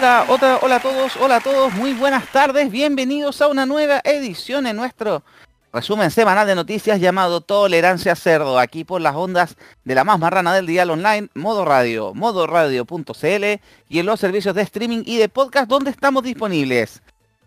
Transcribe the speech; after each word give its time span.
Hola, 0.00 0.24
otra, 0.28 0.58
hola 0.62 0.76
a 0.76 0.80
todos, 0.80 1.16
hola 1.16 1.36
a 1.36 1.40
todos, 1.40 1.74
muy 1.74 1.92
buenas 1.92 2.26
tardes, 2.32 2.70
bienvenidos 2.70 3.42
a 3.42 3.48
una 3.48 3.66
nueva 3.66 4.00
edición 4.02 4.66
en 4.66 4.74
nuestro 4.74 5.22
resumen 5.74 6.10
semanal 6.10 6.46
de 6.46 6.54
noticias 6.54 6.98
llamado 7.02 7.42
Tolerancia 7.42 8.16
Cerdo, 8.16 8.58
aquí 8.58 8.82
por 8.82 9.02
las 9.02 9.14
ondas 9.14 9.58
de 9.84 9.94
la 9.94 10.04
más 10.04 10.18
marrana 10.18 10.54
del 10.54 10.64
dial 10.64 10.88
online, 10.88 11.28
Modo 11.34 11.66
Radio, 11.66 12.14
modoradio.cl 12.14 13.44
y 13.90 13.98
en 13.98 14.06
los 14.06 14.18
servicios 14.18 14.54
de 14.54 14.62
streaming 14.62 15.02
y 15.04 15.18
de 15.18 15.28
podcast 15.28 15.68
donde 15.68 15.90
estamos 15.90 16.22
disponibles. 16.22 17.02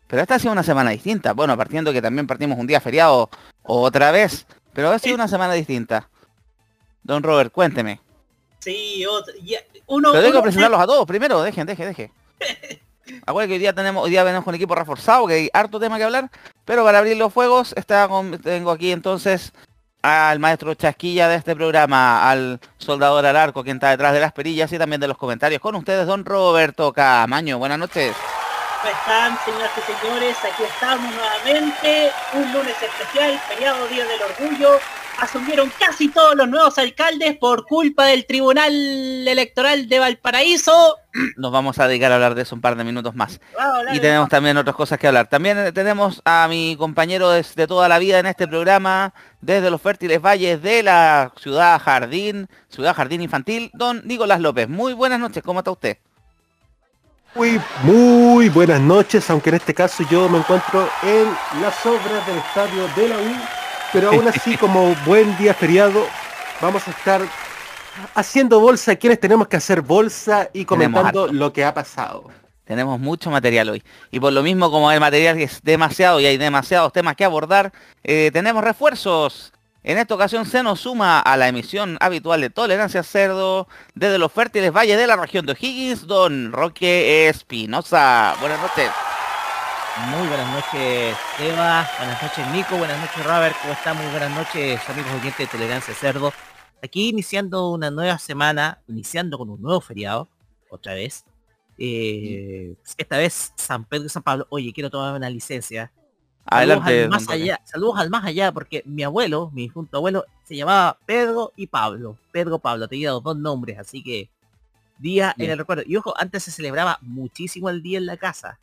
Pero 0.06 0.22
esta 0.22 0.36
ha 0.36 0.40
sido 0.40 0.52
una 0.52 0.62
semana 0.62 0.92
distinta, 0.92 1.34
bueno, 1.34 1.58
partiendo 1.58 1.92
que 1.92 2.04
también 2.04 2.28
partimos 2.28 2.60
un 2.60 2.67
día 2.67 2.80
feriado 2.80 3.32
otra 3.64 4.12
vez, 4.12 4.45
pero 4.73 4.92
ha 4.92 5.00
sido 5.00 5.16
una 5.16 5.28
semana 5.28 5.54
distinta. 5.54 6.08
Don 7.02 7.23
Robert, 7.23 7.52
cuénteme. 7.52 8.00
Sí, 8.60 9.04
otro, 9.08 9.34
ya, 9.42 9.58
uno... 9.88 10.12
Pero 10.12 10.23
tengo 10.23 10.38
que 10.38 10.44
presentarlos 10.44 10.80
a 10.80 10.86
todos 10.86 11.08
primero, 11.08 11.42
dejen, 11.42 11.66
dejen, 11.66 11.88
dejen. 11.88 12.23
Acuérdense 13.25 13.47
que 13.49 13.53
hoy 13.53 13.59
día 13.59 13.73
tenemos, 13.73 14.03
hoy 14.03 14.09
día 14.11 14.23
venimos 14.23 14.44
con 14.45 14.55
equipo 14.55 14.75
reforzado, 14.75 15.27
que 15.27 15.33
hay 15.33 15.49
harto 15.53 15.80
tema 15.80 15.97
que 15.97 16.03
hablar, 16.05 16.30
pero 16.66 16.83
para 16.83 16.99
abrir 16.99 17.17
los 17.17 17.33
fuegos 17.33 17.73
está 17.77 18.08
con- 18.08 18.38
tengo 18.39 18.72
aquí 18.72 18.91
entonces 18.91 19.53
al 20.02 20.39
maestro 20.39 20.73
Chasquilla 20.73 21.27
de 21.30 21.36
este 21.36 21.55
programa, 21.55 22.30
al 22.30 22.59
soldador 22.77 23.25
al 23.25 23.38
arco, 23.38 23.64
quien 23.64 23.77
está 23.77 23.89
detrás 23.89 24.14
de 24.14 24.19
las 24.19 24.33
perillas 24.33 24.71
y 24.73 24.77
también 24.77 24.99
de 24.99 25.08
los 25.08 25.17
comentarios. 25.17 25.61
Con 25.61 25.75
ustedes, 25.75 26.05
don 26.08 26.25
Roberto 26.25 26.91
Camaño. 26.91 27.58
Buenas 27.58 27.80
noches. 27.80 28.14
¿Cómo 28.81 28.94
están, 28.94 29.38
señoras 29.45 29.71
y 29.77 29.81
señores? 30.02 30.38
Aquí 30.44 30.64
estamos 30.64 31.09
nuevamente, 31.16 32.11
un 32.33 32.52
lunes 32.52 32.75
especial, 32.81 33.39
feriado 33.47 33.88
Día 33.88 34.03
del 34.05 34.21
Orgullo. 34.23 34.80
Asumieron 35.19 35.72
casi 35.80 36.09
todos 36.09 36.36
los 36.36 36.47
nuevos 36.50 36.78
alcaldes 36.78 37.38
por 37.38 37.66
culpa 37.66 38.06
del 38.06 38.25
Tribunal 38.25 38.73
Electoral 39.28 39.88
de 39.88 40.00
Valparaíso. 40.00 40.97
Nos 41.38 41.52
vamos 41.52 41.80
a 41.80 41.88
dedicar 41.88 42.11
a 42.11 42.16
hablar 42.16 42.36
de 42.36 42.42
eso 42.42 42.55
un 42.55 42.61
par 42.61 42.75
de 42.75 42.83
minutos 42.83 43.16
más. 43.16 43.39
Y 43.92 43.95
de- 43.95 44.00
tenemos 44.02 44.28
también 44.30 44.58
otras 44.58 44.75
cosas 44.75 45.00
que 45.00 45.08
hablar. 45.08 45.28
También 45.30 45.73
tenemos 45.73 46.22
a 46.25 46.47
mi 46.50 46.75
compañero 46.78 47.30
de, 47.30 47.45
de 47.55 47.67
toda 47.67 47.88
la 47.88 48.00
vida 48.00 48.20
en 48.20 48.25
este 48.25 48.47
programa, 48.47 49.14
desde 49.39 49.70
los 49.70 49.81
fértiles 49.81 50.22
valles 50.22 50.61
de 50.61 50.83
la 50.83 51.31
ciudad 51.39 51.80
Jardín, 51.80 52.48
ciudad 52.70 52.95
Jardín 52.95 53.22
Infantil, 53.22 53.70
don 53.73 54.02
Nicolás 54.05 54.42
López. 54.42 54.67
Muy 54.67 54.94
buenas 54.94 55.20
noches, 55.20 55.42
¿cómo 55.44 55.59
está 55.59 55.72
usted? 55.72 55.98
Muy, 57.36 57.59
muy 57.83 58.50
buenas 58.50 58.80
noches, 58.81 59.27
aunque 59.30 59.50
en 59.50 59.55
este 59.55 59.73
caso 59.73 60.03
yo 60.09 60.27
me 60.30 60.38
encuentro 60.39 60.88
en 61.02 61.25
las 61.61 61.83
obras 61.86 62.27
del 62.27 62.38
estadio 62.38 62.88
de 62.95 63.08
la 63.09 63.15
U, 63.17 63.36
pero 63.93 64.09
aún 64.09 64.27
así 64.27 64.58
como 64.59 64.95
buen 65.05 65.37
día 65.37 65.54
feriado 65.54 66.05
vamos 66.59 66.86
a 66.87 66.92
estar 66.92 67.21
haciendo 68.15 68.59
bolsa 68.59 68.95
quienes 68.95 69.20
tenemos 69.20 69.48
que 69.48 69.58
hacer 69.58 69.81
bolsa 69.81 70.49
y 70.52 70.65
comentando 70.65 71.27
lo 71.27 71.54
que 71.54 71.64
ha 71.64 71.73
pasado. 71.73 72.30
Tenemos 72.65 72.99
mucho 72.99 73.30
material 73.30 73.70
hoy. 73.70 73.83
Y 74.09 74.20
por 74.20 74.32
lo 74.32 74.42
mismo, 74.42 74.71
como 74.71 74.89
el 74.92 74.99
material 74.99 75.37
es 75.39 75.61
demasiado 75.64 76.20
y 76.21 76.26
hay 76.26 76.37
demasiados 76.37 76.93
temas 76.93 77.15
que 77.15 77.26
abordar, 77.26 77.73
eh, 78.03 78.32
tenemos 78.33 78.64
refuerzos. 78.64 79.52
En 79.83 79.98
esta 79.98 80.15
ocasión 80.15 80.45
se 80.45 80.64
nos 80.64 80.80
suma 80.80 81.20
a 81.20 81.36
la 81.36 81.49
emisión 81.49 81.98
habitual 81.99 82.39
de 82.39 82.49
Tolerancia 82.49 83.03
Cerdo 83.03 83.67
desde 83.95 84.17
los 84.17 84.32
fértiles 84.32 84.71
valles 84.71 84.98
de 84.98 85.08
la 85.08 85.17
región 85.17 85.45
de 85.45 85.52
O'Higgins, 85.52 86.08
don 86.08 86.53
Roque 86.53 87.27
Espinosa. 87.27 88.36
Buenas 88.39 88.61
noches. 88.61 88.89
Muy 89.95 90.27
buenas 90.27 90.52
noches, 90.52 91.15
Eva. 91.39 91.87
Buenas 91.99 92.23
noches, 92.23 92.48
Nico. 92.48 92.77
Buenas 92.77 92.99
noches, 92.99 93.23
Robert. 93.23 93.55
¿Cómo 93.61 93.73
están? 93.73 93.95
Muy 93.95 94.08
buenas 94.08 94.31
noches, 94.31 94.89
amigos 94.89 95.11
oyentes 95.11 95.37
de 95.37 95.45
Tolerancia 95.45 95.93
Cerdo. 95.93 96.33
Aquí 96.81 97.09
iniciando 97.09 97.70
una 97.70 97.92
nueva 97.92 98.17
semana, 98.17 98.82
iniciando 98.87 99.37
con 99.37 99.52
un 99.52 99.61
nuevo 99.61 99.80
feriado, 99.82 100.27
otra 100.71 100.95
vez. 100.95 101.26
Eh, 101.77 102.76
esta 102.98 103.17
vez 103.17 103.53
San 103.55 103.86
Pedro 103.86 104.08
y 104.08 104.09
San 104.09 104.23
Pablo. 104.23 104.48
Oye, 104.49 104.73
quiero 104.73 104.89
tomar 104.89 105.14
una 105.14 105.30
licencia. 105.30 105.92
Adelante. 106.45 106.89
Saludos 106.89 107.03
al 107.03 107.09
más 107.09 107.30
allá, 107.30 107.61
saludos 107.64 107.99
al 107.99 108.09
más 108.09 108.26
allá, 108.26 108.52
porque 108.52 108.82
mi 108.87 109.03
abuelo, 109.03 109.52
mi 109.53 109.70
junto 109.70 109.98
abuelo, 109.98 110.26
se 110.43 110.55
llamaba 110.55 110.98
Pedro 111.05 111.53
y 111.55 111.67
Pablo. 111.67 112.17
Pedro 112.32 112.58
Pablo, 112.58 112.87
tenía 112.87 113.11
los 113.11 113.21
dos 113.21 113.37
nombres, 113.37 113.77
así 113.77 114.02
que 114.02 114.27
día 114.98 115.36
en 115.37 115.52
el 115.52 115.58
recuerdo. 115.59 115.83
Y 115.86 115.95
ojo, 115.98 116.15
antes 116.17 116.43
se 116.43 116.52
celebraba 116.52 116.98
muchísimo 117.02 117.70
el 117.70 117.83
día 117.83 117.99
en 117.99 118.08
la 118.08 118.17
casa. 118.17 118.58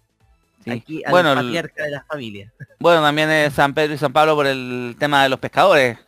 Sí. 0.64 0.70
Aquí 0.70 1.02
al 1.04 1.10
Bueno, 1.10 1.34
patriarca 1.34 1.84
de 1.84 1.90
la 1.90 2.04
familia. 2.04 2.52
Bueno, 2.78 3.02
también 3.02 3.30
es 3.30 3.52
San 3.54 3.74
Pedro 3.74 3.92
y 3.94 3.98
San 3.98 4.12
Pablo 4.12 4.34
por 4.34 4.46
el 4.46 4.96
tema 4.98 5.22
de 5.22 5.28
los 5.28 5.38
pescadores. 5.38 5.98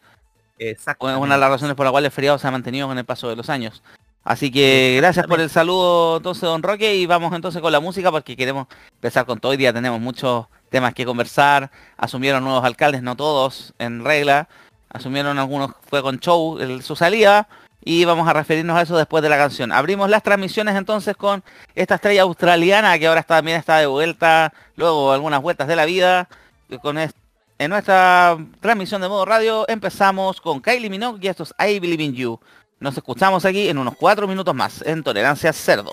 Exacto. 0.58 1.10
Es 1.10 1.16
una 1.16 1.34
de 1.34 1.40
las 1.40 1.50
razones 1.50 1.74
por 1.76 1.84
las 1.84 1.90
cuales 1.90 2.06
el 2.08 2.12
feriado 2.14 2.38
se 2.38 2.46
ha 2.46 2.50
mantenido 2.50 2.86
con 2.88 2.96
el 2.96 3.04
paso 3.04 3.28
de 3.28 3.36
los 3.36 3.50
años. 3.50 3.82
Así 4.24 4.50
que 4.52 4.94
gracias 4.98 5.26
por 5.26 5.40
el 5.40 5.50
saludo 5.50 6.18
entonces 6.18 6.42
don 6.42 6.62
Roque 6.62 6.94
y 6.94 7.06
vamos 7.06 7.34
entonces 7.34 7.60
con 7.60 7.72
la 7.72 7.80
música 7.80 8.10
porque 8.12 8.36
queremos 8.36 8.68
empezar 8.92 9.26
con 9.26 9.40
todo. 9.40 9.50
Hoy 9.52 9.58
día 9.58 9.72
tenemos 9.72 10.00
muchos 10.00 10.46
temas 10.70 10.94
que 10.94 11.04
conversar. 11.04 11.70
Asumieron 11.96 12.44
nuevos 12.44 12.64
alcaldes, 12.64 13.02
no 13.02 13.16
todos 13.16 13.74
en 13.78 14.04
regla. 14.04 14.48
Asumieron 14.90 15.38
algunos, 15.38 15.72
fue 15.90 16.02
con 16.02 16.20
show 16.20 16.58
el- 16.60 16.82
su 16.82 16.94
salida 16.96 17.48
y 17.84 18.04
vamos 18.04 18.28
a 18.28 18.32
referirnos 18.32 18.76
a 18.76 18.82
eso 18.82 18.96
después 18.96 19.22
de 19.22 19.28
la 19.28 19.36
canción. 19.36 19.72
Abrimos 19.72 20.08
las 20.08 20.22
transmisiones 20.22 20.76
entonces 20.76 21.16
con 21.16 21.42
esta 21.74 21.96
estrella 21.96 22.22
australiana 22.22 22.98
que 22.98 23.06
ahora 23.06 23.20
está- 23.20 23.36
también 23.36 23.58
está 23.58 23.78
de 23.78 23.86
vuelta, 23.86 24.52
luego 24.76 25.12
algunas 25.12 25.42
vueltas 25.42 25.66
de 25.68 25.76
la 25.76 25.84
vida. 25.84 26.28
y 26.68 26.78
Con 26.78 26.96
en 26.98 27.70
nuestra 27.70 28.38
transmisión 28.60 29.00
de 29.02 29.08
modo 29.08 29.24
radio 29.24 29.64
empezamos 29.68 30.40
con 30.40 30.60
Kylie 30.60 30.90
Minogue 30.90 31.18
y 31.22 31.28
estos 31.28 31.54
I 31.58 31.78
Believe 31.78 32.02
in 32.04 32.14
You. 32.14 32.40
Nos 32.80 32.96
escuchamos 32.96 33.44
aquí 33.44 33.68
en 33.68 33.78
unos 33.78 33.94
cuatro 33.96 34.26
minutos 34.26 34.54
más 34.54 34.82
en 34.82 35.02
Tolerancia 35.02 35.52
Cerdo. 35.52 35.92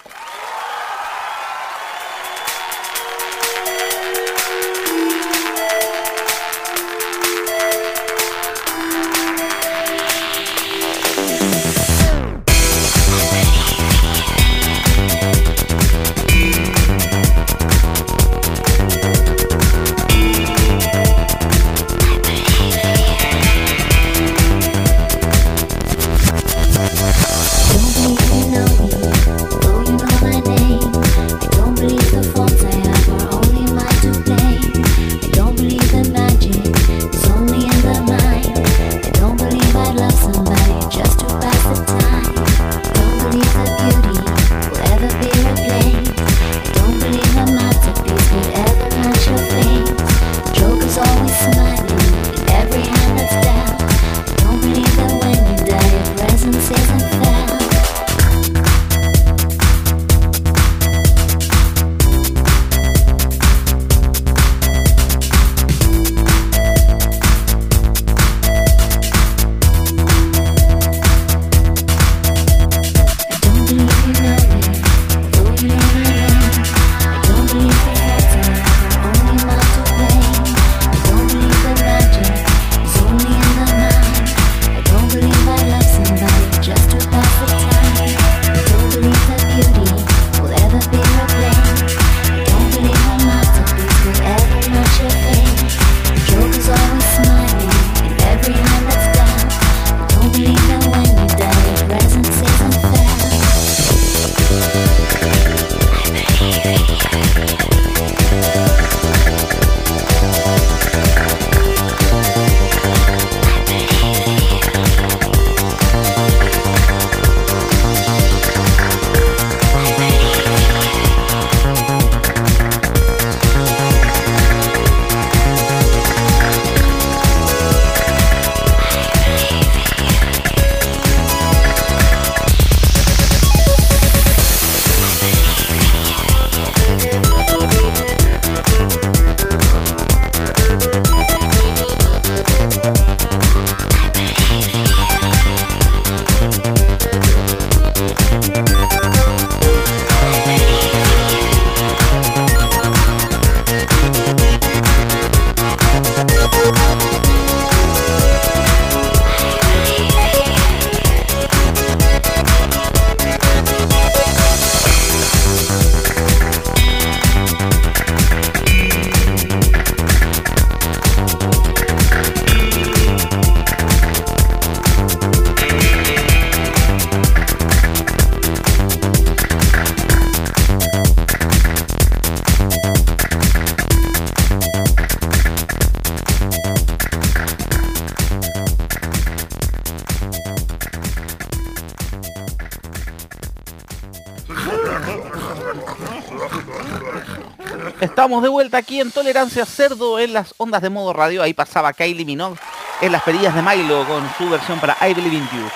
Estamos 198.30 198.44
de 198.44 198.50
vuelta 198.50 198.78
aquí 198.78 199.02
en 199.02 199.10
Tolerancia 199.10 199.66
Cerdo 199.66 200.20
en 200.20 200.34
las 200.34 200.54
ondas 200.58 200.84
de 200.84 200.92
modo 200.92 201.14
radio. 201.14 201.42
Ahí 201.42 201.56
pasaba 201.56 201.94
Kylie 201.94 202.26
Minogue 202.26 202.60
en 203.02 203.12
las 203.12 203.24
perillas 203.24 203.56
de 203.56 203.64
Milo 203.64 204.06
con 204.06 204.24
su 204.38 204.48
versión 204.48 204.80
para 204.80 204.96
I 205.02 205.16
Believe 205.16 205.36
in 205.38 205.50
You. 205.50 205.68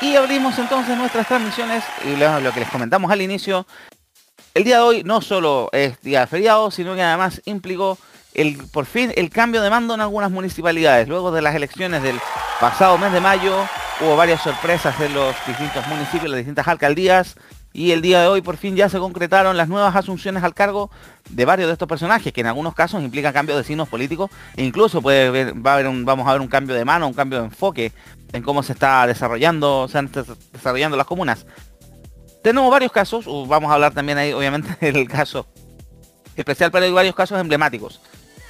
Y 0.00 0.16
abrimos 0.16 0.58
entonces 0.58 0.96
nuestras 0.96 1.28
transmisiones 1.28 1.84
y 2.06 2.16
lo 2.16 2.50
que 2.54 2.60
les 2.60 2.70
comentamos 2.70 3.10
al 3.10 3.20
inicio. 3.20 3.66
El 4.54 4.64
día 4.64 4.76
de 4.76 4.82
hoy 4.84 5.02
no 5.04 5.20
solo 5.20 5.68
es 5.70 6.00
día 6.00 6.20
de 6.20 6.28
feriado, 6.28 6.70
sino 6.70 6.94
que 6.94 7.02
además 7.02 7.42
implicó 7.44 7.98
el, 8.32 8.56
por 8.56 8.86
fin 8.86 9.12
el 9.14 9.28
cambio 9.28 9.60
de 9.60 9.68
mando 9.68 9.92
en 9.92 10.00
algunas 10.00 10.30
municipalidades. 10.30 11.08
Luego 11.08 11.30
de 11.30 11.42
las 11.42 11.54
elecciones 11.54 12.02
del 12.02 12.18
pasado 12.58 12.96
mes 12.96 13.12
de 13.12 13.20
mayo 13.20 13.54
hubo 14.00 14.16
varias 14.16 14.40
sorpresas 14.40 14.98
en 14.98 15.12
los 15.12 15.36
distintos 15.46 15.86
municipios, 15.86 16.30
las 16.30 16.38
distintas 16.38 16.68
alcaldías 16.68 17.36
y 17.78 17.92
el 17.92 18.02
día 18.02 18.20
de 18.20 18.26
hoy 18.26 18.42
por 18.42 18.56
fin 18.56 18.74
ya 18.74 18.88
se 18.88 18.98
concretaron 18.98 19.56
las 19.56 19.68
nuevas 19.68 19.94
asunciones 19.94 20.42
al 20.42 20.52
cargo 20.52 20.90
de 21.30 21.44
varios 21.44 21.68
de 21.68 21.74
estos 21.74 21.86
personajes, 21.86 22.32
que 22.32 22.40
en 22.40 22.48
algunos 22.48 22.74
casos 22.74 23.00
implican 23.04 23.32
cambios 23.32 23.56
de 23.56 23.62
signos 23.62 23.88
políticos 23.88 24.32
e 24.56 24.64
incluso 24.64 25.00
puede 25.00 25.52
va 25.52 25.70
a 25.70 25.74
haber 25.74 25.86
un, 25.86 26.04
vamos 26.04 26.26
a 26.26 26.32
ver 26.32 26.40
un 26.40 26.48
cambio 26.48 26.74
de 26.74 26.84
mano, 26.84 27.06
un 27.06 27.14
cambio 27.14 27.38
de 27.38 27.44
enfoque 27.44 27.92
en 28.32 28.42
cómo 28.42 28.64
se 28.64 28.72
está 28.72 29.06
desarrollando, 29.06 29.86
se 29.86 30.00
están 30.00 30.26
desarrollando 30.52 30.96
las 30.96 31.06
comunas. 31.06 31.46
Tenemos 32.42 32.68
varios 32.68 32.90
casos, 32.90 33.26
vamos 33.46 33.70
a 33.70 33.74
hablar 33.74 33.94
también 33.94 34.18
ahí 34.18 34.32
obviamente 34.32 34.74
del 34.92 35.06
caso 35.06 35.46
especial, 36.34 36.72
pero 36.72 36.84
hay 36.84 36.90
varios 36.90 37.14
casos 37.14 37.40
emblemáticos. 37.40 38.00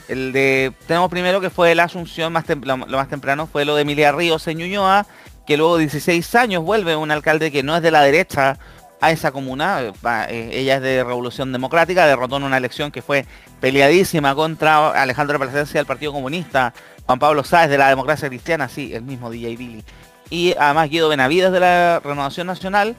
El 0.08 0.32
de, 0.32 0.72
tenemos 0.86 1.10
primero 1.10 1.38
que 1.42 1.50
fue 1.50 1.74
la 1.74 1.84
asunción 1.84 2.32
más 2.32 2.46
lo, 2.48 2.78
más 2.78 3.08
temprano, 3.10 3.46
fue 3.46 3.66
lo 3.66 3.76
de 3.76 3.82
Emilia 3.82 4.10
Ríos 4.10 4.48
en 4.48 4.56
Ñuñoa, 4.56 5.06
que 5.46 5.58
luego 5.58 5.76
de 5.76 5.82
16 5.82 6.34
años 6.34 6.64
vuelve 6.64 6.96
un 6.96 7.10
alcalde 7.10 7.52
que 7.52 7.62
no 7.62 7.76
es 7.76 7.82
de 7.82 7.90
la 7.90 8.00
derecha, 8.00 8.58
a 9.00 9.10
esa 9.10 9.32
comuna. 9.32 9.92
Eh, 10.28 10.50
ella 10.52 10.76
es 10.76 10.82
de 10.82 11.04
Revolución 11.04 11.52
Democrática, 11.52 12.06
derrotó 12.06 12.36
en 12.36 12.44
una 12.44 12.56
elección 12.56 12.90
que 12.90 13.02
fue 13.02 13.26
peleadísima 13.60 14.34
contra 14.34 14.90
Alejandro 14.90 15.38
Plasencia 15.38 15.80
del 15.80 15.86
Partido 15.86 16.12
Comunista, 16.12 16.72
Juan 17.06 17.18
Pablo 17.18 17.44
Sáez 17.44 17.70
de 17.70 17.78
la 17.78 17.88
Democracia 17.88 18.28
Cristiana, 18.28 18.68
sí, 18.68 18.94
el 18.94 19.02
mismo 19.02 19.30
DJ 19.30 19.56
Billy. 19.56 19.84
Y 20.30 20.54
además 20.58 20.90
Guido 20.90 21.08
Benavides 21.08 21.52
de 21.52 21.60
la 21.60 22.00
Renovación 22.04 22.46
Nacional. 22.46 22.96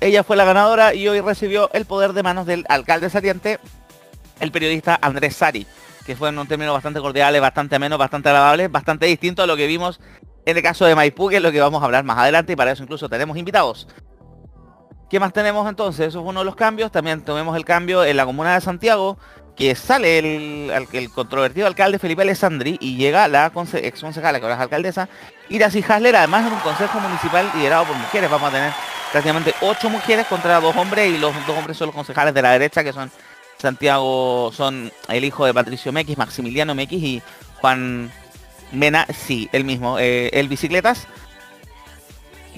Ella 0.00 0.22
fue 0.22 0.36
la 0.36 0.44
ganadora 0.44 0.94
y 0.94 1.08
hoy 1.08 1.20
recibió 1.20 1.70
el 1.72 1.84
poder 1.84 2.12
de 2.12 2.22
manos 2.22 2.46
del 2.46 2.64
alcalde 2.68 3.10
saliente, 3.10 3.58
el 4.38 4.52
periodista 4.52 4.96
Andrés 5.02 5.34
Sari, 5.34 5.66
que 6.06 6.14
fue 6.14 6.28
en 6.28 6.38
un 6.38 6.46
término 6.46 6.72
bastante 6.72 7.00
cordiales, 7.00 7.40
bastante 7.40 7.76
ameno, 7.76 7.98
bastante 7.98 8.28
agradable, 8.28 8.68
bastante 8.68 9.06
distinto 9.06 9.42
a 9.42 9.46
lo 9.48 9.56
que 9.56 9.66
vimos 9.66 10.00
en 10.46 10.56
el 10.56 10.62
caso 10.62 10.86
de 10.86 10.94
Maipú, 10.94 11.28
que 11.28 11.36
es 11.36 11.42
lo 11.42 11.52
que 11.52 11.60
vamos 11.60 11.82
a 11.82 11.84
hablar 11.84 12.04
más 12.04 12.16
adelante, 12.16 12.52
y 12.52 12.56
para 12.56 12.72
eso 12.72 12.82
incluso 12.82 13.08
tenemos 13.08 13.36
invitados. 13.36 13.86
¿Qué 15.10 15.18
más 15.18 15.32
tenemos 15.32 15.66
entonces? 15.68 16.08
Eso 16.08 16.20
es 16.20 16.26
uno 16.26 16.40
de 16.40 16.44
los 16.44 16.54
cambios. 16.54 16.92
También 16.92 17.22
tenemos 17.22 17.56
el 17.56 17.64
cambio 17.64 18.04
en 18.04 18.16
la 18.16 18.26
comuna 18.26 18.54
de 18.54 18.60
Santiago, 18.60 19.16
que 19.56 19.74
sale 19.74 20.18
el, 20.18 21.10
controvertido 21.10 21.66
alcalde 21.66 21.98
Felipe 21.98 22.22
Alessandri 22.22 22.76
y 22.80 22.96
llega 22.96 23.26
la 23.26 23.46
ex 23.46 24.00
concejala, 24.00 24.38
que 24.38 24.44
ahora 24.44 24.56
es 24.56 24.60
alcaldesa, 24.60 25.08
Iracy 25.48 25.82
Hasler, 25.86 26.14
además 26.14 26.46
en 26.46 26.52
un 26.52 26.60
consejo 26.60 27.00
municipal 27.00 27.50
liderado 27.54 27.86
por 27.86 27.96
mujeres. 27.96 28.30
Vamos 28.30 28.50
a 28.50 28.52
tener 28.52 28.72
prácticamente 29.10 29.54
ocho 29.62 29.88
mujeres 29.88 30.26
contra 30.26 30.60
dos 30.60 30.76
hombres 30.76 31.10
y 31.10 31.18
los 31.18 31.34
dos 31.46 31.56
hombres 31.56 31.76
son 31.76 31.86
los 31.86 31.94
concejales 31.94 32.34
de 32.34 32.42
la 32.42 32.52
derecha, 32.52 32.84
que 32.84 32.92
son 32.92 33.10
Santiago, 33.58 34.52
son 34.52 34.92
el 35.08 35.24
hijo 35.24 35.46
de 35.46 35.54
Patricio 35.54 35.90
Mequis, 35.90 36.18
Maximiliano 36.18 36.74
Mequis 36.74 37.02
y 37.02 37.22
Juan 37.60 38.12
Mena, 38.70 39.06
sí, 39.12 39.48
el 39.52 39.64
mismo, 39.64 39.98
eh, 39.98 40.30
el 40.34 40.48
bicicletas 40.48 41.08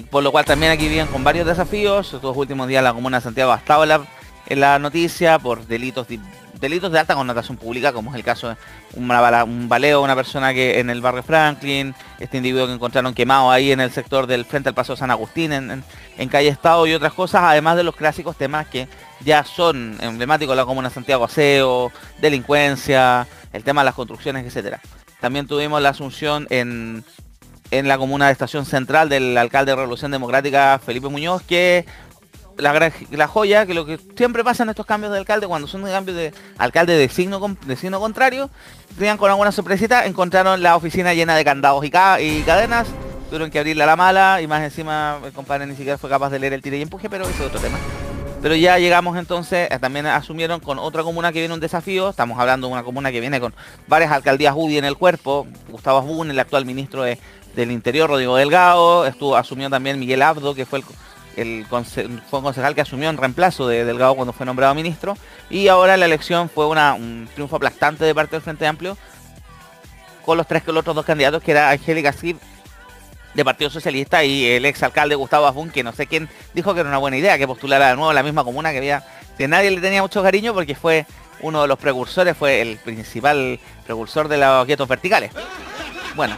por 0.09 0.23
lo 0.23 0.31
cual 0.31 0.45
también 0.45 0.71
aquí 0.71 0.87
vienen 0.87 1.07
con 1.07 1.23
varios 1.23 1.45
desafíos. 1.45 2.13
Estos 2.13 2.35
últimos 2.35 2.67
días 2.67 2.83
la 2.83 2.93
Comuna 2.93 3.17
de 3.17 3.23
Santiago 3.23 3.51
ha 3.51 3.57
estado 3.57 3.83
en 3.83 4.59
la, 4.59 4.79
noticia 4.79 5.39
por 5.39 5.65
delitos 5.67 6.07
de, 6.07 6.19
delitos 6.59 6.91
de 6.91 6.99
alta 6.99 7.15
connotación 7.15 7.57
pública, 7.57 7.93
como 7.93 8.11
es 8.11 8.15
el 8.15 8.23
caso 8.23 8.49
de 8.49 8.55
un 8.95 9.69
baleo 9.69 10.01
una 10.01 10.15
persona 10.15 10.53
que 10.53 10.79
en 10.79 10.89
el 10.89 11.01
barrio 11.01 11.23
Franklin, 11.23 11.95
este 12.19 12.37
individuo 12.37 12.67
que 12.67 12.73
encontraron 12.73 13.13
quemado 13.13 13.51
ahí 13.51 13.71
en 13.71 13.79
el 13.79 13.91
sector 13.91 14.27
del 14.27 14.45
frente 14.45 14.69
al 14.69 14.75
Paso 14.75 14.95
San 14.95 15.11
Agustín, 15.11 15.53
en, 15.53 15.83
calle 16.29 16.49
Estado 16.49 16.85
y 16.87 16.93
otras 16.93 17.13
cosas, 17.13 17.41
además 17.43 17.77
de 17.77 17.83
los 17.83 17.95
clásicos 17.95 18.37
temas 18.37 18.67
que 18.67 18.87
ya 19.21 19.43
son 19.43 19.97
emblemáticos 20.01 20.55
la 20.55 20.65
Comuna 20.65 20.89
de 20.89 20.95
Santiago, 20.95 21.25
aseo, 21.25 21.91
delincuencia, 22.19 23.27
el 23.53 23.63
tema 23.63 23.81
de 23.81 23.85
las 23.85 23.95
construcciones, 23.95 24.45
etcétera. 24.45 24.81
También 25.19 25.47
tuvimos 25.47 25.81
la 25.81 25.89
asunción 25.89 26.47
en, 26.49 27.03
en 27.71 27.87
la 27.87 27.97
comuna 27.97 28.27
de 28.27 28.33
Estación 28.33 28.65
Central 28.65 29.09
del 29.09 29.37
alcalde 29.37 29.71
de 29.71 29.77
Revolución 29.77 30.11
Democrática, 30.11 30.79
Felipe 30.83 31.07
Muñoz, 31.07 31.41
que 31.41 31.85
la, 32.57 32.91
la, 33.11 33.27
joya, 33.27 33.65
que 33.65 33.73
lo 33.73 33.85
que 33.85 33.99
siempre 34.15 34.43
pasa 34.43 34.63
en 34.63 34.69
estos 34.69 34.85
cambios 34.85 35.11
de 35.11 35.17
alcalde, 35.17 35.47
cuando 35.47 35.67
son 35.67 35.83
cambios 35.83 36.17
de 36.17 36.33
alcalde 36.57 36.95
de 36.95 37.09
signo, 37.09 37.57
de 37.65 37.75
signo 37.75 37.99
contrario, 37.99 38.49
tenían 38.97 39.17
con 39.17 39.29
alguna 39.29 39.51
sorpresita, 39.51 40.05
encontraron 40.05 40.61
la 40.61 40.75
oficina 40.75 41.13
llena 41.13 41.35
de 41.35 41.45
candados 41.45 41.83
y, 41.83 41.89
cadenas, 41.89 42.87
tuvieron 43.29 43.49
que 43.49 43.59
abrirla 43.59 43.85
a 43.85 43.87
la 43.87 43.95
mala 43.95 44.41
y 44.41 44.47
más 44.47 44.61
encima 44.61 45.19
el 45.23 45.31
compadre 45.31 45.65
ni 45.65 45.75
siquiera 45.75 45.97
fue 45.97 46.09
capaz 46.09 46.29
de 46.29 46.39
leer 46.39 46.53
el 46.53 46.61
tire 46.61 46.77
y 46.77 46.81
empuje, 46.81 47.09
pero 47.09 47.23
eso 47.23 47.43
es 47.43 47.47
otro 47.49 47.61
tema. 47.61 47.77
Pero 48.41 48.55
ya 48.55 48.79
llegamos 48.79 49.17
entonces, 49.17 49.69
eh, 49.69 49.77
también 49.79 50.07
asumieron 50.07 50.59
con 50.59 50.79
otra 50.79 51.03
comuna 51.03 51.31
que 51.31 51.39
viene 51.39 51.53
un 51.53 51.59
desafío, 51.59 52.09
estamos 52.09 52.39
hablando 52.39 52.67
de 52.67 52.73
una 52.73 52.83
comuna 52.83 53.11
que 53.11 53.19
viene 53.19 53.39
con 53.39 53.53
varias 53.87 54.11
alcaldías 54.11 54.55
UDI 54.57 54.79
en 54.79 54.85
el 54.85 54.97
cuerpo, 54.97 55.45
Gustavo 55.69 55.99
Asbun, 55.99 56.31
el 56.31 56.39
actual 56.39 56.65
ministro 56.65 57.03
de 57.03 57.19
del 57.55 57.71
Interior, 57.71 58.09
Rodrigo 58.09 58.35
Delgado, 58.35 59.05
estuvo 59.05 59.35
asumió 59.35 59.69
también 59.69 59.99
Miguel 59.99 60.21
Abdo, 60.21 60.55
que 60.55 60.65
fue 60.65 60.81
el, 61.35 61.65
fue 61.65 62.41
concejal 62.41 62.75
que 62.75 62.81
asumió 62.81 63.09
en 63.09 63.17
reemplazo 63.17 63.67
de 63.67 63.85
Delgado 63.85 64.15
cuando 64.15 64.33
fue 64.33 64.45
nombrado 64.45 64.75
ministro, 64.75 65.17
y 65.49 65.67
ahora 65.67 65.97
la 65.97 66.05
elección 66.05 66.49
fue 66.49 66.67
una, 66.67 66.93
un 66.93 67.27
triunfo 67.33 67.55
aplastante 67.57 68.05
de 68.05 68.15
parte 68.15 68.35
del 68.35 68.41
Frente 68.41 68.67
Amplio, 68.67 68.97
con 70.25 70.37
los 70.37 70.47
tres 70.47 70.63
los 70.67 70.77
otros 70.77 70.95
dos 70.95 71.05
candidatos, 71.05 71.41
que 71.41 71.51
era 71.51 71.71
Angélica 71.71 72.13
Cid 72.13 72.35
de 73.33 73.45
Partido 73.45 73.69
Socialista 73.69 74.23
y 74.23 74.45
el 74.45 74.65
ex 74.65 74.83
alcalde 74.83 75.15
Gustavo 75.15 75.47
Azbun, 75.47 75.69
que 75.69 75.83
no 75.83 75.93
sé 75.93 76.05
quién 76.05 76.29
dijo 76.53 76.73
que 76.73 76.81
era 76.81 76.89
una 76.89 76.97
buena 76.97 77.17
idea 77.17 77.37
que 77.37 77.47
postulara 77.47 77.89
de 77.89 77.95
nuevo 77.95 78.11
la 78.13 78.23
misma 78.23 78.43
comuna 78.43 78.71
que 78.71 78.77
había, 78.77 79.03
que 79.37 79.47
nadie 79.47 79.71
le 79.71 79.81
tenía 79.81 80.01
mucho 80.01 80.21
cariño 80.21 80.53
porque 80.53 80.75
fue 80.75 81.05
uno 81.41 81.61
de 81.61 81.67
los 81.67 81.79
precursores, 81.79 82.37
fue 82.37 82.61
el 82.61 82.77
principal 82.77 83.59
precursor 83.85 84.27
de 84.27 84.37
los 84.37 84.65
quietos 84.65 84.87
verticales. 84.87 85.31
Bueno, 86.15 86.37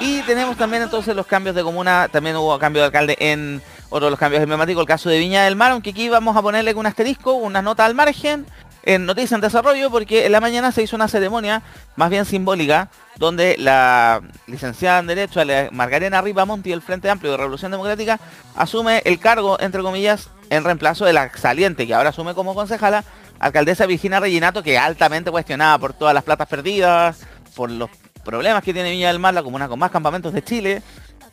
y 0.00 0.22
tenemos 0.22 0.56
también 0.56 0.82
entonces 0.82 1.14
los 1.16 1.26
cambios 1.26 1.56
de 1.56 1.62
comuna, 1.62 2.08
también 2.10 2.36
hubo 2.36 2.58
cambio 2.58 2.82
de 2.82 2.86
alcalde 2.86 3.16
en 3.18 3.62
otro 3.88 4.06
de 4.06 4.10
los 4.10 4.18
cambios 4.18 4.42
emblemáticos, 4.42 4.82
el 4.82 4.86
caso 4.86 5.08
de 5.08 5.18
Viña 5.18 5.44
del 5.44 5.56
Mar, 5.56 5.72
aunque 5.72 5.90
aquí 5.90 6.08
vamos 6.08 6.36
a 6.36 6.42
ponerle 6.42 6.74
un 6.74 6.86
asterisco, 6.86 7.34
una 7.34 7.62
nota 7.62 7.84
al 7.84 7.94
margen, 7.94 8.46
en 8.86 9.04
Noticias 9.04 9.32
en 9.32 9.40
Desarrollo, 9.40 9.90
porque 9.90 10.26
en 10.26 10.32
la 10.32 10.40
mañana 10.40 10.70
se 10.70 10.82
hizo 10.82 10.96
una 10.96 11.08
ceremonia 11.08 11.62
más 11.96 12.08
bien 12.08 12.24
simbólica, 12.24 12.88
donde 13.16 13.56
la 13.58 14.22
licenciada 14.46 15.00
en 15.00 15.08
Derecho, 15.08 15.40
Margarena 15.72 16.22
Ribamonti, 16.22 16.70
del 16.70 16.82
Frente 16.82 17.10
Amplio 17.10 17.32
de 17.32 17.38
Revolución 17.38 17.72
Democrática, 17.72 18.20
asume 18.54 19.02
el 19.04 19.18
cargo, 19.18 19.58
entre 19.60 19.82
comillas, 19.82 20.30
en 20.50 20.62
reemplazo 20.62 21.04
de 21.04 21.12
la 21.12 21.30
saliente, 21.36 21.86
que 21.86 21.94
ahora 21.94 22.10
asume 22.10 22.34
como 22.34 22.54
concejala, 22.54 23.02
alcaldesa 23.40 23.86
Virginia 23.86 24.20
Reginato, 24.20 24.62
que 24.62 24.78
altamente 24.78 25.32
cuestionada 25.32 25.78
por 25.78 25.92
todas 25.92 26.14
las 26.14 26.22
platas 26.22 26.46
perdidas, 26.46 27.26
por 27.56 27.70
los 27.70 27.90
problemas 28.26 28.62
que 28.62 28.74
tiene 28.74 28.90
Viña 28.90 29.08
del 29.08 29.20
Mar, 29.20 29.32
la 29.32 29.42
comuna 29.42 29.68
con 29.68 29.78
más 29.78 29.90
campamentos 29.90 30.34
de 30.34 30.42
Chile, 30.42 30.82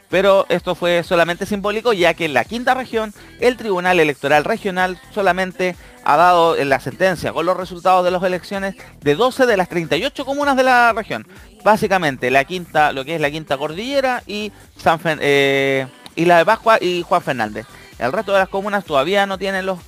pero 0.10 0.46
esto 0.48 0.76
fue 0.76 1.04
solamente 1.04 1.48
simbólico 1.48 1.92
ya 1.92 2.14
que 2.14 2.26
en 2.26 2.36
la 2.36 2.46
quinta 2.46 2.76
región 2.76 3.14
el 3.40 3.58
Tribunal 3.58 4.00
Electoral 4.00 4.46
Regional 4.46 5.00
solamente 5.12 5.76
ha 6.06 6.18
dado 6.18 6.56
en 6.56 6.70
la 6.70 6.80
sentencia 6.80 7.34
con 7.34 7.48
los 7.48 7.58
resultados 7.58 8.06
de 8.06 8.12
las 8.12 8.22
elecciones 8.22 8.76
de 9.02 9.16
12 9.16 9.48
de 9.48 9.58
las 9.58 9.70
38 9.70 10.24
comunas 10.24 10.56
de 10.56 10.64
la 10.64 10.94
región. 10.94 11.26
Básicamente 11.64 12.30
la 12.30 12.44
quinta, 12.44 12.92
lo 12.92 13.04
que 13.04 13.16
es 13.16 13.22
la 13.22 13.32
quinta 13.32 13.58
cordillera 13.58 14.22
y 14.28 14.52
San 14.78 15.00
eh, 15.04 15.88
y 16.16 16.26
la 16.26 16.38
de 16.38 16.46
Pascua 16.46 16.78
y 16.80 17.02
Juan 17.02 17.24
Fernández. 17.24 17.66
El 17.98 18.12
resto 18.12 18.34
de 18.34 18.40
las 18.40 18.50
comunas 18.50 18.86
todavía 18.86 19.26
no 19.26 19.40
tienen 19.40 19.66
los 19.66 19.80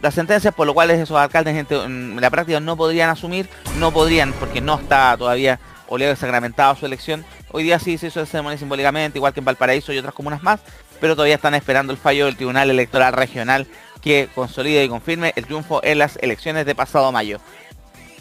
las 0.00 0.14
sentencias, 0.14 0.54
por 0.54 0.66
lo 0.66 0.74
cual 0.74 0.90
esos 0.90 1.16
alcaldes 1.16 1.66
en 1.70 2.20
la 2.20 2.30
práctica 2.30 2.60
no 2.60 2.76
podrían 2.76 3.08
asumir, 3.08 3.48
no 3.78 3.92
podrían, 3.92 4.32
porque 4.34 4.60
no 4.60 4.78
está 4.78 5.16
todavía 5.16 5.58
Oleaga 5.88 6.16
sacramentado 6.16 6.74
su 6.76 6.86
elección. 6.86 7.24
Hoy 7.52 7.62
día 7.62 7.78
sí 7.78 7.98
se 7.98 8.08
hizo 8.08 8.20
la 8.20 8.26
ceremonia 8.26 8.58
simbólicamente, 8.58 9.18
igual 9.18 9.32
que 9.32 9.40
en 9.40 9.46
Valparaíso 9.46 9.92
y 9.92 9.98
otras 9.98 10.14
comunas 10.14 10.42
más, 10.42 10.60
pero 11.00 11.14
todavía 11.14 11.36
están 11.36 11.54
esperando 11.54 11.92
el 11.92 11.98
fallo 11.98 12.26
del 12.26 12.36
Tribunal 12.36 12.70
Electoral 12.70 13.12
Regional 13.12 13.66
que 14.00 14.28
consolide 14.34 14.84
y 14.84 14.88
confirme 14.88 15.32
el 15.36 15.46
triunfo 15.46 15.80
en 15.82 15.98
las 15.98 16.16
elecciones 16.16 16.66
de 16.66 16.74
pasado 16.74 17.10
mayo. 17.12 17.40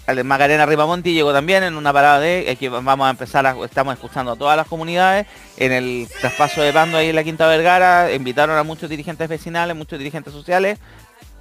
El 0.07 0.17
de 0.17 0.23
Macarena 0.23 0.67
Ripamonti 0.67 1.13
llegó 1.13 1.33
también 1.33 1.63
en 1.63 1.75
una 1.75 1.91
parada 1.91 2.19
de 2.19 2.51
eh, 2.51 2.55
que 2.57 2.69
vamos 2.69 3.07
a 3.07 3.09
empezar 3.09 3.45
a, 3.47 3.55
estamos 3.65 3.95
escuchando 3.95 4.33
a 4.33 4.35
todas 4.35 4.55
las 4.55 4.67
comunidades 4.67 5.25
en 5.57 5.71
el 5.71 6.07
traspaso 6.21 6.61
de 6.61 6.71
bando 6.71 6.97
ahí 6.97 7.09
en 7.09 7.15
la 7.15 7.23
Quinta 7.23 7.47
Vergara, 7.47 8.13
invitaron 8.13 8.55
a 8.57 8.63
muchos 8.63 8.87
dirigentes 8.87 9.27
vecinales, 9.27 9.75
muchos 9.75 9.97
dirigentes 9.97 10.31
sociales 10.31 10.77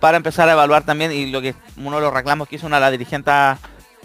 para 0.00 0.16
empezar 0.16 0.48
a 0.48 0.52
evaluar 0.52 0.84
también 0.84 1.12
y 1.12 1.30
lo 1.30 1.42
que 1.42 1.54
uno 1.76 1.96
de 1.96 2.02
los 2.02 2.12
reclamos 2.12 2.48
que 2.48 2.56
hizo 2.56 2.66
una 2.66 2.76
de 2.76 2.80
las 2.80 2.90
dirigentes 2.90 3.34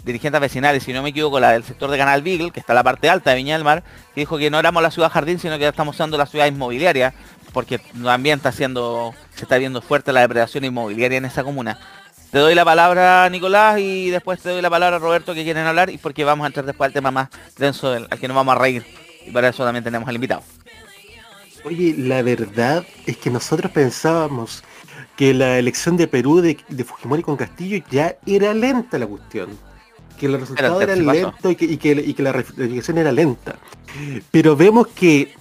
dirigentes 0.04 0.40
vecinales, 0.40 0.82
si 0.82 0.92
no 0.92 1.02
me 1.02 1.10
equivoco, 1.10 1.40
la 1.40 1.52
del 1.52 1.64
sector 1.64 1.90
de 1.90 1.98
Canal 1.98 2.22
Beagle, 2.22 2.50
que 2.50 2.60
está 2.60 2.72
en 2.72 2.76
la 2.76 2.82
parte 2.82 3.08
alta 3.08 3.30
de 3.30 3.36
Viña 3.36 3.54
del 3.54 3.64
Mar, 3.64 3.82
que 4.14 4.20
dijo 4.20 4.38
que 4.38 4.50
no 4.50 4.58
éramos 4.58 4.82
la 4.82 4.90
ciudad 4.90 5.10
jardín, 5.10 5.38
sino 5.38 5.54
que 5.56 5.62
ya 5.62 5.68
estamos 5.70 5.96
usando 5.96 6.16
la 6.16 6.26
ciudad 6.26 6.46
inmobiliaria, 6.46 7.14
porque 7.52 7.78
también 7.78 8.38
está 8.38 8.50
haciendo, 8.50 9.14
se 9.34 9.42
está 9.42 9.58
viendo 9.58 9.82
fuerte 9.82 10.12
la 10.12 10.20
depredación 10.20 10.64
inmobiliaria 10.64 11.18
en 11.18 11.24
esa 11.24 11.44
comuna. 11.44 11.78
Te 12.30 12.38
doy 12.38 12.54
la 12.54 12.64
palabra 12.64 13.28
Nicolás 13.28 13.80
y 13.80 14.10
después 14.10 14.40
te 14.40 14.50
doy 14.50 14.62
la 14.62 14.70
palabra 14.70 14.96
a 14.96 14.98
Roberto 15.00 15.34
que 15.34 15.42
quieren 15.42 15.66
hablar 15.66 15.90
y 15.90 15.98
porque 15.98 16.24
vamos 16.24 16.44
a 16.44 16.46
entrar 16.46 16.64
después 16.64 16.86
al 16.86 16.92
tema 16.92 17.10
más 17.10 17.28
denso 17.58 17.92
al 17.92 18.08
que 18.08 18.28
nos 18.28 18.36
vamos 18.36 18.54
a 18.54 18.58
reír. 18.58 18.86
Y 19.26 19.32
para 19.32 19.48
eso 19.48 19.64
también 19.64 19.82
tenemos 19.82 20.08
al 20.08 20.14
invitado. 20.14 20.42
Oye, 21.64 21.94
la 21.98 22.22
verdad 22.22 22.86
es 23.04 23.16
que 23.16 23.30
nosotros 23.30 23.70
pensábamos 23.72 24.62
que 25.16 25.34
la 25.34 25.58
elección 25.58 25.96
de 25.96 26.06
Perú 26.06 26.40
de, 26.40 26.84
Fujimori 26.84 27.22
con 27.22 27.36
Castillo 27.36 27.84
ya 27.90 28.16
era 28.26 28.54
lenta 28.54 28.98
la 28.98 29.06
cuestión. 29.06 29.50
Que 30.20 30.28
los 30.28 30.40
resultados 30.40 30.82
eran 30.82 31.06
lentos 31.06 31.50
y 31.52 31.56
que, 31.56 31.64
y, 31.64 32.12
que, 32.12 32.22
la 32.22 32.44
elección 32.58 32.98
era 32.98 33.10
lenta. 33.10 33.56
Pero 34.30 34.54
vemos 34.54 34.86
que 34.88 35.34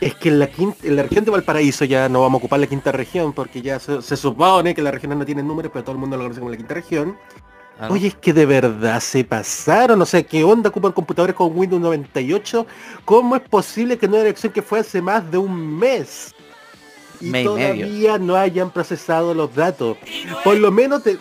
es 0.00 0.14
que 0.14 0.28
en 0.28 0.38
la, 0.38 0.46
quinta, 0.46 0.86
en 0.86 0.94
la 0.94 1.02
región 1.02 1.24
de 1.24 1.32
Valparaíso 1.32 1.84
ya 1.84 2.08
no 2.08 2.20
vamos 2.20 2.38
a 2.38 2.38
ocupar 2.38 2.60
la 2.60 2.68
quinta 2.68 2.92
región 2.92 3.32
porque 3.32 3.60
ya 3.60 3.80
se, 3.80 4.16
supone 4.16 4.72
que 4.72 4.82
las 4.82 4.94
regiones 4.94 5.18
no 5.18 5.26
tienen 5.26 5.48
números, 5.48 5.72
pero 5.72 5.84
todo 5.84 5.96
el 5.96 5.98
mundo 5.98 6.16
lo 6.16 6.22
conoce 6.22 6.38
como 6.38 6.52
la 6.52 6.56
quinta 6.56 6.74
región. 6.74 7.18
Oye, 7.90 8.08
es 8.08 8.14
que 8.14 8.32
de 8.32 8.46
verdad 8.46 9.00
se 9.00 9.24
pasaron, 9.24 10.00
o 10.00 10.06
sea, 10.06 10.22
¿qué 10.22 10.42
onda 10.44 10.68
ocupan 10.68 10.92
computadores 10.92 11.34
con 11.34 11.56
Windows 11.56 11.82
98? 11.82 12.66
¿Cómo 13.04 13.34
es 13.34 13.42
posible 13.42 13.98
que 13.98 14.06
no 14.06 14.14
haya 14.14 14.26
elección 14.26 14.52
que 14.52 14.62
fue 14.62 14.80
hace 14.80 15.02
más 15.02 15.28
de 15.30 15.38
un 15.38 15.78
mes? 15.78 16.34
Y 17.20 17.32
todavía 17.44 18.18
no 18.18 18.36
hayan 18.36 18.70
procesado 18.70 19.34
los 19.34 19.52
datos. 19.54 19.96
Por 20.44 20.56
lo 20.56 20.70
menos 20.70 21.02
de, 21.04 21.18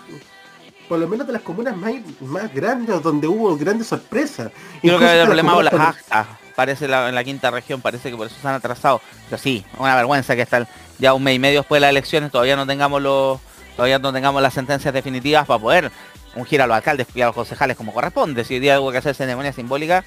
por 0.88 1.00
lo 1.00 1.08
menos 1.08 1.28
de 1.28 1.34
las 1.34 1.42
comunas 1.42 1.76
más, 1.76 1.94
más 2.22 2.54
grandes, 2.54 3.02
donde 3.02 3.28
hubo 3.28 3.56
grandes 3.58 3.88
sorpresas. 3.88 4.52
Creo 4.82 5.00
que 5.00 5.20
el 5.20 5.26
problema 5.26 5.54
con 5.54 5.66
las 5.66 5.74
actas. 5.74 6.28
Parece 6.56 6.86
en 6.86 7.14
la 7.14 7.24
quinta 7.24 7.52
región, 7.52 7.82
parece 7.82 8.10
que 8.10 8.18
por 8.18 8.28
eso 8.28 8.36
se 8.42 8.48
han 8.48 8.56
atrasado. 8.56 9.00
Pero 9.30 9.42
sí, 9.42 9.64
una 9.78 9.96
vergüenza 9.96 10.36
que 10.36 10.42
está 10.42 10.68
ya 10.98 11.14
un 11.14 11.24
mes 11.24 11.36
y 11.36 11.40
medio 11.40 11.60
después 11.60 11.78
de 11.78 11.82
las 11.82 11.92
elecciones 11.92 12.32
todavía 12.32 12.56
no 12.56 12.66
tengamos 12.66 13.00
los 13.00 13.40
todavía 13.76 14.00
no 14.00 14.12
tengamos 14.12 14.42
las 14.42 14.56
sentencias 14.56 14.92
definitivas 14.92 15.46
para 15.46 15.60
poder 15.60 15.92
ungir 16.36 16.60
a 16.62 16.68
los 16.68 16.76
alcaldes 16.76 17.06
y 17.14 17.22
a 17.22 17.28
los 17.28 17.36
concejales 17.36 17.78
como 17.78 17.94
corresponde. 17.94 18.44
Si 18.44 18.56
hoy 18.56 18.60
día 18.60 18.80
hubo 18.82 18.92
que 18.92 18.98
hacer 18.98 19.14
ceremonia 19.16 19.54
simbólica. 19.54 20.04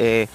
Eh, 0.00 0.28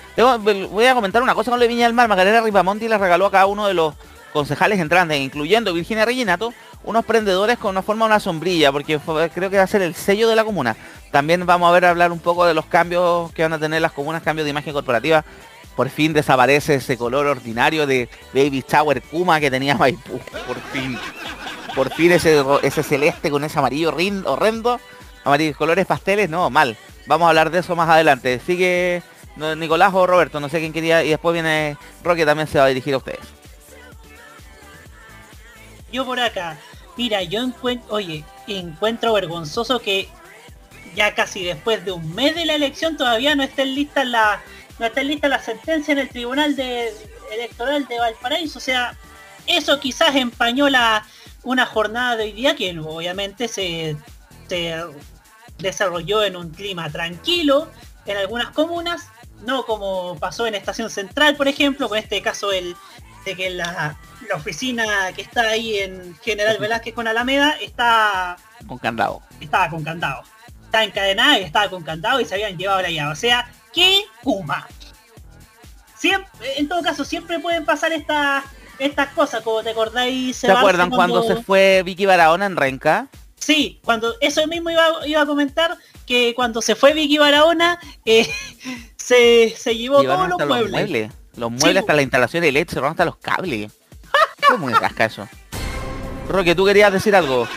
voy 0.72 0.86
a 0.86 0.94
comentar 0.94 1.22
una 1.24 1.34
cosa 1.34 1.50
con 1.50 1.60
lo 1.60 1.63
de 1.63 1.70
Viña 1.70 1.86
del 1.86 1.94
Mar. 1.94 2.08
Magdalena 2.08 2.42
Ripamonti 2.42 2.88
le 2.88 2.98
regaló 2.98 3.25
a 3.27 3.32
cada 3.32 3.46
uno 3.46 3.68
de 3.68 3.74
los 3.74 3.96
concejales 4.34 4.80
entrantes, 4.80 5.20
incluyendo 5.20 5.74
Virginia 5.74 6.06
Reginato, 6.06 6.54
unos 6.84 7.06
prendedores 7.06 7.58
con 7.58 7.72
una 7.72 7.82
forma 7.82 8.06
una 8.06 8.20
sombrilla, 8.20 8.72
porque 8.72 9.00
creo 9.34 9.50
que 9.50 9.58
va 9.58 9.63
a 9.63 9.68
ser 9.68 9.82
el 9.82 9.96
sello 9.96 10.28
de 10.28 10.36
la 10.36 10.44
comuna. 10.44 10.75
También 11.12 11.46
vamos 11.46 11.70
a 11.70 11.72
ver 11.72 11.86
hablar 11.86 12.12
un 12.12 12.20
poco 12.20 12.46
de 12.46 12.54
los 12.54 12.66
cambios 12.66 13.32
que 13.34 13.44
van 13.44 13.54
a 13.54 13.60
tener 13.60 13.82
las 13.82 13.92
comunas, 13.92 14.24
cambios 14.24 14.46
de 14.46 14.52
imagen 14.52 14.74
corporativa. 14.74 15.24
Por 15.75 15.90
fin 15.90 16.13
desaparece 16.13 16.75
ese 16.75 16.98
color 16.98 17.25
ordinario 17.28 17.88
de 17.88 18.10
Baby 18.34 18.63
Shower 18.68 19.02
Kuma 19.02 19.40
que 19.40 19.50
tenía 19.50 19.75
Maipú. 19.75 20.20
Por 20.48 20.60
fin. 20.72 20.98
Por 21.75 21.92
fin 21.92 22.12
ese, 22.12 22.44
ese 22.62 22.84
celeste 22.84 23.32
con 23.32 23.44
ese 23.44 23.58
amarillo 23.58 23.90
horrendo 24.25 24.80
Amarillos, 25.24 25.56
colores 25.56 25.86
pasteles, 25.86 26.30
no, 26.30 26.50
mal. 26.50 26.75
Vamos 27.08 27.25
a 27.25 27.30
hablar 27.30 27.50
de 27.50 27.60
eso 27.60 27.75
más 27.75 27.90
adelante. 27.90 28.40
Sigue 28.46 29.02
Nicolás 29.58 29.94
o 29.94 30.06
Roberto, 30.06 30.40
no 30.40 30.50
sé 30.50 30.60
quién 30.60 30.74
quería. 30.74 31.04
Y 31.04 31.10
después 31.10 31.34
viene 31.34 31.78
Roque, 32.04 32.25
también 32.25 32.48
se 32.48 32.60
va 32.60 32.66
a 32.66 32.68
dirigir 32.68 32.94
a 32.94 32.98
ustedes. 32.98 33.43
Yo 35.94 36.06
por 36.06 36.20
acá. 36.20 36.58
Mira, 36.98 37.24
yo 37.24 37.42
encuentro, 37.42 37.94
oye, 37.94 38.26
encuentro 38.48 39.14
vergonzoso 39.14 39.80
que 39.80 40.10
ya 40.96 41.16
casi 41.16 41.44
después 41.44 41.86
de 41.86 41.92
un 41.92 42.14
mes 42.14 42.36
de 42.36 42.46
la 42.46 42.56
elección 42.56 42.98
todavía 42.98 43.36
no 43.36 43.44
estén 43.44 43.74
listas 43.74 44.06
la 44.06 44.42
no 44.80 44.88
la 45.30 45.42
sentencia 45.42 45.92
en 45.92 46.00
el 46.00 46.10
tribunal 46.10 46.56
electoral 47.32 47.88
de 47.88 48.00
Valparaíso. 48.00 48.58
O 48.58 48.62
sea, 48.62 48.98
eso 49.46 49.80
quizás 49.80 50.16
empañó 50.16 50.68
la, 50.68 51.06
una 51.44 51.66
jornada 51.66 52.18
de 52.18 52.24
hoy 52.24 52.32
día 52.32 52.56
que 52.56 52.78
obviamente 52.80 53.48
se, 53.48 53.96
se 54.48 54.84
desarrolló 55.60 56.24
en 56.24 56.36
un 56.36 56.50
clima 56.50 56.90
tranquilo 56.92 57.70
en 58.06 58.18
algunas 58.18 58.50
comunas, 58.50 59.08
no 59.46 59.66
como 59.66 60.18
pasó 60.20 60.48
en 60.48 60.56
Estación 60.56 60.90
Central, 60.90 61.36
por 61.36 61.48
ejemplo, 61.48 61.88
con 61.88 61.98
este 61.98 62.22
caso 62.22 62.52
el, 62.52 62.76
de 63.25 63.36
que 63.36 63.50
la, 63.50 63.98
oficina 64.34 65.12
que 65.13 65.22
está 65.22 65.42
ahí 65.50 65.77
en 65.77 66.15
General 66.24 66.58
Velázquez 66.58 66.94
con 66.94 67.08
Alameda 67.08 67.51
está 67.62 68.38
con 68.65 68.77
candado. 68.77 69.22
Estaba 69.39 69.70
con 69.70 69.84
candado. 69.84 70.24
Está 70.65 70.84
encadenada 70.84 71.39
y 71.39 71.44
estaba 71.44 71.70
con 71.70 71.84
candado 71.84 72.20
y 72.20 72.25
se 72.25 72.34
habían 72.34 72.58
llevado 72.58 72.82
la 72.82 72.89
llave. 72.89 73.12
O 73.12 73.15
sea, 73.15 73.51
¡qué 73.72 74.01
Kuma! 74.24 74.68
Siempre, 75.96 76.32
en 76.58 76.68
todo 76.68 76.82
caso, 76.82 77.06
siempre 77.06 77.39
pueden 77.39 77.65
pasar 77.65 77.92
estas 77.92 78.44
estas 78.80 79.10
cosas, 79.10 79.42
como 79.44 79.62
te 79.63 79.70
acordáis. 79.70 80.38
¿Se 80.38 80.51
acuerdan 80.51 80.89
cuando... 80.89 81.22
cuando 81.22 81.36
se 81.36 81.44
fue 81.44 81.84
Vicky 81.86 82.06
Barahona 82.06 82.46
en 82.46 82.56
Renca? 82.56 83.08
Sí, 83.36 83.80
cuando 83.84 84.15
eso 84.22 84.46
mismo 84.48 84.70
iba, 84.70 85.22
a 85.22 85.25
comentar 85.25 85.77
que 86.06 86.34
cuando 86.36 86.62
se 86.62 86.75
fue 86.75 86.94
Vicky 86.94 87.18
Barahona 87.18 87.80
eh, 88.06 88.27
se, 88.96 89.53
se, 89.58 89.75
llevó 89.75 90.01
todos 90.01 90.30
los 90.30 90.48
muebles. 90.48 91.12
Los 91.36 91.52
muebles, 91.52 91.82
hasta 91.82 91.94
la 91.94 92.02
instalación 92.02 92.44
de 92.44 92.52
LED, 92.52 92.68
se 92.70 92.80
hasta 92.80 93.06
los 93.06 93.18
cables. 93.18 93.72
¿Cómo 94.48 94.66
muy 94.66 94.74
rasca 94.74 95.06
eso? 95.06 95.28
Roque, 96.28 96.56
¿tú 96.56 96.66
querías 96.66 96.94
decir 96.94 97.16
algo? 97.16 97.48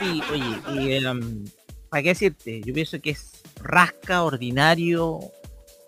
Sí, 0.00 0.22
oye, 0.30 0.60
y, 0.74 0.92
em, 0.94 1.44
¿para 1.88 2.02
qué 2.02 2.10
decirte? 2.10 2.60
Yo 2.64 2.72
pienso 2.72 3.00
que 3.00 3.10
es 3.10 3.42
rasca, 3.62 4.22
ordinario, 4.22 5.20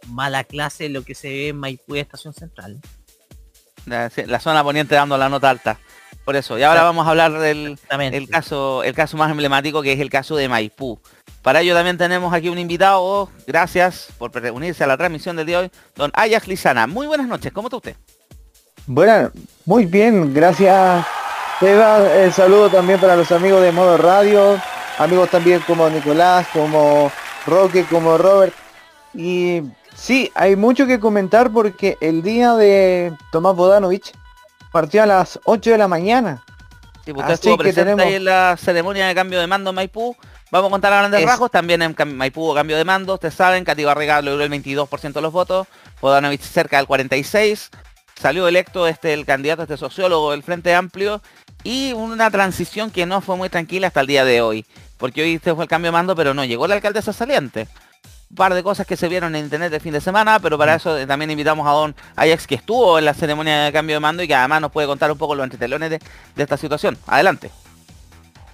mala 0.08 0.44
clase 0.44 0.88
lo 0.88 1.02
que 1.02 1.14
se 1.14 1.28
ve 1.28 1.48
en 1.48 1.58
Maipú 1.58 1.94
Estación 1.94 2.34
Central. 2.34 2.80
La, 3.86 4.10
la 4.26 4.40
zona 4.40 4.64
poniente 4.64 4.94
dando 4.94 5.16
la 5.16 5.28
nota 5.28 5.50
alta. 5.50 5.78
Por 6.24 6.34
eso, 6.34 6.58
y 6.58 6.64
ahora 6.64 6.82
vamos 6.82 7.06
a 7.06 7.10
hablar 7.10 7.38
del 7.38 7.78
el 8.00 8.28
caso, 8.28 8.82
el 8.82 8.94
caso 8.94 9.16
más 9.16 9.30
emblemático 9.30 9.80
que 9.80 9.92
es 9.92 10.00
el 10.00 10.10
caso 10.10 10.34
de 10.34 10.48
Maipú. 10.48 11.00
Para 11.46 11.60
ello 11.60 11.74
también 11.74 11.96
tenemos 11.96 12.34
aquí 12.34 12.48
un 12.48 12.58
invitado, 12.58 13.30
gracias 13.46 14.08
por 14.18 14.32
unirse 14.52 14.82
a 14.82 14.88
la 14.88 14.96
transmisión 14.96 15.36
del 15.36 15.46
día 15.46 15.58
de 15.58 15.64
hoy, 15.66 15.70
don 15.94 16.10
Ayax 16.12 16.48
Lizana. 16.48 16.88
Muy 16.88 17.06
buenas 17.06 17.28
noches, 17.28 17.52
¿cómo 17.52 17.68
está 17.68 17.76
usted? 17.76 17.96
Buenas, 18.88 19.30
muy 19.64 19.86
bien, 19.86 20.34
gracias 20.34 21.06
Eva. 21.60 22.12
El 22.16 22.32
saludo 22.32 22.68
también 22.68 22.98
para 22.98 23.14
los 23.14 23.30
amigos 23.30 23.62
de 23.62 23.70
Modo 23.70 23.96
Radio, 23.96 24.60
amigos 24.98 25.30
también 25.30 25.60
como 25.60 25.88
Nicolás, 25.88 26.48
como 26.52 27.12
Roque, 27.46 27.84
como 27.84 28.18
Robert. 28.18 28.52
Y 29.14 29.62
sí, 29.94 30.32
hay 30.34 30.56
mucho 30.56 30.84
que 30.84 30.98
comentar 30.98 31.52
porque 31.52 31.96
el 32.00 32.24
día 32.24 32.54
de 32.54 33.12
Tomás 33.30 33.54
Bodanovich 33.54 34.12
partió 34.72 35.04
a 35.04 35.06
las 35.06 35.38
8 35.44 35.70
de 35.70 35.78
la 35.78 35.86
mañana. 35.86 36.42
Sí, 37.04 37.12
pues, 37.12 37.22
usted 37.22 37.34
estuvo 37.34 37.56
presente 37.56 38.02
ahí 38.02 38.14
en 38.14 38.24
la 38.24 38.56
ceremonia 38.56 39.06
de 39.06 39.14
cambio 39.14 39.38
de 39.38 39.46
mando 39.46 39.70
en 39.70 39.76
Maipú. 39.76 40.16
Vamos 40.50 40.68
a 40.68 40.70
contar 40.70 40.92
a 40.92 40.98
grandes 40.98 41.24
rasgos. 41.24 41.50
También 41.50 41.82
en 41.82 41.94
Maipú 42.16 42.44
hubo 42.44 42.54
cambio 42.54 42.76
de 42.76 42.84
mando. 42.84 43.14
Ustedes 43.14 43.34
saben, 43.34 43.64
Cati 43.64 43.84
Barriga 43.84 44.22
logró 44.22 44.44
el 44.44 44.50
22% 44.50 45.12
de 45.12 45.20
los 45.20 45.32
votos. 45.32 45.66
Podanovich 46.00 46.42
cerca 46.42 46.76
del 46.78 46.86
46%. 46.86 47.70
Salió 48.14 48.48
electo 48.48 48.86
este 48.86 49.12
el 49.12 49.26
candidato, 49.26 49.62
este 49.62 49.76
sociólogo 49.76 50.30
del 50.30 50.42
Frente 50.42 50.74
Amplio. 50.74 51.20
Y 51.64 51.92
una 51.92 52.30
transición 52.30 52.90
que 52.90 53.06
no 53.06 53.20
fue 53.20 53.36
muy 53.36 53.48
tranquila 53.48 53.88
hasta 53.88 54.00
el 54.00 54.06
día 54.06 54.24
de 54.24 54.40
hoy. 54.40 54.64
Porque 54.96 55.22
hoy 55.22 55.34
este 55.34 55.54
fue 55.54 55.64
el 55.64 55.68
cambio 55.68 55.90
de 55.90 55.92
mando, 55.92 56.16
pero 56.16 56.32
no 56.32 56.44
llegó 56.44 56.66
la 56.66 56.76
alcaldesa 56.76 57.12
saliente 57.12 57.68
un 58.30 58.36
par 58.36 58.54
de 58.54 58.62
cosas 58.62 58.86
que 58.86 58.96
se 58.96 59.08
vieron 59.08 59.34
en 59.36 59.44
internet 59.44 59.70
de 59.70 59.80
fin 59.80 59.92
de 59.92 60.00
semana, 60.00 60.40
pero 60.40 60.58
para 60.58 60.74
mm. 60.74 60.76
eso 60.76 60.98
eh, 60.98 61.06
también 61.06 61.30
invitamos 61.30 61.66
a 61.66 61.70
don 61.70 61.94
Ajax 62.16 62.46
que 62.46 62.56
estuvo 62.56 62.98
en 62.98 63.04
la 63.04 63.14
ceremonia 63.14 63.64
de 63.64 63.72
cambio 63.72 63.96
de 63.96 64.00
mando 64.00 64.22
y 64.22 64.28
que 64.28 64.34
además 64.34 64.60
nos 64.60 64.72
puede 64.72 64.86
contar 64.86 65.10
un 65.12 65.18
poco 65.18 65.34
los 65.34 65.44
entretelones 65.44 65.90
de, 65.90 66.00
esta 66.36 66.56
situación. 66.56 66.98
Adelante. 67.06 67.50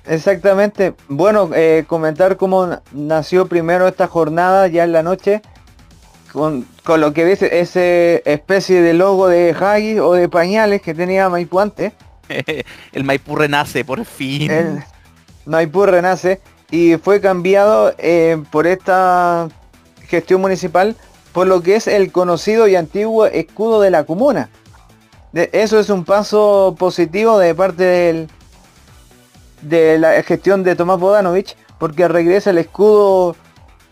Exactamente. 0.06 0.94
Bueno, 1.08 1.50
eh, 1.54 1.84
comentar 1.86 2.36
cómo 2.36 2.80
nació 2.92 3.46
primero 3.46 3.86
esta 3.86 4.08
jornada 4.08 4.66
ya 4.68 4.84
en 4.84 4.92
la 4.92 5.02
noche, 5.02 5.42
con, 6.32 6.66
lo 6.86 7.12
que 7.12 7.24
dice 7.24 7.60
ese 7.60 8.22
especie 8.24 8.82
de 8.82 8.94
logo 8.94 9.28
de 9.28 9.54
Hagi 9.58 9.98
o 9.98 10.12
de 10.14 10.28
pañales 10.28 10.82
que 10.82 10.94
tenía 10.94 11.28
Maipú 11.28 11.60
antes. 11.60 11.92
el 12.92 13.04
Maipú 13.04 13.36
renace, 13.36 13.84
por 13.84 14.04
fin. 14.04 14.50
El 14.50 14.82
Maipú 15.46 15.86
renace 15.86 16.40
y 16.70 16.96
fue 16.96 17.20
cambiado 17.20 17.94
eh, 17.98 18.42
por 18.50 18.66
esta 18.66 19.48
gestión 20.08 20.40
municipal 20.40 20.96
por 21.32 21.46
lo 21.46 21.62
que 21.62 21.76
es 21.76 21.86
el 21.86 22.12
conocido 22.12 22.68
y 22.68 22.76
antiguo 22.76 23.26
escudo 23.26 23.80
de 23.80 23.90
la 23.90 24.04
comuna. 24.04 24.50
eso 25.32 25.80
es 25.80 25.88
un 25.88 26.04
paso 26.04 26.76
positivo 26.78 27.38
de 27.38 27.54
parte 27.54 27.84
del, 27.84 28.28
de 29.62 29.98
la 29.98 30.22
gestión 30.22 30.62
de 30.62 30.76
Tomás 30.76 31.00
Bodanovich, 31.00 31.56
porque 31.78 32.06
regresa 32.08 32.50
el 32.50 32.58
escudo 32.58 33.36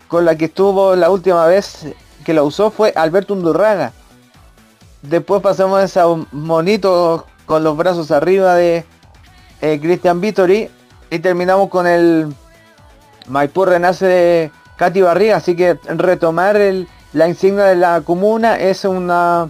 con 0.07 0.25
la 0.25 0.35
que 0.35 0.45
estuvo 0.45 0.95
la 0.95 1.09
última 1.09 1.45
vez 1.45 1.87
que 2.25 2.33
lo 2.33 2.45
usó 2.45 2.69
fue 2.69 2.93
Alberto 2.95 3.33
Undurraga. 3.33 3.93
Después 5.01 5.41
pasamos 5.41 5.79
a 5.79 5.83
ese 5.83 6.01
monito 6.31 7.25
con 7.45 7.63
los 7.63 7.75
brazos 7.75 8.11
arriba 8.11 8.55
de 8.55 8.85
eh, 9.61 9.79
Cristian 9.81 10.21
Vittori 10.21 10.69
y 11.09 11.19
terminamos 11.19 11.69
con 11.69 11.87
el 11.87 12.33
Maipú 13.27 13.65
renace 13.65 14.05
de 14.05 14.51
Katy 14.77 15.01
Barriga, 15.01 15.37
así 15.37 15.55
que 15.55 15.77
retomar 15.85 16.59
la 17.13 17.27
insignia 17.27 17.65
de 17.65 17.75
la 17.75 18.01
comuna 18.01 18.59
es 18.59 18.85
una 18.85 19.49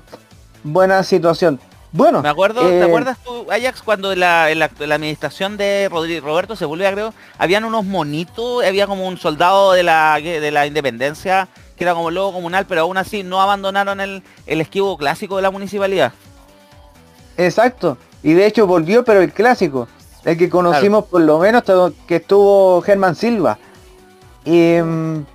buena 0.63 1.04
situación. 1.04 1.60
Bueno, 1.93 2.21
Me 2.21 2.29
acuerdo, 2.29 2.62
¿te 2.62 2.79
eh, 2.79 2.83
acuerdas 2.83 3.17
tú, 3.24 3.45
Ajax, 3.51 3.81
cuando 3.81 4.15
la, 4.15 4.53
la- 4.55 4.65
administración 4.95 5.57
de 5.57 5.89
Rodri- 5.91 6.21
Roberto 6.21 6.55
Sepúlveda, 6.55 6.91
creo, 6.93 7.13
habían 7.38 7.65
unos 7.65 7.83
monitos, 7.83 8.63
había 8.63 8.88
como 8.88 9.06
un 9.08 9.17
soldado 9.17 9.73
de 9.73 9.84
la, 9.84 10.17
de 10.21 10.51
la 10.51 10.65
independencia, 10.67 11.49
que 11.75 11.84
era 11.84 11.93
como 11.93 12.08
el 12.10 12.15
logo 12.15 12.32
comunal, 12.32 12.65
pero 12.65 12.82
aún 12.82 12.95
así 12.97 13.23
no 13.23 13.41
abandonaron 13.41 13.99
el, 13.99 14.23
el 14.47 14.62
esquivo 14.62 14.97
clásico 14.97 15.36
de 15.36 15.41
la 15.41 15.51
municipalidad. 15.51 16.13
Exacto. 17.38 17.97
Y 18.23 18.34
de 18.34 18.45
hecho 18.45 18.67
volvió, 18.67 19.04
pero 19.04 19.21
el 19.21 19.34
clásico. 19.34 19.88
El 20.23 20.38
que 20.38 20.49
conocimos 20.49 21.06
por 21.06 21.21
lo 21.21 21.39
menos 21.39 21.63
que 22.08 22.17
estuvo 22.17 22.82
Germán 22.84 23.15
Silva. 23.15 23.58
Y 24.45 24.77
mm, 24.82 25.25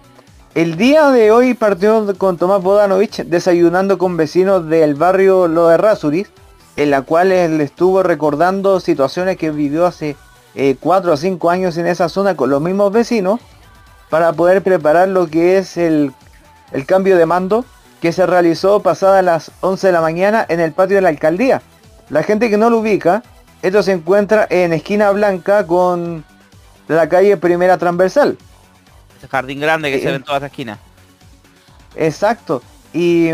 el 0.54 0.76
día 0.76 1.10
de 1.10 1.32
hoy 1.32 1.54
partió 1.54 2.14
con 2.16 2.38
Tomás 2.38 2.62
Bodanovich 2.62 3.24
desayunando 3.24 3.98
con 3.98 4.16
vecinos 4.16 4.68
del 4.68 4.94
barrio 4.94 5.48
Lo 5.48 5.66
de 5.68 5.76
Rasuris, 5.76 6.28
en 6.76 6.90
la 6.90 7.02
cual 7.02 7.32
él 7.32 7.60
estuvo 7.60 8.02
recordando 8.02 8.80
situaciones 8.80 9.36
que 9.36 9.50
vivió 9.50 9.86
hace 9.86 10.16
4 10.80 11.12
o 11.12 11.16
5 11.16 11.50
años 11.50 11.76
en 11.76 11.86
esa 11.86 12.08
zona 12.08 12.34
con 12.36 12.50
los 12.50 12.60
mismos 12.62 12.92
vecinos 12.92 13.40
para 14.08 14.32
poder 14.32 14.62
preparar 14.62 15.08
lo 15.08 15.26
que 15.26 15.58
es 15.58 15.76
el, 15.76 16.12
el 16.72 16.86
cambio 16.86 17.16
de 17.16 17.26
mando 17.26 17.64
que 18.00 18.12
se 18.12 18.26
realizó 18.26 18.80
pasada 18.80 19.22
las 19.22 19.50
11 19.60 19.88
de 19.88 19.92
la 19.92 20.00
mañana 20.00 20.46
en 20.48 20.60
el 20.60 20.72
patio 20.72 20.96
de 20.96 21.02
la 21.02 21.08
alcaldía. 21.08 21.62
La 22.08 22.22
gente 22.22 22.48
que 22.50 22.56
no 22.56 22.70
lo 22.70 22.78
ubica, 22.78 23.22
esto 23.62 23.82
se 23.82 23.92
encuentra 23.92 24.46
en 24.48 24.72
esquina 24.72 25.10
blanca 25.10 25.66
con 25.66 26.24
la 26.88 27.08
calle 27.08 27.36
Primera 27.36 27.78
Transversal. 27.78 28.38
Ese 29.18 29.28
jardín 29.28 29.60
grande 29.60 29.90
que 29.90 29.96
Eh, 29.96 30.00
se 30.00 30.08
ve 30.08 30.16
en 30.16 30.22
todas 30.22 30.42
las 30.42 30.50
esquinas. 30.50 30.78
Exacto. 31.96 32.62
Y 32.92 33.30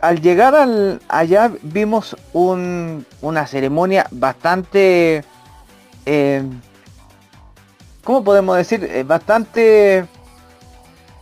al 0.00 0.20
llegar 0.20 0.54
al, 0.54 1.00
allá 1.08 1.50
vimos 1.62 2.16
un- 2.32 3.04
una 3.22 3.46
ceremonia 3.46 4.06
bastante... 4.10 5.24
eh, 6.06 6.42
¿Cómo 8.04 8.24
podemos 8.24 8.56
decir? 8.56 8.84
Eh, 8.84 9.02
bastante 9.04 10.06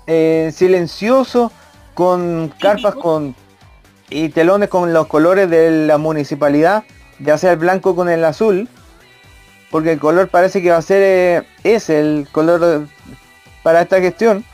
eh, 0.06 0.50
silencioso, 0.54 1.50
con 1.94 2.52
carpas 2.60 2.94
con 2.94 3.34
y 4.10 4.28
telones 4.30 4.68
con 4.68 4.92
los 4.94 5.06
colores 5.08 5.50
de 5.50 5.86
la 5.86 5.98
municipalidad, 5.98 6.84
ya 7.18 7.36
sea 7.36 7.52
el 7.52 7.58
blanco 7.58 7.94
con 7.96 8.08
el 8.08 8.24
azul, 8.24 8.68
porque 9.70 9.92
el 9.92 9.98
color 10.00 10.28
parece 10.28 10.62
que 10.62 10.70
va 10.70 10.78
a 10.78 10.82
ser 10.82 11.02
eh, 11.02 11.46
ese 11.64 11.98
el 12.00 12.28
color 12.32 12.86
para 13.62 13.82
esta 13.82 14.00
gestión. 14.00 14.44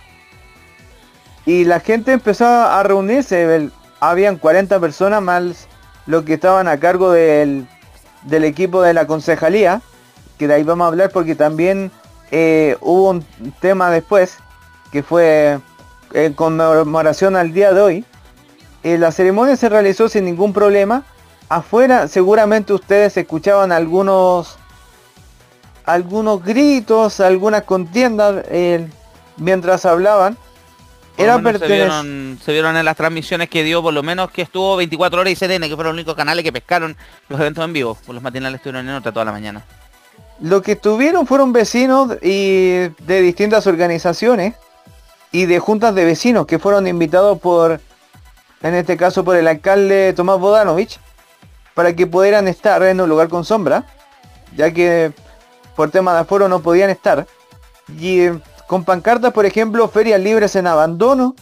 Y 1.46 1.66
la 1.66 1.78
gente 1.80 2.12
empezó 2.12 2.46
a 2.46 2.82
reunirse, 2.82 3.42
el- 3.54 3.70
habían 4.10 4.36
40 4.36 4.80
personas 4.80 5.22
más 5.22 5.68
los 6.06 6.24
que 6.24 6.34
estaban 6.34 6.68
a 6.68 6.78
cargo 6.78 7.10
del, 7.10 7.66
del 8.22 8.44
equipo 8.44 8.82
de 8.82 8.94
la 8.94 9.06
concejalía, 9.06 9.80
que 10.38 10.48
de 10.48 10.54
ahí 10.54 10.62
vamos 10.62 10.84
a 10.84 10.88
hablar 10.88 11.10
porque 11.10 11.34
también 11.34 11.90
eh, 12.30 12.76
hubo 12.80 13.10
un 13.10 13.24
tema 13.60 13.90
después, 13.90 14.38
que 14.90 15.02
fue 15.02 15.58
en 16.12 16.32
conmemoración 16.34 17.36
al 17.36 17.52
día 17.52 17.72
de 17.72 17.80
hoy. 17.80 18.04
Eh, 18.82 18.98
la 18.98 19.12
ceremonia 19.12 19.56
se 19.56 19.68
realizó 19.68 20.08
sin 20.08 20.24
ningún 20.24 20.52
problema. 20.52 21.04
Afuera 21.48 22.08
seguramente 22.08 22.72
ustedes 22.72 23.16
escuchaban 23.16 23.72
algunos 23.72 24.58
algunos 25.86 26.42
gritos, 26.42 27.20
algunas 27.20 27.62
contiendas 27.62 28.44
eh, 28.48 28.88
mientras 29.36 29.84
hablaban. 29.84 30.36
Era 31.16 31.36
se, 31.36 31.66
vieron, 31.68 32.38
se 32.44 32.52
vieron 32.52 32.76
en 32.76 32.84
las 32.84 32.96
transmisiones 32.96 33.48
que 33.48 33.62
dio, 33.62 33.82
por 33.82 33.94
lo 33.94 34.02
menos 34.02 34.30
que 34.30 34.42
estuvo 34.42 34.76
24 34.76 35.20
horas 35.20 35.32
y 35.32 35.36
CDN, 35.36 35.68
que 35.68 35.76
fueron 35.76 35.94
los 35.94 36.02
únicos 36.02 36.16
canales 36.16 36.42
que 36.42 36.52
pescaron 36.52 36.96
los 37.28 37.40
eventos 37.40 37.64
en 37.64 37.72
vivo. 37.72 37.96
Por 38.06 38.14
los 38.14 38.22
matinales 38.22 38.58
estuvieron 38.58 38.88
en 38.88 38.96
otra 38.96 39.12
toda 39.12 39.24
la 39.24 39.32
mañana. 39.32 39.64
Lo 40.40 40.62
que 40.62 40.74
tuvieron 40.74 41.26
fueron 41.26 41.52
vecinos 41.52 42.16
y 42.20 42.88
de 43.06 43.20
distintas 43.20 43.66
organizaciones 43.68 44.54
y 45.30 45.46
de 45.46 45.60
juntas 45.60 45.94
de 45.94 46.04
vecinos 46.04 46.46
que 46.46 46.58
fueron 46.58 46.86
invitados 46.88 47.38
por, 47.38 47.80
en 48.62 48.74
este 48.74 48.96
caso 48.96 49.24
por 49.24 49.36
el 49.36 49.46
alcalde 49.46 50.12
Tomás 50.14 50.40
Bodanovich, 50.40 50.98
para 51.74 51.94
que 51.94 52.08
pudieran 52.08 52.48
estar 52.48 52.82
en 52.82 53.00
un 53.00 53.08
lugar 53.08 53.28
con 53.28 53.44
sombra, 53.44 53.84
ya 54.56 54.72
que 54.72 55.12
por 55.76 55.90
tema 55.90 56.12
de 56.14 56.20
aforo 56.20 56.48
no 56.48 56.60
podían 56.60 56.90
estar. 56.90 57.26
Y 57.98 58.28
con 58.74 58.82
pancartas, 58.82 59.32
por 59.32 59.46
ejemplo, 59.46 59.86
ferias 59.88 60.20
libres 60.20 60.56
en 60.56 60.66
abandono, 60.66 61.36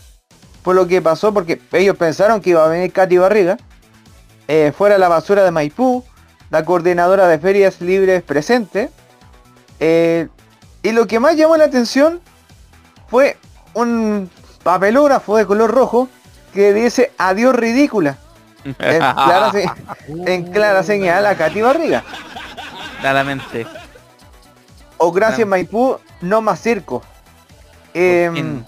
por 0.62 0.74
lo 0.74 0.86
que 0.86 1.00
pasó, 1.00 1.32
porque 1.32 1.58
ellos 1.72 1.96
pensaron 1.96 2.42
que 2.42 2.50
iba 2.50 2.62
a 2.62 2.68
venir 2.68 2.92
Katy 2.92 3.16
Barriga, 3.16 3.56
eh, 4.48 4.70
fuera 4.76 4.98
la 4.98 5.08
basura 5.08 5.42
de 5.42 5.50
Maipú, 5.50 6.04
la 6.50 6.62
coordinadora 6.66 7.26
de 7.28 7.38
ferias 7.38 7.80
libres 7.80 8.22
presente. 8.22 8.90
eh, 9.80 10.28
y 10.82 10.92
lo 10.92 11.06
que 11.06 11.20
más 11.20 11.34
llamó 11.34 11.56
la 11.56 11.64
atención 11.64 12.20
fue 13.08 13.38
un 13.72 14.28
papelógrafo 14.62 15.38
de 15.38 15.46
color 15.46 15.70
rojo 15.70 16.10
que 16.52 16.74
dice 16.74 17.12
adiós 17.16 17.56
ridícula. 17.56 18.18
En 18.62 18.74
clara, 18.98 19.52
se- 19.52 19.70
en 20.26 20.52
clara 20.52 20.82
señal 20.82 21.24
a 21.24 21.34
Katy 21.34 21.62
Barriga. 21.62 22.04
Claramente. 23.00 23.66
O 24.98 25.10
gracias. 25.12 25.48
Maipú, 25.48 25.96
no 26.20 26.42
más 26.42 26.60
circo. 26.60 27.02
Em, 27.94 28.64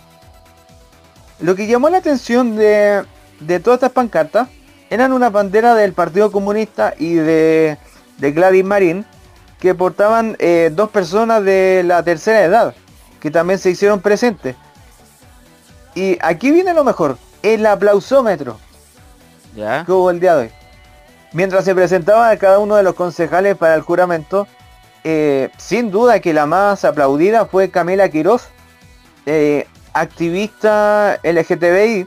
lo 1.40 1.54
que 1.54 1.66
llamó 1.66 1.88
la 1.88 1.98
atención 1.98 2.56
de, 2.56 3.04
de 3.40 3.60
todas 3.60 3.78
estas 3.78 3.92
pancartas 3.92 4.48
eran 4.90 5.12
una 5.12 5.30
bandera 5.30 5.74
del 5.74 5.92
Partido 5.92 6.30
Comunista 6.30 6.94
y 6.98 7.14
de, 7.14 7.78
de 8.18 8.32
Gladys 8.32 8.64
Marín 8.64 9.04
que 9.58 9.74
portaban 9.74 10.37
eh, 10.38 10.70
dos 10.72 10.90
personas 10.90 11.42
de 11.42 11.82
la 11.84 12.02
tercera 12.02 12.44
edad 12.44 12.74
que 13.20 13.30
también 13.30 13.58
se 13.58 13.70
hicieron 13.70 14.00
presentes. 14.00 14.54
Y 15.94 16.18
aquí 16.20 16.50
viene 16.50 16.74
lo 16.74 16.84
mejor, 16.84 17.16
el 17.42 17.64
aplausómetro 17.64 18.58
¿Ya? 19.56 19.84
que 19.84 19.92
hubo 19.92 20.10
el 20.10 20.20
día 20.20 20.37
de 20.37 20.42
hoy. 20.42 20.50
Mientras 21.32 21.64
se 21.64 21.74
presentaba 21.74 22.28
a 22.28 22.37
cada 22.37 22.58
uno 22.58 22.76
de 22.76 22.82
los 22.82 22.94
concejales 22.94 23.56
para 23.56 23.74
el 23.74 23.80
juramento, 23.80 24.46
eh, 25.02 25.50
sin 25.56 25.90
duda 25.90 26.20
que 26.20 26.34
la 26.34 26.46
más 26.46 26.84
aplaudida 26.84 27.46
fue 27.46 27.70
Camila 27.70 28.08
Quiroz, 28.08 28.48
eh, 29.26 29.66
activista 29.92 31.18
LGTBI, 31.22 32.06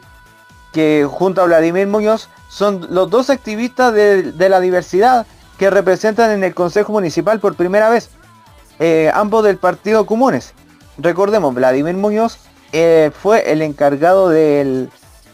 que 0.74 1.08
junto 1.10 1.42
a 1.42 1.46
Vladimir 1.46 1.88
Muñoz 1.88 2.30
son 2.50 2.88
los 2.90 3.10
dos 3.10 3.30
activistas 3.30 3.94
de, 3.94 4.32
de 4.32 4.50
la 4.50 4.60
diversidad 4.60 5.26
que 5.58 5.70
representan 5.70 6.32
en 6.32 6.44
el 6.44 6.54
Consejo 6.54 6.92
Municipal 6.92 7.40
por 7.40 7.56
primera 7.56 7.90
vez, 7.90 8.10
eh, 8.80 9.12
ambos 9.14 9.44
del 9.44 9.58
Partido 9.58 10.06
Comunes. 10.06 10.54
Recordemos, 10.98 11.54
Vladimir 11.54 11.96
Muñoz 11.96 12.38
eh, 12.74 13.12
fue 13.22 13.52
el 13.52 13.62
encargado 13.62 14.30
de 14.30 14.88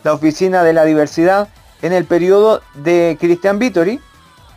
la 0.04 0.14
oficina 0.14 0.64
de 0.64 0.74
la 0.74 0.86
diversidad 0.86 1.50
en 1.82 1.94
el 1.94 2.06
periodo 2.06 2.62
de 2.76 3.18
Cristian 3.20 3.60
Vittori 3.60 4.00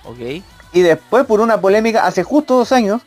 Ok. 0.05 0.45
y 0.73 0.81
después 0.83 1.25
por 1.25 1.41
una 1.41 1.61
polémica 1.61 2.07
hace 2.07 2.23
justo 2.23 2.57
dos 2.57 2.73
años 2.73 3.03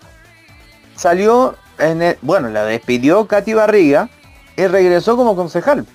salió 0.96 1.56
en 1.80 2.02
el- 2.02 2.18
bueno 2.22 2.50
la 2.50 2.64
despidió 2.66 3.26
Katy 3.28 3.54
Barriga 3.54 4.10
y 4.56 4.68
regresó 4.68 5.16
como 5.18 5.36
concejal 5.36 5.86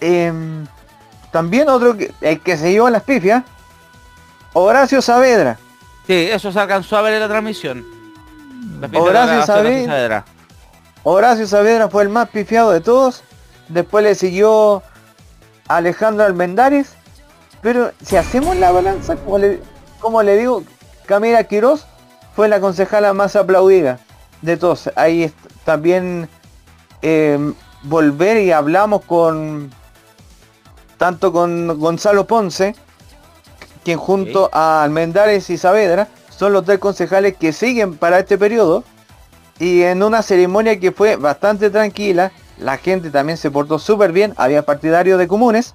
Em, 0.00 0.66
también 1.32 1.68
otro 1.70 1.96
que, 1.96 2.12
el 2.20 2.40
que 2.40 2.56
se 2.56 2.70
llevó 2.70 2.86
a 2.86 2.90
las 2.90 3.02
pifias 3.02 3.44
Horacio 4.52 5.00
Saavedra 5.02 5.58
Sí, 6.06 6.28
eso 6.30 6.52
se 6.52 6.60
alcanzó 6.60 6.96
a 6.96 7.02
ver 7.02 7.14
en 7.14 7.20
la 7.20 7.28
transmisión. 7.28 7.84
La 8.80 8.86
Horacio 9.00 9.44
Saavedra. 9.44 9.86
Saavedra. 9.86 10.24
Horacio 11.02 11.46
Saavedra 11.48 11.88
fue 11.88 12.04
el 12.04 12.10
más 12.10 12.28
pifiado 12.28 12.70
de 12.70 12.80
todos 12.80 13.22
después 13.68 14.04
le 14.04 14.14
siguió 14.14 14.82
Alejandro 15.68 16.24
Almendares 16.24 16.94
pero 17.62 17.90
si 18.04 18.16
hacemos 18.16 18.54
la 18.56 18.70
balanza 18.70 19.16
como 19.16 19.38
le, 19.38 19.60
como 20.00 20.22
le 20.22 20.36
digo 20.36 20.62
Camila 21.06 21.42
Quiroz 21.44 21.86
fue 22.36 22.48
la 22.48 22.60
concejala 22.60 23.12
más 23.14 23.34
aplaudida 23.34 23.98
de 24.42 24.56
todos. 24.56 24.90
Ahí 24.96 25.32
también 25.64 26.28
eh, 27.02 27.52
volver 27.82 28.38
y 28.42 28.52
hablamos 28.52 29.04
con 29.04 29.70
tanto 30.98 31.32
con 31.32 31.78
Gonzalo 31.78 32.26
Ponce 32.26 32.74
quien 33.84 33.98
junto 33.98 34.50
a 34.52 34.82
Almendares 34.82 35.48
y 35.50 35.58
Saavedra 35.58 36.08
son 36.36 36.52
los 36.52 36.64
tres 36.64 36.78
concejales 36.80 37.36
que 37.36 37.52
siguen 37.52 37.96
para 37.96 38.18
este 38.18 38.36
periodo. 38.36 38.82
Y 39.60 39.82
en 39.82 40.02
una 40.02 40.22
ceremonia 40.22 40.78
que 40.80 40.90
fue 40.92 41.14
bastante 41.16 41.70
tranquila, 41.70 42.32
la 42.58 42.76
gente 42.78 43.10
también 43.10 43.38
se 43.38 43.50
portó 43.50 43.78
súper 43.78 44.10
bien, 44.12 44.34
había 44.36 44.62
partidarios 44.66 45.18
de 45.20 45.28
comunes. 45.28 45.74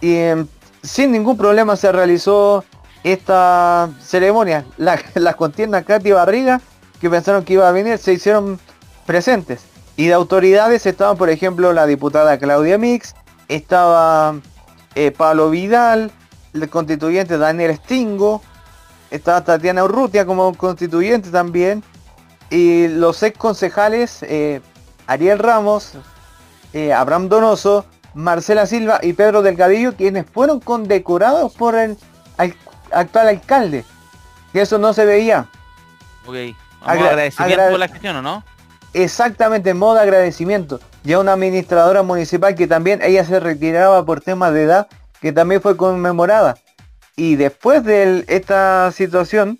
Y 0.00 0.14
em, 0.14 0.46
sin 0.82 1.10
ningún 1.10 1.36
problema 1.36 1.74
se 1.76 1.90
realizó 1.90 2.64
esta 3.02 3.90
ceremonia. 4.00 4.64
La- 4.76 5.02
las 5.14 5.34
contiendas 5.34 5.84
Katy 5.84 6.12
Barriga, 6.12 6.60
que 7.00 7.10
pensaron 7.10 7.44
que 7.44 7.54
iba 7.54 7.68
a 7.68 7.72
venir, 7.72 7.98
se 7.98 8.12
hicieron 8.12 8.58
presentes. 9.06 9.62
Y 9.96 10.06
de 10.06 10.14
autoridades 10.14 10.86
estaban, 10.86 11.16
por 11.16 11.30
ejemplo, 11.30 11.72
la 11.72 11.86
diputada 11.86 12.38
Claudia 12.38 12.78
Mix, 12.78 13.14
estaba 13.48 14.36
eh, 14.94 15.10
Pablo 15.10 15.50
Vidal, 15.50 16.10
el 16.54 16.68
constituyente 16.68 17.38
Daniel 17.38 17.76
Stingo, 17.76 18.42
estaba 19.10 19.42
Tatiana 19.42 19.84
Urrutia 19.84 20.26
como 20.26 20.54
constituyente 20.54 21.30
también, 21.30 21.82
y 22.50 22.88
los 22.88 23.22
ex 23.22 23.36
concejales 23.36 24.22
eh, 24.22 24.60
Ariel 25.06 25.38
Ramos, 25.38 25.92
eh, 26.72 26.92
Abraham 26.92 27.28
Donoso, 27.28 27.84
Marcela 28.14 28.66
Silva 28.66 29.00
y 29.02 29.12
Pedro 29.12 29.42
Delgadillo, 29.42 29.94
quienes 29.96 30.26
fueron 30.26 30.60
condecorados 30.60 31.54
por 31.54 31.74
el 31.74 31.96
actual 32.90 33.28
alcalde. 33.28 33.84
Que 34.52 34.62
eso 34.62 34.78
no 34.78 34.92
se 34.92 35.04
veía. 35.04 35.46
Agradecimiento 36.84 37.70
por 37.70 37.78
la 37.78 37.88
gestión, 37.88 38.16
¿o 38.16 38.22
no? 38.22 38.44
Exactamente, 38.94 39.70
en 39.70 39.78
modo 39.78 39.94
de 39.94 40.00
agradecimiento. 40.00 40.80
Ya 41.04 41.18
una 41.18 41.34
administradora 41.34 42.02
municipal 42.02 42.54
que 42.54 42.66
también 42.66 43.00
ella 43.02 43.24
se 43.24 43.40
retiraba 43.40 44.04
por 44.04 44.20
temas 44.20 44.52
de 44.52 44.64
edad, 44.64 44.88
que 45.20 45.32
también 45.32 45.60
fue 45.60 45.76
conmemorada. 45.76 46.56
Y 47.16 47.36
después 47.36 47.84
de 47.84 48.24
esta 48.28 48.90
situación, 48.92 49.58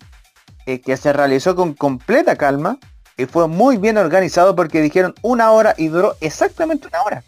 eh, 0.65 0.81
que 0.81 0.97
se 0.97 1.13
realizó 1.13 1.55
con 1.55 1.73
completa 1.73 2.35
calma, 2.35 2.79
y 3.17 3.25
fue 3.25 3.47
muy 3.47 3.77
bien 3.77 3.97
organizado 3.97 4.55
porque 4.55 4.81
dijeron 4.81 5.13
una 5.21 5.51
hora 5.51 5.75
y 5.77 5.89
duró 5.89 6.15
exactamente 6.21 6.87
una 6.87 7.03
hora. 7.03 7.23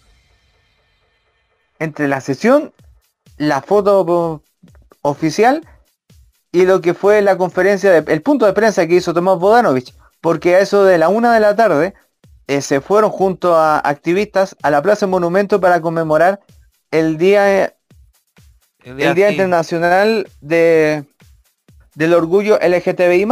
Entre 1.79 2.07
la 2.07 2.21
sesión, 2.21 2.73
la 3.37 3.61
foto 3.61 4.41
oficial 5.01 5.67
y 6.51 6.65
lo 6.65 6.81
que 6.81 6.93
fue 6.93 7.21
la 7.21 7.37
conferencia, 7.37 7.91
de, 7.91 8.11
el 8.11 8.21
punto 8.21 8.45
de 8.45 8.53
prensa 8.53 8.85
que 8.87 8.95
hizo 8.95 9.13
Tomás 9.13 9.39
Bodanovich, 9.39 9.93
porque 10.19 10.55
a 10.55 10.59
eso 10.59 10.83
de 10.83 10.97
la 10.97 11.09
una 11.09 11.33
de 11.33 11.39
la 11.39 11.55
tarde 11.55 11.93
eh, 12.47 12.61
se 12.61 12.81
fueron 12.81 13.09
junto 13.09 13.55
a 13.55 13.79
activistas 13.79 14.55
a 14.61 14.69
la 14.69 14.81
Plaza 14.81 15.07
Monumento 15.07 15.61
para 15.61 15.81
conmemorar 15.81 16.41
el 16.91 17.17
Día, 17.17 17.73
el 18.83 19.15
Día, 19.15 19.31
Internacional 19.31 20.27
de, 20.41 21.05
del 21.95 22.13
Orgullo 22.13 22.59
LGTBI+, 22.61 23.27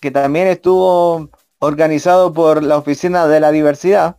que 0.00 0.10
también 0.10 0.48
estuvo 0.48 1.30
organizado 1.58 2.34
por 2.34 2.62
la 2.62 2.76
Oficina 2.76 3.26
de 3.26 3.40
la 3.40 3.50
Diversidad 3.50 4.18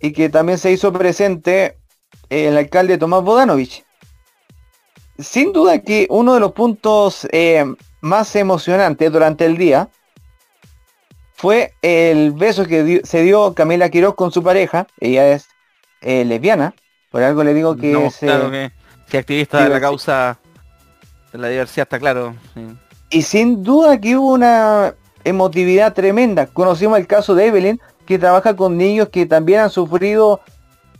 y 0.00 0.12
que 0.12 0.30
también 0.30 0.58
se 0.58 0.72
hizo 0.72 0.92
presente 0.92 1.78
el 2.30 2.56
alcalde 2.56 2.96
Tomás 2.96 3.22
Bodanovich 3.22 3.83
sin 5.18 5.52
duda 5.52 5.80
que 5.80 6.06
uno 6.10 6.34
de 6.34 6.40
los 6.40 6.52
puntos 6.52 7.26
eh, 7.30 7.64
más 8.00 8.34
emocionantes 8.36 9.12
durante 9.12 9.46
el 9.46 9.56
día 9.56 9.88
fue 11.34 11.74
el 11.82 12.32
beso 12.32 12.66
que 12.66 13.02
se 13.04 13.22
dio 13.22 13.54
Camila 13.54 13.90
Quiroz 13.90 14.14
con 14.14 14.32
su 14.32 14.42
pareja. 14.42 14.86
Ella 14.98 15.28
es 15.28 15.46
eh, 16.00 16.24
lesbiana. 16.24 16.74
Por 17.10 17.22
algo 17.22 17.44
le 17.44 17.54
digo 17.54 17.76
que 17.76 18.06
es... 18.06 18.16
Claro 18.18 18.52
eh, 18.52 18.72
que 19.08 19.18
activista 19.18 19.62
de 19.62 19.68
la 19.68 19.80
causa 19.80 20.38
de 21.32 21.38
la 21.38 21.48
diversidad, 21.48 21.84
está 21.84 21.98
claro. 21.98 22.34
Y 23.10 23.22
sin 23.22 23.62
duda 23.62 24.00
que 24.00 24.16
hubo 24.16 24.32
una 24.32 24.94
emotividad 25.22 25.92
tremenda. 25.92 26.46
Conocimos 26.46 26.98
el 26.98 27.06
caso 27.06 27.34
de 27.34 27.46
Evelyn, 27.46 27.80
que 28.06 28.18
trabaja 28.18 28.56
con 28.56 28.76
niños 28.76 29.10
que 29.10 29.26
también 29.26 29.60
han 29.60 29.70
sufrido 29.70 30.40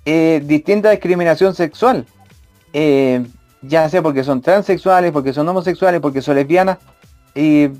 distinta 0.04 0.90
discriminación 0.90 1.54
sexual 1.54 2.06
ya 3.66 3.88
sea 3.88 4.02
porque 4.02 4.24
son 4.24 4.40
transexuales, 4.40 5.12
porque 5.12 5.32
son 5.32 5.48
homosexuales, 5.48 6.00
porque 6.00 6.22
son 6.22 6.36
lesbianas. 6.36 6.78
Y 7.34 7.70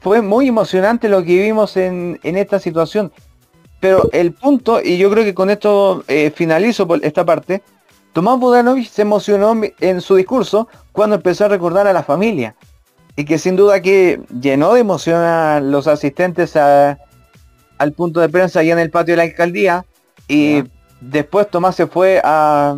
fue 0.00 0.22
muy 0.22 0.48
emocionante 0.48 1.08
lo 1.08 1.22
que 1.22 1.42
vimos 1.42 1.76
en, 1.76 2.18
esta 2.22 2.58
situación. 2.58 3.12
Pero 3.80 4.08
el 4.12 4.32
punto, 4.32 4.80
y 4.82 4.98
yo 4.98 5.10
creo 5.10 5.24
que 5.24 5.34
con 5.34 5.50
esto 5.50 6.04
eh, 6.08 6.32
finalizo 6.34 6.86
por 6.86 7.04
esta 7.04 7.24
parte, 7.24 7.62
Tomás 8.12 8.38
Budanovich 8.38 8.90
se 8.90 9.02
emocionó 9.02 9.54
en 9.80 10.00
su 10.00 10.16
discurso 10.16 10.68
cuando 10.92 11.16
empezó 11.16 11.44
a 11.44 11.48
recordar 11.48 11.86
a 11.86 11.92
la 11.92 12.02
familia. 12.02 12.54
Y 13.14 13.24
que 13.24 13.38
sin 13.38 13.56
duda 13.56 13.80
que 13.80 14.20
llenó 14.40 14.74
de 14.74 14.80
emoción 14.80 15.20
a 15.20 15.60
los 15.60 15.86
asistentes 15.86 16.56
al 16.56 17.92
punto 17.94 18.20
de 18.20 18.28
prensa 18.28 18.60
allá 18.60 18.72
en 18.72 18.78
el 18.78 18.90
patio 18.90 19.12
de 19.12 19.18
la 19.18 19.22
alcaldía. 19.24 19.84
Y 20.28 20.64
después 21.00 21.50
Tomás 21.50 21.76
se 21.76 21.86
fue 21.86 22.20
a, 22.24 22.76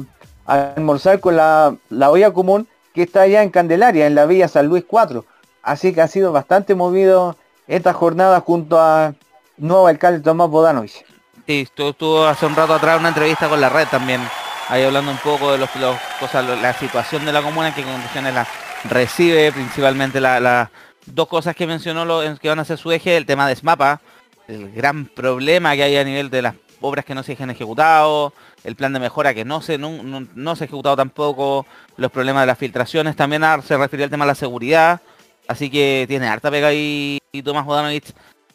a 0.48 0.72
almorzar 0.72 1.20
con 1.20 1.36
la, 1.36 1.76
la 1.90 2.10
olla 2.10 2.32
común 2.32 2.66
que 2.94 3.02
está 3.02 3.22
allá 3.22 3.42
en 3.42 3.50
Candelaria, 3.50 4.06
en 4.06 4.16
la 4.16 4.26
Villa 4.26 4.48
San 4.48 4.66
Luis 4.66 4.84
4. 4.88 5.24
Así 5.62 5.92
que 5.92 6.00
ha 6.00 6.08
sido 6.08 6.32
bastante 6.32 6.74
movido 6.74 7.36
esta 7.68 7.92
jornada 7.92 8.40
junto 8.40 8.80
a 8.80 9.14
nuevo 9.58 9.86
alcalde 9.86 10.20
Tomás 10.20 10.48
Bodanovich. 10.48 11.04
Sí, 11.46 11.66
estuvo, 11.76 12.26
hace 12.26 12.46
un 12.46 12.56
rato 12.56 12.74
atrás 12.74 12.98
una 12.98 13.08
entrevista 13.08 13.48
con 13.48 13.60
la 13.60 13.68
red 13.68 13.86
también, 13.88 14.20
ahí 14.68 14.82
hablando 14.82 15.10
un 15.10 15.18
poco 15.18 15.52
de 15.52 15.58
los, 15.58 15.70
cosas, 16.18 16.44
la 16.60 16.72
situación 16.74 17.24
de 17.24 17.32
la 17.32 17.42
comuna, 17.42 17.68
en 17.68 17.74
qué 17.74 17.82
condiciones 17.82 18.34
la 18.34 18.46
recibe, 18.84 19.52
principalmente 19.52 20.20
las 20.20 20.68
dos 21.06 21.28
cosas 21.28 21.54
que 21.54 21.66
mencionó 21.66 22.04
lo, 22.04 22.20
que 22.38 22.48
van 22.48 22.58
a 22.58 22.64
ser 22.64 22.78
su 22.78 22.90
eje, 22.92 23.16
el 23.16 23.26
tema 23.26 23.48
de 23.48 23.56
SMAPA, 23.56 24.00
el 24.46 24.72
gran 24.72 25.06
problema 25.06 25.74
que 25.74 25.82
hay 25.84 25.96
a 25.96 26.04
nivel 26.04 26.30
de 26.30 26.42
las 26.42 26.54
obras 26.80 27.04
que 27.04 27.14
no 27.14 27.22
se 27.22 27.36
han 27.38 27.50
ejecutado, 27.50 28.32
el 28.64 28.76
plan 28.76 28.92
de 28.92 29.00
mejora 29.00 29.34
que 29.34 29.44
no 29.44 29.60
se, 29.62 29.78
no, 29.78 30.56
se 30.56 30.64
ha 30.64 30.66
ejecutado 30.66 30.96
tampoco, 30.96 31.66
los 31.96 32.10
problemas 32.10 32.42
de 32.42 32.46
las 32.48 32.58
filtraciones, 32.58 33.16
también 33.16 33.42
se 33.64 33.76
refirió 33.76 34.04
al 34.04 34.10
tema 34.10 34.24
de 34.24 34.30
la 34.30 34.34
seguridad, 34.34 35.00
así 35.46 35.70
que 35.70 36.04
tiene 36.08 36.28
harta 36.28 36.50
pega 36.50 36.68
ahí 36.68 37.18
y 37.32 37.42
Tomás 37.42 37.64
Bodanovich, 37.64 38.12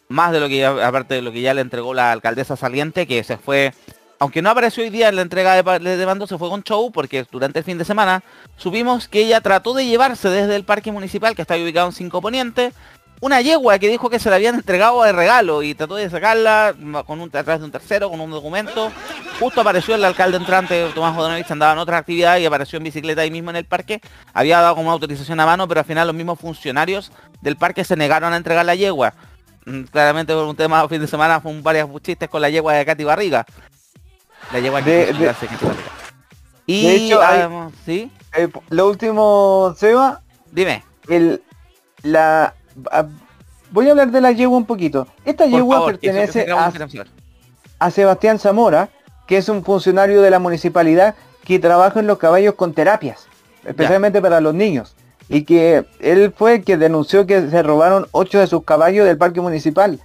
más 0.09 0.31
de 0.31 0.39
lo 0.39 0.47
que 0.47 0.57
ya, 0.57 0.87
aparte 0.87 1.15
de 1.15 1.21
lo 1.21 1.31
que 1.31 1.41
ya 1.41 1.53
le 1.53 1.61
entregó 1.61 1.93
la 1.93 2.11
alcaldesa 2.11 2.55
saliente, 2.55 3.07
que 3.07 3.23
se 3.23 3.37
fue, 3.37 3.73
aunque 4.19 4.41
no 4.41 4.49
apareció 4.49 4.83
hoy 4.83 4.89
día 4.89 5.09
en 5.09 5.15
la 5.15 5.21
entrega 5.21 5.61
de, 5.61 5.97
de 5.97 6.05
mando, 6.05 6.27
se 6.27 6.37
fue 6.37 6.49
con 6.49 6.63
show, 6.63 6.91
porque 6.91 7.25
durante 7.31 7.59
el 7.59 7.65
fin 7.65 7.77
de 7.77 7.85
semana 7.85 8.23
supimos 8.57 9.07
que 9.07 9.21
ella 9.21 9.41
trató 9.41 9.73
de 9.73 9.85
llevarse 9.85 10.29
desde 10.29 10.55
el 10.55 10.65
parque 10.65 10.91
municipal, 10.91 11.35
que 11.35 11.41
está 11.41 11.55
ubicado 11.55 11.87
en 11.87 11.93
Cinco 11.93 12.21
Poniente, 12.21 12.73
una 13.19 13.41
yegua 13.41 13.79
que 13.79 13.87
dijo 13.87 14.09
que 14.09 14.19
se 14.19 14.29
la 14.29 14.35
habían 14.35 14.55
entregado 14.55 15.01
de 15.03 15.11
regalo 15.13 15.63
y 15.63 15.75
trató 15.75 15.95
de 15.95 16.09
sacarla 16.09 16.75
con 17.05 17.21
un, 17.21 17.29
a 17.29 17.43
través 17.43 17.59
de 17.59 17.65
un 17.65 17.71
tercero, 17.71 18.09
con 18.09 18.19
un 18.19 18.31
documento. 18.31 18.91
Justo 19.39 19.61
apareció 19.61 19.95
el 19.95 20.03
alcalde 20.03 20.37
entrante, 20.37 20.89
Tomás 20.93 21.15
Jodonovich, 21.15 21.49
andaba 21.49 21.73
en 21.73 21.79
otra 21.79 21.97
actividad 21.97 22.37
y 22.37 22.45
apareció 22.45 22.77
en 22.77 22.83
bicicleta 22.83 23.21
ahí 23.21 23.31
mismo 23.31 23.49
en 23.49 23.55
el 23.55 23.65
parque. 23.65 24.01
Había 24.33 24.59
dado 24.59 24.75
como 24.75 24.87
una 24.87 24.93
autorización 24.93 25.39
a 25.39 25.45
mano, 25.45 25.67
pero 25.67 25.79
al 25.79 25.85
final 25.85 26.07
los 26.07 26.15
mismos 26.15 26.39
funcionarios 26.39 27.11
del 27.41 27.55
parque 27.55 27.83
se 27.83 27.95
negaron 27.95 28.33
a 28.33 28.37
entregar 28.37 28.65
la 28.65 28.75
yegua. 28.75 29.13
Mm, 29.65 29.83
claramente 29.83 30.33
por 30.33 30.43
un 30.43 30.55
tema 30.55 30.87
fin 30.89 30.99
de 30.99 31.07
semana 31.07 31.39
fue 31.39 31.51
un 31.51 31.63
varios 31.63 31.89
chistes 32.01 32.27
con 32.27 32.41
la 32.41 32.49
yegua 32.49 32.73
de 32.73 32.85
Katy 32.85 33.03
Barriga. 33.03 33.45
La 34.51 34.59
yegua 34.59 34.81
que 34.81 35.13
de, 35.13 35.35
Y 36.65 36.87
hecho, 36.87 37.21
¿sí? 37.85 38.11
Eh, 38.35 38.49
lo 38.69 38.89
último, 38.89 39.73
Seba. 39.77 40.21
Dime. 40.51 40.83
El, 41.07 41.41
la 42.01 42.53
voy 43.71 43.87
a 43.87 43.91
hablar 43.91 44.11
de 44.11 44.21
la 44.21 44.31
yegua 44.31 44.57
un 44.57 44.65
poquito. 44.65 45.07
Esta 45.25 45.45
yegua 45.45 45.85
pertenece 45.85 46.47
a, 47.79 47.91
Sebastián 47.91 48.39
Zamora, 48.39 48.89
que 49.27 49.37
es 49.37 49.49
un 49.49 49.63
funcionario 49.63 50.21
de 50.21 50.29
la 50.29 50.39
municipalidad 50.39 51.15
que 51.43 51.59
trabaja 51.59 51.99
en 51.99 52.07
los 52.07 52.17
caballos 52.17 52.55
con 52.55 52.73
terapias, 52.73 53.27
especialmente 53.65 54.21
para 54.21 54.39
los 54.39 54.53
niños. 54.53 54.95
Y 55.27 55.43
que 55.43 55.85
él 55.99 56.33
fue 56.35 56.55
el 56.55 56.63
que 56.63 56.77
denunció 56.77 57.25
que 57.25 57.49
se 57.49 57.63
robaron 57.63 58.07
ocho 58.11 58.39
de 58.39 58.47
sus 58.47 58.63
caballos 58.63 59.05
del 59.05 59.17
parque 59.17 59.41
municipal. 59.41 59.99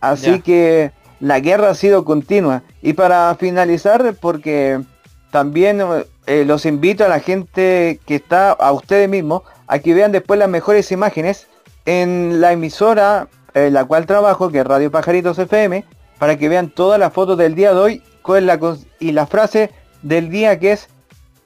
Así 0.00 0.40
que 0.40 0.92
la 1.20 1.40
guerra 1.40 1.70
ha 1.70 1.74
sido 1.74 2.04
continua. 2.04 2.62
Y 2.82 2.92
para 2.92 3.34
finalizar, 3.34 4.14
porque 4.20 4.80
también 5.30 5.82
eh, 6.26 6.44
los 6.44 6.66
invito 6.66 7.04
a 7.04 7.08
la 7.08 7.20
gente 7.20 8.00
que 8.06 8.14
está, 8.14 8.52
a 8.52 8.72
ustedes 8.72 9.08
mismos, 9.08 9.42
a 9.66 9.78
que 9.78 9.94
vean 9.94 10.12
después 10.12 10.38
las 10.38 10.48
mejores 10.48 10.90
imágenes 10.92 11.48
en 11.88 12.42
la 12.42 12.52
emisora 12.52 13.28
en 13.54 13.72
la 13.72 13.86
cual 13.86 14.04
trabajo, 14.04 14.50
que 14.50 14.58
es 14.58 14.66
Radio 14.66 14.90
Pajaritos 14.90 15.38
FM, 15.38 15.86
para 16.18 16.36
que 16.36 16.50
vean 16.50 16.68
todas 16.68 17.00
las 17.00 17.14
fotos 17.14 17.38
del 17.38 17.54
día 17.54 17.72
de 17.72 17.80
hoy 17.80 18.02
con 18.20 18.44
la, 18.44 18.60
y 19.00 19.12
la 19.12 19.26
frase 19.26 19.72
del 20.02 20.28
día 20.28 20.58
que 20.58 20.72
es 20.72 20.90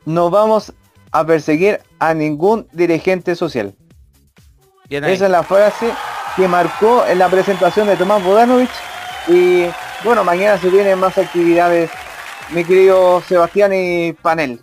no 0.05 0.31
vamos 0.31 0.73
a 1.13 1.25
perseguir 1.25 1.81
a 2.01 2.13
ningún 2.13 2.67
dirigente 2.73 3.37
social. 3.37 3.77
Esa 4.89 5.27
es 5.27 5.31
la 5.31 5.45
frase 5.45 5.93
que 6.35 6.49
marcó 6.49 7.07
en 7.07 7.21
la 7.21 7.29
presentación 7.29 7.87
de 7.87 7.97
Tomás 7.97 8.25
Bodanovich 8.25 8.71
y 9.29 9.67
bueno, 10.03 10.25
mañana 10.25 10.59
se 10.59 10.71
vienen 10.71 10.99
más 10.99 11.17
actividades, 11.19 11.89
mi 12.51 12.65
querido 12.65 13.23
Sebastián 13.29 13.73
y 13.73 14.13
Panel. 14.15 14.61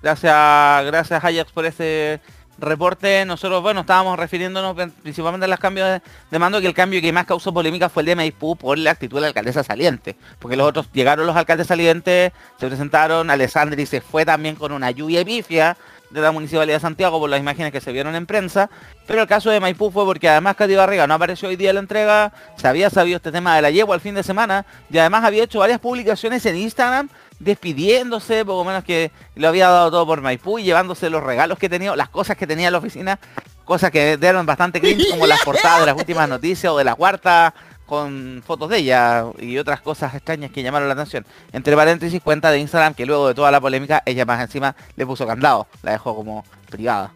Gracias, 0.00 0.86
gracias 0.86 1.24
Ajax 1.24 1.50
por 1.50 1.66
ese 1.66 2.20
reporte, 2.60 3.24
nosotros, 3.24 3.62
bueno, 3.62 3.80
estábamos 3.80 4.18
refiriéndonos 4.18 4.76
principalmente 5.02 5.44
a 5.44 5.48
los 5.48 5.58
cambios 5.58 6.00
de, 6.30 6.38
mando, 6.38 6.60
que 6.60 6.66
el 6.66 6.74
cambio 6.74 7.00
que 7.00 7.12
más 7.12 7.26
causó 7.26 7.52
polémica 7.52 7.88
fue 7.88 8.02
el 8.02 8.06
de 8.06 8.16
Maipú 8.16 8.56
por 8.56 8.78
la 8.78 8.90
actitud 8.90 9.16
de 9.16 9.22
la 9.22 9.26
alcaldesa 9.28 9.62
saliente. 9.64 10.16
Porque 10.38 10.56
los 10.56 10.68
otros, 10.68 10.90
llegaron 10.92 11.26
los 11.26 11.36
alcaldes 11.36 11.66
salientes, 11.66 12.32
se 12.58 12.66
presentaron, 12.66 13.30
Alessandri 13.30 13.86
se 13.86 14.00
fue 14.00 14.24
también 14.24 14.56
con 14.56 14.72
una 14.72 14.90
lluvia 14.90 15.24
pifia 15.24 15.76
de 16.10 16.20
la 16.20 16.32
Municipalidad 16.32 16.76
de 16.76 16.80
Santiago 16.80 17.18
por 17.18 17.30
las 17.30 17.40
imágenes 17.40 17.72
que 17.72 17.80
se 17.80 17.92
vieron 17.92 18.14
en 18.14 18.26
prensa, 18.26 18.68
pero 19.06 19.22
el 19.22 19.28
caso 19.28 19.50
de 19.50 19.60
Maipú 19.60 19.90
fue 19.90 20.04
porque 20.04 20.28
además 20.28 20.56
Katy 20.56 20.74
Barriga 20.74 21.06
no 21.06 21.14
apareció 21.14 21.48
hoy 21.48 21.56
día 21.56 21.72
la 21.72 21.80
entrega, 21.80 22.32
se 22.56 22.66
había 22.66 22.90
sabido 22.90 23.16
este 23.16 23.32
tema 23.32 23.56
de 23.56 23.62
la 23.62 23.70
yegua 23.70 23.94
el 23.94 24.00
fin 24.00 24.14
de 24.14 24.22
semana 24.22 24.66
y 24.90 24.98
además 24.98 25.24
había 25.24 25.44
hecho 25.44 25.60
varias 25.60 25.78
publicaciones 25.78 26.44
en 26.46 26.56
Instagram 26.56 27.08
despidiéndose, 27.40 28.44
poco 28.44 28.64
menos 28.64 28.84
que 28.84 29.10
lo 29.34 29.48
había 29.48 29.68
dado 29.68 29.90
todo 29.90 30.06
por 30.06 30.20
Maipú 30.20 30.58
y 30.58 30.64
llevándose 30.64 31.10
los 31.10 31.22
regalos 31.22 31.58
que 31.58 31.68
tenía, 31.68 31.96
las 31.96 32.10
cosas 32.10 32.36
que 32.36 32.46
tenía 32.46 32.68
en 32.68 32.72
la 32.72 32.78
oficina, 32.78 33.18
cosas 33.64 33.90
que 33.90 34.16
dieron 34.16 34.46
bastante 34.46 34.80
cringe, 34.80 35.10
como 35.10 35.26
las 35.26 35.42
portadas 35.42 35.80
de 35.80 35.86
las 35.86 35.96
últimas 35.96 36.28
noticias 36.28 36.72
o 36.72 36.78
de 36.78 36.84
la 36.84 36.94
cuarta 36.94 37.52
con 37.86 38.40
fotos 38.46 38.70
de 38.70 38.78
ella 38.78 39.24
y 39.40 39.58
otras 39.58 39.80
cosas 39.80 40.14
extrañas 40.14 40.52
que 40.52 40.62
llamaron 40.62 40.86
la 40.86 40.94
atención. 40.94 41.26
Entre 41.50 41.74
paréntesis, 41.74 42.22
cuenta 42.22 42.52
de 42.52 42.60
Instagram 42.60 42.94
que 42.94 43.04
luego 43.04 43.26
de 43.26 43.34
toda 43.34 43.50
la 43.50 43.60
polémica, 43.60 44.00
ella 44.06 44.24
más 44.24 44.40
encima 44.40 44.76
le 44.94 45.04
puso 45.06 45.26
candado, 45.26 45.66
la 45.82 45.92
dejó 45.92 46.14
como 46.14 46.44
privada. 46.70 47.12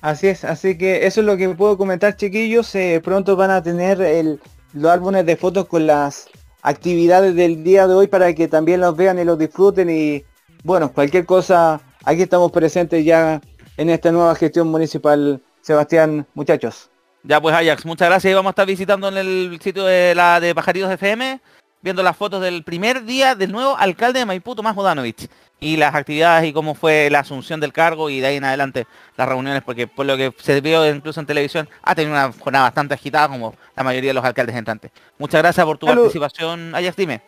Así 0.00 0.28
es, 0.28 0.44
así 0.44 0.78
que 0.78 1.06
eso 1.06 1.20
es 1.20 1.26
lo 1.26 1.36
que 1.36 1.50
puedo 1.50 1.76
comentar 1.76 2.16
chiquillos. 2.16 2.74
Eh, 2.74 3.02
pronto 3.04 3.36
van 3.36 3.50
a 3.50 3.62
tener 3.62 4.00
el, 4.00 4.40
los 4.72 4.90
álbumes 4.90 5.26
de 5.26 5.36
fotos 5.36 5.66
con 5.66 5.86
las 5.86 6.28
actividades 6.62 7.34
del 7.34 7.64
día 7.64 7.86
de 7.86 7.94
hoy 7.94 8.06
para 8.06 8.34
que 8.34 8.48
también 8.48 8.80
los 8.80 8.96
vean 8.96 9.18
y 9.18 9.24
los 9.24 9.38
disfruten 9.38 9.90
y 9.90 10.24
bueno, 10.62 10.92
cualquier 10.92 11.24
cosa, 11.26 11.80
aquí 12.04 12.22
estamos 12.22 12.52
presentes 12.52 13.04
ya 13.04 13.40
en 13.76 13.90
esta 13.90 14.12
nueva 14.12 14.34
gestión 14.34 14.68
municipal. 14.68 15.40
Sebastián, 15.62 16.26
muchachos. 16.34 16.90
Ya 17.22 17.40
pues 17.40 17.54
Ajax, 17.54 17.84
muchas 17.84 18.08
gracias 18.08 18.30
y 18.30 18.34
vamos 18.34 18.50
a 18.50 18.52
estar 18.52 18.66
visitando 18.66 19.08
en 19.08 19.18
el 19.18 19.58
sitio 19.62 19.84
de 19.84 20.14
la 20.14 20.40
de 20.40 20.54
Pajaritos 20.54 20.90
FM, 20.90 21.40
viendo 21.82 22.02
las 22.02 22.16
fotos 22.16 22.40
del 22.40 22.64
primer 22.64 23.04
día 23.04 23.34
del 23.34 23.52
nuevo 23.52 23.76
alcalde 23.76 24.20
de 24.20 24.26
Maipú, 24.26 24.54
Tomás 24.54 24.74
Bodanovich 24.74 25.28
y 25.60 25.76
las 25.76 25.94
actividades 25.94 26.48
y 26.48 26.52
cómo 26.52 26.74
fue 26.74 27.08
la 27.10 27.20
asunción 27.20 27.60
del 27.60 27.72
cargo 27.72 28.08
y 28.08 28.20
de 28.20 28.28
ahí 28.28 28.36
en 28.36 28.44
adelante 28.44 28.86
las 29.16 29.28
reuniones, 29.28 29.62
porque 29.62 29.86
por 29.86 30.06
lo 30.06 30.16
que 30.16 30.32
se 30.38 30.60
vio 30.62 30.88
incluso 30.88 31.20
en 31.20 31.26
televisión, 31.26 31.68
ha 31.82 31.94
tenido 31.94 32.14
una 32.14 32.32
jornada 32.32 32.64
bastante 32.64 32.94
agitada 32.94 33.28
como 33.28 33.54
la 33.76 33.82
mayoría 33.84 34.10
de 34.10 34.14
los 34.14 34.24
alcaldes 34.24 34.56
entrantes. 34.56 34.90
Muchas 35.18 35.42
gracias 35.42 35.64
por 35.64 35.76
tu 35.78 35.86
participación, 35.86 36.74
Ajax, 36.74 36.96
dime. 36.96 37.20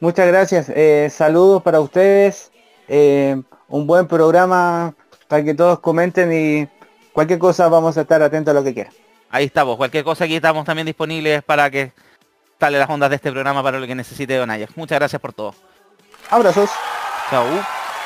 Muchas 0.00 0.26
gracias, 0.26 0.68
eh, 0.68 1.08
saludos 1.10 1.62
para 1.62 1.80
ustedes, 1.80 2.50
eh, 2.88 3.40
un 3.68 3.86
buen 3.86 4.06
programa 4.08 4.94
para 5.28 5.44
que 5.44 5.54
todos 5.54 5.78
comenten 5.78 6.32
y 6.32 6.68
cualquier 7.12 7.38
cosa 7.38 7.68
vamos 7.68 7.96
a 7.96 8.02
estar 8.02 8.20
atentos 8.20 8.50
a 8.50 8.54
lo 8.54 8.64
que 8.64 8.74
quieran. 8.74 8.92
Ahí 9.30 9.44
estamos, 9.46 9.76
cualquier 9.76 10.04
cosa 10.04 10.24
aquí 10.24 10.36
estamos 10.36 10.64
también 10.64 10.86
disponibles 10.86 11.42
para 11.42 11.70
que 11.70 11.92
sale 12.58 12.78
las 12.78 12.90
ondas 12.90 13.10
de 13.10 13.16
este 13.16 13.30
programa 13.30 13.62
para 13.62 13.78
lo 13.78 13.86
que 13.86 13.94
necesite 13.94 14.36
Don 14.36 14.50
Ajax. 14.50 14.76
Muchas 14.76 14.98
gracias 14.98 15.20
por 15.20 15.32
todo. 15.32 15.54
Abrazos. 16.30 16.70
Chau. 17.30 17.46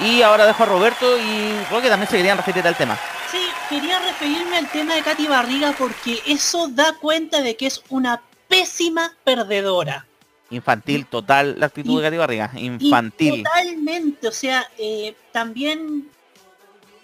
Y 0.00 0.22
ahora 0.22 0.46
dejo 0.46 0.62
a 0.62 0.66
Roberto 0.66 1.18
y 1.18 1.64
creo 1.68 1.82
que 1.82 1.88
también 1.88 2.08
se 2.08 2.16
querían 2.16 2.36
referir 2.36 2.66
al 2.66 2.76
tema. 2.76 2.98
Sí, 3.30 3.40
quería 3.68 3.98
referirme 3.98 4.58
al 4.58 4.70
tema 4.70 4.94
de 4.94 5.02
Katy 5.02 5.26
Barriga 5.26 5.74
porque 5.76 6.22
eso 6.26 6.68
da 6.68 6.94
cuenta 6.94 7.42
de 7.42 7.56
que 7.56 7.66
es 7.66 7.82
una 7.88 8.22
pésima 8.46 9.14
perdedora. 9.24 10.06
Infantil, 10.50 11.04
total, 11.06 11.58
la 11.58 11.66
actitud 11.66 11.98
de 11.98 12.04
Katy 12.04 12.16
Barriga. 12.16 12.50
Infantil. 12.54 13.42
totalmente, 13.42 14.28
o 14.28 14.32
sea, 14.32 14.66
eh, 14.78 15.14
también 15.32 16.08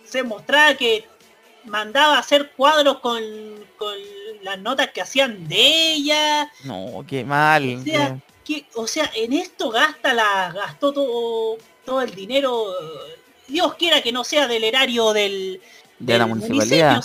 se 0.05 0.23
mostraba 0.23 0.75
que 0.75 1.07
mandaba 1.65 2.17
a 2.17 2.21
hacer 2.21 2.53
cuadros 2.53 3.01
con, 3.01 3.21
con 3.77 3.95
las 4.43 4.59
notas 4.61 4.91
que 4.93 5.03
hacían 5.03 5.49
de 5.49 5.93
ella. 5.95 6.51
No, 6.63 7.05
qué 7.07 7.25
mal. 7.25 7.79
O 7.81 7.83
sea, 7.83 8.19
que, 8.45 8.67
o 8.75 8.87
sea, 8.87 9.11
en 9.15 9.33
esto 9.33 9.71
gasta 9.71 10.15
la, 10.15 10.53
gastó 10.53 10.93
todo 10.93 11.59
todo 11.85 12.03
el 12.03 12.15
dinero, 12.15 12.67
Dios 13.49 13.75
quiera 13.75 14.03
que 14.03 14.13
no 14.13 14.25
sea 14.25 14.49
del 14.49 14.65
erario 14.65 15.13
del, 15.13 15.61
de 15.99 16.19
la 16.19 16.27
municipalidad. 16.27 17.03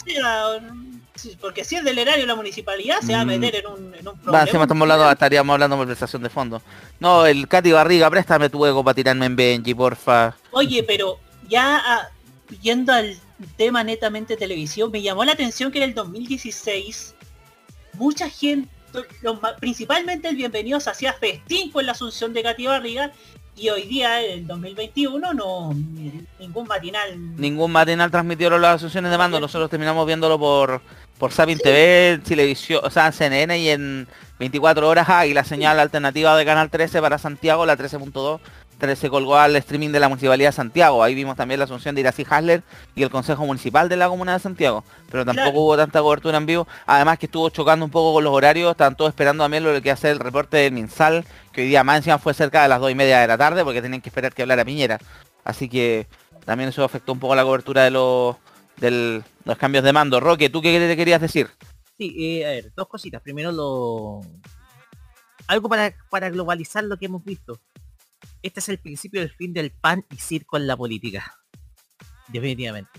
porque 1.41 1.63
si 1.63 1.75
es 1.75 1.83
del 1.83 1.97
erario 1.99 2.21
de 2.21 2.27
la 2.27 2.35
municipalidad 2.35 2.99
se 3.01 3.13
va 3.13 3.21
a 3.21 3.25
mm. 3.25 3.27
meter 3.27 3.55
en 3.55 3.67
un, 3.67 3.95
en 3.95 4.07
un 4.07 4.17
problema. 4.17 4.43
estamos 4.43 4.81
hablando, 4.81 5.11
estaríamos 5.11 5.53
hablando 5.53 5.77
de 5.77 5.85
prestación 5.85 6.23
de 6.23 6.29
fondo. 6.29 6.61
No, 6.99 7.25
el 7.25 7.47
Katy 7.47 7.71
Barriga, 7.71 8.09
préstame 8.09 8.49
tu 8.49 8.65
ego 8.65 8.83
para 8.83 8.95
tirarme 8.95 9.25
en 9.25 9.35
Benji, 9.35 9.73
porfa. 9.73 10.35
Oye, 10.51 10.83
pero 10.83 11.19
ya 11.47 11.81
ah, 11.83 12.09
yendo 12.61 12.93
al 12.93 13.17
tema 13.57 13.83
netamente 13.83 14.37
televisión, 14.37 14.91
me 14.91 15.01
llamó 15.01 15.23
la 15.23 15.33
atención 15.33 15.71
que 15.71 15.77
en 15.79 15.85
el 15.85 15.93
2016 15.93 17.15
mucha 17.93 18.29
gente, 18.29 18.69
principalmente 19.59 20.29
el 20.29 20.35
bienvenido 20.35 20.79
se 20.79 20.89
hacía 20.89 21.13
festín 21.13 21.71
con 21.71 21.85
la 21.85 21.91
asunción 21.91 22.33
de 22.33 22.43
Katy 22.43 22.65
Barriga 22.65 23.11
y 23.59 23.69
hoy 23.69 23.83
día, 23.83 24.23
en 24.23 24.39
el 24.39 24.47
2021, 24.47 25.33
no 25.33 25.73
ningún 26.39 26.67
matinal. 26.67 27.35
Ningún 27.35 27.71
matinal 27.71 28.09
transmitió 28.09 28.49
las 28.57 28.75
asociaciones 28.75 29.11
de 29.11 29.17
mando. 29.17 29.39
Nosotros 29.39 29.69
terminamos 29.69 30.05
viéndolo 30.05 30.39
por 30.39 30.81
por 31.19 31.33
Sabin 31.33 31.59
TV, 31.59 32.21
televisión, 32.23 32.79
o 32.81 32.89
sea, 32.89 33.11
CNN 33.11 33.59
y 33.59 33.69
en 33.69 34.07
24 34.39 34.87
horas 34.87 35.09
hay 35.09 35.33
la 35.33 35.43
señal 35.43 35.77
alternativa 35.77 36.35
de 36.37 36.45
Canal 36.45 36.69
13 36.69 37.01
para 37.01 37.17
Santiago, 37.17 37.65
la 37.65 37.77
13.2 37.77 38.39
se 38.95 39.09
colgó 39.09 39.37
al 39.37 39.55
streaming 39.57 39.89
de 39.89 39.99
la 39.99 40.07
Municipalidad 40.07 40.49
de 40.49 40.53
Santiago. 40.53 41.03
Ahí 41.03 41.13
vimos 41.13 41.35
también 41.35 41.59
la 41.59 41.65
asunción 41.65 41.95
de 41.95 42.01
Iracy 42.01 42.25
Hasler 42.29 42.63
y 42.95 43.03
el 43.03 43.09
Consejo 43.09 43.45
Municipal 43.45 43.89
de 43.89 43.97
la 43.97 44.07
Comuna 44.07 44.33
de 44.33 44.39
Santiago. 44.39 44.83
Pero 45.11 45.25
tampoco 45.25 45.59
hubo 45.59 45.77
tanta 45.77 46.01
cobertura 46.01 46.37
en 46.37 46.45
vivo. 46.45 46.67
Además 46.85 47.19
que 47.19 47.25
estuvo 47.25 47.49
chocando 47.49 47.85
un 47.85 47.91
poco 47.91 48.13
con 48.13 48.23
los 48.23 48.33
horarios. 48.33 48.71
Estaban 48.71 48.95
todos 48.95 49.09
esperando 49.09 49.43
también 49.43 49.63
lo 49.63 49.81
que 49.81 49.91
hace 49.91 50.09
el 50.09 50.19
reporte 50.19 50.57
del 50.57 50.73
Minsal, 50.73 51.25
que 51.51 51.61
hoy 51.61 51.67
día 51.67 51.83
más 51.83 51.97
encima 51.97 52.19
fue 52.19 52.33
cerca 52.33 52.63
de 52.63 52.69
las 52.69 52.79
2 52.79 52.91
y 52.91 52.95
media 52.95 53.19
de 53.19 53.27
la 53.27 53.37
tarde 53.37 53.63
porque 53.63 53.81
tenían 53.81 54.01
que 54.01 54.09
esperar 54.09 54.33
que 54.33 54.43
hablara 54.43 54.63
Piñera. 54.63 54.97
Así 55.43 55.67
que 55.67 56.07
también 56.45 56.69
eso 56.69 56.83
afectó 56.83 57.11
un 57.11 57.19
poco 57.19 57.35
la 57.35 57.43
cobertura 57.43 57.83
de 57.83 57.91
los, 57.91 58.37
los 58.79 59.57
cambios 59.57 59.83
de 59.83 59.93
mando. 59.93 60.19
Roque, 60.19 60.49
¿tú 60.49 60.61
qué 60.61 60.79
te 60.79 60.95
querías 60.95 61.21
decir? 61.21 61.49
Sí, 61.97 62.15
eh, 62.17 62.45
a 62.45 62.49
ver, 62.49 62.71
dos 62.75 62.87
cositas. 62.87 63.21
Primero 63.21 63.51
lo... 63.51 64.21
Algo 65.47 65.67
para, 65.67 65.93
para 66.09 66.29
globalizar 66.29 66.83
lo 66.83 66.97
que 66.97 67.07
hemos 67.07 67.25
visto 67.25 67.59
este 68.41 68.59
es 68.59 68.69
el 68.69 68.79
principio 68.79 69.21
del 69.21 69.31
fin 69.31 69.53
del 69.53 69.71
pan 69.71 70.05
y 70.11 70.15
circo 70.17 70.57
en 70.57 70.67
la 70.67 70.77
política. 70.77 71.39
Definitivamente. 72.27 72.91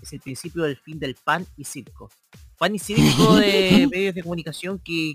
Es 0.00 0.12
el 0.12 0.20
principio 0.20 0.64
del 0.64 0.76
fin 0.76 0.98
del 0.98 1.14
pan 1.14 1.46
y 1.56 1.64
circo. 1.64 2.10
Pan 2.58 2.74
y 2.74 2.78
circo 2.78 3.36
de 3.36 3.88
medios 3.90 4.14
de 4.14 4.22
comunicación 4.22 4.78
que, 4.78 5.14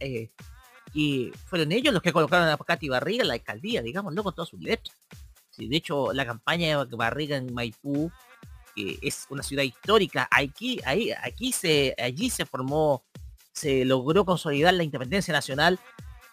eh, 0.00 0.30
fueron 1.46 1.72
ellos 1.72 1.92
los 1.92 2.02
que 2.02 2.12
colocaron 2.12 2.48
a 2.48 2.56
Katy 2.56 2.88
Barriga 2.88 3.22
en 3.22 3.28
la 3.28 3.34
alcaldía, 3.34 3.82
digamos, 3.82 4.12
no 4.12 4.22
con 4.22 4.34
todas 4.34 4.48
sus 4.48 4.60
letras. 4.60 4.96
de 5.56 5.76
hecho, 5.76 6.12
la 6.12 6.26
campaña 6.26 6.84
de 6.84 6.96
Barriga 6.96 7.36
en 7.36 7.52
Maipú, 7.52 8.10
que 8.74 8.98
es 9.02 9.26
una 9.30 9.42
ciudad 9.42 9.62
histórica, 9.62 10.28
aquí, 10.30 10.80
ahí, 10.84 11.10
aquí 11.22 11.52
se, 11.52 11.94
allí 11.98 12.30
se 12.30 12.46
formó, 12.46 13.04
se 13.52 13.84
logró 13.84 14.24
consolidar 14.24 14.74
la 14.74 14.82
independencia 14.82 15.32
nacional 15.32 15.78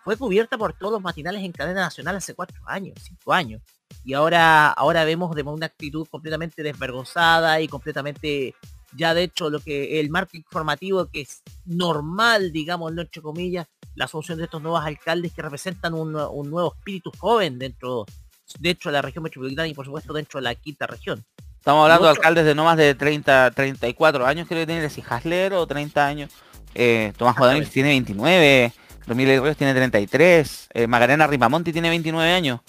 fue 0.04 0.18
cubierta 0.18 0.58
por 0.58 0.74
todos 0.74 0.94
los 0.94 1.02
matinales 1.02 1.44
en 1.44 1.52
cadena 1.52 1.82
nacional 1.82 2.16
hace 2.16 2.34
cuatro 2.34 2.62
años, 2.66 2.98
cinco 3.02 3.34
años. 3.34 3.62
Y 4.04 4.14
ahora, 4.14 4.70
ahora 4.70 5.04
vemos 5.04 5.36
de 5.36 5.44
una 5.44 5.66
actitud 5.66 6.08
completamente 6.10 6.64
desvergonzada 6.64 7.60
y 7.62 7.68
completamente 7.68 8.56
ya 8.96 9.14
de 9.14 9.24
hecho 9.24 9.50
lo 9.50 9.60
que 9.60 10.00
el 10.00 10.10
marco 10.10 10.38
informativo 10.38 11.08
que 11.08 11.22
es 11.22 11.42
normal, 11.66 12.52
digamos, 12.52 12.92
entre 12.96 13.22
comillas, 13.22 13.68
la 13.96 14.06
asunción 14.06 14.38
de 14.38 14.46
estos 14.46 14.62
nuevos 14.62 14.84
alcaldes 14.84 15.34
que 15.34 15.42
representan 15.42 15.94
un, 15.94 16.12
nuevo 16.12 16.74
espíritu 16.76 17.12
joven 17.18 17.60
dentro, 17.60 18.06
dentro 18.60 18.92
de 18.92 18.94
la 18.94 19.02
región 19.02 19.24
metropolitana 19.24 19.68
y 19.68 19.74
por 19.74 19.86
supuesto 19.86 20.14
dentro 20.14 20.40
de 20.40 20.44
la 20.44 20.56
quinta 20.56 20.88
región. 20.88 21.24
Estamos 21.58 21.84
hablando 21.84 22.06
de 22.06 22.12
alcaldes 22.12 22.46
de 22.46 22.56
no 22.56 22.64
más 22.64 22.78
de 22.78 22.96
30, 22.96 23.52
34 23.52 24.26
años, 24.26 24.48
creo 24.48 24.62
que 24.62 24.68
tiene 24.68 24.90
si 24.90 25.04
Hasler 25.08 25.54
o 25.54 25.68
30 25.68 26.08
años. 26.08 26.32
Eh, 26.74 27.14
Tomás 27.18 27.36
Jodanovich 27.36 27.70
tiene 27.70 27.90
29. 27.90 28.74
Romilio 29.10 29.44
Ríos 29.44 29.58
tiene 29.58 29.74
33, 29.74 30.70
eh, 30.74 30.88
Magarena 30.88 31.26
Ripamonti 31.26 31.74
tiene 31.74 31.90
29 31.90 32.32
años. 32.32 32.62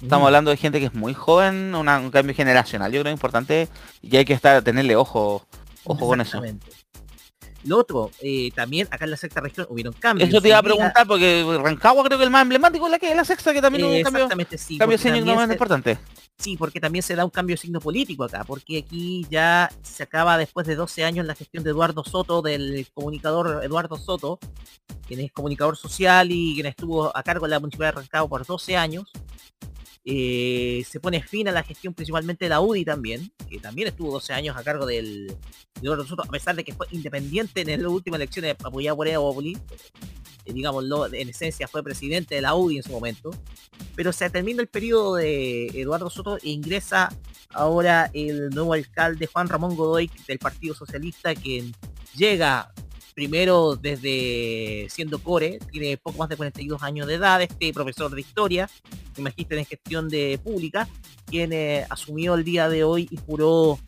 Estamos 0.00 0.24
mm. 0.24 0.26
hablando 0.26 0.50
de 0.50 0.56
gente 0.58 0.78
que 0.78 0.86
es 0.86 0.94
muy 0.94 1.14
joven, 1.14 1.74
un 1.74 2.10
cambio 2.10 2.34
generacional, 2.34 2.92
yo 2.92 3.00
creo 3.00 3.12
importante 3.12 3.68
y 4.02 4.16
hay 4.16 4.24
que 4.24 4.34
estar 4.34 4.62
tenerle 4.62 4.94
ojo, 4.94 5.46
ojo 5.84 6.06
con 6.06 6.20
eso. 6.20 6.42
Lo 7.64 7.78
otro, 7.78 8.10
eh, 8.22 8.50
también 8.54 8.88
acá 8.90 9.04
en 9.04 9.10
la 9.10 9.16
sexta 9.18 9.40
región 9.40 9.66
hubieron 9.68 9.92
cambios. 9.92 10.28
Eso 10.28 10.40
te 10.40 10.48
iba 10.48 10.58
a 10.58 10.62
preguntar 10.62 11.06
porque 11.06 11.44
Rancagua 11.62 12.04
creo 12.04 12.16
que 12.16 12.24
el 12.24 12.30
más 12.30 12.42
emblemático 12.42 12.86
es 12.86 12.90
la 12.90 12.98
que 12.98 13.10
es 13.10 13.16
la 13.16 13.24
sexta 13.24 13.52
que 13.52 13.60
también 13.60 13.84
hubo 13.84 13.94
un 13.94 14.02
cambio, 14.02 14.28
sí, 14.56 14.78
cambio 14.78 15.36
más 15.36 15.50
importante. 15.50 15.98
Sí, 16.40 16.56
porque 16.56 16.80
también 16.80 17.02
se 17.02 17.14
da 17.14 17.26
un 17.26 17.30
cambio 17.30 17.52
de 17.52 17.58
signo 17.60 17.80
político 17.80 18.24
acá, 18.24 18.44
porque 18.44 18.78
aquí 18.78 19.26
ya 19.30 19.70
se 19.82 20.02
acaba 20.02 20.38
después 20.38 20.66
de 20.66 20.74
12 20.74 21.04
años 21.04 21.26
la 21.26 21.34
gestión 21.34 21.62
de 21.62 21.68
Eduardo 21.68 22.02
Soto, 22.02 22.40
del 22.40 22.86
comunicador 22.94 23.62
Eduardo 23.62 23.96
Soto, 23.96 24.38
quien 25.06 25.20
es 25.20 25.32
comunicador 25.32 25.76
social 25.76 26.32
y 26.32 26.54
quien 26.54 26.64
estuvo 26.64 27.14
a 27.14 27.22
cargo 27.22 27.44
de 27.44 27.50
la 27.50 27.60
Municipalidad 27.60 27.94
de 27.94 28.00
Rancagua 28.00 28.28
por 28.30 28.46
12 28.46 28.74
años. 28.74 29.12
Eh, 30.04 30.82
se 30.88 30.98
pone 30.98 31.22
fin 31.22 31.46
a 31.48 31.52
la 31.52 31.62
gestión 31.62 31.92
principalmente 31.92 32.46
de 32.46 32.48
la 32.48 32.60
UDI 32.60 32.84
también, 32.84 33.30
que 33.48 33.58
también 33.58 33.88
estuvo 33.88 34.12
12 34.12 34.32
años 34.32 34.56
a 34.56 34.62
cargo 34.62 34.86
del 34.86 35.36
Eduardo 35.82 36.06
Soto, 36.06 36.22
a 36.22 36.26
pesar 36.30 36.56
de 36.56 36.64
que 36.64 36.72
fue 36.72 36.86
independiente 36.90 37.60
en 37.60 37.82
las 37.82 37.92
últimas 37.92 38.18
elecciones 38.18 38.56
apoyado 38.64 38.96
por 38.96 39.08
Evo 39.08 39.42
eh, 39.42 40.52
digámoslo, 40.52 41.12
en 41.12 41.28
esencia 41.28 41.68
fue 41.68 41.82
presidente 41.82 42.34
de 42.34 42.40
la 42.40 42.54
UDI 42.54 42.78
en 42.78 42.82
su 42.82 42.92
momento, 42.92 43.30
pero 43.94 44.12
se 44.12 44.30
termina 44.30 44.62
el 44.62 44.68
periodo 44.68 45.16
de 45.16 45.66
Eduardo 45.66 46.08
Soto 46.08 46.38
e 46.38 46.48
ingresa 46.48 47.14
ahora 47.50 48.10
el 48.14 48.48
nuevo 48.50 48.72
alcalde 48.72 49.26
Juan 49.26 49.48
Ramón 49.48 49.76
Godoy 49.76 50.10
del 50.26 50.38
Partido 50.38 50.74
Socialista, 50.74 51.34
quien 51.34 51.74
llega 52.14 52.72
primero 53.14 53.76
desde 53.76 54.86
siendo 54.90 55.18
core, 55.18 55.58
tiene 55.70 55.96
poco 55.96 56.18
más 56.18 56.28
de 56.28 56.36
42 56.36 56.82
años 56.82 57.06
de 57.06 57.14
edad, 57.14 57.42
este 57.42 57.72
profesor 57.72 58.14
de 58.14 58.20
historia, 58.20 58.70
magíster 59.18 59.58
en 59.58 59.66
gestión 59.66 60.08
de 60.08 60.40
pública, 60.42 60.88
quien 61.26 61.52
eh, 61.52 61.86
asumió 61.90 62.34
el 62.34 62.44
día 62.44 62.68
de 62.68 62.84
hoy 62.84 63.08
y 63.10 63.16
juró 63.16 63.78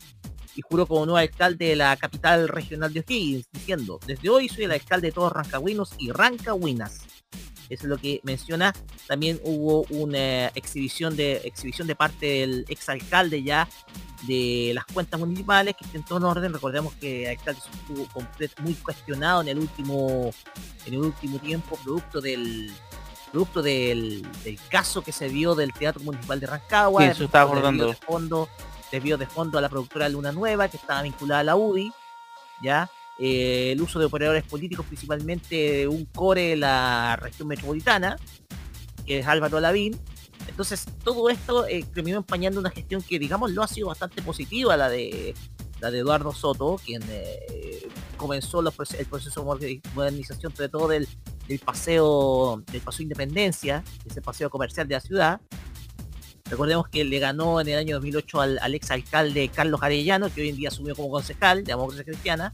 y 0.55 0.61
juró 0.61 0.85
como 0.85 1.05
nuevo 1.05 1.17
alcalde 1.17 1.69
de 1.69 1.75
la 1.75 1.95
capital 1.97 2.47
regional 2.47 2.93
de 2.93 2.99
O'Higgins, 2.99 3.47
diciendo, 3.51 3.99
desde 4.05 4.29
hoy 4.29 4.47
soy 4.47 4.65
el 4.65 4.71
alcalde 4.71 5.07
de 5.07 5.11
todos 5.11 5.31
Rancagüinos 5.31 5.93
y 5.97 6.11
Rancagüinas. 6.11 7.22
Eso 7.69 7.83
es 7.83 7.89
lo 7.89 7.97
que 7.97 8.19
menciona. 8.23 8.73
También 9.07 9.39
hubo 9.43 9.85
una 9.89 10.47
exhibición 10.47 11.15
de 11.15 11.37
exhibición 11.45 11.87
de 11.87 11.95
parte 11.95 12.25
del 12.25 12.65
exalcalde 12.69 13.43
ya 13.43 13.67
de 14.27 14.71
las 14.73 14.85
cuentas 14.85 15.19
municipales 15.19 15.75
que 15.75 15.97
en 15.97 16.03
todo 16.03 16.19
en 16.19 16.23
orden. 16.25 16.53
Recordemos 16.53 16.93
que 16.95 17.23
el 17.23 17.37
alcalde 17.37 17.61
estuvo 17.73 18.07
muy 18.61 18.73
cuestionado 18.75 19.41
en 19.41 19.49
el 19.49 19.59
último 19.59 20.31
en 20.85 20.93
el 20.93 20.99
último 20.99 21.39
tiempo 21.39 21.77
producto 21.83 22.21
del 22.21 22.71
producto 23.33 23.63
del, 23.63 24.27
caso 24.69 25.01
que 25.01 25.11
se 25.11 25.27
vio 25.27 25.55
del 25.55 25.73
Teatro 25.73 26.03
Municipal 26.03 26.39
de 26.39 26.45
Rancagua. 26.45 27.01
Sí, 27.01 27.07
eso 27.09 27.23
estaba 27.23 27.45
acordando. 27.45 27.87
De 27.87 27.95
fondo, 27.95 28.47
desvió 28.91 29.17
de 29.17 29.25
fondo 29.25 29.57
a 29.57 29.61
la 29.61 29.69
productora 29.69 30.07
Luna 30.07 30.31
Nueva, 30.31 30.67
que 30.67 30.77
estaba 30.77 31.01
vinculada 31.01 31.39
a 31.39 31.43
la 31.43 31.55
UDI, 31.55 31.91
¿ya? 32.61 32.91
Eh, 33.19 33.71
el 33.73 33.81
uso 33.81 33.99
de 33.99 34.05
operadores 34.05 34.43
políticos, 34.43 34.85
principalmente 34.85 35.87
un 35.87 36.05
core 36.05 36.49
de 36.49 36.57
la 36.57 37.15
región 37.15 37.47
metropolitana, 37.47 38.17
que 39.05 39.19
es 39.19 39.27
Álvaro 39.27 39.59
Lavín. 39.59 39.99
Entonces, 40.47 40.85
todo 41.03 41.29
esto 41.29 41.67
eh, 41.67 41.85
terminó 41.93 42.17
empañando 42.17 42.59
una 42.59 42.69
gestión 42.69 43.01
que, 43.01 43.19
digamos, 43.19 43.51
lo 43.51 43.63
ha 43.63 43.67
sido 43.67 43.87
bastante 43.87 44.21
positiva, 44.21 44.75
la 44.75 44.89
de 44.89 45.33
la 45.83 45.91
de 45.91 45.99
Eduardo 45.99 46.31
Soto, 46.31 46.79
quien 46.83 47.03
eh, 47.09 47.89
comenzó 48.15 48.61
el 48.61 48.71
proceso 49.05 49.57
de 49.59 49.81
modernización, 49.93 50.55
sobre 50.55 50.69
todo 50.69 50.87
del, 50.87 51.09
paseo 51.63 52.63
del 52.71 52.79
paseo 52.79 53.03
Independencia, 53.03 53.83
ese 54.05 54.21
paseo 54.21 54.49
comercial 54.49 54.87
de 54.87 54.95
la 54.95 55.01
ciudad. 55.01 55.41
Recordemos 56.49 56.87
que 56.87 57.03
le 57.03 57.19
ganó 57.19 57.59
en 57.59 57.67
el 57.67 57.77
año 57.77 57.95
2008 57.95 58.41
al, 58.41 58.59
al 58.59 58.75
ex 58.75 58.91
alcalde 58.91 59.49
Carlos 59.49 59.83
Arellano, 59.83 60.33
que 60.33 60.41
hoy 60.41 60.49
en 60.49 60.55
día 60.55 60.69
asumió 60.69 60.95
como 60.95 61.09
concejal 61.09 61.65
de 61.65 61.73
Democracia 61.73 62.05
Cristiana, 62.05 62.53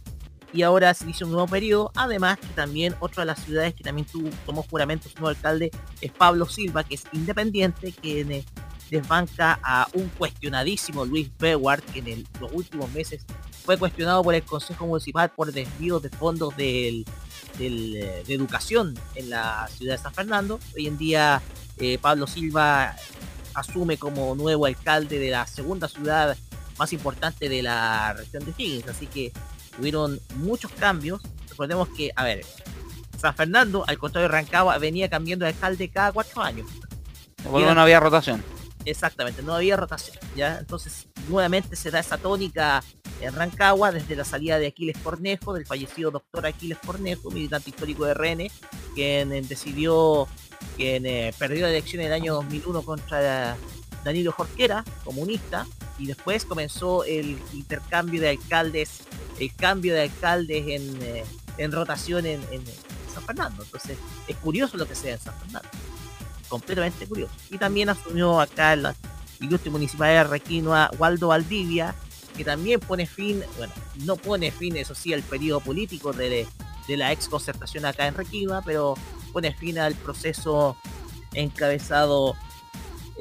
y 0.54 0.64
ahora 0.64 0.94
se 0.94 1.04
inicia 1.04 1.26
un 1.26 1.32
nuevo 1.32 1.48
periodo. 1.48 1.92
Además, 1.96 2.38
que 2.40 2.48
también 2.48 2.96
otra 3.00 3.24
de 3.24 3.28
las 3.28 3.44
ciudades 3.44 3.74
que 3.74 3.84
también 3.84 4.08
tuvo, 4.08 4.30
tomó 4.46 4.64
juramento 4.64 5.10
su 5.10 5.16
nuevo 5.16 5.30
alcalde 5.30 5.72
es 6.02 6.12
Pablo 6.12 6.46
Silva, 6.46 6.84
que 6.84 6.96
es 6.96 7.04
independiente, 7.14 7.92
que 7.92 8.46
desbanca 8.90 9.60
a 9.64 9.88
un 9.94 10.10
cuestionadísimo 10.10 11.06
Luis 11.06 11.30
Bewart, 11.38 11.84
que 11.86 12.00
en 12.00 12.28
los 12.40 12.52
últimos 12.52 12.92
meses 12.92 13.26
fue 13.64 13.78
cuestionado 13.78 14.24
por 14.24 14.34
el 14.34 14.44
Consejo 14.44 14.88
Municipal 14.88 15.30
por 15.30 15.52
desvíos 15.52 16.02
de 16.02 16.10
fondos 16.10 16.54
eh, 16.58 17.04
de 17.58 18.24
educación 18.34 18.98
en 19.16 19.30
la 19.30 19.68
ciudad 19.68 19.98
de 19.98 20.02
San 20.02 20.14
Fernando. 20.14 20.60
Hoy 20.76 20.88
en 20.88 20.98
día 20.98 21.42
eh, 21.78 22.00
Pablo 22.00 22.26
Silva 22.26 22.96
asume 23.54 23.98
como 23.98 24.34
nuevo 24.36 24.66
alcalde 24.66 25.20
de 25.20 25.30
la 25.30 25.46
segunda 25.46 25.88
ciudad 25.88 26.36
más 26.78 26.94
importante 26.94 27.50
de 27.50 27.62
la 27.62 28.14
región 28.14 28.46
de 28.46 28.54
Higgins, 28.58 28.88
así 28.88 29.06
que 29.06 29.34
tuvieron 29.80 30.20
muchos 30.36 30.72
cambios. 30.74 31.22
Recordemos 31.50 31.88
que, 31.89 32.12
a 32.15 32.24
ver, 32.24 32.46
San 33.18 33.34
Fernando, 33.34 33.84
al 33.88 33.98
contrario 33.98 34.28
de 34.28 34.34
Rancagua, 34.34 34.78
venía 34.78 35.10
cambiando 35.10 35.46
de 35.46 35.52
alcalde 35.52 35.89
cada 35.89 36.12
cuatro 36.12 36.42
años. 36.42 36.68
Bueno, 37.50 37.74
no 37.74 37.82
había 37.82 38.00
rotación. 38.00 38.44
Exactamente, 38.86 39.42
no 39.42 39.54
había 39.56 39.78
rotación. 39.78 40.18
¿ya? 40.36 40.58
Entonces, 40.60 41.08
nuevamente 41.28 41.76
se 41.76 41.92
da 41.92 42.00
esa 42.00 42.18
tónica 42.18 42.84
en 43.22 43.34
Rancagua 43.34 43.92
desde 43.92 44.15
la 44.15 44.26
salida 44.26 44.60
de 44.60 44.68
Aquiles 44.68 44.98
Cornejo, 44.98 45.54
del 45.54 45.65
fallecido 45.65 46.12
doctor 46.12 46.46
Aquiles 46.46 46.78
Cornejo, 46.86 47.32
militante 47.32 47.70
histórico 47.70 48.06
de 48.06 48.13
RN, 48.13 48.52
quien 48.96 49.34
eh, 49.34 49.42
decidió, 49.42 50.28
quien 50.78 51.06
eh, 51.06 51.34
perdió 51.38 51.63
la 51.63 51.70
elección 51.70 52.02
en 52.02 52.08
el 52.08 52.13
año 52.13 52.34
2001 52.36 52.82
contra 52.84 53.58
Danilo 54.04 54.32
Jorquera, 54.32 54.84
comunista, 55.04 55.66
y 55.98 56.08
después 56.08 56.46
comenzó 56.46 57.04
el 57.04 57.38
intercambio 57.54 58.22
de 58.22 58.30
alcaldes, 58.30 59.02
el 59.40 59.54
cambio 59.54 59.94
de 59.94 60.04
alcaldes 60.04 60.66
en, 60.68 61.00
eh, 61.02 61.68
rotación 61.68 62.26
en, 62.26 62.42
San 63.14 63.24
Fernando. 63.24 63.64
Entonces, 63.64 63.98
es 64.28 64.36
curioso 64.38 64.78
lo 64.78 64.88
que 64.88 64.96
sea 64.96 65.14
en 65.14 65.20
San 65.20 65.34
Fernando. 65.40 65.68
Completamente 66.48 67.06
curioso. 67.06 67.34
Y 67.50 67.58
también 67.58 67.90
asumió 67.90 68.40
acá 68.40 68.74
en 68.74 68.84
la 68.84 68.96
ilustre 69.42 69.71
municipalidad 69.71 70.26
de 70.26 70.30
Requinoa 70.30 70.92
Waldo 70.98 71.30
Valdivia, 71.30 71.96
que 72.38 72.46
también 72.46 72.80
pone 72.80 73.06
fin, 73.06 73.44
bueno, 73.58 73.73
no 74.06 74.15
pone 74.15 74.52
fin, 74.52 74.78
eso 74.78 74.96
sí, 74.96 75.13
al 75.13 75.23
periodo 75.23 75.60
político 75.60 76.13
de, 76.13 76.48
de 76.88 76.98
la 76.98 77.12
ex 77.12 77.28
concertación 77.28 77.86
acá 77.86 78.08
en 78.08 78.15
Requinoa, 78.15 78.62
pero 78.65 78.96
pone 79.34 79.54
fin 79.54 79.80
al 79.80 79.96
proceso 79.96 80.78
encabezado 81.34 82.36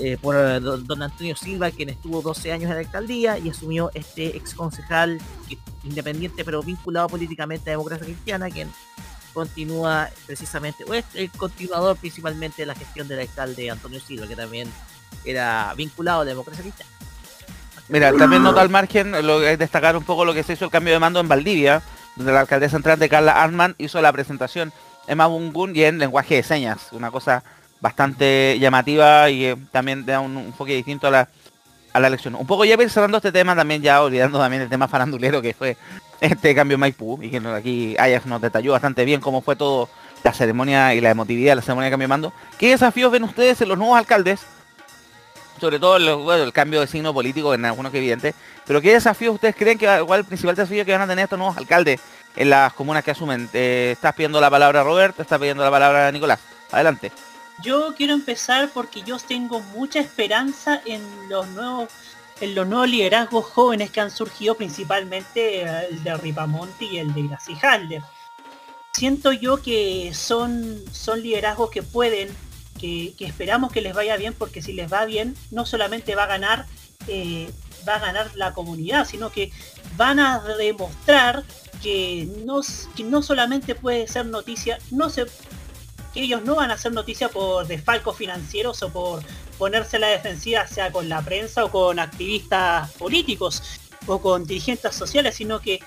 eh, 0.01 0.16
por 0.20 0.36
eh, 0.36 0.61
don 0.61 1.03
Antonio 1.03 1.34
Silva, 1.34 1.72
quien 1.72 1.88
estuvo 1.88 2.22
12 2.22 2.53
años 2.53 2.70
en 2.70 2.74
la 2.74 2.80
alcaldía 2.80 3.36
y 3.36 3.51
asumió 3.51 3.90
este 3.94 4.36
ex 4.36 4.55
concejal 4.55 5.18
independiente 5.82 6.44
pero 6.44 6.62
vinculado 6.62 7.09
políticamente 7.09 7.70
a 7.70 7.72
Democracia 7.72 8.07
Cristiana, 8.07 8.49
quien 8.49 8.70
continúa 9.34 10.09
precisamente, 10.26 10.84
o 10.84 10.94
es 10.94 11.05
el 11.14 11.30
continuador 11.30 11.96
principalmente 11.96 12.62
de 12.62 12.66
la 12.66 12.74
gestión 12.76 13.09
del 13.09 13.20
alcalde 13.20 13.70
Antonio 13.70 13.99
Silva, 13.99 14.28
que 14.28 14.36
también 14.36 14.68
era 15.24 15.74
vinculado 15.76 16.20
a 16.20 16.24
la 16.24 16.30
Democracia 16.30 16.62
Cristiana. 16.62 16.92
Mira, 17.88 18.12
también 18.12 18.42
nota 18.42 18.61
al 18.61 18.68
margen, 18.68 19.11
lo, 19.26 19.42
es 19.42 19.59
destacar 19.59 19.96
un 19.96 20.05
poco 20.05 20.24
lo 20.24 20.34
que 20.34 20.44
se 20.44 20.53
hizo 20.53 20.66
el 20.66 20.70
cambio 20.70 20.92
de 20.92 21.01
mando 21.01 21.18
en 21.18 21.28
Valdivia, 21.28 21.82
donde 22.14 22.32
la 22.32 22.40
alcaldesa 22.40 22.76
central 22.76 22.99
de 22.99 23.09
Carla 23.09 23.32
Arman 23.32 23.74
hizo 23.78 24.01
la 24.01 24.12
presentación 24.12 24.72
en 25.07 25.18
Mabungun 25.18 25.74
y 25.74 25.82
en 25.84 25.99
lenguaje 25.99 26.36
de 26.36 26.42
señas, 26.42 26.88
una 26.92 27.11
cosa 27.11 27.42
bastante 27.80 28.58
llamativa 28.58 29.30
y 29.30 29.54
también 29.70 30.04
da 30.04 30.20
un 30.20 30.36
enfoque 30.38 30.74
distinto 30.74 31.06
a 31.06 31.10
la, 31.10 31.28
a 31.92 32.00
la 32.00 32.08
elección. 32.08 32.34
Un 32.34 32.46
poco 32.46 32.64
ya 32.64 32.76
cerrando 32.88 33.18
este 33.18 33.32
tema, 33.32 33.54
también 33.54 33.82
ya 33.82 34.02
olvidando 34.02 34.38
también 34.38 34.62
el 34.62 34.68
tema 34.68 34.88
farandulero 34.88 35.42
que 35.42 35.54
fue 35.54 35.76
este 36.20 36.54
cambio 36.54 36.74
en 36.74 36.80
Maipú, 36.80 37.18
y 37.22 37.30
que 37.30 37.38
aquí 37.48 37.96
Ajax 37.98 38.26
nos 38.26 38.40
detalló 38.40 38.72
bastante 38.72 39.04
bien 39.04 39.20
cómo 39.20 39.40
fue 39.40 39.56
todo 39.56 39.88
la 40.24 40.32
ceremonia 40.32 40.94
y 40.94 41.00
la 41.00 41.10
emotividad 41.10 41.52
de 41.52 41.56
la 41.56 41.62
ceremonia 41.62 41.86
de 41.86 41.90
cambio 41.92 42.04
de 42.04 42.08
mando. 42.08 42.32
¿Qué 42.58 42.70
desafíos 42.70 43.12
ven 43.12 43.24
ustedes 43.24 43.60
en 43.60 43.68
los 43.68 43.78
nuevos 43.78 43.96
alcaldes? 43.96 44.40
Sobre 45.60 45.78
todo 45.78 45.96
el, 45.96 46.52
cambio 46.52 46.80
de 46.80 46.86
signo 46.86 47.12
político 47.12 47.52
en 47.52 47.64
algunos 47.64 47.90
que 47.90 47.98
evidente, 47.98 48.34
pero 48.66 48.80
¿qué 48.80 48.92
desafíos 48.92 49.34
ustedes 49.34 49.56
creen 49.56 49.76
que 49.76 49.86
igual 49.98 50.20
el 50.20 50.26
principal 50.26 50.54
desafío 50.54 50.84
que 50.84 50.92
van 50.92 51.02
a 51.02 51.06
tener 51.06 51.24
estos 51.24 51.38
nuevos 51.38 51.56
alcaldes 51.56 52.00
en 52.36 52.50
las 52.50 52.72
comunas 52.74 53.02
que 53.02 53.10
asumen? 53.10 53.48
Eh, 53.52 53.90
estás 53.92 54.14
pidiendo 54.14 54.40
la 54.40 54.50
palabra 54.50 54.84
Robert, 54.84 55.18
estás 55.18 55.38
pidiendo 55.38 55.64
la 55.64 55.70
palabra 55.70 56.12
Nicolás. 56.12 56.38
Adelante. 56.70 57.10
Yo 57.62 57.94
quiero 57.96 58.14
empezar 58.14 58.70
porque 58.72 59.02
yo 59.02 59.18
tengo 59.18 59.61
mucha 59.61 60.00
esperanza 60.00 60.80
en 60.84 61.02
los 61.28 61.48
nuevos 61.48 61.88
en 62.40 62.54
los 62.54 62.66
nuevos 62.66 62.88
liderazgos 62.88 63.44
jóvenes 63.46 63.90
que 63.90 64.00
han 64.00 64.11
surgido 64.11 64.54
principalmente 64.54 65.62
eh, 65.62 65.86
el 65.90 66.04
de 66.04 66.16
Ripamonte 66.16 66.84
y 66.84 66.98
el 66.98 67.12
de 67.14 67.24
Gracie 67.24 67.56
Halder. 67.61 68.02
Siento 68.92 69.32
yo 69.32 69.62
que 69.62 70.12
son, 70.14 70.82
son 70.92 71.22
liderazgos 71.22 71.70
que 71.70 71.82
pueden, 71.82 72.28
que, 72.80 73.14
esperamos 73.18 73.72
que 73.72 73.80
les 73.80 73.94
vaya 73.94 74.16
bien, 74.16 74.34
porque 74.34 74.62
si 74.62 74.72
les 74.72 74.92
va 74.92 75.04
bien, 75.04 75.36
no 75.50 75.66
solamente 75.66 76.14
va 76.14 76.24
a 76.24 76.28
ganar, 76.28 76.66
eh, 77.06 77.50
va 77.88 77.96
a 77.96 78.00
ganar 78.00 78.30
la 78.34 78.52
comunidad, 78.54 79.06
sino 79.06 79.30
que 79.30 79.52
van 79.96 80.18
a 80.18 80.40
demostrar 80.40 81.44
que 81.82 82.28
no, 82.44 82.61
que 82.96 83.04
no 83.04 83.22
solamente 83.22 83.74
puede 83.74 84.09
ser 84.09 84.26
noticia, 84.26 84.78
no 84.90 85.11
se 85.11 85.26
ellos 86.22 86.42
no 86.44 86.56
van 86.56 86.70
a 86.70 86.74
hacer 86.74 86.92
noticia 86.92 87.28
por 87.28 87.66
desfalcos 87.66 88.16
financieros 88.16 88.82
o 88.82 88.90
por 88.90 89.22
ponerse 89.58 89.96
a 89.96 90.00
la 90.00 90.08
defensiva, 90.08 90.66
sea 90.66 90.92
con 90.92 91.08
la 91.08 91.22
prensa 91.22 91.64
o 91.64 91.70
con 91.70 91.98
activistas 91.98 92.90
políticos 92.92 93.62
o 94.06 94.20
con 94.20 94.46
dirigentes 94.46 94.94
sociales, 94.94 95.34
sino 95.34 95.60
que 95.60 95.80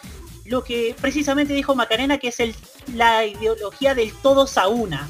lo 0.45 0.63
que 0.63 0.95
precisamente 0.99 1.53
dijo 1.53 1.75
Macarena, 1.75 2.17
que 2.17 2.29
es 2.29 2.39
el, 2.39 2.55
la 2.93 3.25
ideología 3.25 3.95
del 3.95 4.13
todos 4.13 4.57
a 4.57 4.67
una, 4.67 5.09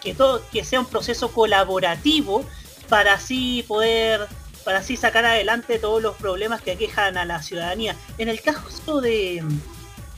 que, 0.00 0.14
todo, 0.14 0.42
que 0.52 0.64
sea 0.64 0.80
un 0.80 0.86
proceso 0.86 1.32
colaborativo 1.32 2.44
para 2.88 3.14
así 3.14 3.64
poder 3.66 4.28
para 4.64 4.80
así 4.80 4.96
sacar 4.96 5.24
adelante 5.24 5.78
todos 5.78 6.02
los 6.02 6.16
problemas 6.16 6.60
que 6.60 6.72
aquejan 6.72 7.16
a 7.16 7.24
la 7.24 7.40
ciudadanía. 7.40 7.94
En 8.18 8.28
el 8.28 8.40
caso 8.40 9.00
de, 9.00 9.40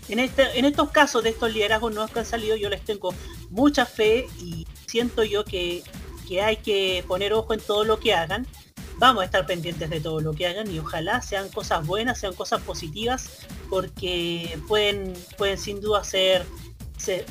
en, 0.09 0.19
este, 0.19 0.59
en 0.59 0.65
estos 0.65 0.91
casos 0.91 1.23
de 1.23 1.31
estos 1.31 1.53
liderazgos 1.53 1.93
nuevos 1.93 2.11
que 2.11 2.21
han 2.21 2.27
salido, 2.27 2.57
yo 2.57 2.69
les 2.69 2.85
tengo 2.85 3.15
mucha 3.51 3.87
fe 3.87 4.27
y 4.41 4.67
siento 4.87 5.23
yo 5.25 5.45
que, 5.45 5.83
hay 6.43 6.57
que 6.59 7.05
poner 7.07 7.33
ojo 7.33 7.55
en 7.55 7.61
todo 7.61 7.85
lo 7.85 7.99
que 7.99 8.15
hagan. 8.15 8.47
Vamos 8.99 9.23
a 9.23 9.27
estar 9.27 9.47
pendientes 9.47 9.89
de 9.89 10.01
todo 10.01 10.21
lo 10.21 10.33
que 10.33 10.47
hagan 10.47 10.71
y 10.71 10.79
ojalá 10.79 11.23
sean 11.23 11.49
cosas 11.49 11.87
buenas, 11.87 12.19
sean 12.19 12.35
cosas 12.35 12.61
positivas, 12.63 13.47
porque 13.71 14.59
pueden, 14.67 15.15
pueden 15.37 15.57
sin 15.57 15.81
duda 15.81 16.03
ser, 16.05 16.45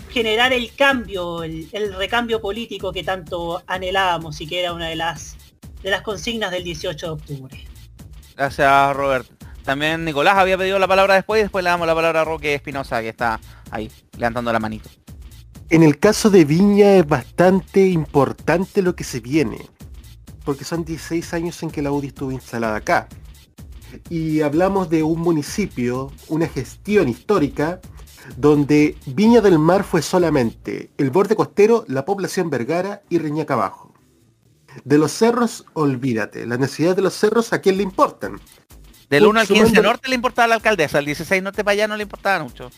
generar 0.09 0.53
el 0.53 0.73
cambio, 0.73 1.43
el, 1.43 1.93
recambio 1.95 2.41
político 2.41 2.93
que 2.93 3.03
tanto 3.03 3.61
anhelábamos 3.67 4.39
y 4.39 4.47
que 4.47 4.61
era 4.61 4.73
una 4.73 4.87
de 4.87 4.95
las, 4.95 5.35
de 5.83 5.91
las 5.91 6.01
consignas 6.01 6.51
del 6.51 6.63
18 6.63 7.05
de 7.05 7.11
octubre. 7.11 7.67
Gracias, 8.35 8.95
Robert. 8.95 9.36
También 9.67 10.05
Nicolás 10.05 10.37
había 10.37 10.57
pedido 10.57 10.79
la 10.79 10.87
palabra 10.87 11.15
después 11.15 11.39
y 11.39 11.43
después 11.43 11.61
le 11.61 11.69
damos 11.69 11.85
la 11.85 11.93
palabra 11.93 12.21
a 12.21 12.23
Roque 12.23 12.53
Espinosa, 12.53 13.01
que 13.01 13.09
está 13.09 13.37
ahí, 13.69 13.91
levantando 14.17 14.53
la 14.53 14.59
manito. 14.59 14.89
En 15.69 15.83
el 15.83 15.99
caso 15.99 16.29
de 16.29 16.45
Viña 16.45 16.95
es 16.95 17.05
bastante 17.05 17.85
importante 17.85 18.81
lo 18.81 18.95
que 18.95 19.03
se 19.03 19.19
viene, 19.19 19.59
porque 20.45 20.63
son 20.63 20.85
16 20.85 21.33
años 21.33 21.61
en 21.63 21.69
que 21.69 21.81
la 21.81 21.91
UDI 21.91 22.07
estuvo 22.07 22.31
instalada 22.31 22.77
acá. 22.77 23.09
Y 24.09 24.39
hablamos 24.39 24.89
de 24.89 25.03
un 25.03 25.19
municipio, 25.19 26.13
una 26.29 26.47
gestión 26.47 27.09
histórica, 27.09 27.81
donde 28.37 28.95
Viña 29.05 29.41
del 29.41 29.59
Mar 29.59 29.83
fue 29.83 30.01
solamente 30.01 30.91
el 30.97 31.09
borde 31.09 31.35
costero, 31.35 31.83
la 31.89 32.05
población 32.05 32.49
Vergara 32.49 33.01
y 33.09 33.17
Reñaca 33.17 33.55
Abajo. 33.55 33.93
De 34.85 34.97
los 34.97 35.11
cerros, 35.11 35.65
olvídate. 35.73 36.45
Las 36.45 36.57
necesidades 36.57 36.95
de 36.95 37.01
los 37.01 37.15
cerros, 37.15 37.51
¿a 37.51 37.59
quién 37.59 37.75
le 37.75 37.83
importan? 37.83 38.39
Del 39.09 39.25
1 39.25 39.39
al 39.39 39.47
15 39.47 39.61
Sumando- 39.67 39.83
norte 39.83 40.09
le 40.09 40.15
importaba 40.15 40.47
la 40.47 40.55
alcaldesa, 40.55 40.97
al 40.97 41.05
16 41.05 41.41
norte 41.41 41.63
para 41.63 41.73
allá 41.73 41.87
no 41.87 41.95
le 41.97 42.03
importaba 42.03 42.43
mucho. 42.43 42.69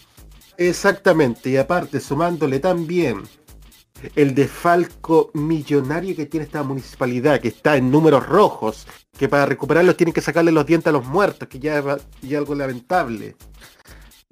Exactamente, 0.57 1.49
y 1.49 1.57
aparte 1.57 1.99
sumándole 1.99 2.59
también 2.59 3.23
el 4.15 4.36
desfalco 4.36 5.32
millonario 5.34 6.15
que 6.15 6.25
tiene 6.25 6.45
esta 6.45 6.63
municipalidad, 6.63 7.39
que 7.41 7.47
está 7.49 7.75
en 7.77 7.89
números 7.91 8.25
rojos, 8.27 8.86
que 9.17 9.27
para 9.27 9.45
recuperarlos 9.45 9.97
tienen 9.97 10.13
que 10.13 10.21
sacarle 10.21 10.51
los 10.51 10.65
dientes 10.65 10.88
a 10.88 10.91
los 10.91 11.05
muertos, 11.05 11.47
que 11.49 11.59
ya 11.59 11.80
es 11.80 11.86
ya 12.21 12.38
algo 12.38 12.55
lamentable. 12.55 13.36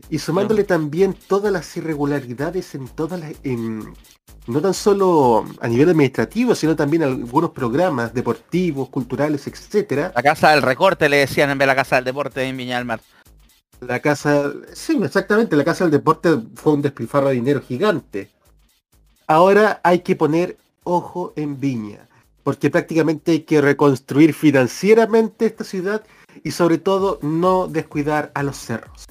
Y 0.10 0.20
sumándole 0.20 0.64
también 0.64 1.16
todas 1.28 1.52
las 1.52 1.76
irregularidades 1.78 2.76
en 2.76 2.88
todas 2.88 3.20
las... 3.20 3.34
en- 3.43 3.93
no 4.48 4.62
tan 4.62 4.74
solo 4.74 5.45
a 5.60 5.68
nivel 5.68 5.89
administrativo, 5.89 6.56
sino 6.56 6.74
también 6.76 7.04
algunos 7.04 7.52
programas 7.52 8.14
deportivos, 8.14 8.88
culturales, 8.89 9.45
etcétera. 9.45 10.14
La 10.16 10.24
casa 10.24 10.52
del 10.52 10.62
recorte 10.62 11.10
le 11.10 11.18
decían 11.18 11.50
en 11.50 11.58
vez 11.58 11.66
de 11.66 11.68
la 11.68 11.76
casa 11.76 11.98
del 11.98 12.06
deporte 12.06 12.41
en 12.43 12.56
Viña 12.56 12.78
del 12.78 12.86
Mar. 12.86 13.02
La 13.82 14.00
casa, 14.00 14.54
sí, 14.74 14.98
exactamente, 15.04 15.56
la 15.58 15.66
casa 15.66 15.84
del 15.84 15.91
deporte 15.91 16.30
fue 16.56 16.74
un 16.74 16.82
despilfarro 16.82 17.28
de 17.28 17.36
dinero 17.36 17.62
gigante. 17.62 18.30
Ahora 19.28 19.82
hay 19.84 20.00
que 20.00 20.16
poner 20.16 20.58
ojo 20.84 21.34
en 21.36 21.60
Viña, 21.60 22.08
porque 22.43 22.70
prácticamente 22.70 23.34
hay 23.34 23.39
que 23.41 23.60
reconstruir 23.60 24.34
financieramente 24.34 25.45
esta 25.45 25.66
ciudad 25.66 26.04
y 26.43 26.52
sobre 26.52 26.78
todo 26.78 27.20
no 27.22 27.68
descuidar 27.68 28.32
a 28.34 28.43
los 28.43 28.58
cerros. 28.58 29.06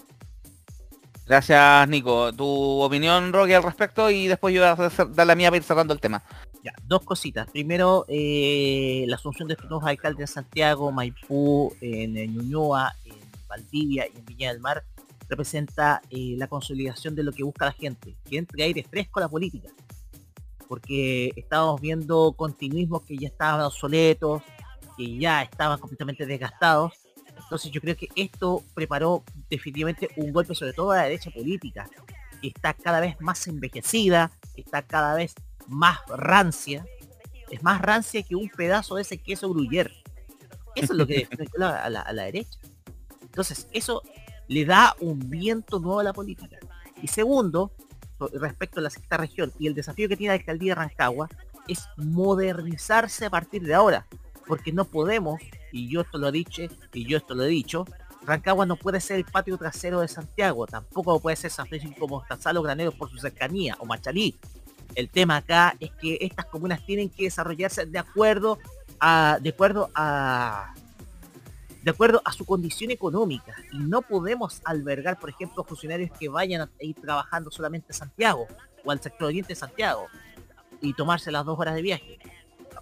Gracias 1.26 1.88
Nico. 1.88 2.32
Tu 2.32 2.46
opinión 2.46 3.32
Roque 3.32 3.56
al 3.56 3.62
respecto 3.62 4.10
y 4.10 4.28
después 4.28 4.54
yo 4.54 4.60
voy 4.60 4.86
a 4.86 5.06
dar 5.08 5.26
la 5.26 5.34
mía 5.34 5.48
para 5.48 5.56
ir 5.56 5.62
cerrando 5.64 5.92
el 5.92 6.00
tema. 6.00 6.22
Ya, 6.62 6.72
dos 6.84 7.02
cositas. 7.02 7.50
Primero, 7.50 8.04
eh, 8.08 9.04
la 9.08 9.16
asunción 9.16 9.48
de 9.48 9.54
estos 9.54 9.68
nuevos 9.68 9.86
alcaldes 9.88 10.30
en 10.30 10.34
Santiago, 10.34 10.90
Maipú, 10.92 11.74
en, 11.80 12.16
eh, 12.16 12.26
Ñuñoa, 12.28 12.92
en 13.04 13.14
Valdivia 13.48 14.06
y 14.06 14.18
en 14.18 14.24
Viña 14.24 14.52
del 14.52 14.60
Mar 14.60 14.84
representa 15.28 16.00
eh, 16.10 16.34
la 16.36 16.46
consolidación 16.46 17.14
de 17.14 17.24
lo 17.24 17.32
que 17.32 17.42
busca 17.42 17.64
la 17.66 17.72
gente, 17.72 18.14
que 18.28 18.38
entre 18.38 18.62
aire 18.62 18.84
fresco 18.88 19.18
a 19.18 19.22
la 19.22 19.28
política. 19.28 19.68
Porque 20.68 21.32
estábamos 21.36 21.80
viendo 21.80 22.32
continuismos 22.32 23.02
que 23.02 23.16
ya 23.16 23.28
estaban 23.28 23.60
obsoletos, 23.60 24.42
que 24.96 25.18
ya 25.18 25.42
estaban 25.42 25.78
completamente 25.78 26.26
desgastados. 26.26 26.92
Entonces 27.46 27.70
yo 27.70 27.80
creo 27.80 27.96
que 27.96 28.08
esto 28.16 28.62
preparó 28.74 29.22
definitivamente 29.48 30.10
un 30.16 30.32
golpe 30.32 30.54
sobre 30.54 30.72
todo 30.72 30.90
a 30.90 30.96
la 30.96 31.02
derecha 31.04 31.30
política, 31.30 31.88
que 32.42 32.48
está 32.48 32.74
cada 32.74 33.00
vez 33.00 33.16
más 33.20 33.46
envejecida, 33.46 34.32
está 34.56 34.82
cada 34.82 35.14
vez 35.14 35.34
más 35.68 36.00
rancia, 36.08 36.84
es 37.50 37.62
más 37.62 37.80
rancia 37.80 38.22
que 38.24 38.34
un 38.34 38.48
pedazo 38.48 38.96
de 38.96 39.02
ese 39.02 39.18
queso 39.18 39.48
gruyer. 39.48 39.92
Eso 40.74 40.92
es 40.92 40.98
lo 40.98 41.06
que 41.06 41.18
define 41.30 41.46
a 41.56 41.88
la, 41.88 42.02
a 42.02 42.12
la- 42.12 42.24
derecha. 42.24 42.58
Entonces, 43.22 43.68
eso 43.72 44.02
le 44.48 44.64
da 44.64 44.94
un 45.00 45.30
viento 45.30 45.78
nuevo 45.78 46.00
a 46.00 46.04
la 46.04 46.12
política. 46.12 46.58
Y 47.00 47.06
segundo, 47.08 47.70
respecto 48.32 48.80
a 48.80 48.82
la 48.82 48.90
sexta 48.90 49.16
región 49.18 49.52
y 49.58 49.68
el 49.68 49.74
desafío 49.74 50.08
que 50.08 50.16
tiene 50.16 50.34
la 50.34 50.40
alcaldía 50.40 50.72
de 50.72 50.80
Rancagua, 50.80 51.28
es 51.68 51.86
modernizarse 51.96 53.26
a 53.26 53.30
partir 53.30 53.62
de 53.62 53.74
ahora. 53.74 54.06
Porque 54.46 54.72
no 54.72 54.84
podemos, 54.84 55.40
y 55.72 55.88
yo 55.88 56.02
esto 56.02 56.18
lo 56.18 56.30
dicho, 56.30 56.62
y 56.92 57.06
yo 57.06 57.16
esto 57.16 57.34
lo 57.34 57.44
he 57.44 57.48
dicho, 57.48 57.84
Rancagua 58.22 58.66
no 58.66 58.76
puede 58.76 59.00
ser 59.00 59.16
el 59.16 59.24
patio 59.24 59.56
trasero 59.56 60.00
de 60.00 60.08
Santiago, 60.08 60.66
tampoco 60.66 61.20
puede 61.20 61.36
ser 61.36 61.50
San 61.50 61.66
Francisco 61.66 62.00
como 62.00 62.18
Mostazal 62.18 62.56
o 62.56 62.62
Graneros 62.62 62.94
por 62.94 63.10
su 63.10 63.18
cercanía, 63.18 63.76
o 63.78 63.86
Machalí. 63.86 64.36
El 64.94 65.08
tema 65.10 65.36
acá 65.36 65.76
es 65.78 65.90
que 66.00 66.18
estas 66.20 66.46
comunas 66.46 66.84
tienen 66.84 67.08
que 67.08 67.24
desarrollarse 67.24 67.86
de 67.86 67.98
acuerdo 67.98 68.58
a, 68.98 69.38
de 69.40 69.50
acuerdo 69.50 69.90
a, 69.94 70.74
de 71.86 71.90
acuerdo 71.90 72.20
a 72.24 72.32
su 72.32 72.44
condición 72.44 72.90
económica. 72.90 73.54
Y 73.72 73.78
no 73.78 74.02
podemos 74.02 74.60
albergar, 74.64 75.20
por 75.20 75.30
ejemplo, 75.30 75.62
funcionarios 75.62 76.10
que 76.18 76.28
vayan 76.28 76.62
a 76.62 76.70
ir 76.80 76.96
trabajando 77.00 77.50
solamente 77.50 77.92
a 77.92 77.94
Santiago 77.94 78.48
o 78.84 78.90
al 78.90 79.00
sector 79.00 79.28
oriente 79.28 79.50
de 79.50 79.54
Santiago 79.54 80.08
y 80.80 80.94
tomarse 80.94 81.30
las 81.30 81.44
dos 81.44 81.56
horas 81.58 81.76
de 81.76 81.82
viaje. 81.82 82.18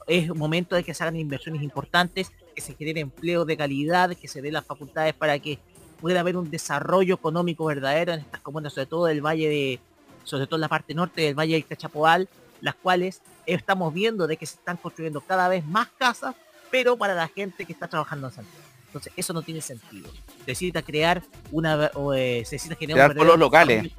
Es 0.06 0.30
un 0.30 0.38
momento 0.38 0.76
de 0.76 0.84
que 0.84 0.94
se 0.94 1.02
hagan 1.02 1.16
inversiones 1.16 1.62
importantes, 1.62 2.30
que 2.54 2.60
se 2.60 2.74
genere 2.74 3.00
empleo 3.00 3.44
de 3.44 3.56
calidad, 3.56 4.14
que 4.14 4.28
se 4.28 4.42
den 4.42 4.52
las 4.52 4.64
facultades 4.64 5.14
para 5.14 5.38
que 5.38 5.58
pueda 6.00 6.20
haber 6.20 6.36
un 6.36 6.50
desarrollo 6.50 7.14
económico 7.14 7.64
verdadero 7.64 8.12
en 8.12 8.20
estas 8.20 8.40
comunas, 8.40 8.74
sobre 8.74 8.86
todo 8.86 9.06
del 9.06 9.24
valle 9.24 9.48
de, 9.48 9.80
sobre 10.24 10.46
todo 10.46 10.56
en 10.56 10.62
la 10.62 10.68
parte 10.68 10.94
norte 10.94 11.22
del 11.22 11.34
Valle 11.34 11.54
del 11.54 11.66
Cachapoal, 11.66 12.28
las 12.60 12.74
cuales 12.74 13.22
estamos 13.46 13.92
viendo 13.92 14.26
de 14.26 14.36
que 14.36 14.46
se 14.46 14.56
están 14.56 14.76
construyendo 14.76 15.20
cada 15.20 15.48
vez 15.48 15.64
más 15.64 15.88
casas, 15.98 16.34
pero 16.70 16.96
para 16.96 17.14
la 17.14 17.28
gente 17.28 17.64
que 17.64 17.72
está 17.72 17.88
trabajando 17.88 18.28
en 18.28 18.34
Santiago. 18.34 18.64
Entonces, 18.86 19.12
eso 19.16 19.32
no 19.32 19.42
tiene 19.42 19.60
sentido. 19.60 20.08
Se 20.10 20.38
necesita 20.46 20.82
crear 20.82 21.22
una, 21.50 21.90
o, 21.94 22.14
eh, 22.14 22.42
se 22.44 22.56
necesita 22.56 22.76
generar 22.76 23.10
Crear 23.10 23.10
un 23.10 23.26
polos 23.26 23.38
locales. 23.38 23.92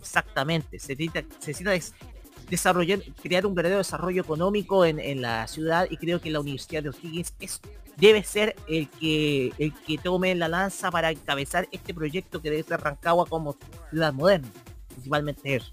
Exactamente. 0.00 0.78
Se 0.78 0.94
necesita, 0.94 1.22
se 1.38 1.52
necesita 1.52 1.70
desarrollar, 2.48 3.00
crear 3.22 3.46
un 3.46 3.54
verdadero 3.54 3.78
desarrollo 3.78 4.22
económico 4.22 4.84
en, 4.84 4.98
en 4.98 5.22
la 5.22 5.46
ciudad 5.46 5.86
y 5.90 5.96
creo 5.96 6.20
que 6.20 6.30
la 6.30 6.40
Universidad 6.40 6.82
de 6.82 6.90
O'Higgins 6.90 7.34
es, 7.40 7.60
debe 7.96 8.22
ser 8.24 8.56
el 8.68 8.88
que, 8.88 9.52
el 9.58 9.72
que 9.72 9.98
tome 9.98 10.34
la 10.34 10.48
lanza 10.48 10.90
para 10.90 11.10
encabezar 11.10 11.68
este 11.72 11.94
proyecto 11.94 12.40
que 12.40 12.50
debe 12.50 12.62
ser 12.62 12.80
Rancagua 12.80 13.26
como 13.26 13.56
ciudad 13.90 14.12
moderna. 14.12 14.48
Principalmente 14.88 15.56
eso. 15.56 15.72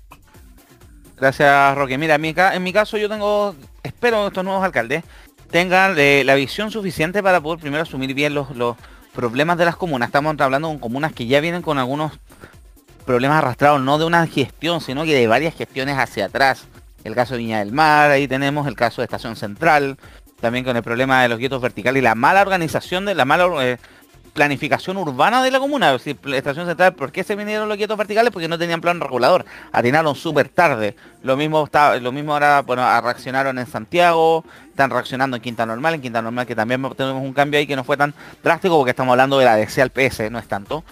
Gracias 1.17 1.75
Roque. 1.75 1.97
Mira, 1.97 2.15
en 2.15 2.21
mi, 2.21 2.33
en 2.35 2.63
mi 2.63 2.73
caso 2.73 2.97
yo 2.97 3.07
tengo, 3.07 3.55
espero 3.83 4.27
estos 4.27 4.43
nuevos 4.43 4.63
alcaldes 4.63 5.03
tengan 5.51 5.95
eh, 5.99 6.23
la 6.25 6.35
visión 6.35 6.71
suficiente 6.71 7.21
para 7.21 7.41
poder 7.41 7.59
primero 7.59 7.83
asumir 7.83 8.13
bien 8.13 8.33
los, 8.33 8.55
los 8.55 8.77
problemas 9.13 9.57
de 9.57 9.65
las 9.65 9.75
comunas. 9.75 10.07
Estamos 10.07 10.35
hablando 10.39 10.69
con 10.69 10.79
comunas 10.79 11.13
que 11.13 11.27
ya 11.27 11.41
vienen 11.41 11.61
con 11.61 11.77
algunos 11.77 12.13
problemas 13.01 13.37
arrastrados, 13.37 13.81
no 13.81 13.97
de 13.97 14.05
una 14.05 14.25
gestión, 14.27 14.81
sino 14.81 15.03
que 15.03 15.15
de 15.15 15.27
varias 15.27 15.55
gestiones 15.55 15.97
hacia 15.97 16.25
atrás. 16.25 16.67
El 17.03 17.15
caso 17.15 17.33
de 17.33 17.39
Viña 17.39 17.59
del 17.59 17.71
Mar, 17.71 18.11
ahí 18.11 18.27
tenemos 18.27 18.67
el 18.67 18.75
caso 18.75 19.01
de 19.01 19.05
Estación 19.05 19.35
Central, 19.35 19.97
también 20.39 20.63
con 20.63 20.75
el 20.77 20.83
problema 20.83 21.21
de 21.21 21.29
los 21.29 21.39
guetos 21.39 21.61
verticales 21.61 22.01
y 22.01 22.03
la 22.03 22.15
mala 22.15 22.41
organización 22.41 23.05
de 23.05 23.15
la 23.15 23.25
mala 23.25 23.47
eh, 23.63 23.77
planificación 24.33 24.97
urbana 24.97 25.43
de 25.43 25.51
la 25.51 25.59
comuna. 25.59 25.93
Es 25.93 26.03
decir, 26.03 26.17
Estación 26.33 26.67
Central, 26.67 26.93
¿por 26.93 27.11
qué 27.11 27.23
se 27.23 27.35
vinieron 27.35 27.67
los 27.67 27.77
guetos 27.77 27.97
verticales? 27.97 28.31
Porque 28.31 28.47
no 28.47 28.57
tenían 28.57 28.81
plan 28.81 28.99
regulador. 28.99 29.45
Atinaron 29.71 30.15
súper 30.15 30.49
tarde. 30.49 30.95
Lo 31.23 31.37
mismo 31.37 31.63
está, 31.65 31.97
lo 31.97 32.11
mismo 32.11 32.33
ahora, 32.33 32.61
bueno, 32.61 32.83
reaccionaron 33.01 33.57
en 33.59 33.67
Santiago, 33.67 34.43
están 34.69 34.89
reaccionando 34.89 35.37
en 35.37 35.43
Quinta 35.43 35.65
Normal, 35.65 35.95
en 35.95 36.01
Quinta 36.01 36.21
Normal 36.21 36.45
que 36.45 36.55
también 36.55 36.81
tenemos 36.95 37.21
un 37.21 37.33
cambio 37.33 37.59
ahí 37.59 37.67
que 37.67 37.75
no 37.75 37.83
fue 37.83 37.97
tan 37.97 38.13
drástico 38.43 38.77
porque 38.77 38.91
estamos 38.91 39.11
hablando 39.11 39.37
de 39.37 39.45
la 39.45 39.55
DC 39.55 39.81
al 39.81 39.89
PS, 39.89 40.31
no 40.31 40.39
es 40.39 40.47
tanto. 40.47 40.83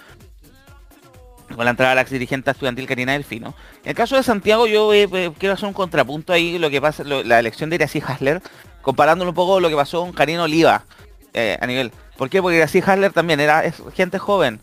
Con 1.56 1.66
la 1.66 1.72
entrada 1.72 1.92
de 1.92 1.96
la 1.96 2.02
ex 2.02 2.12
dirigente 2.12 2.52
estudiantil 2.52 2.88
Karina 2.88 3.14
Delfino. 3.14 3.56
En 3.84 3.90
el 3.90 3.96
caso 3.96 4.16
de 4.16 4.24
Santiago 4.24 4.68
yo 4.68 4.94
eh, 4.94 5.10
eh, 5.12 5.32
quiero 5.38 5.54
hacer 5.54 5.68
un 5.68 5.74
contrapunto 5.74 6.32
ahí, 6.32 6.58
lo 6.58 6.70
que 6.70 6.80
pasa, 6.80 7.04
la 7.04 7.40
elección 7.40 7.70
de 7.70 7.78
Iracy 7.78 8.02
Hasler, 8.06 8.42
comparándolo 8.82 9.32
un 9.32 9.36
poco 9.36 9.60
lo 9.60 9.70
que 9.70 9.76
pasó 9.76 10.02
con 10.02 10.14
Karina 10.14 10.44
Oliva 10.44 10.86
eh, 11.34 11.58
a 11.60 11.68
nivel. 11.68 11.92
¿Por 12.18 12.30
qué? 12.30 12.42
Porque 12.42 12.58
Iracy 12.58 12.82
Hasler 12.86 13.14
también 13.14 13.40
era 13.40 13.64
gente 13.94 14.20
joven. 14.20 14.60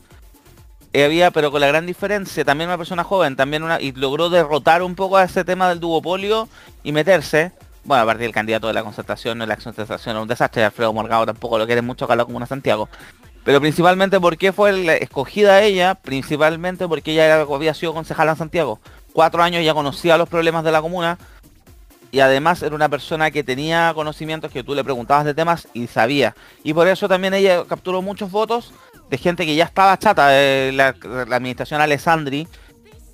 Eh, 0.96 1.04
había, 1.04 1.30
pero 1.30 1.50
con 1.50 1.60
la 1.60 1.66
gran 1.66 1.84
diferencia, 1.84 2.42
también 2.42 2.70
una 2.70 2.78
persona 2.78 3.04
joven, 3.04 3.36
también 3.36 3.62
una, 3.62 3.78
y 3.80 3.92
logró 3.92 4.30
derrotar 4.30 4.82
un 4.82 4.94
poco 4.94 5.18
a 5.18 5.24
ese 5.24 5.44
tema 5.44 5.68
del 5.68 5.78
duopolio 5.78 6.48
y 6.82 6.92
meterse. 6.92 7.52
Bueno, 7.84 8.02
a 8.02 8.06
partir 8.06 8.22
del 8.22 8.32
candidato 8.32 8.66
de 8.66 8.72
la 8.72 8.82
concertación, 8.82 9.36
no 9.36 9.44
la 9.44 9.56
concertación 9.56 10.14
era 10.14 10.22
un 10.22 10.28
desastre, 10.28 10.64
Alfredo 10.64 10.94
Morgado 10.94 11.26
tampoco 11.26 11.58
lo 11.58 11.66
quiere 11.66 11.82
mucho 11.82 12.06
acá 12.06 12.16
la 12.16 12.24
Comuna 12.24 12.46
de 12.46 12.48
Santiago. 12.48 12.88
Pero 13.46 13.60
principalmente 13.60 14.18
porque 14.18 14.52
fue 14.52 15.00
escogida 15.00 15.62
ella, 15.62 15.94
principalmente 15.94 16.88
porque 16.88 17.12
ella 17.12 17.42
había 17.42 17.74
sido 17.74 17.94
concejala 17.94 18.32
en 18.32 18.38
Santiago. 18.38 18.80
Cuatro 19.12 19.40
años 19.40 19.64
ya 19.64 19.72
conocía 19.72 20.18
los 20.18 20.28
problemas 20.28 20.64
de 20.64 20.72
la 20.72 20.82
comuna 20.82 21.16
y 22.10 22.18
además 22.18 22.60
era 22.64 22.74
una 22.74 22.88
persona 22.88 23.30
que 23.30 23.44
tenía 23.44 23.92
conocimientos 23.94 24.50
que 24.50 24.64
tú 24.64 24.74
le 24.74 24.82
preguntabas 24.82 25.24
de 25.24 25.32
temas 25.32 25.68
y 25.74 25.86
sabía. 25.86 26.34
Y 26.64 26.74
por 26.74 26.88
eso 26.88 27.08
también 27.08 27.34
ella 27.34 27.62
capturó 27.68 28.02
muchos 28.02 28.32
votos 28.32 28.72
de 29.10 29.16
gente 29.16 29.46
que 29.46 29.54
ya 29.54 29.66
estaba 29.66 29.96
chata, 29.96 30.30
eh, 30.32 30.72
la, 30.74 30.96
la 31.04 31.36
administración 31.36 31.80
Alessandri, 31.80 32.48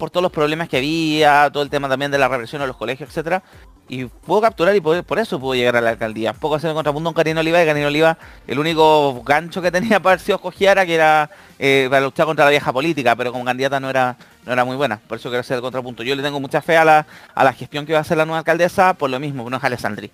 por 0.02 0.10
todos 0.10 0.22
los 0.22 0.32
problemas 0.32 0.68
que 0.68 0.78
había, 0.78 1.48
todo 1.52 1.62
el 1.62 1.70
tema 1.70 1.88
también 1.88 2.10
de 2.10 2.18
la 2.18 2.26
represión 2.26 2.60
a 2.60 2.66
los 2.66 2.76
colegios, 2.76 3.08
etcétera. 3.08 3.40
Y 3.88 4.06
pudo 4.06 4.40
capturar 4.40 4.74
y 4.74 4.80
por 4.80 5.18
eso 5.20 5.38
pudo 5.38 5.54
llegar 5.54 5.76
a 5.76 5.80
la 5.80 5.90
alcaldía. 5.90 6.32
Poco 6.32 6.56
hacer 6.56 6.70
el 6.70 6.74
contrapunto 6.74 7.10
con 7.10 7.14
Karina 7.14 7.38
Oliva 7.38 7.62
y 7.62 7.66
Karina 7.66 7.86
Oliva 7.86 8.18
el 8.48 8.58
único 8.58 9.22
gancho 9.22 9.62
que 9.62 9.70
tenía 9.70 10.00
para 10.02 10.14
haber 10.14 10.20
sido 10.24 10.38
escogiera 10.38 10.84
que 10.84 10.96
era 10.96 11.30
eh, 11.56 11.86
para 11.88 12.04
luchar 12.04 12.26
contra 12.26 12.44
la 12.44 12.50
vieja 12.50 12.72
política, 12.72 13.14
pero 13.14 13.30
como 13.30 13.44
candidata 13.44 13.78
no 13.78 13.90
era, 13.90 14.16
no 14.44 14.52
era 14.52 14.64
muy 14.64 14.74
buena. 14.74 14.98
Por 15.06 15.18
eso 15.18 15.28
quiero 15.28 15.42
hacer 15.42 15.58
el 15.58 15.62
contrapunto. 15.62 16.02
Yo 16.02 16.16
le 16.16 16.22
tengo 16.24 16.40
mucha 16.40 16.60
fe 16.60 16.76
a 16.76 16.84
la, 16.84 17.06
a 17.32 17.44
la 17.44 17.52
gestión 17.52 17.86
que 17.86 17.92
va 17.92 18.00
a 18.00 18.02
hacer 18.02 18.16
la 18.16 18.24
nueva 18.24 18.38
alcaldesa, 18.38 18.94
por 18.94 19.08
lo 19.08 19.20
mismo, 19.20 19.48
no 19.48 19.56
es 19.56 19.62
Alessandri. 19.62 20.10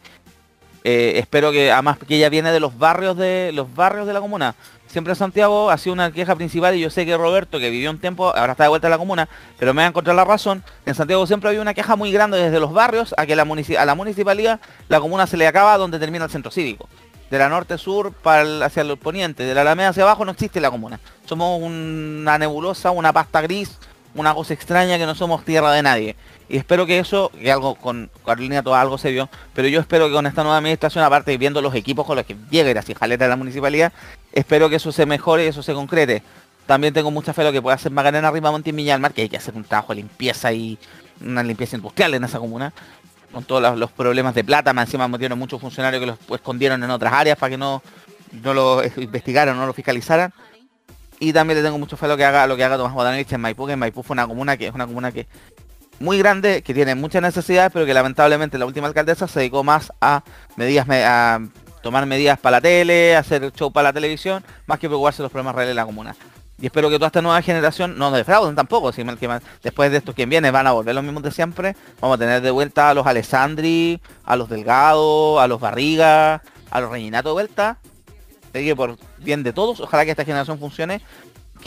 Eh, 0.84 1.18
espero 1.18 1.51
que 1.51 1.72
además 1.72 1.99
que 1.99 2.16
ella 2.16 2.28
viene 2.28 2.53
de 2.53 2.61
los 2.61 2.78
barrios 2.78 3.16
de 3.16 3.53
los 3.53 3.74
barrios 3.74 4.07
de 4.07 4.12
la 4.12 4.20
comuna. 4.20 4.55
Siempre 4.89 5.14
Santiago 5.14 5.70
ha 5.70 5.76
sido 5.76 5.93
una 5.93 6.11
queja 6.11 6.34
principal 6.34 6.74
y 6.74 6.80
yo 6.80 6.89
sé 6.89 7.05
que 7.05 7.14
Roberto, 7.14 7.59
que 7.59 7.68
vivió 7.68 7.91
un 7.91 7.99
tiempo, 7.99 8.34
ahora 8.34 8.53
está 8.53 8.64
de 8.64 8.70
vuelta 8.70 8.86
en 8.86 8.93
la 8.93 8.99
comuna, 8.99 9.28
pero 9.59 9.74
me 9.74 9.82
va 9.82 9.86
a 9.86 9.89
encontrar 9.91 10.16
la 10.16 10.24
razón. 10.24 10.64
En 10.86 10.95
Santiago 10.95 11.26
siempre 11.26 11.51
había 11.51 11.61
una 11.61 11.74
queja 11.74 11.95
muy 11.95 12.11
grande 12.11 12.39
desde 12.39 12.59
los 12.59 12.72
barrios 12.72 13.14
a 13.18 13.26
que 13.26 13.36
la 13.36 13.43
a 13.43 13.84
la 13.84 13.95
municipalidad 13.95 14.61
la 14.89 15.01
comuna 15.01 15.26
se 15.26 15.36
le 15.36 15.47
acaba 15.47 15.76
donde 15.76 15.99
termina 15.99 16.24
el 16.24 16.30
centro 16.30 16.51
cívico. 16.51 16.89
De 17.30 17.36
la 17.36 17.51
norte-sur 17.51 18.14
hacia 18.24 18.80
el 18.80 18.97
poniente, 18.97 19.43
de 19.43 19.55
la 19.55 19.61
Alameda 19.61 19.91
hacia 19.91 20.05
abajo 20.05 20.24
no 20.24 20.32
existe 20.32 20.59
la 20.59 20.70
comuna. 20.70 20.99
Somos 21.26 21.61
una 21.61 22.39
nebulosa, 22.39 22.91
una 22.91 23.12
pasta 23.12 23.43
gris, 23.43 23.78
una 24.14 24.32
cosa 24.32 24.55
extraña 24.55 24.97
que 24.97 25.05
no 25.05 25.14
somos 25.14 25.45
tierra 25.45 25.70
de 25.72 25.82
nadie. 25.82 26.16
Y 26.49 26.57
espero 26.57 26.86
que 26.86 26.99
eso, 26.99 27.30
que 27.38 27.53
algo 27.53 27.74
con 27.74 28.11
Carolina 28.24 28.62
todo 28.62 28.74
algo 28.74 28.96
se 28.96 29.11
vio, 29.11 29.28
pero 29.53 29.68
yo 29.68 29.80
espero 29.80 30.07
que 30.07 30.14
con 30.14 30.26
esta 30.26 30.42
nueva 30.42 30.59
administración, 30.59 31.05
aparte 31.05 31.36
viendo 31.36 31.61
los 31.61 31.74
equipos 31.74 32.07
con 32.07 32.16
los 32.16 32.24
que 32.24 32.36
llega 32.51 32.70
y 32.70 32.94
jaleta 32.94 33.24
de 33.24 33.28
la 33.28 33.36
municipalidad, 33.36 33.92
espero 34.32 34.70
que 34.70 34.76
eso 34.76 34.90
se 34.90 35.05
mejore 35.05 35.44
y 35.44 35.49
eso 35.49 35.62
se 35.62 35.74
concrete. 35.74 36.22
También 36.66 36.94
tengo 36.94 37.11
mucha 37.11 37.32
fe 37.32 37.42
en 37.42 37.46
lo 37.46 37.53
que 37.53 37.62
puede 37.62 37.74
hacer 37.74 37.92
Macarena 37.92 38.28
arriba 38.28 38.53
y 38.59 38.72
que 39.12 39.22
hay 39.22 39.28
que 39.28 39.36
hacer 39.36 39.55
un 39.57 39.64
trabajo 39.64 39.94
de 39.94 39.96
limpieza 39.96 40.53
y 40.53 40.78
una 41.20 41.42
limpieza 41.42 41.76
industrial 41.76 42.14
en 42.14 42.24
esa 42.24 42.38
comuna. 42.38 42.72
Con 43.32 43.44
todos 43.44 43.78
los, 43.78 43.90
problemas 43.90 44.34
de 44.34 44.42
plata, 44.42 44.72
más 44.72 44.86
encima 44.86 45.07
metieron 45.07 45.38
muchos 45.38 45.61
funcionarios 45.61 46.01
que 46.01 46.07
los 46.07 46.18
escondieron 46.30 46.82
en 46.82 46.90
otras 46.90 47.12
áreas 47.12 47.36
para 47.36 47.51
que 47.51 47.59
no, 47.59 47.82
no 48.42 48.55
lo 48.55 48.82
investigaran, 48.96 49.55
no 49.55 49.66
lo 49.66 49.74
fiscalizaran. 49.74 50.32
Y 51.20 51.32
también 51.32 51.59
le 51.59 51.64
tengo 51.64 51.78
mucho 51.78 51.96
fe 51.96 52.07
lo 52.07 52.16
que 52.16 52.24
haga, 52.24 52.46
lo 52.46 52.57
que 52.57 52.64
haga 52.64 52.76
Tomás 52.76 52.94
Bodanovich 52.94 53.32
en 53.32 53.40
Maipú, 53.40 53.66
que 53.66 53.72
en 53.72 53.78
Maipú 53.78 54.03
fue 54.03 54.14
una 54.14 54.26
comuna 54.26 54.57
que 54.57 54.68
es 54.68 54.74
una 54.74 54.86
comuna 54.86 55.11
que 55.11 55.26
muy 56.01 56.18
grande, 56.18 56.62
que 56.62 56.74
tiene 56.74 56.94
muchas 56.94 57.22
necesidades, 57.22 57.70
pero 57.72 57.86
que 57.86 57.94
lamentablemente 57.94 58.59
la 58.59 58.66
última 58.66 58.86
alcaldesa 58.86 59.26
se 59.26 59.40
dedicó 59.40 59.64
más 59.64 59.92
a 60.01 60.22
medidas 60.57 60.86
a 60.88 61.40
tomar 61.82 62.07
medidas 62.07 62.38
para 62.38 62.59
la 62.59 62.61
tele, 62.61 63.16
hacer 63.16 63.53
show 63.53 63.72
para 63.72 63.88
la 63.88 63.92
televisión, 63.92 64.44
más 64.66 64.78
que 64.78 64.88
preocuparse 64.88 65.18
de 65.18 65.24
los 65.24 65.32
problemas 65.32 65.55
reales 65.55 65.70
de 65.70 65.74
la 65.74 65.86
comuna. 65.86 66.14
Y 66.61 66.66
espero 66.66 66.90
que 66.90 66.96
toda 66.96 67.07
esta 67.07 67.22
nueva 67.22 67.40
generación 67.40 67.96
no 67.99 68.11
defrauden 68.11 68.57
tampoco, 68.57 68.90
si 68.90 69.05
que 69.05 69.40
después 69.62 69.92
de 69.92 69.99
esto 69.99 70.12
quien 70.12 70.28
viene 70.28 70.51
van 70.51 70.66
a 70.66 70.72
volver 70.72 70.92
los 70.94 71.05
mismos 71.05 71.22
de 71.22 71.30
siempre, 71.30 71.76
vamos 72.01 72.16
a 72.16 72.18
tener 72.18 72.42
de 72.42 72.51
vuelta 72.51 72.90
a 72.90 72.94
los 72.94 73.07
Alessandri, 73.07 74.01
a 74.24 74.34
los 74.34 74.49
Delgado, 74.49 75.38
a 75.38 75.46
los 75.46 75.61
Barriga, 75.61 76.42
a 76.70 76.80
los 76.80 76.90
Reñinato 76.90 77.28
de 77.28 77.32
vuelta. 77.34 77.78
Así 78.53 78.64
que 78.64 78.74
por 78.74 78.96
bien 79.18 79.44
de 79.44 79.53
todos, 79.53 79.78
ojalá 79.78 80.05
que 80.05 80.11
esta 80.11 80.24
generación 80.24 80.59
funcione 80.59 81.01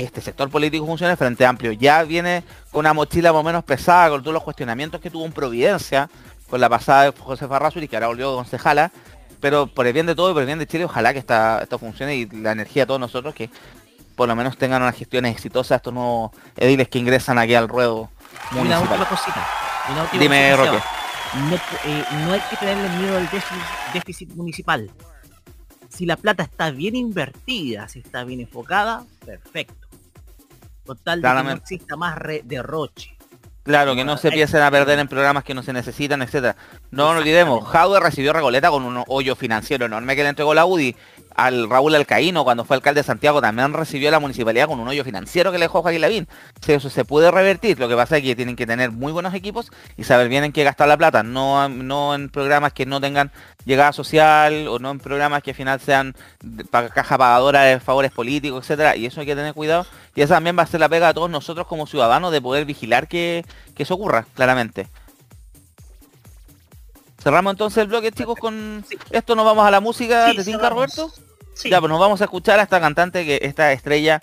este 0.04 0.22
sector 0.22 0.49
político 0.49 0.86
funcione 0.86 1.16
frente 1.16 1.45
amplio. 1.45 1.72
Ya 1.72 2.04
viene 2.04 2.43
con 2.72 2.82
una 2.82 2.93
mochila 2.93 3.32
más 3.32 3.41
o 3.41 3.43
menos 3.43 3.64
pesada 3.64 4.10
con 4.10 4.22
todos 4.22 4.34
los 4.34 4.43
cuestionamientos 4.43 5.02
que 5.02 5.10
tuvo 5.10 5.26
en 5.26 5.32
Providencia 5.32 6.10
con 6.49 6.60
la 6.60 6.70
pasada 6.70 7.04
de 7.04 7.18
José 7.18 7.47
y 7.76 7.88
que 7.88 7.95
ahora 7.95 8.08
volvió 8.08 8.36
concejala. 8.36 8.91
Pero 9.39 9.68
por 9.68 9.88
el 9.88 9.93
bien 9.93 10.06
de 10.06 10.14
todo 10.14 10.30
y 10.30 10.34
por 10.34 10.41
el 10.41 10.45
bien 10.45 10.60
de 10.60 10.68
Chile, 10.68 10.86
ojalá 10.86 11.14
que 11.14 11.20
esta, 11.20 11.64
esto 11.64 11.80
funcione 11.80 12.16
y 12.16 12.26
la 12.28 12.52
energía 12.52 12.84
de 12.84 12.88
todos 12.88 12.99
nosotros 12.99 13.34
que 13.34 13.49
por 14.16 14.28
lo 14.28 14.36
menos 14.36 14.58
tengan 14.58 14.82
unas 14.84 14.95
gestiones 14.95 15.34
exitosas 15.34 15.78
estos 15.78 15.93
nuevos 15.93 16.32
ediles 16.58 16.89
que 16.89 16.99
ingresan 16.99 17.39
aquí 17.39 17.56
al 17.56 17.68
ruedo. 17.68 18.10
Una 18.52 18.80
última 18.80 19.08
cosita. 19.08 19.47
Dime, 20.20 20.56
Roque. 20.56 20.78
No, 21.49 21.56
eh, 21.56 22.06
no, 22.26 22.34
hay 22.34 22.41
que 22.49 22.58
tenerle 22.58 22.89
miedo 22.97 23.18
al 23.18 23.30
déficit 23.93 24.30
municipal. 24.36 24.91
Si 25.91 26.05
la 26.05 26.15
plata 26.15 26.43
está 26.43 26.71
bien 26.71 26.95
invertida, 26.95 27.87
si 27.87 27.99
está 27.99 28.23
bien 28.23 28.39
enfocada, 28.39 29.03
perfecto 29.25 29.81
tal 30.95 31.21
de 31.21 31.27
que 31.27 31.43
no 31.43 31.51
exista 31.51 31.95
más 31.95 32.17
derroche. 32.43 33.17
Claro, 33.63 33.95
que 33.95 34.03
no 34.03 34.17
se 34.17 34.29
empiecen 34.29 34.61
a 34.61 34.71
perder 34.71 34.97
en 34.97 35.07
programas 35.07 35.43
que 35.43 35.53
no 35.53 35.61
se 35.61 35.71
necesitan, 35.71 36.23
etcétera. 36.23 36.55
No 36.89 37.13
nos 37.13 37.21
olvidemos, 37.21 37.67
Jaude 37.67 37.99
recibió 37.99 38.33
Regoleta 38.33 38.71
con 38.71 38.83
un 38.83 39.03
hoyo 39.07 39.35
financiero 39.35 39.85
enorme 39.85 40.15
que 40.15 40.23
le 40.23 40.29
entregó 40.29 40.55
la 40.55 40.65
UDI 40.65 40.95
al 41.36 41.69
Raúl 41.69 41.95
Alcaíno 41.95 42.43
cuando 42.43 42.65
fue 42.65 42.75
alcalde 42.75 43.01
de 43.01 43.05
Santiago 43.05 43.41
también 43.41 43.73
recibió 43.73 44.11
la 44.11 44.19
municipalidad 44.19 44.67
con 44.67 44.79
un 44.79 44.88
hoyo 44.88 45.03
financiero 45.03 45.51
que 45.51 45.57
le 45.57 45.65
dejó 45.65 45.82
Joaquín 45.82 46.01
Lavín. 46.01 46.27
Eso 46.67 46.89
se 46.89 47.05
puede 47.05 47.32
revertir, 47.32 47.79
lo 47.79 47.89
que 47.89 47.95
pasa 47.95 48.17
es 48.17 48.23
que 48.23 48.36
tienen 48.36 48.55
que 48.55 48.65
tener 48.65 48.91
muy 48.91 49.11
buenos 49.11 49.34
equipos 49.34 49.71
y 49.97 50.03
saber 50.03 50.29
bien 50.29 50.43
en 50.43 50.51
qué 50.51 50.63
gastar 50.63 50.88
la 50.88 50.97
plata, 50.97 51.23
no, 51.23 51.67
no 51.69 52.15
en 52.15 52.29
programas 52.29 52.73
que 52.73 52.86
no 52.86 53.01
tengan 53.01 53.32
llegada 53.65 53.93
social 53.93 54.67
o 54.67 54.79
no 54.79 54.91
en 54.91 54.99
programas 54.99 55.43
que 55.43 55.51
al 55.51 55.55
final 55.55 55.79
sean 55.79 56.15
caja 56.71 57.17
pagadora 57.17 57.63
de 57.63 57.79
favores 57.79 58.11
políticos, 58.11 58.63
etcétera, 58.63 58.95
y 58.95 59.05
eso 59.05 59.19
hay 59.21 59.25
que 59.25 59.36
tener 59.36 59.53
cuidado. 59.53 59.86
Y 60.15 60.21
esa 60.21 60.36
también 60.36 60.57
va 60.57 60.63
a 60.63 60.67
ser 60.67 60.79
la 60.79 60.89
pega 60.89 61.07
de 61.07 61.13
todos 61.13 61.29
nosotros 61.29 61.67
como 61.67 61.88
ciudadanos 61.88 62.32
de 62.32 62.41
poder 62.41 62.65
vigilar 62.65 63.07
que, 63.07 63.45
que 63.75 63.84
eso 63.84 63.93
ocurra, 63.93 64.25
claramente. 64.36 64.88
Cerramos 67.22 67.51
entonces 67.51 67.84
el 67.84 67.88
bloque, 67.88 68.11
chicos, 68.11 68.36
con 68.39 68.84
esto 69.11 69.36
nos 69.36 69.45
vamos 69.45 69.65
a 69.65 69.69
la 69.69 69.80
música 69.80 70.34
de 70.34 70.43
Tinka 70.43 70.69
Roberto. 70.69 71.11
Ya, 71.63 71.80
pues 71.80 71.89
nos 71.89 71.99
vamos 71.99 72.19
a 72.22 72.24
escuchar 72.24 72.59
a 72.59 72.63
esta 72.63 72.80
cantante 72.80 73.26
que 73.26 73.39
esta 73.43 73.72
estrella 73.72 74.22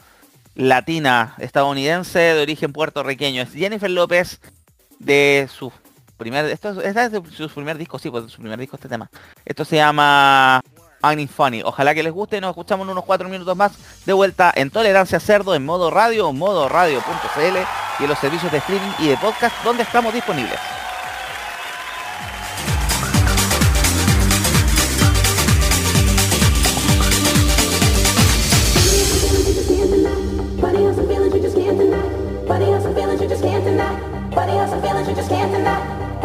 latina 0.56 1.36
estadounidense 1.38 2.18
de 2.18 2.42
origen 2.42 2.72
puertorriqueño 2.72 3.42
es 3.42 3.52
Jennifer 3.52 3.88
López 3.88 4.40
de 4.98 5.48
su 5.52 5.72
primer 6.16 6.46
esto 6.46 6.80
es 6.82 6.94
de 6.94 7.22
su 7.30 7.48
primer 7.50 7.78
disco, 7.78 8.00
sí, 8.00 8.10
pues 8.10 8.24
de 8.24 8.30
su 8.30 8.40
primer 8.40 8.58
disco 8.58 8.74
este 8.74 8.88
tema. 8.88 9.08
Esto 9.44 9.64
se 9.64 9.76
llama 9.76 10.60
Acting 11.00 11.28
Funny. 11.28 11.62
Ojalá 11.62 11.94
que 11.94 12.02
les 12.02 12.12
guste 12.12 12.38
y 12.38 12.40
nos 12.40 12.50
escuchamos 12.50 12.84
en 12.84 12.90
unos 12.90 13.04
cuatro 13.04 13.28
minutos 13.28 13.56
más 13.56 13.72
de 14.04 14.12
vuelta 14.12 14.52
en 14.56 14.70
Tolerancia 14.70 15.20
Cerdo 15.20 15.54
en 15.54 15.64
modo 15.64 15.92
radio, 15.92 16.32
modo 16.32 16.68
radio.cl 16.68 17.58
y 18.00 18.02
en 18.02 18.08
los 18.08 18.18
servicios 18.18 18.50
de 18.50 18.58
streaming 18.58 18.90
y 18.98 19.06
de 19.06 19.16
podcast 19.18 19.54
donde 19.62 19.84
estamos 19.84 20.12
disponibles. 20.12 20.58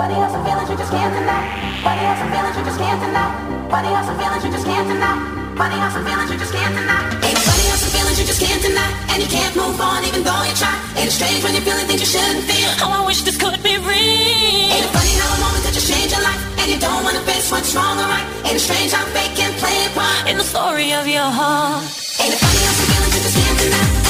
Funny 0.04 0.20
how 0.20 0.28
some 0.28 0.44
feelings 0.44 0.68
you 0.68 0.76
just 0.76 0.92
can't 0.92 1.16
deny. 1.16 1.42
Funny 1.80 2.04
how 2.04 2.20
some 2.20 2.28
feelings 2.28 2.56
you 2.60 2.64
just 2.68 2.76
can't 2.76 3.00
deny. 3.00 3.24
Funny 3.72 3.88
how 3.88 4.04
some 4.04 4.20
feelings 4.20 4.44
you 4.44 4.52
just 4.52 4.68
can't 4.68 4.88
deny. 4.92 5.16
Funny 5.56 5.78
how 5.80 5.88
some 5.96 6.04
feelings 6.04 6.28
you 6.28 6.38
just 6.44 6.52
can't 6.52 6.76
deny. 6.76 7.00
Ain't 7.24 7.40
funny 7.40 7.66
how 7.72 7.78
some 7.80 7.92
feelings 7.96 8.20
you 8.20 8.28
just 8.28 8.42
can't 8.44 8.60
deny? 8.60 8.90
And 9.16 9.24
you 9.24 9.30
can't 9.32 9.56
move 9.56 9.80
on 9.80 10.04
even 10.04 10.28
though 10.28 10.44
you 10.44 10.52
try. 10.60 10.76
Ain't 11.00 11.08
it 11.08 11.16
strange 11.16 11.40
when 11.40 11.56
you're 11.56 11.64
feeling 11.64 11.88
things 11.88 12.04
you 12.04 12.20
shouldn't 12.20 12.44
feel? 12.44 12.68
Oh, 12.84 13.00
I 13.00 13.08
wish 13.08 13.24
this 13.24 13.40
could 13.40 13.64
be 13.64 13.80
real. 13.80 14.76
Ain't 14.76 14.84
it 14.84 14.92
funny 14.92 15.16
how 15.24 15.30
a 15.32 15.40
moment 15.40 15.64
could 15.64 15.76
just 15.80 15.88
change 15.88 16.12
your 16.12 16.20
life? 16.20 16.42
And 16.60 16.68
you 16.68 16.80
don't 16.84 17.00
wanna 17.08 17.24
face 17.24 17.48
what's 17.48 17.72
wrong 17.72 17.96
or 17.96 18.04
right. 18.12 18.28
Ain't 18.44 18.60
it 18.60 18.66
strange 18.68 18.92
how 18.92 19.08
fake 19.16 19.40
can 19.40 19.56
play 19.56 19.88
a 19.88 19.90
part 19.96 20.28
in 20.28 20.36
the 20.36 20.44
story 20.44 20.92
of 21.00 21.08
your 21.08 21.32
heart? 21.32 21.80
Ain't 22.20 22.36
it 22.36 22.40
funny 22.44 22.60
how 22.60 22.76
some 22.76 22.88
feelings 22.92 23.14
you 23.16 23.22
just 23.24 23.38
can't 23.40 23.56
deny? 23.56 24.04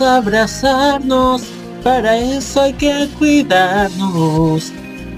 Abrazarnos, 0.00 1.42
para 1.84 2.18
eso 2.18 2.62
hay 2.62 2.72
que 2.72 3.08
cuidarnos. 3.18 4.72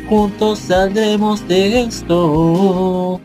Juntos 0.08 0.58
saldremos 0.58 1.46
de 1.48 1.82
esto. 1.82 3.20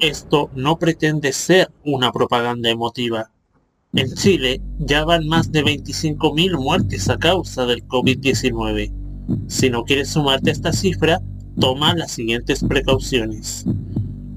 Esto 0.00 0.50
no 0.54 0.78
pretende 0.78 1.32
ser 1.32 1.70
una 1.84 2.12
propaganda 2.12 2.70
emotiva. 2.70 3.30
En 3.94 4.14
Chile 4.14 4.60
ya 4.78 5.04
van 5.04 5.26
más 5.26 5.50
de 5.50 5.64
25.000 5.64 6.58
muertes 6.58 7.10
a 7.10 7.18
causa 7.18 7.66
del 7.66 7.86
COVID-19. 7.88 8.92
Si 9.48 9.68
no 9.68 9.84
quieres 9.84 10.10
sumarte 10.10 10.50
a 10.50 10.52
esta 10.52 10.72
cifra, 10.72 11.20
toma 11.58 11.94
las 11.94 12.12
siguientes 12.12 12.64
precauciones. 12.64 13.64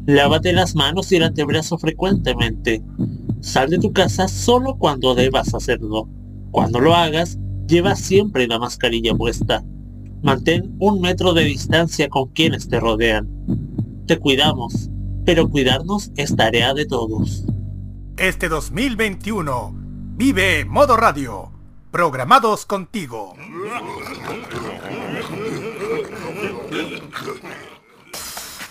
Lávate 0.07 0.53
las 0.53 0.75
manos 0.75 1.11
y 1.11 1.17
el 1.17 1.23
antebrazo 1.23 1.77
frecuentemente. 1.77 2.83
Sal 3.45 3.69
de 3.69 3.77
tu 3.77 3.93
casa 3.93 4.27
solo 4.27 4.75
cuando 4.75 5.13
debas 5.13 5.53
hacerlo. 5.53 6.09
Cuando 6.49 6.79
lo 6.79 6.95
hagas, 6.95 7.37
lleva 7.67 7.95
siempre 7.95 8.47
la 8.47 8.57
mascarilla 8.57 9.13
puesta. 9.13 9.63
Mantén 10.23 10.75
un 10.79 10.99
metro 10.99 11.31
de 11.31 11.43
distancia 11.43 12.09
con 12.09 12.29
quienes 12.29 12.67
te 12.67 12.79
rodean. 12.79 13.29
Te 14.07 14.17
cuidamos, 14.17 14.89
pero 15.25 15.47
cuidarnos 15.47 16.11
es 16.15 16.35
tarea 16.35 16.73
de 16.73 16.87
todos. 16.87 17.45
Este 18.17 18.49
2021, 18.49 19.75
vive 20.15 20.65
Modo 20.65 20.97
Radio, 20.97 21.51
programados 21.91 22.65
contigo. 22.65 23.35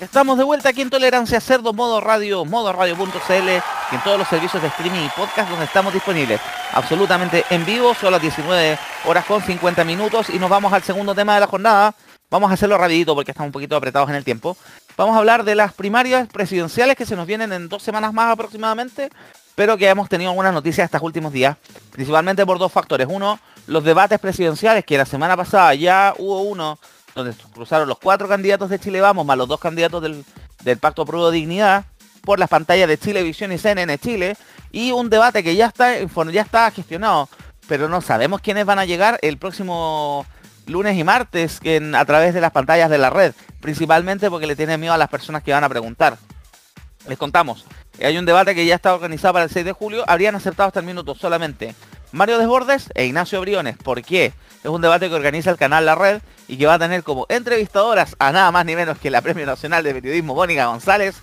Estamos 0.00 0.36
de 0.36 0.44
vuelta 0.44 0.70
aquí 0.70 0.82
en 0.82 0.90
Tolerancia 0.90 1.40
Cerdo, 1.40 1.72
modo 1.72 2.00
radio, 2.00 2.44
modo 2.44 2.72
radio.cl 2.72 3.32
y 3.32 3.94
en 3.94 4.02
todos 4.02 4.18
los 4.18 4.26
servicios 4.26 4.60
de 4.60 4.68
streaming 4.68 5.06
y 5.06 5.08
podcast 5.10 5.48
donde 5.48 5.66
estamos 5.66 5.92
disponibles. 5.92 6.40
Absolutamente 6.72 7.44
en 7.50 7.64
vivo, 7.64 7.94
son 7.94 8.10
las 8.10 8.20
19 8.20 8.76
horas 9.06 9.24
con 9.24 9.40
50 9.40 9.84
minutos 9.84 10.30
y 10.30 10.40
nos 10.40 10.50
vamos 10.50 10.72
al 10.72 10.82
segundo 10.82 11.14
tema 11.14 11.34
de 11.34 11.40
la 11.40 11.46
jornada. 11.46 11.94
Vamos 12.28 12.50
a 12.50 12.54
hacerlo 12.54 12.76
rapidito 12.76 13.14
porque 13.14 13.30
estamos 13.30 13.48
un 13.48 13.52
poquito 13.52 13.76
apretados 13.76 14.10
en 14.10 14.16
el 14.16 14.24
tiempo. 14.24 14.56
Vamos 14.96 15.14
a 15.14 15.20
hablar 15.20 15.44
de 15.44 15.54
las 15.54 15.72
primarias 15.72 16.26
presidenciales 16.26 16.96
que 16.96 17.06
se 17.06 17.14
nos 17.14 17.28
vienen 17.28 17.52
en 17.52 17.68
dos 17.68 17.84
semanas 17.84 18.12
más 18.12 18.32
aproximadamente, 18.32 19.10
pero 19.54 19.76
que 19.76 19.88
hemos 19.88 20.08
tenido 20.08 20.30
algunas 20.30 20.52
noticias 20.52 20.86
estos 20.86 21.02
últimos 21.02 21.32
días, 21.32 21.56
principalmente 21.92 22.44
por 22.44 22.58
dos 22.58 22.72
factores. 22.72 23.06
Uno, 23.08 23.38
los 23.68 23.84
debates 23.84 24.18
presidenciales, 24.18 24.84
que 24.84 24.98
la 24.98 25.06
semana 25.06 25.36
pasada 25.36 25.72
ya 25.74 26.14
hubo 26.18 26.42
uno 26.42 26.80
donde 27.14 27.34
cruzaron 27.52 27.88
los 27.88 27.98
cuatro 27.98 28.28
candidatos 28.28 28.70
de 28.70 28.78
Chile 28.78 29.00
Vamos, 29.00 29.24
más 29.24 29.38
los 29.38 29.48
dos 29.48 29.60
candidatos 29.60 30.02
del, 30.02 30.78
Pacto 30.78 31.04
Pro 31.04 31.30
Dignidad, 31.30 31.84
por 32.22 32.38
las 32.38 32.48
pantallas 32.48 32.88
de 32.88 32.98
Chilevisión 32.98 33.52
y 33.52 33.58
CNN 33.58 33.98
Chile, 33.98 34.36
y 34.72 34.92
un 34.92 35.10
debate 35.10 35.42
que 35.42 35.54
ya 35.56 35.66
está, 35.66 35.94
ya 35.98 36.42
está 36.42 36.70
gestionado, 36.70 37.28
pero 37.68 37.88
no 37.88 38.00
sabemos 38.00 38.40
quiénes 38.40 38.64
van 38.64 38.78
a 38.78 38.84
llegar 38.84 39.18
el 39.22 39.38
próximo 39.38 40.26
lunes 40.66 40.96
y 40.96 41.04
martes 41.04 41.60
a 41.94 42.04
través 42.04 42.34
de 42.34 42.40
las 42.40 42.50
pantallas 42.50 42.90
de 42.90 42.98
la 42.98 43.10
red, 43.10 43.34
principalmente 43.60 44.30
porque 44.30 44.46
le 44.46 44.56
tienen 44.56 44.80
miedo 44.80 44.94
a 44.94 44.98
las 44.98 45.08
personas 45.08 45.42
que 45.42 45.52
van 45.52 45.64
a 45.64 45.68
preguntar. 45.68 46.16
Les 47.06 47.18
contamos, 47.18 47.66
hay 48.02 48.16
un 48.16 48.24
debate 48.24 48.54
que 48.54 48.64
ya 48.64 48.74
está 48.74 48.94
organizado 48.94 49.34
para 49.34 49.44
el 49.44 49.50
6 49.50 49.66
de 49.66 49.72
julio, 49.72 50.04
habrían 50.06 50.34
aceptado 50.34 50.68
hasta 50.68 50.80
el 50.80 50.86
minuto 50.86 51.14
solamente 51.14 51.74
Mario 52.14 52.38
Desbordes 52.38 52.90
e 52.94 53.06
Ignacio 53.06 53.40
Briones. 53.40 53.76
¿Por 53.76 54.00
qué? 54.02 54.32
Es 54.62 54.70
un 54.70 54.80
debate 54.80 55.08
que 55.08 55.16
organiza 55.16 55.50
el 55.50 55.56
canal 55.56 55.84
La 55.84 55.96
Red 55.96 56.22
y 56.46 56.56
que 56.56 56.64
va 56.64 56.74
a 56.74 56.78
tener 56.78 57.02
como 57.02 57.26
entrevistadoras 57.28 58.14
a 58.20 58.30
nada 58.30 58.52
más 58.52 58.64
ni 58.64 58.76
menos 58.76 58.98
que 58.98 59.10
la 59.10 59.20
Premio 59.20 59.44
Nacional 59.44 59.82
de 59.82 59.94
Periodismo 59.94 60.32
Mónica 60.32 60.66
González, 60.66 61.16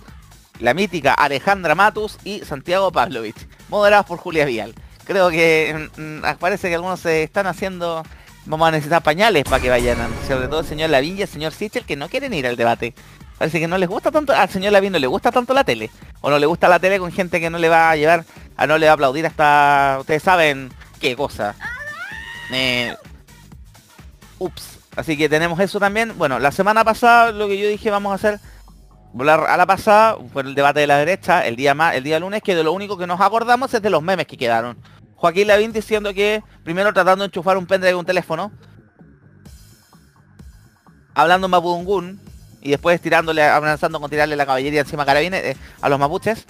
la 0.60 0.74
mítica 0.74 1.14
Alejandra 1.14 1.74
Matus 1.74 2.18
y 2.24 2.40
Santiago 2.40 2.92
Pavlovich, 2.92 3.48
moderados 3.70 4.04
por 4.04 4.18
Julia 4.18 4.44
Vial. 4.44 4.74
Creo 5.06 5.30
que 5.30 5.88
mm, 5.96 6.18
mm, 6.18 6.36
parece 6.38 6.68
que 6.68 6.74
algunos 6.74 7.00
se 7.00 7.22
están 7.22 7.46
haciendo, 7.46 8.02
vamos 8.44 8.68
a 8.68 8.72
necesitar 8.72 9.02
pañales 9.02 9.44
para 9.44 9.62
que 9.62 9.70
vayan, 9.70 9.96
sobre 10.28 10.48
todo 10.48 10.60
el 10.60 10.66
señor 10.66 10.90
y 11.02 11.22
el 11.22 11.28
señor 11.28 11.54
Sichel 11.54 11.86
que 11.86 11.96
no 11.96 12.10
quieren 12.10 12.34
ir 12.34 12.46
al 12.46 12.56
debate. 12.56 12.94
Parece 13.42 13.58
que 13.58 13.66
no 13.66 13.76
les 13.76 13.88
gusta 13.88 14.12
tanto, 14.12 14.32
al 14.32 14.48
señor 14.48 14.72
Lavín 14.72 14.92
no 14.92 15.00
le 15.00 15.08
gusta 15.08 15.32
tanto 15.32 15.52
la 15.52 15.64
tele, 15.64 15.90
o 16.20 16.30
no 16.30 16.38
le 16.38 16.46
gusta 16.46 16.68
la 16.68 16.78
tele 16.78 17.00
con 17.00 17.10
gente 17.10 17.40
que 17.40 17.50
no 17.50 17.58
le 17.58 17.68
va 17.68 17.90
a 17.90 17.96
llevar, 17.96 18.24
a 18.56 18.68
no 18.68 18.78
le 18.78 18.86
va 18.86 18.92
a 18.92 18.94
aplaudir 18.94 19.26
hasta, 19.26 19.96
ustedes 19.98 20.22
saben 20.22 20.72
qué 21.00 21.16
cosa. 21.16 21.56
Ups. 24.38 24.78
Así 24.94 25.18
que 25.18 25.28
tenemos 25.28 25.58
eso 25.58 25.80
también. 25.80 26.16
Bueno, 26.16 26.38
la 26.38 26.52
semana 26.52 26.84
pasada 26.84 27.32
lo 27.32 27.48
que 27.48 27.58
yo 27.58 27.66
dije 27.66 27.90
vamos 27.90 28.12
a 28.12 28.14
hacer 28.14 28.38
volar 29.12 29.40
a 29.40 29.56
la 29.56 29.66
pasada 29.66 30.18
fue 30.32 30.42
el 30.42 30.54
debate 30.54 30.78
de 30.78 30.86
la 30.86 30.98
derecha 30.98 31.44
el 31.44 31.56
día 31.56 31.74
el 31.94 32.04
día 32.04 32.20
lunes 32.20 32.42
que 32.44 32.54
de 32.54 32.62
lo 32.62 32.72
único 32.72 32.96
que 32.96 33.08
nos 33.08 33.20
acordamos 33.20 33.74
es 33.74 33.82
de 33.82 33.90
los 33.90 34.04
memes 34.04 34.28
que 34.28 34.36
quedaron. 34.36 34.78
Joaquín 35.16 35.48
Lavín 35.48 35.72
diciendo 35.72 36.14
que 36.14 36.44
primero 36.62 36.92
tratando 36.92 37.24
de 37.24 37.26
enchufar 37.26 37.56
un 37.56 37.66
pendrive 37.66 37.90
de 37.90 37.98
un 37.98 38.06
teléfono 38.06 38.52
hablando 41.12 41.48
mapudungún 41.48 42.20
y 42.62 42.70
después 42.70 43.00
tirándole 43.00 43.44
amenazando 43.44 44.00
con 44.00 44.08
tirarle 44.10 44.36
la 44.36 44.46
caballería 44.46 44.80
encima 44.80 45.02
a 45.02 45.06
carabines 45.06 45.44
eh, 45.44 45.56
a 45.80 45.88
los 45.88 45.98
mapuches. 45.98 46.46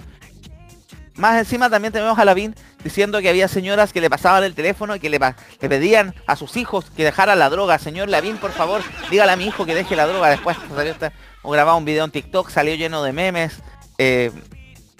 Más 1.17 1.39
encima 1.39 1.69
también 1.69 1.93
tenemos 1.93 2.19
a 2.19 2.25
Lavín 2.25 2.55
diciendo 2.83 3.21
que 3.21 3.29
había 3.29 3.47
señoras 3.47 3.93
que 3.93 4.01
le 4.01 4.09
pasaban 4.09 4.45
el 4.45 4.55
teléfono 4.55 4.97
y 4.97 5.01
que 5.01 5.11
le, 5.11 5.21
pedían 5.61 6.15
a 6.27 6.37
sus 6.37 6.57
hijos 6.57 6.87
que 6.97 7.05
dejaran 7.05 7.39
la 7.39 7.51
droga. 7.51 7.79
Señor 7.79 8.09
Lavín, 8.09 8.39
por 8.39 8.51
favor, 8.51 8.83
dígale 9.11 9.33
a 9.33 9.37
mi 9.37 9.47
hijo 9.47 9.67
que 9.67 9.75
deje 9.75 9.95
la 9.95 10.07
droga. 10.07 10.31
Después 10.31 10.57
salió 10.75 10.95
o 11.43 11.51
grababa 11.51 11.77
un 11.77 11.85
video 11.85 12.05
en 12.05 12.11
TikTok, 12.11 12.49
salió 12.49 12.75
lleno 12.75 13.03
de 13.03 13.13
memes. 13.13 13.61
Eh, 13.99 14.33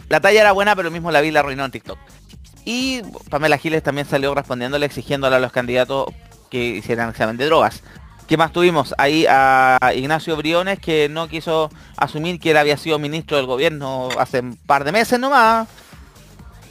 la 0.09 0.21
talla 0.21 0.43
era 0.43 0.53
buena, 0.53 0.77
pero 0.77 0.91
mismo 0.91 1.11
Lavín 1.11 1.33
la 1.33 1.41
arruinó 1.41 1.65
en 1.65 1.71
TikTok. 1.71 1.99
Y 2.65 3.03
Pamela 3.31 3.57
Giles 3.57 3.83
también 3.83 4.07
salió 4.07 4.35
respondiéndole, 4.35 4.85
exigiéndole 4.87 5.37
a 5.37 5.41
los 5.41 5.51
candidatos 5.51 6.07
que 6.51 6.63
hicieran 6.63 7.09
examen 7.09 7.39
de 7.39 7.47
drogas. 7.47 7.83
¿Qué 8.33 8.39
más 8.39 8.51
tuvimos? 8.51 8.95
Ahí 8.97 9.27
a 9.29 9.93
Ignacio 9.95 10.35
Briones, 10.39 10.79
que 10.79 11.07
no 11.11 11.29
quiso 11.29 11.69
asumir 11.99 12.41
que 12.41 12.53
él 12.53 12.57
había 12.57 12.79
sido 12.79 12.99
ministro 12.99 13.37
del 13.37 13.45
gobierno 13.45 14.09
hace 14.19 14.41
un 14.41 14.57
par 14.57 14.85
de 14.85 14.93
meses 14.93 15.21
nomás 15.21 15.69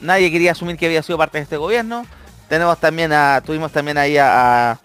nadie 0.00 0.32
quería 0.32 0.50
asumir 0.50 0.76
que 0.76 0.86
había 0.86 1.04
sido 1.04 1.18
parte 1.18 1.38
de 1.38 1.44
este 1.44 1.56
gobierno. 1.56 2.04
Tenemos 2.48 2.80
también 2.80 3.12
a, 3.12 3.42
tuvimos 3.46 3.70
también 3.70 3.96
ahí 3.96 4.16
a, 4.18 4.80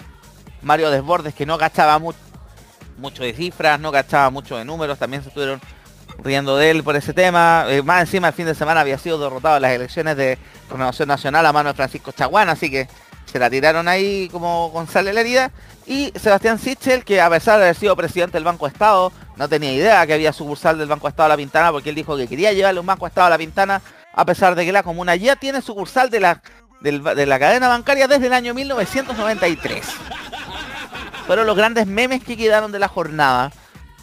Mario 0.61 0.91
Desbordes 0.91 1.33
que 1.33 1.47
no 1.47 1.57
gastaba 1.57 1.97
mucho 1.97 3.23
de 3.23 3.33
cifras, 3.33 3.79
no 3.79 3.89
gastaba 3.89 4.29
mucho 4.29 4.55
de 4.55 4.63
números, 4.63 4.99
también 4.99 5.23
se 5.23 5.29
estuvieron 5.29 5.59
riendo 6.23 6.57
de 6.57 6.69
él 6.69 6.83
por 6.83 6.95
ese 6.95 7.11
tema. 7.11 7.65
Eh, 7.69 7.81
más 7.81 8.01
encima 8.01 8.27
el 8.27 8.35
fin 8.35 8.45
de 8.45 8.53
semana 8.53 8.81
había 8.81 8.99
sido 8.99 9.17
derrotado 9.17 9.59
las 9.59 9.71
elecciones 9.71 10.15
de 10.15 10.37
Renovación 10.69 11.07
Nacional 11.07 11.43
a 11.43 11.51
mano 11.51 11.69
de 11.69 11.75
Francisco 11.75 12.11
Chaguán, 12.11 12.49
así 12.49 12.69
que 12.69 12.87
se 13.31 13.39
la 13.39 13.49
tiraron 13.49 13.87
ahí 13.87 14.29
como 14.31 14.85
sal 14.89 15.05
la 15.05 15.21
herida. 15.21 15.51
Y 15.85 16.11
Sebastián 16.15 16.59
Sichel, 16.59 17.05
que 17.05 17.21
a 17.21 17.29
pesar 17.29 17.59
de 17.59 17.65
haber 17.65 17.75
sido 17.75 17.95
presidente 17.95 18.37
del 18.37 18.43
Banco 18.43 18.67
Estado, 18.67 19.11
no 19.35 19.47
tenía 19.47 19.73
idea 19.73 20.05
que 20.07 20.13
había 20.13 20.33
sucursal 20.33 20.77
del 20.77 20.87
Banco 20.87 21.07
Estado 21.07 21.27
a 21.27 21.29
la 21.29 21.37
Pintana, 21.37 21.71
porque 21.71 21.89
él 21.89 21.95
dijo 21.95 22.17
que 22.17 22.27
quería 22.27 22.51
llevarle 22.51 22.79
un 22.79 22.85
Banco 22.85 23.07
Estado 23.07 23.27
a 23.27 23.29
la 23.29 23.37
Pintana 23.37 23.81
a 24.13 24.25
pesar 24.25 24.55
de 24.55 24.65
que 24.65 24.71
la 24.71 24.83
comuna 24.83 25.15
ya 25.15 25.35
tiene 25.35 25.61
sucursal 25.61 26.09
de 26.09 26.19
la, 26.19 26.41
de 26.81 27.25
la 27.25 27.39
cadena 27.39 27.67
bancaria 27.67 28.07
desde 28.07 28.27
el 28.27 28.33
año 28.33 28.53
1993. 28.53 29.85
Fueron 31.27 31.45
los 31.45 31.55
grandes 31.55 31.85
memes 31.85 32.23
que 32.23 32.35
quedaron 32.35 32.71
de 32.71 32.79
la 32.79 32.87
jornada. 32.87 33.51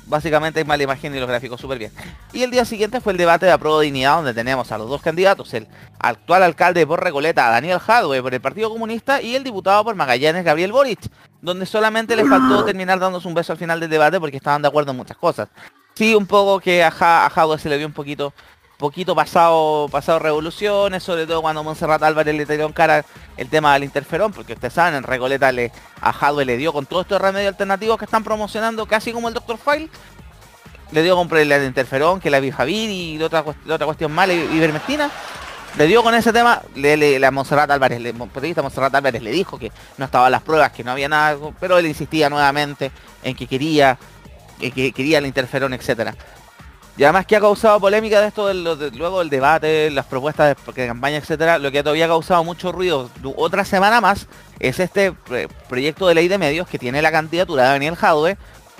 Básicamente 0.06 0.60
hay 0.60 0.64
mala 0.64 0.82
imagen 0.82 1.14
y 1.14 1.18
los 1.18 1.28
gráficos 1.28 1.60
súper 1.60 1.78
bien. 1.78 1.92
Y 2.32 2.42
el 2.42 2.50
día 2.50 2.64
siguiente 2.64 3.00
fue 3.00 3.12
el 3.12 3.18
debate 3.18 3.46
de 3.46 3.52
apruebo 3.52 3.80
dignidad 3.80 4.16
donde 4.16 4.34
tenemos 4.34 4.70
a 4.70 4.78
los 4.78 4.88
dos 4.88 5.00
candidatos, 5.00 5.54
el 5.54 5.66
actual 5.98 6.42
alcalde 6.42 6.86
por 6.86 7.02
Recoleta, 7.02 7.48
Daniel 7.48 7.78
Jadwe 7.78 8.22
por 8.22 8.34
el 8.34 8.40
Partido 8.40 8.70
Comunista 8.70 9.22
y 9.22 9.34
el 9.34 9.44
diputado 9.44 9.82
por 9.84 9.94
Magallanes, 9.94 10.44
Gabriel 10.44 10.72
Boric, 10.72 11.00
donde 11.40 11.66
solamente 11.66 12.16
le 12.16 12.24
faltó 12.24 12.64
terminar 12.64 12.98
dándose 12.98 13.28
un 13.28 13.34
beso 13.34 13.52
al 13.52 13.58
final 13.58 13.80
del 13.80 13.90
debate 13.90 14.20
porque 14.20 14.36
estaban 14.36 14.62
de 14.62 14.68
acuerdo 14.68 14.90
en 14.90 14.98
muchas 14.98 15.16
cosas. 15.16 15.48
Sí, 15.94 16.14
un 16.14 16.26
poco 16.26 16.58
que 16.58 16.82
a, 16.82 16.90
Jadwe 16.90 17.58
se 17.58 17.68
le 17.68 17.78
vio 17.78 17.86
un 17.86 17.92
poquito 17.92 18.34
poquito 18.78 19.14
pasado 19.14 19.88
pasado 19.90 20.18
revoluciones, 20.18 21.02
sobre 21.02 21.26
todo 21.26 21.42
cuando 21.42 21.62
Monserrat 21.62 22.02
Álvarez 22.02 22.34
le 22.34 22.44
dio 22.44 22.66
en 22.66 22.72
cara 22.72 23.04
el 23.36 23.48
tema 23.48 23.74
del 23.74 23.84
interferón, 23.84 24.32
porque 24.32 24.54
ustedes 24.54 24.74
saben, 24.74 24.94
en 24.94 25.02
Recoleta 25.02 25.52
le, 25.52 25.72
a 26.00 26.12
Jadwe 26.12 26.44
le 26.44 26.56
dio 26.56 26.72
con 26.72 26.86
todos 26.86 27.04
estos 27.04 27.20
remedios 27.20 27.52
alternativos 27.52 27.98
que 27.98 28.04
están 28.04 28.24
promocionando, 28.24 28.86
casi 28.86 29.12
como 29.12 29.28
el 29.28 29.34
Dr. 29.34 29.58
File, 29.58 29.88
le 30.90 31.02
dio 31.02 31.16
con 31.16 31.36
el 31.36 31.64
interferón, 31.64 32.20
que 32.20 32.30
la 32.30 32.40
Bijavir 32.40 32.90
y 32.90 33.22
otra, 33.22 33.44
otra 33.68 33.86
cuestión 33.86 34.12
mala, 34.12 34.32
ivermectina. 34.32 35.10
le 35.76 35.86
dio 35.86 36.02
con 36.02 36.14
ese 36.14 36.32
tema, 36.32 36.62
le, 36.76 36.96
le, 36.96 37.18
la 37.18 37.30
Monserrat 37.30 37.70
Álvarez, 37.70 38.00
le, 38.00 38.12
periodista 38.12 38.62
Monserrat 38.62 38.94
Álvarez 38.94 39.22
le 39.22 39.32
dijo 39.32 39.58
que 39.58 39.72
no 39.98 40.04
estaban 40.04 40.30
las 40.30 40.42
pruebas, 40.42 40.72
que 40.72 40.84
no 40.84 40.92
había 40.92 41.08
nada, 41.08 41.36
pero 41.58 41.78
él 41.78 41.86
insistía 41.86 42.30
nuevamente 42.30 42.92
en 43.22 43.34
que 43.34 43.46
quería, 43.46 43.98
que 44.60 44.92
quería 44.92 45.18
el 45.18 45.26
interferón, 45.26 45.74
etcétera. 45.74 46.14
Y 46.96 47.02
además 47.02 47.26
que 47.26 47.34
ha 47.34 47.40
causado 47.40 47.80
polémica 47.80 48.20
de 48.20 48.28
esto, 48.28 48.52
luego 48.52 49.18
del 49.18 49.28
debate, 49.28 49.90
las 49.90 50.06
propuestas 50.06 50.56
de, 50.74 50.86
campaña, 50.86 51.16
etcétera, 51.16 51.58
lo 51.58 51.72
que 51.72 51.82
todavía 51.82 52.04
ha 52.04 52.08
causado 52.08 52.44
mucho 52.44 52.70
ruido. 52.70 53.10
Otra 53.36 53.64
semana 53.64 54.00
más 54.00 54.28
es 54.60 54.78
este 54.78 55.12
proyecto 55.68 56.06
de 56.06 56.14
ley 56.14 56.28
de 56.28 56.38
medios 56.38 56.68
que 56.68 56.78
tiene 56.78 57.02
la 57.02 57.10
candidatura 57.10 57.64
de 57.64 57.68
Daniel 57.70 57.96
Jadwe, 57.96 58.36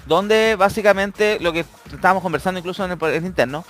donde 0.07 0.55
básicamente 0.57 1.41
lo 1.41 1.53
que 1.53 1.65
estábamos 1.93 2.23
conversando 2.23 2.61
incluso 2.61 2.85
en 2.85 2.93
el, 2.93 3.25
interno, 3.25 3.65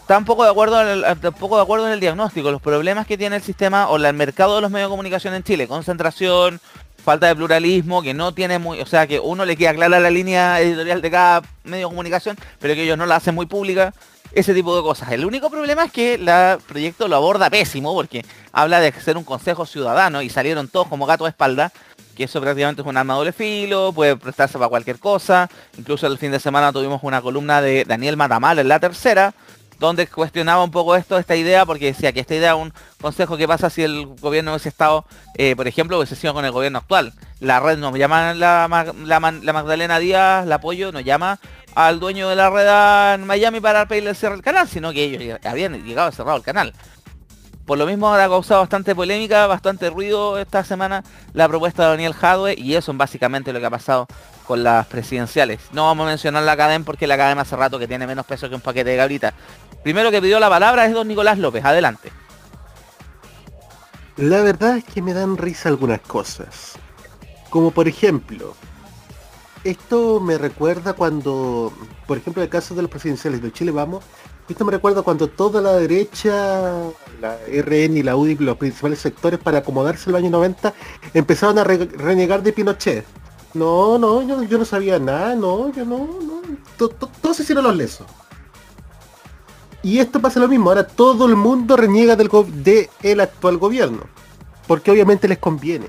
está 0.00 0.16
un 0.16 0.24
poco 0.24 0.44
de 0.44 0.50
acuerdo 0.50 0.80
en 0.80 1.04
el, 1.04 1.32
poco 1.32 1.56
de 1.56 1.62
acuerdo 1.62 1.88
en 1.88 1.92
el 1.92 2.00
diagnóstico, 2.00 2.52
los 2.52 2.62
problemas 2.62 3.04
que 3.04 3.18
tiene 3.18 3.34
el 3.34 3.42
sistema 3.42 3.88
o 3.88 3.96
el 3.96 4.14
mercado 4.14 4.54
de 4.54 4.62
los 4.62 4.70
medios 4.70 4.88
de 4.88 4.92
comunicación 4.92 5.34
en 5.34 5.42
Chile, 5.42 5.66
concentración, 5.66 6.60
falta 7.06 7.28
de 7.28 7.36
pluralismo, 7.36 8.02
que 8.02 8.14
no 8.14 8.34
tiene 8.34 8.58
muy, 8.58 8.80
o 8.80 8.86
sea 8.86 9.06
que 9.06 9.20
uno 9.20 9.44
le 9.44 9.56
queda 9.56 9.72
clara 9.72 10.00
la 10.00 10.10
línea 10.10 10.60
editorial 10.60 11.00
de 11.00 11.10
cada 11.12 11.42
medio 11.62 11.86
de 11.86 11.90
comunicación, 11.90 12.36
pero 12.58 12.74
que 12.74 12.82
ellos 12.82 12.98
no 12.98 13.06
la 13.06 13.14
hacen 13.14 13.32
muy 13.32 13.46
pública, 13.46 13.94
ese 14.32 14.52
tipo 14.52 14.76
de 14.76 14.82
cosas. 14.82 15.12
El 15.12 15.24
único 15.24 15.48
problema 15.48 15.84
es 15.84 15.92
que 15.92 16.14
el 16.14 16.58
proyecto 16.66 17.06
lo 17.06 17.14
aborda 17.14 17.48
pésimo, 17.48 17.94
porque 17.94 18.24
habla 18.50 18.80
de 18.80 18.92
ser 18.92 19.16
un 19.16 19.22
consejo 19.22 19.66
ciudadano 19.66 20.20
y 20.20 20.28
salieron 20.28 20.66
todos 20.66 20.88
como 20.88 21.06
gato 21.06 21.22
de 21.22 21.30
espalda, 21.30 21.70
que 22.16 22.24
eso 22.24 22.40
prácticamente 22.40 22.82
es 22.82 22.88
un 22.88 22.96
arma 22.96 23.14
doble 23.14 23.30
filo, 23.30 23.92
puede 23.92 24.16
prestarse 24.16 24.58
para 24.58 24.68
cualquier 24.68 24.98
cosa. 24.98 25.48
Incluso 25.78 26.08
el 26.08 26.18
fin 26.18 26.32
de 26.32 26.40
semana 26.40 26.72
tuvimos 26.72 27.04
una 27.04 27.22
columna 27.22 27.62
de 27.62 27.84
Daniel 27.84 28.16
Matamal 28.16 28.58
en 28.58 28.66
la 28.66 28.80
tercera, 28.80 29.32
donde 29.78 30.06
cuestionaba 30.06 30.64
un 30.64 30.70
poco 30.70 30.96
esto, 30.96 31.18
esta 31.18 31.36
idea, 31.36 31.66
porque 31.66 31.86
decía 31.86 32.12
que 32.12 32.20
esta 32.20 32.34
idea 32.34 32.54
un 32.54 32.72
consejo 33.00 33.36
que 33.36 33.46
pasa 33.46 33.70
si 33.70 33.82
el 33.82 34.06
gobierno 34.06 34.52
hubiese 34.52 34.68
estado, 34.68 35.04
eh, 35.36 35.54
por 35.56 35.68
ejemplo, 35.68 35.98
hubiese 35.98 36.16
sido 36.16 36.34
con 36.34 36.44
el 36.44 36.52
gobierno 36.52 36.78
actual. 36.78 37.12
La 37.40 37.60
red 37.60 37.78
nos 37.78 37.94
llama 37.96 38.34
la, 38.34 38.68
Magdalena 38.68 39.98
Díaz, 39.98 40.46
la 40.46 40.56
apoyo, 40.56 40.92
nos 40.92 41.04
llama 41.04 41.38
al 41.74 42.00
dueño 42.00 42.28
de 42.28 42.36
la 42.36 42.50
red 42.50 43.20
en 43.20 43.26
Miami 43.26 43.60
para 43.60 43.86
pedirle 43.86 44.10
el 44.10 44.16
cierre 44.16 44.36
del 44.36 44.44
canal, 44.44 44.68
sino 44.68 44.92
que 44.92 45.04
ellos 45.04 45.38
habían 45.44 45.84
llegado 45.84 46.08
a 46.08 46.12
cerrar 46.12 46.36
el 46.36 46.42
canal. 46.42 46.72
Por 47.66 47.78
lo 47.78 47.86
mismo 47.86 48.14
ha 48.14 48.28
causado 48.28 48.60
bastante 48.60 48.94
polémica, 48.94 49.48
bastante 49.48 49.90
ruido 49.90 50.38
esta 50.38 50.62
semana 50.62 51.02
la 51.32 51.48
propuesta 51.48 51.82
de 51.82 51.88
Daniel 51.90 52.14
Jadwe 52.14 52.54
y 52.56 52.76
eso 52.76 52.92
es 52.92 52.98
básicamente 52.98 53.52
lo 53.52 53.58
que 53.58 53.66
ha 53.66 53.70
pasado 53.70 54.06
con 54.46 54.62
las 54.62 54.86
presidenciales. 54.86 55.60
No 55.72 55.84
vamos 55.84 56.06
a 56.06 56.10
mencionar 56.10 56.42
la 56.42 56.56
cadena 56.56 56.84
porque 56.84 57.06
la 57.06 57.16
cadena 57.16 57.42
hace 57.42 57.56
rato 57.56 57.78
que 57.78 57.88
tiene 57.88 58.06
menos 58.06 58.24
peso 58.24 58.48
que 58.48 58.54
un 58.54 58.60
paquete 58.60 58.90
de 58.90 58.96
gabritas. 58.96 59.34
Primero 59.82 60.10
que 60.10 60.22
pidió 60.22 60.40
la 60.40 60.48
palabra 60.48 60.86
es 60.86 60.92
don 60.92 61.08
Nicolás 61.08 61.38
López. 61.38 61.64
Adelante. 61.64 62.10
La 64.16 64.40
verdad 64.40 64.78
es 64.78 64.84
que 64.84 65.02
me 65.02 65.12
dan 65.12 65.36
risa 65.36 65.68
algunas 65.68 66.00
cosas. 66.00 66.72
Como 67.50 67.70
por 67.70 67.86
ejemplo, 67.86 68.54
esto 69.64 70.20
me 70.20 70.38
recuerda 70.38 70.94
cuando, 70.94 71.72
por 72.06 72.16
ejemplo, 72.16 72.42
el 72.42 72.48
caso 72.48 72.74
de 72.74 72.82
los 72.82 72.90
presidenciales 72.90 73.42
de 73.42 73.52
Chile 73.52 73.72
Vamos, 73.72 74.04
esto 74.48 74.64
me 74.64 74.72
recuerda 74.72 75.02
cuando 75.02 75.28
toda 75.28 75.60
la 75.60 75.72
derecha, 75.72 76.72
la 77.20 77.36
RN 77.48 77.96
y 77.96 78.02
la 78.02 78.16
UDI, 78.16 78.36
los 78.36 78.56
principales 78.56 79.00
sectores 79.00 79.40
para 79.40 79.58
acomodarse 79.58 80.08
el 80.08 80.16
año 80.16 80.30
90, 80.30 80.72
empezaron 81.14 81.58
a 81.58 81.64
renegar 81.64 82.42
de 82.42 82.52
Pinochet. 82.52 83.04
No, 83.56 83.98
no, 83.98 84.22
yo, 84.22 84.58
no 84.58 84.64
sabía 84.64 84.98
nada, 84.98 85.34
no, 85.34 85.72
yo 85.72 85.84
no, 85.84 85.98
no. 85.98 86.88
Todos 86.88 87.36
se 87.36 87.42
hicieron 87.42 87.64
los 87.64 87.74
lesos. 87.74 88.06
Y 89.82 89.98
esto 89.98 90.20
pasa 90.20 90.40
lo 90.40 90.48
mismo, 90.48 90.70
ahora 90.70 90.86
todo 90.86 91.26
el 91.26 91.36
mundo 91.36 91.76
reniega 91.76 92.16
del 92.16 92.28
de 92.62 92.90
el 93.02 93.20
actual 93.20 93.56
gobierno, 93.56 94.02
porque 94.66 94.90
obviamente 94.90 95.28
les 95.28 95.38
conviene. 95.38 95.86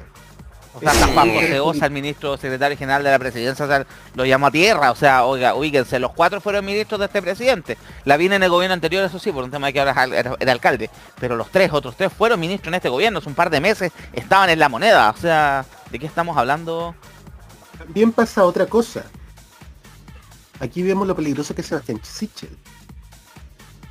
O 0.77 0.79
sea, 0.79 0.91
hasta 0.91 1.07
Juan 1.07 1.33
José 1.33 1.59
Osa, 1.59 1.85
el 1.87 1.91
ministro 1.91 2.37
secretario 2.37 2.77
general 2.77 3.03
de 3.03 3.09
la 3.09 3.17
presidencia, 3.17 3.85
lo 4.13 4.25
llamó 4.25 4.47
a 4.47 4.51
tierra. 4.51 4.91
O 4.91 4.95
sea, 4.95 5.25
oiga, 5.25 5.55
oíguense, 5.55 5.97
los 5.97 6.11
cuatro 6.11 6.39
fueron 6.39 6.63
ministros 6.63 6.99
de 6.99 7.07
este 7.07 7.19
presidente. 7.19 7.77
La 8.05 8.15
vine 8.15 8.35
en 8.35 8.43
el 8.43 8.51
gobierno 8.51 8.75
anterior, 8.75 9.03
eso 9.03 9.17
sí, 9.17 9.31
por 9.31 9.43
un 9.43 9.49
tema 9.49 9.67
de 9.67 9.73
que 9.73 9.79
ahora 9.79 10.03
era, 10.39 10.51
alcalde. 10.51 10.91
Pero 11.19 11.35
los 11.35 11.49
tres, 11.49 11.71
otros 11.73 11.95
tres 11.95 12.13
fueron 12.13 12.39
ministros 12.39 12.67
en 12.67 12.75
este 12.75 12.89
gobierno. 12.89 13.17
Hace 13.17 13.29
un 13.29 13.35
par 13.35 13.49
de 13.49 13.59
meses 13.59 13.91
estaban 14.13 14.51
en 14.51 14.59
la 14.59 14.69
moneda. 14.69 15.09
O 15.09 15.17
sea, 15.17 15.65
¿de 15.89 15.97
qué 15.97 16.05
estamos 16.05 16.37
hablando? 16.37 16.93
También 17.77 18.11
pasa 18.11 18.45
otra 18.45 18.65
cosa. 18.65 19.05
Aquí 20.59 20.81
vemos 20.81 21.07
lo 21.07 21.15
peligroso 21.15 21.53
que 21.53 21.61
es 21.61 21.67
Sebastián 21.67 21.99
Sichel. 22.03 22.57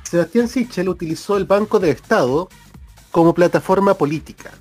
Sebastián 0.03 0.47
Sichel 0.47 0.89
utilizó 0.89 1.37
el 1.37 1.45
Banco 1.45 1.79
del 1.79 1.91
Estado 1.91 2.49
como 3.11 3.33
plataforma 3.33 3.93
política. 3.93 4.51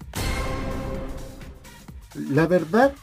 La 2.30 2.46
verdad, 2.46 2.94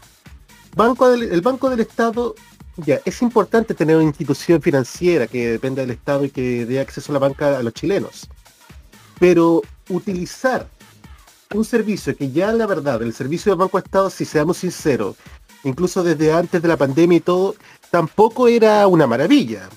banco 0.75 1.11
el 1.13 1.41
Banco 1.41 1.69
del 1.69 1.81
Estado, 1.81 2.35
ya, 2.77 2.99
es 3.05 3.21
importante 3.21 3.73
tener 3.73 3.95
una 3.95 4.05
institución 4.05 4.61
financiera 4.61 5.27
que 5.27 5.51
dependa 5.51 5.81
del 5.81 5.91
Estado 5.91 6.25
y 6.25 6.31
que 6.31 6.65
dé 6.65 6.79
acceso 6.79 7.11
a 7.11 7.13
la 7.13 7.19
banca 7.19 7.57
a 7.57 7.63
los 7.63 7.73
chilenos. 7.73 8.27
Pero 9.19 9.61
utilizar 9.89 10.67
un 11.53 11.63
servicio 11.63 12.15
que 12.15 12.31
ya 12.31 12.51
la 12.51 12.65
verdad, 12.65 13.01
el 13.03 13.13
servicio 13.13 13.51
del 13.51 13.59
Banco 13.59 13.77
Estado, 13.77 14.09
si 14.09 14.25
seamos 14.25 14.57
sinceros, 14.57 15.15
incluso 15.63 16.03
desde 16.03 16.33
antes 16.33 16.61
de 16.61 16.67
la 16.67 16.77
pandemia 16.77 17.17
y 17.17 17.21
todo, 17.21 17.55
tampoco 17.89 18.47
era 18.47 18.87
una 18.87 19.07
maravilla 19.07 19.69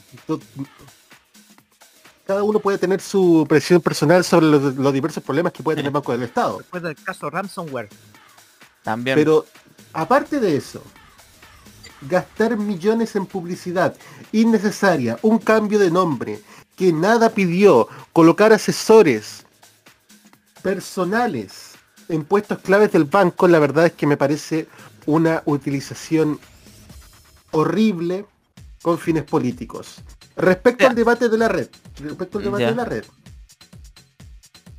cada 2.26 2.42
uno 2.42 2.58
puede 2.58 2.76
tener 2.76 3.00
su 3.00 3.46
presión 3.48 3.80
personal 3.80 4.24
sobre 4.24 4.46
los, 4.46 4.92
diversos 4.92 5.22
problemas 5.22 5.52
que 5.52 5.62
puede 5.62 5.76
tener 5.76 5.90
el 5.90 5.92
Banco 5.92 6.12
del 6.12 6.24
Estado. 6.24 6.58
Después 6.58 6.82
del 6.82 6.96
caso 6.96 7.30
ransomware. 7.30 7.88
También. 8.82 9.14
Pero 9.16 9.46
aparte 9.92 10.40
de 10.40 10.56
eso, 10.56 10.82
gastar 12.02 12.56
millones 12.56 13.14
en 13.14 13.26
publicidad 13.26 13.94
innecesaria, 14.32 15.18
un 15.22 15.38
cambio 15.38 15.78
de 15.78 15.90
nombre, 15.90 16.40
que 16.74 16.92
nada 16.92 17.30
pidió, 17.30 17.88
colocar 18.12 18.52
asesores 18.52 19.44
personales 20.62 21.74
en 22.08 22.24
puestos 22.24 22.58
claves 22.58 22.90
del 22.90 23.04
banco, 23.04 23.46
la 23.46 23.60
verdad 23.60 23.86
es 23.86 23.92
que 23.92 24.06
me 24.06 24.16
parece 24.16 24.66
una 25.06 25.42
utilización 25.46 26.38
horrible 27.52 28.26
con 28.82 28.98
fines 28.98 29.24
políticos. 29.24 30.02
Respecto 30.36 30.86
al 30.86 30.94
debate 30.94 31.28
de 31.28 31.38
la 31.38 31.48
red, 31.48 31.68
respecto 31.98 32.38
al 32.38 32.44
debate 32.44 32.66
de 32.66 32.74
la 32.74 32.84
red. 32.84 33.04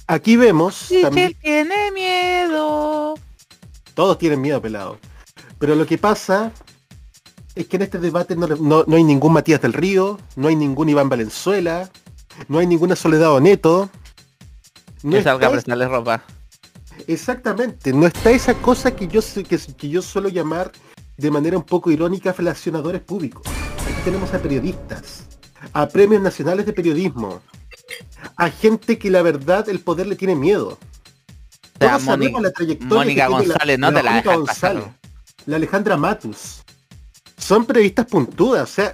Aquí 0.06 0.38
vemos 0.38 0.90
también... 1.02 1.36
tiene 1.42 1.92
miedo. 1.92 3.16
Todos 3.94 4.18
tienen 4.18 4.40
miedo, 4.40 4.62
pelado. 4.62 5.00
Pero 5.60 5.76
lo 5.76 5.86
que 5.86 5.98
pasa 5.98 6.52
es 7.56 7.68
que 7.68 7.78
en 7.78 7.82
este 7.82 7.98
debate 7.98 8.36
no, 8.36 8.86
hay 8.88 9.04
ningún 9.04 9.34
Matías 9.34 9.62
del 9.62 9.74
Río, 9.74 10.20
no 10.36 10.48
hay 10.48 10.56
ningún 10.56 10.90
Iván 10.90 11.10
Valenzuela, 11.10 11.90
no 12.48 12.60
hay 12.60 12.68
ninguna 12.68 12.96
Soledad 12.96 13.38
Neto. 13.42 13.90
No 15.04 15.12
que 15.12 15.24
salga 15.24 15.48
a 15.48 15.52
prestarle 15.52 15.88
ropa. 15.88 16.24
Exactamente, 17.08 17.94
no 17.94 18.06
está 18.06 18.32
esa 18.32 18.54
cosa 18.54 18.94
que 18.94 19.08
yo, 19.08 19.22
que, 19.48 19.58
que 19.58 19.90
yo 19.90 20.02
suelo 20.02 20.28
llamar 20.28 20.74
de 21.16 21.32
manera 21.32 21.58
un 21.58 21.64
poco 21.64 21.90
irónica 21.90 22.34
felacionadores 22.34 23.02
públicos. 23.02 23.44
Aquí 23.48 24.02
tenemos 24.04 24.34
a 24.34 24.40
periodistas, 24.40 25.24
a 25.72 25.88
premios 25.88 26.22
nacionales 26.22 26.66
de 26.66 26.74
periodismo, 26.74 27.42
a 28.36 28.50
gente 28.50 29.00
que 29.00 29.10
la 29.10 29.22
verdad 29.22 29.70
el 29.70 29.80
poder 29.80 30.08
le 30.08 30.18
tiene 30.18 30.36
miedo. 30.36 30.78
Todos 31.80 32.04
sabemos 32.04 32.42
la 32.42 32.52
trayectoria 32.52 32.96
Mónica 32.96 33.28
González, 33.28 33.80
no 33.80 33.94
te 33.94 34.04
la 34.04 34.22
González, 34.22 34.84
la 35.46 35.56
Alejandra 35.56 35.96
Matus. 35.96 36.64
Son 37.38 37.66
periodistas 37.66 38.08
puntudas, 38.08 38.70
o 38.70 38.74
sea, 38.74 38.92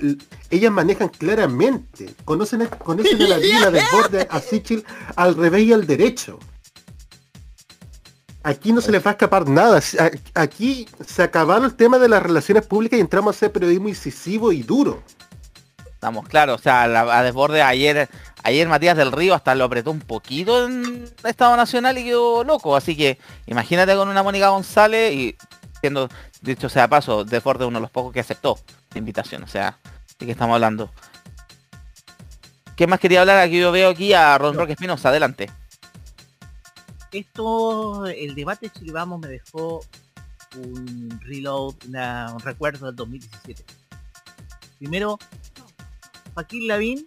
ellas 0.51 0.71
manejan 0.71 1.09
claramente, 1.09 2.13
conocen, 2.25 2.67
conocen 2.83 3.19
a 3.23 3.27
la 3.27 3.37
vida 3.39 3.71
del 3.71 3.83
borde 3.91 4.27
a 4.29 4.39
Sichel 4.39 4.85
al 5.15 5.35
revés 5.35 5.63
y 5.63 5.73
al 5.73 5.87
derecho. 5.87 6.37
Aquí 8.43 8.73
no 8.73 8.81
se 8.81 8.91
les 8.91 9.03
va 9.05 9.11
a 9.11 9.13
escapar 9.13 9.47
nada. 9.47 9.81
Aquí 10.33 10.87
se 11.07 11.23
acabaron 11.23 11.63
el 11.63 11.75
tema 11.75 11.97
de 11.97 12.09
las 12.09 12.21
relaciones 12.21 12.65
públicas 12.65 12.97
y 12.97 13.01
entramos 13.01 13.33
a 13.33 13.37
hacer 13.37 13.53
periodismo 13.53 13.87
incisivo 13.87 14.51
y 14.51 14.63
duro. 14.63 15.01
Estamos 15.85 16.27
claros, 16.27 16.59
o 16.59 16.61
sea, 16.61 16.83
a 16.83 17.23
desborde 17.23 17.61
ayer, 17.61 18.09
ayer 18.43 18.67
Matías 18.67 18.97
del 18.97 19.13
Río 19.13 19.33
hasta 19.33 19.55
lo 19.55 19.63
apretó 19.63 19.91
un 19.91 20.01
poquito 20.01 20.65
en 20.67 21.09
Estado 21.23 21.55
Nacional 21.55 21.97
y 21.97 22.03
quedó 22.03 22.43
loco. 22.43 22.75
Así 22.75 22.97
que 22.97 23.17
imagínate 23.45 23.95
con 23.95 24.09
una 24.09 24.21
Mónica 24.21 24.49
González 24.49 25.13
y 25.13 25.37
siendo, 25.79 26.09
dicho 26.41 26.67
sea 26.67 26.89
paso, 26.89 27.23
desborde 27.23 27.63
uno 27.63 27.77
de 27.77 27.83
los 27.83 27.91
pocos 27.91 28.11
que 28.11 28.19
aceptó 28.19 28.59
la 28.91 28.99
invitación. 28.99 29.43
O 29.43 29.47
sea, 29.47 29.79
de 30.19 30.25
qué 30.25 30.33
estamos 30.33 30.55
hablando. 30.55 30.91
¿Qué 32.75 32.87
más 32.87 32.99
quería 32.99 33.21
hablar? 33.21 33.37
Aquí 33.37 33.57
yo 33.57 33.71
veo 33.71 33.91
aquí 33.91 34.11
a 34.11 34.37
Ron 34.37 34.57
Roque 34.57 34.73
Espinosa, 34.73 35.07
adelante. 35.07 35.49
Esto, 37.13 38.07
el 38.07 38.33
debate 38.33 38.71
Chile 38.71 38.91
Vamos 38.91 39.19
me 39.19 39.27
dejó 39.27 39.81
un 40.57 41.19
reload, 41.21 41.75
un 41.85 42.39
recuerdo 42.39 42.87
del 42.87 42.95
2017. 42.95 43.63
Primero, 44.79 45.19
Joaquín 46.33 46.67
Lavín 46.67 47.05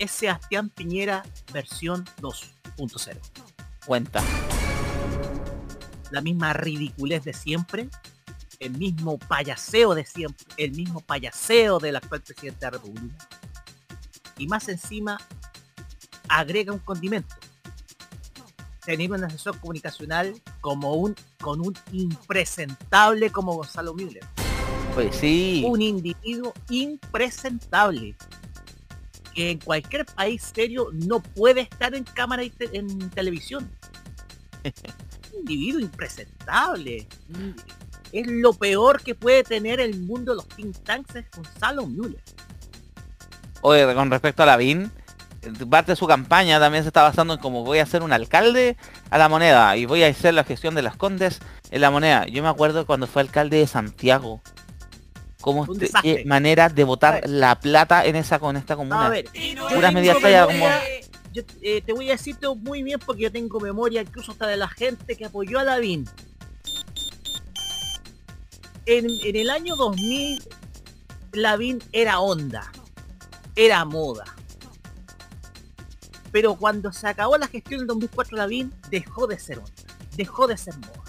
es 0.00 0.10
Sebastián 0.10 0.68
Piñera 0.68 1.22
versión 1.52 2.04
2.0. 2.20 3.18
cuenta. 3.86 4.20
La 6.10 6.20
misma 6.20 6.52
ridiculez 6.52 7.22
de 7.22 7.32
siempre, 7.32 7.88
el 8.58 8.72
mismo 8.72 9.16
payaseo 9.16 9.94
de 9.94 10.04
siempre, 10.04 10.44
el 10.56 10.72
mismo 10.72 11.02
payaseo 11.02 11.78
del 11.78 11.94
actual 11.94 12.22
presidente 12.22 12.66
de 12.66 12.66
la 12.66 12.78
República. 12.78 13.28
Y 14.38 14.48
más 14.48 14.68
encima, 14.68 15.18
agrega 16.28 16.72
un 16.72 16.80
condimento. 16.80 17.36
Tener 18.84 19.12
un 19.12 19.22
asesor 19.24 19.58
comunicacional 19.60 20.34
como 20.60 20.94
un, 20.94 21.14
con 21.40 21.60
un 21.60 21.74
impresentable 21.92 23.30
como 23.30 23.54
Gonzalo 23.54 23.94
Müller. 23.94 24.24
Pues 24.94 25.14
sí. 25.16 25.62
Un 25.66 25.82
individuo 25.82 26.52
impresentable. 26.70 28.16
Que 29.34 29.50
en 29.52 29.58
cualquier 29.58 30.06
país 30.06 30.50
serio 30.54 30.88
no 30.92 31.20
puede 31.20 31.60
estar 31.60 31.94
en 31.94 32.04
cámara 32.04 32.42
y 32.42 32.50
te- 32.50 32.76
en 32.76 33.10
televisión. 33.10 33.70
un 34.64 35.38
individuo 35.40 35.80
impresentable. 35.80 37.06
Es 38.12 38.26
lo 38.26 38.52
peor 38.54 39.00
que 39.02 39.14
puede 39.14 39.44
tener 39.44 39.78
el 39.78 40.00
mundo 40.00 40.32
de 40.32 40.36
los 40.36 40.48
think 40.48 40.76
tanks 40.78 41.14
es 41.14 41.26
Gonzalo 41.30 41.86
Müller. 41.86 42.22
Oye, 43.62 43.94
con 43.94 44.10
respecto 44.10 44.42
a 44.42 44.46
Lavín, 44.46 44.90
parte 45.70 45.92
de 45.92 45.96
su 45.96 46.06
campaña 46.06 46.58
también 46.60 46.84
se 46.84 46.88
está 46.88 47.02
basando 47.02 47.34
en 47.34 47.40
cómo 47.40 47.64
voy 47.64 47.78
a 47.78 47.86
ser 47.86 48.02
un 48.02 48.12
alcalde 48.12 48.76
a 49.10 49.18
la 49.18 49.28
moneda 49.28 49.76
y 49.76 49.86
voy 49.86 50.02
a 50.02 50.08
hacer 50.08 50.34
la 50.34 50.44
gestión 50.44 50.74
de 50.74 50.82
las 50.82 50.96
condes 50.96 51.40
en 51.70 51.80
la 51.80 51.90
moneda. 51.90 52.26
Yo 52.26 52.42
me 52.42 52.48
acuerdo 52.48 52.84
cuando 52.86 53.06
fue 53.06 53.22
alcalde 53.22 53.58
de 53.58 53.66
Santiago. 53.66 54.40
Cómo 55.40 55.66
este- 55.72 56.24
manera 56.26 56.68
de 56.68 56.84
ver. 56.84 57.30
la 57.30 57.58
plata 57.58 58.04
en 58.04 58.16
esa 58.16 58.38
con 58.38 58.56
esta 58.58 58.74
No, 58.74 58.78
comuna. 58.78 59.06
a 59.06 59.08
ver, 59.08 59.24
Puras 59.74 59.92
medidas 59.94 60.20
tallas 60.20 60.46
como- 60.46 60.66
Yo 61.32 61.42
eh, 61.62 61.80
te 61.80 61.92
voy 61.94 62.08
a 62.08 62.12
decirte 62.12 62.46
muy 62.56 62.82
bien 62.82 62.98
porque 62.98 63.22
yo 63.22 63.32
tengo 63.32 63.58
memoria 63.60 64.02
incluso 64.02 64.32
hasta 64.32 64.46
de 64.48 64.56
la 64.58 64.68
gente 64.68 65.16
que 65.16 65.24
apoyó 65.24 65.58
a 65.60 65.64
Lavín. 65.64 66.06
En, 68.86 69.06
en 69.22 69.36
el 69.36 69.48
año 69.50 69.76
2000, 69.76 70.42
Lavín 71.32 71.78
era 71.92 72.20
onda, 72.20 72.70
era 73.56 73.84
moda. 73.84 74.24
Pero 76.32 76.54
cuando 76.54 76.92
se 76.92 77.06
acabó 77.08 77.36
la 77.38 77.48
gestión 77.48 77.78
del 77.80 77.86
2004, 77.88 78.36
Lavín 78.36 78.72
dejó 78.90 79.26
de 79.26 79.38
ser 79.38 79.58
onda, 79.58 79.70
dejó 80.16 80.46
de 80.46 80.56
ser 80.56 80.74
moda. 80.78 81.02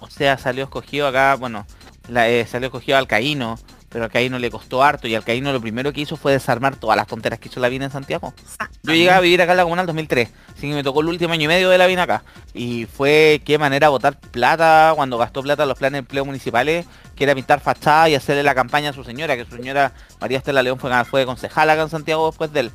O 0.00 0.10
sea, 0.10 0.36
salió 0.38 0.64
escogido 0.64 1.06
acá, 1.06 1.36
bueno, 1.36 1.66
la- 2.08 2.28
eh, 2.28 2.46
salió 2.46 2.66
escogido 2.66 2.98
Alcaíno, 2.98 3.58
pero 3.88 4.04
Alcaíno 4.04 4.38
le 4.38 4.50
costó 4.50 4.82
harto 4.82 5.06
y 5.06 5.14
Alcaíno 5.14 5.52
lo 5.52 5.60
primero 5.60 5.92
que 5.92 6.00
hizo 6.00 6.16
fue 6.16 6.32
desarmar 6.32 6.76
todas 6.76 6.96
las 6.96 7.06
tonteras 7.06 7.38
que 7.38 7.48
hizo 7.48 7.60
la 7.60 7.68
vida 7.68 7.84
en 7.84 7.90
Santiago. 7.90 8.34
Yo 8.82 8.92
llegué 8.94 9.10
a 9.10 9.20
vivir 9.20 9.40
acá 9.42 9.52
en 9.52 9.58
la 9.58 9.62
comuna 9.64 9.82
en 9.82 9.86
2003, 9.86 10.30
así 10.56 10.62
que 10.68 10.74
me 10.74 10.82
tocó 10.82 11.02
el 11.02 11.08
último 11.08 11.32
año 11.34 11.44
y 11.44 11.48
medio 11.48 11.68
de 11.70 11.78
la 11.78 11.86
vida 11.86 12.02
acá. 12.02 12.24
Y 12.52 12.86
fue 12.86 13.42
qué 13.44 13.58
manera 13.58 13.90
botar 13.90 14.18
plata 14.18 14.92
cuando 14.96 15.18
gastó 15.18 15.42
plata 15.42 15.62
en 15.62 15.68
los 15.68 15.78
planes 15.78 15.92
de 15.92 15.98
empleo 16.00 16.24
municipales, 16.24 16.86
que 17.14 17.24
era 17.24 17.34
pintar 17.34 17.60
fachadas 17.60 18.08
y 18.08 18.14
hacerle 18.16 18.42
la 18.42 18.54
campaña 18.54 18.90
a 18.90 18.92
su 18.94 19.04
señora, 19.04 19.36
que 19.36 19.44
su 19.44 19.54
señora 19.56 19.92
María 20.20 20.38
Estela 20.38 20.62
León 20.62 20.78
fue, 20.80 20.90
fue 21.04 21.24
concejal 21.26 21.70
acá 21.70 21.82
en 21.82 21.90
Santiago 21.90 22.26
después 22.28 22.52
de 22.52 22.60
él. 22.60 22.72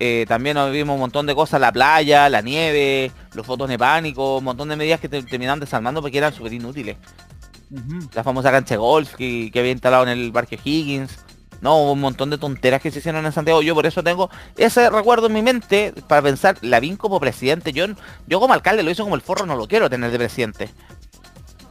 Eh, 0.00 0.24
también 0.28 0.54
nos 0.54 0.70
vimos 0.72 0.94
un 0.94 1.00
montón 1.00 1.26
de 1.26 1.34
cosas, 1.34 1.60
la 1.60 1.72
playa, 1.72 2.28
la 2.28 2.40
nieve, 2.40 3.10
los 3.34 3.44
fotos 3.44 3.68
de 3.68 3.78
pánico, 3.78 4.38
un 4.38 4.44
montón 4.44 4.68
de 4.68 4.76
medidas 4.76 5.00
que 5.00 5.08
te- 5.08 5.22
terminaban 5.24 5.58
desarmando 5.60 6.00
porque 6.00 6.18
eran 6.18 6.32
súper 6.32 6.52
inútiles 6.52 6.96
la 8.14 8.24
famosa 8.24 8.50
cancha 8.50 8.74
de 8.74 8.78
golf 8.78 9.14
que, 9.14 9.50
que 9.52 9.58
había 9.58 9.72
instalado 9.72 10.04
en 10.04 10.10
el 10.10 10.32
barrio 10.32 10.58
Higgins. 10.62 11.18
No, 11.60 11.76
hubo 11.82 11.92
un 11.92 12.00
montón 12.00 12.30
de 12.30 12.38
tonteras 12.38 12.80
que 12.80 12.90
se 12.90 13.00
hicieron 13.00 13.26
en 13.26 13.32
Santiago. 13.32 13.62
Yo 13.62 13.74
por 13.74 13.84
eso 13.84 14.02
tengo 14.02 14.30
ese 14.56 14.88
recuerdo 14.90 15.26
en 15.26 15.32
mi 15.34 15.42
mente 15.42 15.92
para 16.06 16.22
pensar, 16.22 16.56
Lavín 16.62 16.96
como 16.96 17.18
presidente. 17.18 17.72
Yo, 17.72 17.86
yo 18.26 18.40
como 18.40 18.54
alcalde 18.54 18.82
lo 18.84 18.90
hizo 18.90 19.02
como 19.02 19.16
el 19.16 19.20
forro, 19.22 19.44
no 19.44 19.56
lo 19.56 19.66
quiero 19.66 19.90
tener 19.90 20.10
de 20.12 20.18
presidente. 20.18 20.70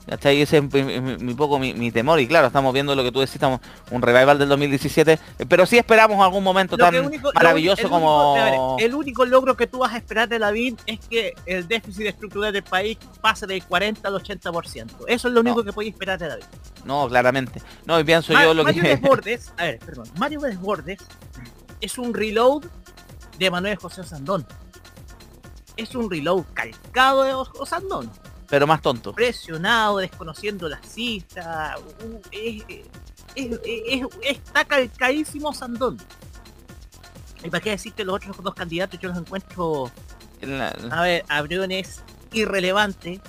¿Cachai? 0.08 0.42
Ese 0.42 0.58
es 0.60 1.22
mi 1.22 1.34
poco 1.34 1.60
mi, 1.60 1.74
mi 1.74 1.92
temor. 1.92 2.18
Y 2.22 2.28
claro, 2.28 2.48
estamos 2.48 2.74
viendo 2.74 2.96
lo 2.96 3.04
que 3.04 3.12
tú 3.12 3.20
decís, 3.20 3.36
estamos 3.36 3.60
un 3.92 4.02
revival 4.02 4.40
del 4.40 4.48
2017. 4.48 5.12
eh, 5.14 5.46
Pero 5.50 5.66
sí 5.66 5.78
esperamos 5.78 6.24
algún 6.24 6.44
momento 6.46 6.78
Lo 6.78 6.86
tan 6.86 6.96
único- 7.06 7.30
maravilloso 7.36 7.82
el 7.84 7.90
como... 7.90 8.34
único- 8.34 8.42
a 8.42 8.76
ver, 8.78 8.86
el 8.86 8.96
único 8.96 9.26
logro 9.26 9.58
que 9.58 9.68
tú 9.68 9.80
vas 9.80 9.94
a 9.94 9.98
esperar 9.98 10.30
de 10.30 10.40
Lavín 10.40 10.78
es 10.86 11.00
que 11.10 11.34
el 11.46 11.68
déficit 11.68 12.06
estructural 12.08 12.54
del 12.54 12.64
país 12.64 12.98
pase 13.20 13.46
del 13.48 13.62
40 13.66 14.08
al 14.08 14.14
80%. 14.16 14.92
Eso 15.08 15.28
es 15.28 15.34
lo 15.34 15.42
único 15.42 15.58
No. 15.58 15.64
que 15.66 15.74
puedes 15.74 15.92
esperar 15.92 16.18
de 16.18 16.30
Lavín. 16.30 16.46
No, 16.86 17.10
claramente. 17.10 17.62
No, 17.86 18.00
y 18.00 18.06
pienso 18.06 18.32
yo 18.32 18.54
lo 18.54 18.64
Mario 18.64 18.84
que... 18.84 18.90
Desbordes, 18.96 19.52
a 19.58 19.64
ver, 19.66 19.80
perdón, 19.80 20.08
Mario 20.18 20.40
Desbordes 20.40 21.00
es 21.82 21.98
un 21.98 22.14
reload 22.14 22.64
de 23.38 23.52
Manuel 23.52 23.76
José 23.76 24.06
Sandón. 24.06 24.48
Es 25.76 25.94
un 25.96 26.10
reload 26.10 26.44
calcado 26.54 27.24
de 27.24 27.34
José 27.34 27.70
Sandón. 27.76 28.10
Pero 28.50 28.66
más 28.68 28.82
tonto. 28.82 29.14
Presionado, 29.14 29.98
desconociendo 29.98 30.68
las 30.70 30.82
cifras. 30.88 31.78
uh, 31.80 32.20
es- 32.32 32.64
es- 33.36 33.60
es- 33.66 34.08
está 34.24 34.66
calcadísimo 34.66 35.54
Sandón. 35.54 35.98
Y 37.44 37.50
para 37.50 37.62
qué 37.62 37.70
decirte 37.72 38.04
los 38.04 38.16
otros 38.16 38.36
dos 38.44 38.54
candidatos, 38.56 39.00
yo 39.00 39.10
los 39.10 39.18
encuentro 39.18 39.92
La- 40.42 40.70
a 40.92 41.02
ver, 41.02 41.24
Abreu 41.30 41.64
es 41.70 42.02
irrelevante. 42.32 43.20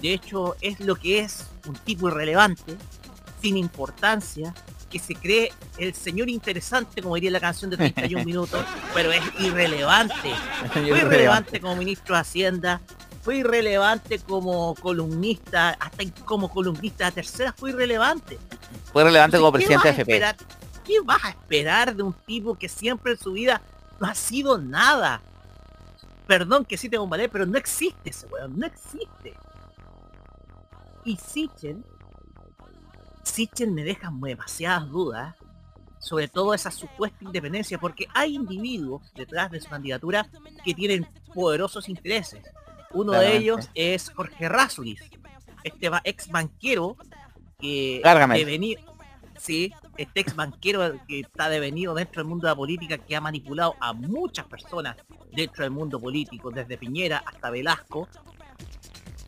De 0.00 0.12
hecho, 0.12 0.56
es 0.60 0.80
lo 0.80 0.96
que 0.96 1.20
es 1.20 1.44
un 1.66 1.74
tipo 1.74 2.08
irrelevante, 2.08 2.76
sin 3.40 3.56
importancia, 3.56 4.54
que 4.90 4.98
se 4.98 5.14
cree 5.14 5.50
el 5.78 5.94
señor 5.94 6.28
interesante, 6.30 7.02
como 7.02 7.14
diría 7.16 7.30
la 7.30 7.40
canción 7.40 7.70
de 7.70 7.76
31 7.78 8.24
minutos, 8.24 8.64
pero 8.94 9.10
es 9.12 9.22
irrelevante. 9.40 10.34
Fue 10.72 10.82
irrelevante 10.88 11.60
como 11.60 11.74
ministro 11.76 12.14
de 12.14 12.20
Hacienda, 12.20 12.80
fue 13.24 13.38
irrelevante 13.38 14.18
como 14.18 14.74
columnista, 14.74 15.70
hasta 15.80 16.04
como 16.26 16.50
columnista 16.50 17.06
de 17.06 17.12
tercera 17.12 17.54
fue 17.56 17.70
irrelevante. 17.70 18.38
Fue 18.92 19.02
relevante 19.02 19.38
como 19.38 19.48
Entonces, 19.48 19.66
¿qué 19.66 19.74
presidente 19.78 19.88
de 19.88 19.94
FP. 19.94 20.12
esperar? 20.12 20.36
¿Qué 20.84 21.00
vas 21.02 21.24
a 21.24 21.30
esperar 21.30 21.96
de 21.96 22.02
un 22.02 22.12
tipo 22.12 22.54
que 22.58 22.68
siempre 22.68 23.12
en 23.12 23.18
su 23.18 23.32
vida 23.32 23.62
no 23.98 24.06
ha 24.06 24.14
sido 24.14 24.58
nada? 24.58 25.22
Perdón 26.26 26.66
que 26.66 26.76
sí 26.76 26.90
te 26.90 26.98
bombardeé, 26.98 27.30
pero 27.30 27.46
no 27.46 27.56
existe 27.56 28.10
ese 28.10 28.26
weón, 28.26 28.58
no 28.58 28.66
existe. 28.66 29.34
Y 31.06 31.16
Sichel, 31.16 31.82
Sichel 33.22 33.70
me 33.70 33.84
deja 33.84 34.12
demasiadas 34.12 34.90
dudas, 34.90 35.34
sobre 35.98 36.28
todo 36.28 36.52
esa 36.52 36.70
supuesta 36.70 37.24
independencia, 37.24 37.78
porque 37.78 38.06
hay 38.12 38.34
individuos 38.34 39.10
detrás 39.14 39.50
de 39.50 39.62
su 39.62 39.70
candidatura 39.70 40.28
que 40.62 40.74
tienen 40.74 41.08
poderosos 41.34 41.88
intereses. 41.88 42.42
Uno 42.94 43.12
de 43.12 43.36
ellos 43.36 43.68
es 43.74 44.10
Jorge 44.10 44.48
Rasulis, 44.48 45.00
este 45.62 45.90
ex 46.04 46.28
banquero 46.28 46.96
que 47.58 48.00
Gárgame. 48.02 48.36
deveni- 48.44 48.78
sí, 49.38 49.72
este 49.96 50.20
ex 50.20 50.34
banquero 50.36 50.98
que 51.06 51.20
está 51.20 51.48
devenido 51.48 51.94
dentro 51.94 52.20
del 52.22 52.28
mundo 52.28 52.46
de 52.46 52.52
la 52.52 52.56
política, 52.56 52.98
que 52.98 53.16
ha 53.16 53.20
manipulado 53.20 53.74
a 53.80 53.92
muchas 53.92 54.46
personas 54.46 54.96
dentro 55.32 55.64
del 55.64 55.70
mundo 55.72 55.98
político, 55.98 56.50
desde 56.50 56.78
Piñera 56.78 57.22
hasta 57.26 57.50
Velasco, 57.50 58.08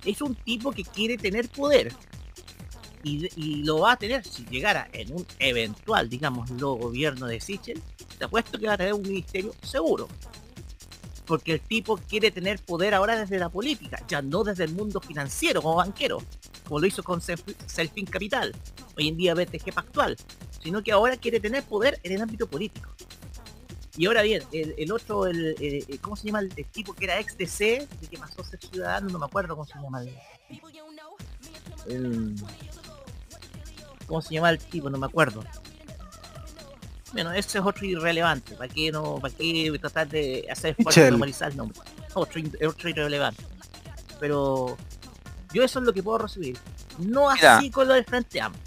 es 0.05 0.21
un 0.23 0.35
tipo 0.37 0.71
que 0.73 0.85
quiere 0.85 1.17
tener 1.19 1.49
poder. 1.49 1.93
Y, 3.03 3.29
y 3.37 3.63
lo 3.65 3.81
va 3.81 3.93
a 3.93 3.97
tener 3.97 4.25
si 4.25 4.45
llegara 4.47 4.89
en 4.93 5.13
un 5.15 5.27
eventual, 5.39 6.09
digamos, 6.09 6.51
gobierno 6.51 7.27
de 7.27 7.41
Sichel, 7.41 7.81
te 8.19 8.25
apuesto 8.25 8.59
que 8.59 8.67
va 8.67 8.73
a 8.73 8.77
tener 8.77 8.95
un 8.95 9.03
ministerio 9.03 9.53
seguro. 9.63 10.09
Porque 11.27 11.55
el 11.55 11.61
tipo 11.61 11.97
quiere 11.97 12.31
tener 12.31 12.61
poder 12.65 12.95
ahora 12.95 13.19
desde 13.19 13.39
la 13.39 13.49
política, 13.49 14.01
ya 14.09 14.23
no 14.23 14.45
desde 14.45 14.65
el 14.65 14.73
mundo 14.73 15.01
financiero 15.01 15.61
como 15.61 15.77
banquero, 15.77 16.23
como 16.65 16.79
lo 16.81 16.87
hizo 16.87 17.03
con 17.03 17.21
Self- 17.21 17.57
Selfin 17.67 18.07
Capital, 18.07 18.55
hoy 18.97 19.09
en 19.09 19.17
día 19.17 19.35
BTG 19.35 19.73
Pactual, 19.75 20.17
sino 20.63 20.83
que 20.83 20.93
ahora 20.93 21.17
quiere 21.17 21.41
tener 21.41 21.65
poder 21.65 21.99
en 22.05 22.13
el 22.13 22.23
ámbito 22.23 22.47
político. 22.47 22.91
Y 23.99 24.07
ahora 24.07 24.23
bien, 24.23 24.43
el, 24.53 24.75
el 24.79 24.93
otro, 24.93 25.27
el, 25.27 25.57
el- 25.59 25.85
el- 25.89 26.01
¿cómo 26.01 26.17
se 26.17 26.27
llama 26.27 26.41
el, 26.41 26.53
el 26.57 26.67
tipo 26.67 26.93
que 26.95 27.07
era 27.07 27.19
ex 27.19 27.37
DC, 27.37 27.89
de 28.01 28.07
que 28.09 28.19
pasó 28.19 28.43
a 28.43 28.45
ser 28.45 28.61
ciudadano? 28.61 29.09
No 29.09 29.19
me 29.19 29.25
acuerdo 29.27 29.57
cómo 29.57 29.67
se 29.67 29.75
llama 29.81 30.03
el, 30.03 30.15
el- 31.89 32.37
¿Cómo 34.07 34.23
se 34.23 34.35
llama 34.35 34.51
el 34.51 34.59
tipo? 34.59 34.89
No 34.91 34.99
me 34.99 35.07
acuerdo. 35.07 35.43
Bueno, 37.13 37.33
ese 37.33 37.59
es 37.59 37.65
otro 37.65 37.87
irrelevante. 37.87 38.55
¿Para 38.57 38.73
qué 38.73 38.91
no, 38.91 39.19
para 39.21 39.35
qué 39.35 39.77
tratar 39.81 40.09
de 40.09 40.47
hacer 40.51 40.75
esfuerzo 40.77 41.01
de 41.01 41.07
Michel. 41.07 41.11
normalizar 41.11 41.51
el 41.51 41.57
nombre? 41.57 41.79
Otro, 42.15 42.43
otro 42.69 42.89
irrelevante. 42.89 43.45
Pero 44.19 44.77
yo 45.53 45.63
eso 45.63 45.79
es 45.79 45.85
lo 45.85 45.93
que 45.93 46.03
puedo 46.03 46.19
recibir. 46.19 46.59
No 46.99 47.33
Mira. 47.33 47.59
así 47.59 47.71
con 47.71 47.89
lo 47.89 47.95
del 47.95 48.05
Frente 48.05 48.41
Amplio. 48.41 48.63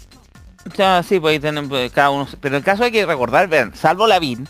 O 0.70 0.74
sea, 0.74 1.02
sí, 1.02 1.18
pues 1.18 1.42
ahí 1.42 1.62
pues, 1.68 1.92
cada 1.92 2.10
uno. 2.10 2.28
Pero 2.40 2.56
el 2.56 2.64
caso 2.64 2.84
hay 2.84 2.92
que 2.92 3.06
recordar, 3.06 3.48
vean, 3.48 3.74
salvo 3.74 4.06
Lavín, 4.06 4.46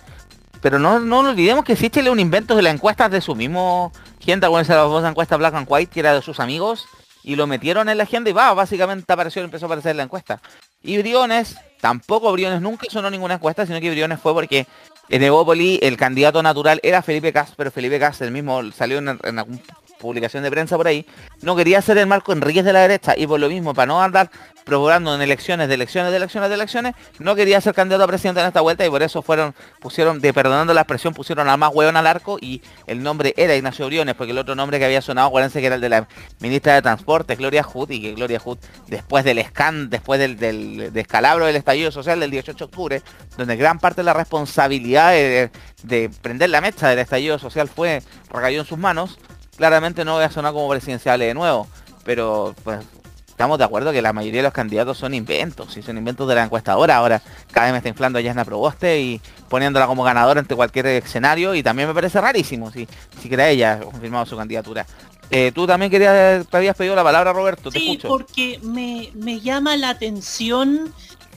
pero 0.60 0.78
no, 0.78 1.00
no 1.00 1.20
olvidemos 1.20 1.64
que 1.64 1.76
Sichel 1.76 2.06
es 2.06 2.12
un 2.12 2.20
invento 2.20 2.54
de 2.56 2.62
las 2.62 2.74
encuestas 2.74 3.10
de 3.10 3.20
su 3.20 3.34
mismo 3.34 3.92
gente, 4.18 4.46
bueno, 4.46 4.62
esa 4.62 4.74
famosa 4.74 5.08
encuesta 5.08 5.36
Black 5.36 5.54
and 5.54 5.66
White, 5.68 5.92
que 5.92 6.00
era 6.00 6.14
de 6.14 6.22
sus 6.22 6.40
amigos, 6.40 6.86
y 7.22 7.36
lo 7.36 7.46
metieron 7.46 7.88
en 7.88 7.96
la 7.96 8.04
agenda 8.04 8.30
y 8.30 8.32
va, 8.32 8.52
básicamente 8.54 9.10
apareció, 9.12 9.42
empezó 9.42 9.66
a 9.66 9.68
aparecer 9.68 9.92
en 9.92 9.98
la 9.98 10.02
encuesta. 10.04 10.40
Y 10.82 10.98
Briones, 10.98 11.56
tampoco 11.80 12.32
Briones 12.32 12.60
nunca 12.60 12.86
sonó 12.88 13.10
ninguna 13.10 13.34
encuesta, 13.34 13.66
sino 13.66 13.80
que 13.80 13.90
Briones 13.90 14.20
fue 14.20 14.32
porque 14.32 14.66
en 15.08 15.22
Evópoli 15.22 15.78
el 15.82 15.96
candidato 15.96 16.42
natural 16.42 16.80
era 16.82 17.02
Felipe 17.02 17.32
Cas, 17.32 17.52
pero 17.56 17.70
Felipe 17.70 17.98
Cas 17.98 18.20
el 18.20 18.30
mismo 18.30 18.70
salió 18.72 18.98
en, 18.98 19.18
en 19.22 19.38
algún 19.38 19.60
publicación 20.00 20.42
de 20.42 20.50
prensa 20.50 20.76
por 20.76 20.86
ahí, 20.88 21.06
no 21.42 21.54
quería 21.54 21.80
ser 21.82 21.98
el 21.98 22.06
Marco 22.06 22.32
Enríquez 22.32 22.64
de 22.64 22.72
la 22.72 22.80
derecha 22.80 23.14
y 23.16 23.26
por 23.26 23.38
lo 23.38 23.48
mismo, 23.48 23.74
para 23.74 23.86
no 23.86 24.02
andar 24.02 24.30
procurando 24.64 25.14
en 25.14 25.22
elecciones, 25.22 25.68
de 25.68 25.74
elecciones, 25.74 26.10
de 26.10 26.16
elecciones, 26.16 26.48
de 26.48 26.54
elecciones, 26.54 26.94
no 27.18 27.34
quería 27.34 27.60
ser 27.60 27.74
candidato 27.74 28.04
a 28.04 28.06
presidente 28.06 28.40
en 28.40 28.46
esta 28.46 28.60
vuelta 28.60 28.84
y 28.86 28.90
por 28.90 29.02
eso 29.02 29.22
fueron, 29.22 29.54
pusieron, 29.80 30.20
de 30.20 30.32
perdonando 30.32 30.72
la 30.74 30.82
expresión, 30.82 31.14
pusieron 31.14 31.48
a 31.48 31.56
más 31.56 31.70
hueón 31.74 31.96
al 31.96 32.06
arco 32.06 32.38
y 32.40 32.62
el 32.86 33.02
nombre 33.02 33.34
era 33.36 33.54
Ignacio 33.56 33.86
Briones, 33.86 34.14
porque 34.14 34.32
el 34.32 34.38
otro 34.38 34.54
nombre 34.54 34.78
que 34.78 34.84
había 34.84 35.02
sonado, 35.02 35.28
acuérdense 35.28 35.60
que 35.60 35.66
era 35.66 35.74
el 35.76 35.80
de 35.80 35.88
la 35.88 36.08
ministra 36.40 36.74
de 36.74 36.82
Transporte, 36.82 37.36
Gloria 37.36 37.62
Hood, 37.62 37.90
y 37.90 38.00
que 38.00 38.14
Gloria 38.14 38.40
Hood, 38.40 38.58
después 38.86 39.24
del 39.24 39.44
scan, 39.44 39.90
después 39.90 40.20
del, 40.20 40.92
descalabro 40.92 41.46
del 41.46 41.56
estallido 41.56 41.90
social 41.90 42.20
del 42.20 42.30
18 42.30 42.56
de 42.56 42.64
octubre, 42.64 43.02
donde 43.36 43.56
gran 43.56 43.78
parte 43.78 44.00
de 44.00 44.04
la 44.04 44.14
responsabilidad 44.14 45.12
de 45.12 46.10
prender 46.22 46.50
la 46.50 46.60
mecha 46.60 46.88
del 46.88 46.98
estallido 46.98 47.38
social 47.38 47.68
fue, 47.68 48.02
recayó 48.30 48.60
en 48.60 48.66
sus 48.66 48.78
manos, 48.78 49.18
claramente 49.64 50.06
no 50.06 50.14
voy 50.14 50.24
a 50.24 50.30
sonar 50.30 50.54
como 50.54 50.70
presidencial 50.70 51.20
de 51.20 51.34
nuevo, 51.34 51.68
pero 52.02 52.54
pues 52.64 52.80
estamos 53.28 53.58
de 53.58 53.64
acuerdo 53.64 53.92
que 53.92 54.00
la 54.00 54.14
mayoría 54.14 54.38
de 54.38 54.44
los 54.44 54.54
candidatos 54.54 54.96
son 54.96 55.12
inventos, 55.12 55.76
y 55.76 55.82
son 55.82 55.98
inventos 55.98 56.26
de 56.26 56.34
la 56.34 56.44
encuestadora. 56.44 56.96
Ahora 56.96 57.20
cada 57.52 57.66
vez 57.66 57.72
me 57.72 57.76
está 57.78 57.90
inflando 57.90 58.18
a 58.18 58.22
Yasna 58.22 58.46
Proboste 58.46 59.00
y 59.02 59.20
poniéndola 59.50 59.86
como 59.86 60.02
ganadora 60.02 60.40
ante 60.40 60.56
cualquier 60.56 60.86
escenario 60.86 61.54
y 61.54 61.62
también 61.62 61.88
me 61.88 61.94
parece 61.94 62.18
rarísimo 62.22 62.70
si, 62.72 62.88
si 63.20 63.28
que 63.28 63.50
ella 63.50 63.74
ha 63.74 63.80
confirmado 63.80 64.24
su 64.24 64.34
candidatura. 64.34 64.86
Eh, 65.30 65.52
tú 65.54 65.66
también 65.66 65.90
querías, 65.90 66.46
te 66.46 66.56
habías 66.56 66.74
pedido 66.74 66.96
la 66.96 67.04
palabra, 67.04 67.34
Roberto, 67.34 67.70
te 67.70 67.78
Sí, 67.78 67.90
escucho. 67.90 68.08
porque 68.08 68.60
me, 68.62 69.10
me 69.14 69.40
llama 69.40 69.76
la 69.76 69.90
atención 69.90 70.92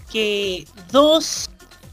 que 0.09 0.65
dos 0.91 1.49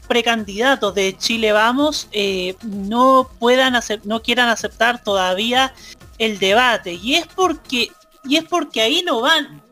precandidatos 0.07 0.93
de 0.93 1.17
Chile 1.17 1.51
Vamos 1.53 2.07
eh, 2.11 2.55
no 2.63 3.29
puedan 3.39 3.75
acep- 3.75 4.01
no 4.03 4.21
quieran 4.21 4.49
aceptar 4.49 5.01
todavía 5.03 5.73
el 6.21 6.37
debate 6.37 6.93
y 6.93 7.15
es 7.15 7.25
porque 7.27 7.91
y 8.23 8.37
es 8.37 8.43
porque 8.43 8.79
ahí 8.81 9.01
no 9.03 9.21
van 9.21 9.63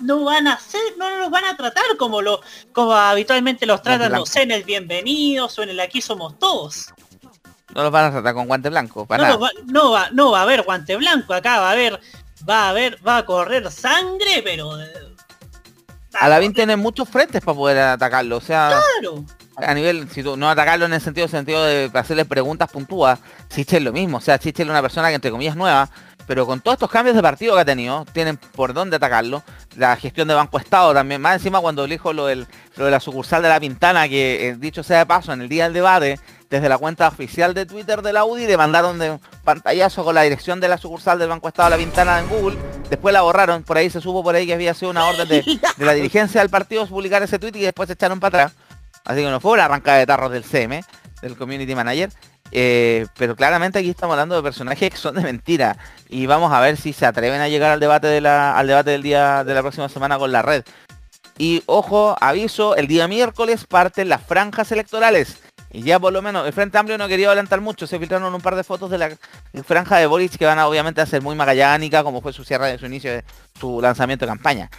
no 0.00 0.24
van 0.24 0.48
a 0.48 0.54
hacer 0.54 0.80
no 0.98 1.08
los 1.18 1.30
van 1.30 1.44
a 1.44 1.56
tratar 1.56 1.84
como 1.96 2.20
lo 2.20 2.40
como 2.72 2.92
habitualmente 2.92 3.64
los 3.64 3.80
tratan 3.80 4.10
no 4.10 4.26
sé 4.26 4.42
en 4.42 4.50
el 4.50 4.64
bienvenidos 4.64 5.56
o 5.58 5.62
en 5.62 5.70
el 5.70 5.78
aquí 5.78 6.02
somos 6.02 6.36
todos 6.40 6.88
No 7.72 7.82
los 7.84 7.92
van 7.92 8.06
a 8.06 8.10
tratar 8.10 8.34
con 8.34 8.48
guante 8.48 8.70
blanco, 8.70 9.06
para 9.06 9.22
no, 9.22 9.28
nada. 9.28 9.38
los 9.38 9.48
va, 9.48 9.72
no 9.72 9.90
va 9.92 10.10
no 10.10 10.30
va 10.32 10.40
a 10.40 10.42
haber 10.42 10.62
guante 10.62 10.96
blanco 10.96 11.32
acá 11.32 11.60
va 11.60 11.68
a 11.68 11.72
haber 11.72 12.00
va 12.48 12.64
a 12.64 12.68
haber 12.70 12.98
va 13.06 13.18
a 13.18 13.24
correr 13.24 13.70
sangre 13.70 14.42
pero 14.42 14.72
A 16.20 16.28
la 16.28 16.38
20 16.38 16.54
tiene 16.54 16.76
muchos 16.76 17.08
frentes 17.08 17.42
para 17.42 17.56
poder 17.56 17.78
atacarlo, 17.78 18.36
o 18.36 18.40
sea... 18.40 18.80
claro. 19.00 19.24
a 19.56 19.74
nivel, 19.74 20.08
si 20.10 20.22
tú 20.22 20.36
no 20.36 20.48
atacarlo 20.48 20.86
en 20.86 20.92
el 20.92 21.00
sentido, 21.00 21.28
sentido 21.28 21.64
de 21.64 21.90
hacerle 21.94 22.24
preguntas 22.24 22.70
puntúas, 22.70 23.18
Chiche 23.48 23.78
es 23.78 23.82
lo 23.82 23.92
mismo, 23.92 24.18
o 24.18 24.20
sea, 24.20 24.38
Chiche 24.38 24.62
es 24.62 24.68
una 24.68 24.82
persona 24.82 25.08
que 25.08 25.14
entre 25.14 25.30
comillas 25.30 25.56
nueva, 25.56 25.88
pero 26.26 26.46
con 26.46 26.60
todos 26.60 26.74
estos 26.76 26.90
cambios 26.90 27.16
de 27.16 27.22
partido 27.22 27.54
que 27.54 27.60
ha 27.60 27.64
tenido, 27.64 28.04
tienen 28.12 28.36
por 28.36 28.72
dónde 28.72 28.96
atacarlo, 28.96 29.42
la 29.76 29.96
gestión 29.96 30.28
de 30.28 30.34
Banco 30.34 30.58
Estado 30.58 30.92
también, 30.92 31.20
más 31.20 31.34
encima 31.36 31.60
cuando 31.60 31.86
dijo 31.86 32.12
lo, 32.12 32.26
del, 32.26 32.46
lo 32.76 32.84
de 32.84 32.90
la 32.90 33.00
sucursal 33.00 33.42
de 33.42 33.48
la 33.48 33.60
Pintana, 33.60 34.08
que 34.08 34.48
eh, 34.48 34.56
dicho 34.56 34.82
sea 34.82 34.98
de 34.98 35.06
paso, 35.06 35.32
en 35.32 35.40
el 35.40 35.48
día 35.48 35.64
del 35.64 35.72
debate, 35.72 36.18
desde 36.50 36.68
la 36.68 36.78
cuenta 36.78 37.08
oficial 37.08 37.54
de 37.54 37.66
Twitter 37.66 38.02
de 38.02 38.12
la 38.12 38.24
UDI 38.24 38.46
le 38.46 38.56
mandaron 38.56 38.98
de 38.98 39.18
pantallazo 39.44 40.04
con 40.04 40.14
la 40.14 40.22
dirección 40.22 40.60
de 40.60 40.68
la 40.68 40.78
sucursal 40.78 41.18
del 41.18 41.28
Banco 41.28 41.48
Estado 41.48 41.70
de 41.70 41.76
la 41.76 41.82
Pintana 41.82 42.20
en 42.20 42.28
Google, 42.28 42.56
después 42.88 43.12
la 43.12 43.22
borraron, 43.22 43.62
por 43.62 43.76
ahí 43.76 43.90
se 43.90 44.00
supo 44.00 44.22
por 44.22 44.34
ahí 44.34 44.46
que 44.46 44.54
había 44.54 44.74
sido 44.74 44.90
una 44.90 45.06
orden 45.06 45.28
de, 45.28 45.44
la 45.78 45.92
dirigencia 45.92 46.40
del 46.40 46.50
partido 46.50 46.86
publicar 46.86 47.22
ese 47.22 47.38
tweet 47.38 47.52
y 47.54 47.62
después 47.62 47.86
se 47.86 47.94
echaron 47.94 48.20
para 48.20 48.44
atrás. 48.44 48.58
Así 49.04 49.20
que 49.20 49.30
no 49.30 49.38
fue 49.38 49.52
una 49.52 49.66
arrancada 49.66 49.98
de 49.98 50.06
tarros 50.06 50.32
del 50.32 50.44
CM, 50.44 50.82
del 51.22 51.36
Community 51.36 51.74
Manager. 51.74 52.10
eh, 52.52 53.06
pero 53.18 53.34
claramente 53.34 53.78
aquí 53.78 53.90
estamos 53.90 54.14
hablando 54.14 54.36
de 54.36 54.42
personajes 54.42 54.90
que 54.90 54.96
son 54.96 55.14
de 55.16 55.22
mentira. 55.22 55.76
Y 56.08 56.26
vamos 56.26 56.52
a 56.52 56.60
ver 56.60 56.76
si 56.76 56.92
se 56.92 57.06
atreven 57.06 57.40
a 57.40 57.48
llegar 57.48 57.72
al 57.72 57.80
debate 57.80 58.06
de 58.06 58.20
la, 58.20 58.56
al 58.56 58.66
debate 58.66 58.90
del 58.90 59.02
día 59.02 59.44
de 59.44 59.54
la 59.54 59.62
próxima 59.62 59.88
semana 59.88 60.18
con 60.18 60.32
la 60.32 60.42
red. 60.42 60.64
Y 61.38 61.62
ojo, 61.66 62.16
aviso, 62.20 62.76
el 62.76 62.86
día 62.86 63.08
miércoles 63.08 63.66
parten 63.66 64.08
las 64.08 64.22
franjas 64.22 64.72
electorales. 64.72 65.38
Y 65.70 65.82
ya 65.82 65.98
por 65.98 66.12
lo 66.12 66.22
menos, 66.22 66.46
el 66.46 66.52
Frente 66.52 66.78
Amplio 66.78 66.96
no 66.96 67.08
quería 67.08 67.26
adelantar 67.26 67.60
mucho, 67.60 67.86
se 67.86 67.98
filtraron 67.98 68.34
un 68.34 68.40
par 68.40 68.54
de 68.54 68.64
fotos 68.64 68.90
de 68.90 68.98
la 68.98 69.10
franja 69.64 69.98
de 69.98 70.06
Boric 70.06 70.38
que 70.38 70.46
van 70.46 70.58
a 70.58 70.68
obviamente 70.68 71.02
a 71.02 71.06
ser 71.06 71.20
muy 71.20 71.34
magallánica, 71.34 72.02
como 72.02 72.22
fue 72.22 72.32
su 72.32 72.44
cierre 72.44 72.70
de 72.70 72.78
su 72.78 72.86
inicio 72.86 73.12
de 73.12 73.24
su 73.60 73.82
lanzamiento 73.82 74.24
de 74.24 74.30
campaña. 74.30 74.70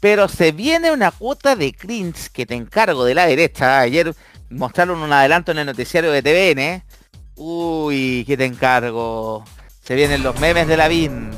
Pero 0.00 0.28
se 0.28 0.50
viene 0.50 0.90
una 0.90 1.10
cuota 1.12 1.54
de 1.54 1.72
cringe 1.72 2.30
que 2.32 2.46
te 2.46 2.54
encargo 2.54 3.04
de 3.04 3.14
la 3.14 3.26
derecha. 3.26 3.78
Ayer 3.78 4.14
mostraron 4.50 5.00
un 5.00 5.12
adelanto 5.12 5.52
en 5.52 5.58
el 5.58 5.66
noticiario 5.66 6.12
de 6.12 6.22
TVN. 6.22 6.82
Uy, 7.36 8.24
que 8.26 8.36
te 8.36 8.44
encargo. 8.44 9.44
Se 9.82 9.94
vienen 9.94 10.22
los 10.22 10.38
memes 10.40 10.68
de 10.68 10.76
la 10.76 10.88
BIN. 10.88 11.30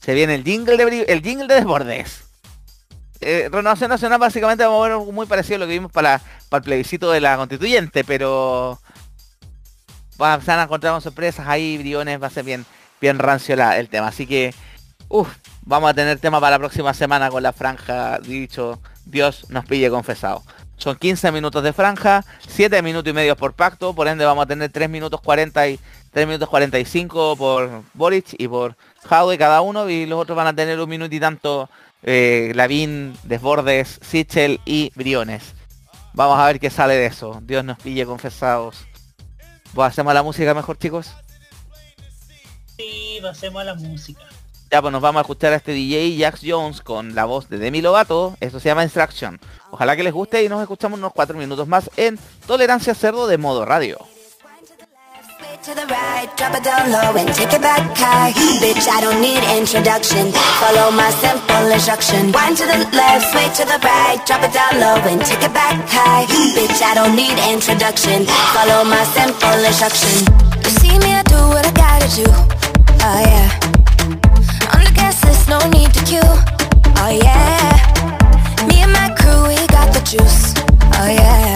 Se 0.00 0.14
viene 0.14 0.34
el 0.34 0.44
jingle 0.44 0.76
de, 0.76 1.02
el 1.02 1.22
jingle 1.22 1.46
de 1.46 1.54
Desbordes. 1.56 2.24
Eh, 3.20 3.50
Renovación 3.52 3.90
Nacional 3.90 4.18
básicamente 4.18 4.64
vamos 4.64 4.80
a 4.80 4.82
ver 4.84 4.92
algo 4.92 5.12
muy 5.12 5.26
parecido 5.26 5.56
a 5.56 5.58
lo 5.58 5.66
que 5.66 5.74
vimos 5.74 5.92
para, 5.92 6.22
para 6.48 6.60
el 6.60 6.64
plebiscito 6.64 7.10
de 7.10 7.20
la 7.20 7.36
constituyente, 7.36 8.02
pero 8.02 8.80
van 10.16 10.40
a 10.46 10.62
encontrar 10.62 10.92
con 10.92 11.02
sorpresas 11.02 11.46
ahí, 11.46 11.78
briones, 11.78 12.22
va 12.22 12.28
a 12.28 12.30
ser 12.30 12.44
bien, 12.44 12.64
bien 13.00 13.18
rancio 13.18 13.54
el 13.54 13.88
tema. 13.88 14.08
Así 14.08 14.26
que, 14.26 14.54
uff, 15.08 15.28
vamos 15.62 15.90
a 15.90 15.94
tener 15.94 16.18
tema 16.18 16.40
para 16.40 16.52
la 16.52 16.58
próxima 16.58 16.94
semana 16.94 17.30
con 17.30 17.42
la 17.42 17.52
franja, 17.52 18.18
dicho, 18.20 18.80
Dios 19.04 19.46
nos 19.50 19.64
pille 19.66 19.90
confesado. 19.90 20.42
Son 20.80 20.96
15 20.96 21.30
minutos 21.30 21.62
de 21.62 21.74
franja, 21.74 22.24
7 22.48 22.80
minutos 22.80 23.10
y 23.10 23.12
medio 23.12 23.36
por 23.36 23.52
pacto, 23.52 23.92
por 23.94 24.08
ende 24.08 24.24
vamos 24.24 24.44
a 24.44 24.46
tener 24.46 24.72
3 24.72 24.88
minutos 24.88 25.20
40 25.20 25.68
y 25.68 25.78
3 26.10 26.26
minutos 26.26 26.48
45 26.48 27.36
por 27.36 27.82
Boric 27.92 28.34
y 28.38 28.48
por 28.48 28.76
Jaude 29.04 29.36
cada 29.36 29.60
uno 29.60 29.90
y 29.90 30.06
los 30.06 30.18
otros 30.18 30.36
van 30.36 30.46
a 30.46 30.54
tener 30.54 30.80
un 30.80 30.88
minuto 30.88 31.14
y 31.14 31.20
tanto 31.20 31.68
eh, 32.02 32.52
Lavín, 32.54 33.14
Desbordes, 33.24 34.00
Sichel 34.00 34.58
y 34.64 34.90
Briones. 34.94 35.54
Vamos 36.14 36.38
a 36.38 36.46
ver 36.46 36.58
qué 36.58 36.70
sale 36.70 36.94
de 36.94 37.04
eso. 37.04 37.42
Dios 37.42 37.62
nos 37.62 37.76
pille 37.76 38.06
confesados. 38.06 38.86
¿Vos 39.74 39.86
hacemos 39.86 40.14
la 40.14 40.22
música 40.22 40.54
mejor 40.54 40.78
chicos? 40.78 41.12
Sí, 42.78 43.18
pasemos 43.20 43.60
a 43.60 43.64
la 43.64 43.74
música. 43.74 44.22
Ya, 44.70 44.80
pues 44.80 44.92
nos 44.92 45.02
vamos 45.02 45.18
a 45.18 45.22
escuchar 45.22 45.52
a 45.52 45.56
este 45.56 45.72
DJ 45.72 46.16
Jax 46.16 46.42
Jones 46.46 46.80
con 46.80 47.16
la 47.16 47.24
voz 47.24 47.48
de 47.48 47.58
Demi 47.58 47.82
Lovato. 47.82 48.36
Esto 48.38 48.60
se 48.60 48.68
llama 48.68 48.84
Instruction. 48.84 49.40
Ojalá 49.72 49.96
que 49.96 50.04
les 50.04 50.12
guste 50.12 50.44
y 50.44 50.48
nos 50.48 50.62
escuchamos 50.62 51.00
unos 51.00 51.12
cuatro 51.12 51.36
minutos 51.36 51.66
más 51.66 51.90
en 51.96 52.20
Tolerancia 52.46 52.94
Cerdo 52.94 53.26
de 53.26 53.36
modo 53.36 53.64
radio. 53.64 53.98
Drop 56.36 56.54
it 56.54 56.62
down 56.62 56.90
low 56.90 57.16
and 57.16 57.34
take 57.34 57.52
it 57.52 57.60
back 57.60 57.82
high. 57.96 58.32
Bitch, 58.62 58.88
I 58.88 59.00
don't 59.02 59.20
need 59.20 59.42
introduction. 59.58 60.32
Follow 60.32 60.90
my 60.90 61.10
simple 61.18 61.70
instruction. 61.70 62.32
Wind 62.32 62.56
to 62.56 62.64
the 62.64 62.78
left, 62.96 63.56
to 63.56 63.64
the 63.66 63.78
right, 63.82 64.24
drop 64.24 64.42
it 64.42 64.52
down 64.54 64.80
low 64.80 64.96
and 65.10 65.20
take 65.20 65.42
it 65.42 65.52
back 65.52 65.76
high. 65.88 66.24
Bitch, 66.54 66.80
I 66.80 66.94
don't 66.94 67.14
need 67.14 67.36
introduction. 67.52 68.24
Follow 68.54 68.84
my 68.84 69.02
simple 69.12 69.64
instruction. 69.64 70.32
You 70.62 70.70
see 70.78 70.98
me, 70.98 71.12
I 71.12 71.22
do 71.24 71.36
what 71.48 71.66
I 71.66 71.72
gotta 71.72 72.08
do. 72.16 72.30
Oh. 73.02 73.79
On 75.30 75.36
the 75.36 75.38
gas 75.38 75.46
list, 75.46 75.48
no 75.48 75.58
need 75.70 75.92
to 75.94 76.02
queue. 76.04 76.32
Oh 76.98 77.10
yeah. 77.10 77.78
Me 78.66 78.82
and 78.82 78.92
my 78.92 79.14
crew, 79.14 79.46
we 79.46 79.54
got 79.70 79.94
the 79.94 80.02
juice. 80.02 80.54
Oh 80.98 81.06
yeah. 81.06 81.54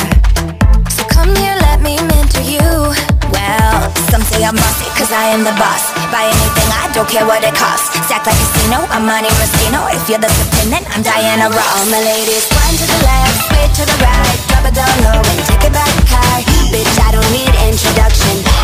So 0.91 1.03
come 1.11 1.35
here, 1.35 1.57
let 1.67 1.83
me 1.83 1.99
mentor 2.07 2.43
you. 2.43 2.95
Well, 3.35 3.91
some 4.11 4.23
say 4.23 4.45
I'm 4.45 4.55
bossy, 4.55 4.87
cause 4.95 5.11
I 5.11 5.35
am 5.35 5.43
the 5.43 5.55
boss. 5.59 5.91
Buy 6.15 6.31
anything, 6.31 6.71
I 6.71 6.91
don't 6.95 7.09
care 7.09 7.27
what 7.27 7.43
it 7.43 7.55
costs. 7.55 7.91
Stack 8.07 8.27
like 8.27 8.39
a 8.39 8.47
casino, 8.55 8.87
I'm 8.95 9.07
Monte 9.07 9.31
Rustino. 9.43 9.91
If 9.91 10.07
you're 10.09 10.23
the 10.23 10.31
then 10.71 10.85
I'm 10.95 11.03
Diana 11.03 11.51
Ross. 11.51 11.75
All 11.75 11.87
my 11.91 11.99
ladies, 11.99 12.47
one 12.55 12.75
to 12.79 12.87
the 12.87 13.01
left, 13.03 13.37
sway 13.51 13.67
to 13.67 13.83
the 13.91 13.99
right. 13.99 14.39
Drop 14.49 14.65
it 14.71 14.75
down 14.79 14.95
low 15.03 15.19
and 15.19 15.41
take 15.51 15.67
it 15.67 15.73
back 15.75 15.91
high. 16.07 16.47
Bitch, 16.71 16.95
I 17.03 17.11
don't 17.11 17.31
need 17.35 17.51
introduction. 17.67 18.44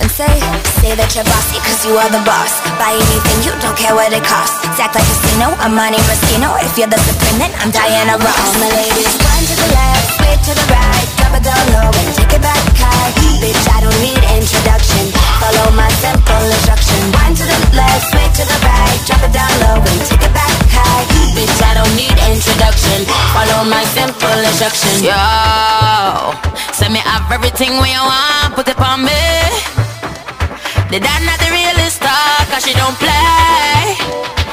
And 0.00 0.12
say, 0.12 0.28
say 0.84 0.92
that 0.92 1.08
you're 1.16 1.24
bossy 1.24 1.56
cause 1.64 1.80
you 1.88 1.96
are 1.96 2.10
the 2.12 2.20
boss. 2.28 2.60
Buy 2.76 2.92
anything, 2.92 3.38
you 3.48 3.52
don't 3.64 3.76
care 3.76 3.96
what 3.96 4.12
it 4.12 4.20
costs. 4.28 4.60
Act 4.76 4.92
like 4.92 5.00
a 5.00 5.08
casino, 5.08 5.56
I'm 5.56 5.72
Monte 5.72 5.96
Rustino 6.04 6.52
If 6.60 6.76
you're 6.76 6.90
the 6.90 7.00
supreme, 7.00 7.40
then 7.40 7.52
I'm 7.64 7.72
Diana 7.72 8.20
Ross. 8.20 8.36
All 8.36 8.60
my 8.60 8.70
ladies, 8.76 9.16
one 9.24 9.44
to 9.48 9.54
the 9.56 9.68
left, 9.72 10.06
sway 10.20 10.36
to 10.36 10.52
the 10.52 10.66
right. 10.68 11.06
Drop 11.16 11.32
it 11.40 11.44
down 11.48 11.64
low 11.72 11.88
and 11.88 12.08
take 12.12 12.28
it 12.28 12.42
back. 12.44 12.60
High 12.76 13.12
Bitch, 13.40 13.64
I 13.72 13.84
don't 13.84 14.00
need 14.04 14.20
introduction. 14.36 15.04
Follow 15.40 15.72
my 15.72 15.88
simple 16.04 16.44
instruction. 16.44 17.00
One 17.16 17.32
to 17.32 17.44
the 17.48 17.58
left, 17.72 18.04
sway 18.12 18.28
to 18.36 18.44
the 18.44 18.58
right. 18.68 19.00
Drop 19.08 19.22
it 19.24 19.32
down 19.32 19.52
low 19.64 19.80
and 19.80 20.00
take 20.04 20.20
it 20.20 20.32
back. 20.36 20.52
High 20.76 21.08
Bitch, 21.32 21.56
I 21.64 21.72
don't 21.72 21.94
need 21.96 22.16
introduction. 22.28 23.08
Follow 23.32 23.64
my 23.64 23.80
simple 23.96 24.38
instruction. 24.44 25.08
Yo, 25.08 25.16
send 26.76 26.92
me 26.92 27.00
have 27.00 27.32
everything 27.32 27.80
you 27.80 28.02
want, 28.04 28.52
put 28.52 28.68
it 28.68 28.76
on 28.76 29.00
me. 29.08 29.85
The 30.86 31.02
dad 31.02 31.18
not 31.26 31.34
the 31.42 31.50
realest 31.50 31.98
star, 31.98 32.46
cause 32.46 32.62
she 32.62 32.70
don't 32.78 32.94
play. 33.02 33.98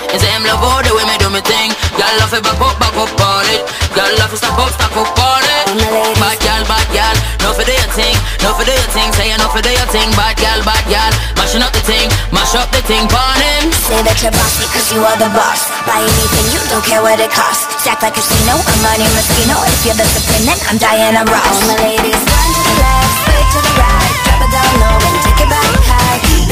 You 0.09 0.17
say 0.17 0.33
him 0.33 0.41
love 0.49 0.65
all 0.65 0.81
the 0.81 0.89
way 0.97 1.05
me 1.05 1.13
do 1.21 1.29
me 1.29 1.41
thing 1.41 1.73
Girl 1.93 2.13
love 2.21 2.33
it 2.33 2.41
back 2.45 2.57
up, 2.57 2.77
back 2.81 2.93
up 2.97 3.09
on 3.17 3.45
it. 3.53 3.61
Girl 3.93 4.09
love 4.17 4.33
it 4.33 4.41
stop 4.41 4.57
up, 4.57 4.73
stop 4.73 4.93
up 4.97 5.13
on 5.13 5.45
it. 5.45 5.77
Bad 6.17 6.37
girl, 6.41 6.61
bad 6.69 6.85
girl 6.89 7.17
No 7.41 7.53
for 7.53 7.61
do 7.61 7.73
your 7.73 7.89
thing, 7.93 8.17
no 8.41 8.53
for 8.57 8.65
do 8.65 8.73
your 8.73 8.89
thing. 8.93 9.09
Say 9.13 9.29
you 9.29 9.37
no 9.37 9.45
for 9.53 9.61
do 9.61 9.69
your 9.69 9.89
thing 9.93 10.09
Bad 10.17 10.37
girl, 10.41 10.57
bad 10.65 10.81
girl 10.89 11.13
Mashing 11.37 11.61
up 11.61 11.73
the 11.73 11.81
thing, 11.85 12.09
mash 12.33 12.57
up 12.57 12.69
the 12.73 12.81
thing 12.85 13.05
Pon 13.09 13.37
him 13.37 13.69
Say 13.85 14.01
that 14.01 14.17
you're 14.21 14.33
bossy 14.33 14.65
cause 14.73 14.89
you 14.89 15.05
are 15.05 15.17
the 15.21 15.29
boss. 15.37 15.69
Buy 15.85 16.01
anything, 16.01 16.45
you 16.49 16.61
don't 16.73 16.85
care 16.85 17.05
what 17.05 17.21
it 17.21 17.29
costs. 17.29 17.69
Stack 17.81 18.01
like 18.01 18.13
a 18.13 18.21
casino, 18.21 18.57
I'm 18.57 18.79
money 18.81 19.05
Moschino 19.17 19.57
If 19.69 19.85
you're 19.85 19.97
the 19.97 20.05
supreme 20.17 20.49
then 20.49 20.57
I'm 20.65 20.81
Diana 20.81 21.29
Ross. 21.29 21.45
All 21.45 21.73
my 21.73 21.77
ladies, 21.93 22.21
run 22.25 22.49
to 22.53 22.61
the 22.65 22.75
left, 22.81 23.13
sway 23.21 23.41
to 23.53 23.59
the 23.65 23.73
right. 23.77 24.13
Drop 24.25 24.41
it 24.41 24.49
down 24.49 24.73
low 24.81 24.97
and 24.97 25.17
take 25.25 25.41
it 25.45 25.49
back. 25.49 25.62
high 25.62 25.62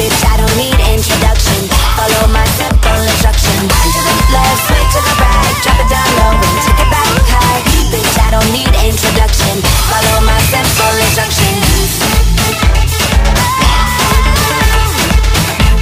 Bitch, 0.02 0.18
I 0.26 0.34
don't 0.34 0.56
need 0.58 0.74
introduction. 0.90 1.70
Follow 1.94 2.26
my 2.34 2.42
simple 2.58 2.98
instruction 3.06 3.54
Run 3.70 3.86
to 3.86 4.00
the 4.02 4.14
left, 4.34 4.66
sway 4.66 4.82
to 4.82 4.98
the 4.98 5.14
right 5.14 5.54
Drop 5.62 5.78
it 5.78 5.86
down 5.94 6.10
low 6.18 6.34
and 6.42 6.58
take 6.66 6.82
it 6.82 6.90
back 6.90 7.06
high. 7.30 7.62
Bitch, 7.86 8.10
I 8.18 8.34
don't 8.34 8.50
need 8.50 8.66
introduction. 8.82 9.62
Follow 9.62 10.26
my 10.26 10.34
simple 10.50 10.90
instruction 11.06 11.54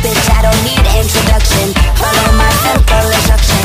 Bitch, 0.05 0.27
I 0.37 0.45
don't 0.45 0.63
need 0.69 0.85
introduction. 1.01 1.73
Follow 1.97 2.29
my 2.37 2.53
simple 2.61 3.09
instruction 3.17 3.65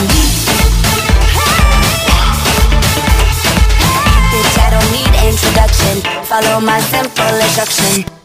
Bitch, 4.32 4.56
I 4.56 4.68
don't 4.72 4.88
need 4.96 5.12
introduction. 5.20 6.00
Follow 6.24 6.64
my 6.64 6.80
simple 6.80 7.36
instruction 7.44 8.25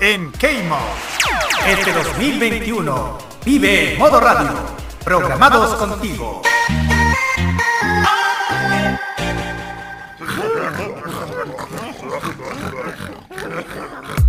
en 0.00 0.32
Keimo. 0.32 0.78
Este 1.66 1.92
2021 1.92 3.18
vive 3.44 3.92
en 3.92 3.98
modo 3.98 4.20
radio. 4.20 4.50
Programados 5.04 5.74
contigo. 5.76 6.42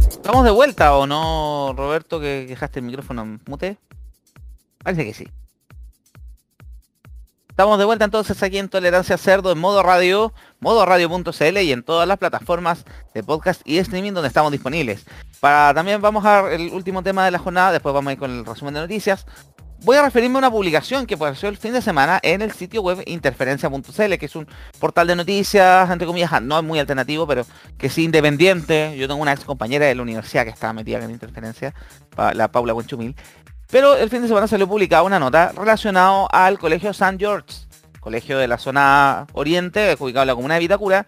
¿Estamos 0.10 0.44
de 0.44 0.52
vuelta 0.52 0.96
o 0.96 1.08
no, 1.08 1.74
Roberto, 1.76 2.20
que 2.20 2.46
dejaste 2.48 2.80
el 2.80 2.86
micrófono 2.86 3.40
mute? 3.46 3.78
Parece 4.84 5.06
que 5.06 5.14
sí. 5.14 5.28
Estamos 7.58 7.80
de 7.80 7.86
vuelta 7.86 8.06
entonces 8.06 8.44
aquí 8.44 8.60
en 8.60 8.70
Tolerancia 8.70 9.18
Cerdo 9.18 9.52
en 9.52 9.58
modo 9.58 9.82
radio, 9.82 10.32
modo 10.60 10.86
radio.cl 10.86 11.58
y 11.58 11.72
en 11.72 11.82
todas 11.82 12.08
las 12.08 12.20
plataformas 12.20 12.86
de 13.16 13.24
podcast 13.24 13.62
y 13.66 13.80
streaming 13.80 14.12
donde 14.12 14.28
estamos 14.28 14.52
disponibles. 14.52 15.04
Para 15.40 15.74
también 15.74 16.00
vamos 16.00 16.24
a 16.24 16.54
el 16.54 16.72
último 16.72 17.02
tema 17.02 17.26
de 17.26 17.32
la 17.32 17.40
jornada, 17.40 17.72
después 17.72 17.96
vamos 17.96 18.12
a 18.12 18.14
ir 18.14 18.20
con 18.20 18.30
el 18.30 18.46
resumen 18.46 18.76
de 18.76 18.82
noticias. 18.82 19.26
Voy 19.80 19.98
a 19.98 20.04
referirme 20.04 20.36
a 20.36 20.38
una 20.38 20.52
publicación 20.52 21.08
que 21.08 21.16
apareció 21.16 21.50
el 21.50 21.58
fin 21.58 21.74
de 21.74 21.82
semana 21.82 22.20
en 22.22 22.44
el 22.44 22.52
sitio 22.52 22.84
web 22.84 23.02
interferencia.cl, 23.08 24.18
que 24.20 24.26
es 24.28 24.36
un 24.36 24.48
portal 24.80 25.08
de 25.08 25.16
noticias, 25.16 25.90
entre 25.90 26.06
comillas, 26.06 26.40
no 26.44 26.60
es 26.60 26.64
muy 26.64 26.78
alternativo, 26.78 27.26
pero 27.26 27.44
que 27.80 27.90
sí 27.90 28.04
independiente. 28.04 28.96
Yo 29.00 29.08
tengo 29.08 29.20
una 29.20 29.34
ex 29.34 29.44
compañera 29.46 29.88
de 29.88 29.96
la 29.96 30.04
universidad 30.04 30.44
que 30.44 30.52
estaba 30.52 30.74
metida 30.74 31.04
en 31.04 31.10
interferencia, 31.10 31.74
la 32.36 32.52
Paula 32.52 32.74
Buenchumil. 32.74 33.16
Pero 33.70 33.96
el 33.96 34.10
fin 34.10 34.22
de 34.22 34.28
semana 34.28 34.48
salió 34.48 34.68
publicada 34.68 35.04
una 35.04 35.20
nota 35.20 35.52
relacionada 35.56 36.28
al 36.28 36.58
Colegio 36.58 36.92
St. 36.92 37.18
George, 37.20 37.68
colegio 38.00 38.38
de 38.38 38.48
la 38.48 38.58
zona 38.58 39.28
oriente, 39.34 39.96
ubicado 40.00 40.24
en 40.24 40.28
la 40.28 40.36
comuna 40.36 40.54
de 40.54 40.60
Vitacura, 40.62 41.06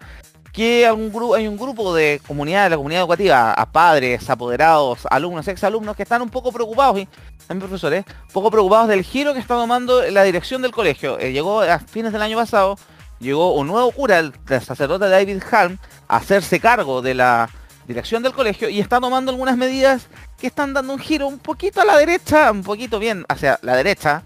que 0.52 0.84
hay 0.86 1.46
un 1.48 1.56
grupo 1.56 1.94
de 1.94 2.20
comunidad, 2.26 2.64
de 2.64 2.70
la 2.70 2.76
comunidad 2.76 3.02
educativa, 3.02 3.52
a 3.52 3.70
padres, 3.70 4.28
apoderados, 4.28 5.06
alumnos, 5.10 5.48
exalumnos, 5.48 5.96
que 5.96 6.02
están 6.02 6.22
un 6.22 6.28
poco 6.28 6.52
preocupados, 6.52 7.06
también 7.46 7.68
profesores, 7.68 8.04
un 8.06 8.32
poco 8.32 8.50
preocupados 8.50 8.88
del 8.88 9.04
giro 9.04 9.32
que 9.32 9.40
está 9.40 9.54
tomando 9.54 10.02
la 10.10 10.22
dirección 10.24 10.60
del 10.60 10.72
colegio. 10.72 11.18
Eh, 11.18 11.32
llegó 11.32 11.62
a 11.62 11.78
fines 11.78 12.12
del 12.12 12.22
año 12.22 12.36
pasado, 12.36 12.76
llegó 13.20 13.54
un 13.54 13.68
nuevo 13.68 13.90
cura, 13.92 14.18
el, 14.18 14.34
sacerdote 14.60 15.08
David 15.08 15.42
Halm, 15.50 15.78
a 16.08 16.16
hacerse 16.16 16.60
cargo 16.60 17.00
de 17.00 17.14
la 17.14 17.48
dirección 17.90 18.22
del 18.22 18.32
colegio 18.32 18.68
y 18.68 18.78
está 18.78 19.00
tomando 19.00 19.32
algunas 19.32 19.56
medidas 19.56 20.06
que 20.38 20.46
están 20.46 20.72
dando 20.72 20.92
un 20.92 21.00
giro 21.00 21.26
un 21.26 21.40
poquito 21.40 21.80
a 21.80 21.84
la 21.84 21.96
derecha, 21.96 22.52
un 22.52 22.62
poquito 22.62 23.00
bien 23.00 23.24
hacia 23.28 23.58
la 23.62 23.74
derecha, 23.74 24.22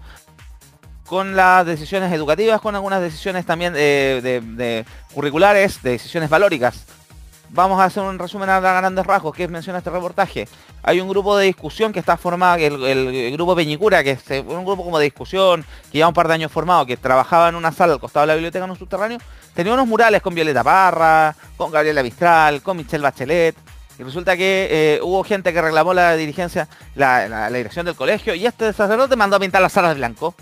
con 1.07 1.35
las 1.35 1.65
decisiones 1.65 2.13
educativas, 2.13 2.61
con 2.61 2.75
algunas 2.75 3.01
decisiones 3.01 3.43
también 3.43 3.73
eh, 3.75 4.21
de, 4.21 4.85
curriculares, 5.15 5.81
de 5.81 5.91
decisiones 5.91 6.29
valóricas. 6.29 6.85
Vamos 7.55 7.79
a 7.79 7.85
hacer 7.85 8.03
un 8.03 8.19
resumen 8.19 8.49
a 8.49 8.59
grandes 8.59 9.05
rasgos 9.05 9.33
que 9.33 9.47
menciona 9.47 9.77
este 9.77 9.89
reportaje. 9.89 10.45
Hay 10.83 10.99
un 10.99 11.07
grupo 11.07 11.37
de 11.37 11.45
discusión 11.45 11.93
que 11.93 11.99
está 11.99 12.17
formado, 12.17 12.57
el, 12.57 13.31
grupo 13.31 13.55
Peñicura, 13.55 14.03
que 14.03 14.11
es 14.11 14.29
un 14.45 14.65
grupo 14.65 14.83
como 14.83 14.99
de 14.99 15.05
discusión, 15.05 15.63
que 15.89 15.99
lleva 15.99 16.09
un 16.09 16.13
par 16.13 16.27
de 16.27 16.33
años 16.33 16.51
formado, 16.51 16.85
que 16.85 16.97
trabajaba 16.97 17.47
en 17.47 17.55
una 17.55 17.71
sala 17.71 17.93
al 17.93 18.01
costado 18.01 18.23
de 18.23 18.27
la 18.27 18.33
biblioteca 18.33 18.65
en 18.65 18.71
un 18.71 18.77
subterráneo, 18.77 19.19
tenía 19.53 19.73
unos 19.73 19.87
murales 19.87 20.21
con 20.21 20.35
Violeta 20.35 20.65
Parra, 20.65 21.33
con 21.55 21.71
Gabriela 21.71 22.03
Mistral, 22.03 22.61
con 22.61 22.75
Michelle 22.75 23.01
Bachelet, 23.01 23.55
y 23.97 24.03
resulta 24.03 24.35
que 24.35 24.67
eh, 24.69 24.99
hubo 25.01 25.23
gente 25.23 25.53
que 25.53 25.61
reclamó 25.61 25.93
la 25.93 26.17
dirigencia, 26.17 26.67
la, 26.95 27.29
la, 27.29 27.49
dirección 27.49 27.85
del 27.85 27.95
colegio, 27.95 28.35
y 28.35 28.45
este 28.45 28.73
sacerdote 28.73 29.15
mandó 29.15 29.37
a 29.37 29.39
pintar 29.39 29.61
las 29.61 29.71
salas 29.71 29.91
de 29.91 29.99
blanco 29.99 30.35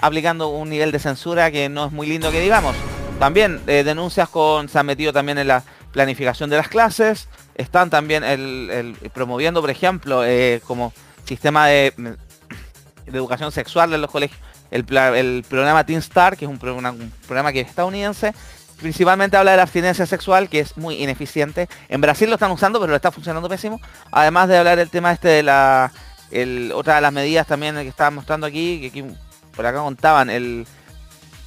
aplicando 0.00 0.48
un 0.48 0.70
nivel 0.70 0.92
de 0.92 1.00
censura 1.00 1.50
que 1.50 1.68
no 1.68 1.86
es 1.86 1.92
muy 1.92 2.06
lindo 2.06 2.30
que 2.30 2.40
digamos. 2.40 2.76
También 3.18 3.60
eh, 3.66 3.82
denuncias 3.84 4.28
con 4.28 4.68
se 4.68 4.78
han 4.78 4.86
metido 4.86 5.12
también 5.12 5.36
en 5.36 5.48
la 5.48 5.62
planificación 5.92 6.50
de 6.50 6.56
las 6.56 6.68
clases, 6.68 7.28
están 7.54 7.90
también 7.90 8.24
el, 8.24 8.96
promoviendo, 9.12 9.60
por 9.60 9.70
ejemplo, 9.70 10.24
eh, 10.24 10.60
como 10.66 10.92
sistema 11.24 11.66
de, 11.66 11.92
educación 13.06 13.50
sexual 13.50 13.92
en 13.92 14.00
los 14.00 14.10
colegios, 14.10 14.38
el, 14.70 14.84
programa 14.84 15.84
Teen 15.84 15.98
Star, 15.98 16.36
que 16.36 16.44
es 16.44 16.50
un, 16.50 16.58
programa 16.58 17.52
que 17.52 17.60
es 17.60 17.68
estadounidense, 17.68 18.34
principalmente 18.80 19.36
habla 19.36 19.50
de 19.52 19.56
la 19.58 19.64
abstinencia 19.64 20.06
sexual, 20.06 20.48
que 20.48 20.60
es 20.60 20.76
muy 20.76 21.02
ineficiente. 21.02 21.68
En 21.88 22.00
Brasil 22.00 22.28
lo 22.28 22.34
están 22.34 22.50
usando, 22.50 22.80
pero 22.80 22.90
lo 22.90 22.96
está 22.96 23.10
funcionando 23.10 23.48
pésimo. 23.48 23.80
Además 24.10 24.48
de 24.48 24.56
hablar 24.56 24.78
del 24.78 24.90
tema 24.90 25.12
este 25.12 25.28
de 25.28 25.42
la... 25.42 25.92
otra 26.74 26.96
de 26.96 27.00
las 27.00 27.12
medidas 27.12 27.46
también 27.46 27.74
que 27.74 27.88
estaba 27.88 28.10
mostrando 28.10 28.46
aquí, 28.46 28.80
que 28.80 28.86
aquí 28.86 29.04
por 29.54 29.66
acá 29.66 29.80
contaban 29.80 30.30
el 30.30 30.66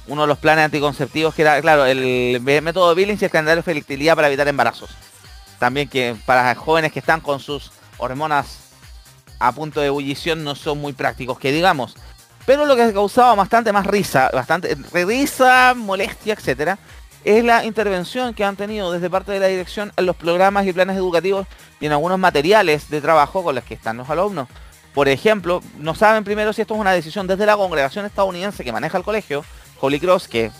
uno 0.06 0.22
de 0.22 0.28
los 0.28 0.38
planes 0.38 0.64
anticonceptivos 0.64 1.34
que 1.34 1.42
era, 1.42 1.60
claro, 1.60 1.86
el 1.86 2.40
método 2.40 2.94
Billings 2.94 3.22
y 3.22 3.24
el 3.24 3.30
calendario 3.30 3.62
de 3.62 3.72
fertilidad 3.72 4.14
para 4.14 4.28
evitar 4.28 4.46
embarazos. 4.48 4.90
También 5.58 5.88
que 5.88 6.16
para 6.26 6.54
jóvenes 6.54 6.92
que 6.92 6.98
están 6.98 7.20
con 7.20 7.40
sus 7.40 7.72
hormonas 7.98 8.58
a 9.38 9.52
punto 9.52 9.80
de 9.80 9.86
ebullición 9.86 10.44
no 10.44 10.54
son 10.54 10.78
muy 10.78 10.92
prácticos, 10.92 11.38
que 11.38 11.52
digamos. 11.52 11.96
Pero 12.46 12.66
lo 12.66 12.76
que 12.76 12.92
causaba 12.92 13.34
bastante 13.34 13.72
más 13.72 13.86
risa, 13.86 14.30
bastante 14.32 14.76
risa, 14.92 15.74
molestia, 15.74 16.34
etcétera, 16.34 16.78
es 17.24 17.42
la 17.42 17.64
intervención 17.64 18.34
que 18.34 18.44
han 18.44 18.56
tenido 18.56 18.92
desde 18.92 19.08
parte 19.08 19.32
de 19.32 19.40
la 19.40 19.46
dirección 19.46 19.92
en 19.96 20.04
los 20.04 20.14
programas 20.14 20.66
y 20.66 20.72
planes 20.74 20.96
educativos 20.96 21.46
y 21.80 21.86
en 21.86 21.92
algunos 21.92 22.18
materiales 22.18 22.90
de 22.90 23.00
trabajo 23.00 23.42
con 23.42 23.54
los 23.54 23.64
que 23.64 23.72
están 23.72 23.96
los 23.96 24.10
alumnos. 24.10 24.48
Por 24.92 25.08
ejemplo, 25.08 25.62
no 25.78 25.94
saben 25.94 26.22
primero 26.22 26.52
si 26.52 26.60
esto 26.60 26.74
es 26.74 26.80
una 26.80 26.92
decisión 26.92 27.26
desde 27.26 27.46
la 27.46 27.56
congregación 27.56 28.04
estadounidense 28.04 28.62
que 28.62 28.72
maneja 28.72 28.98
el 28.98 29.04
colegio, 29.04 29.44
Holy 29.84 30.00
Cross, 30.00 30.28
que 30.28 30.50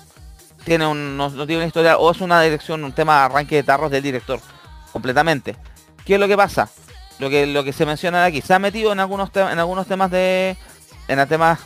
tiene 0.65 0.87
un, 0.87 1.17
no, 1.17 1.31
tiene 1.31 1.57
una 1.57 1.67
historia, 1.67 1.97
o 1.97 2.11
es 2.11 2.21
una 2.21 2.43
dirección, 2.43 2.85
un 2.85 2.93
tema 2.93 3.25
arranque 3.25 3.57
de 3.57 3.63
tarros 3.63 3.91
del 3.91 4.03
director, 4.03 4.41
completamente. 4.93 5.57
¿Qué 6.05 6.15
es 6.15 6.21
lo 6.21 6.29
que 6.29 6.37
pasa? 6.37 6.69
Lo 7.19 7.31
que, 7.31 7.47
lo 7.47 7.65
que 7.65 7.73
se 7.73 7.87
menciona 7.87 8.25
aquí, 8.25 8.43
se 8.43 8.53
ha 8.53 8.59
metido 8.59 8.93
en 8.93 9.01
algunos, 9.01 9.31
en 9.35 9.59
algunos 9.59 9.87
temas 9.87 10.11
de. 10.11 10.57
en 11.09 11.29
temas 11.29 11.61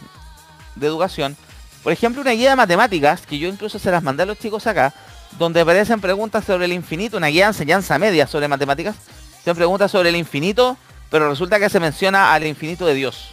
de 0.77 0.87
educación. 0.87 1.37
Por 1.83 1.93
ejemplo, 1.93 2.23
una 2.23 2.33
guía 2.33 2.51
de 2.51 2.57
matemáticas, 2.57 3.27
que 3.27 3.39
yo 3.39 3.49
incluso 3.49 3.79
se 3.79 3.91
las 3.91 4.03
mandé 4.03 4.23
a 4.23 4.27
los 4.27 4.39
chicos 4.39 4.67
acá, 4.67 4.93
donde 5.39 5.61
aparecen 5.61 6.01
preguntas 6.01 6.45
sobre 6.45 6.67
el 6.67 6.73
infinito, 6.73 7.17
una 7.17 7.29
guía 7.29 7.45
de 7.45 7.49
enseñanza 7.49 7.99
media 7.99 8.27
sobre 8.27 8.47
matemáticas. 8.47 8.97
Se 9.45 9.55
preguntas 9.55 9.91
sobre 9.91 10.11
el 10.11 10.17
infinito 10.17 10.77
pero 11.11 11.29
resulta 11.29 11.59
que 11.59 11.71
se 11.71 11.81
menciona 11.81 12.33
al 12.33 12.47
infinito 12.47 12.87
de 12.87 12.95
Dios. 12.95 13.33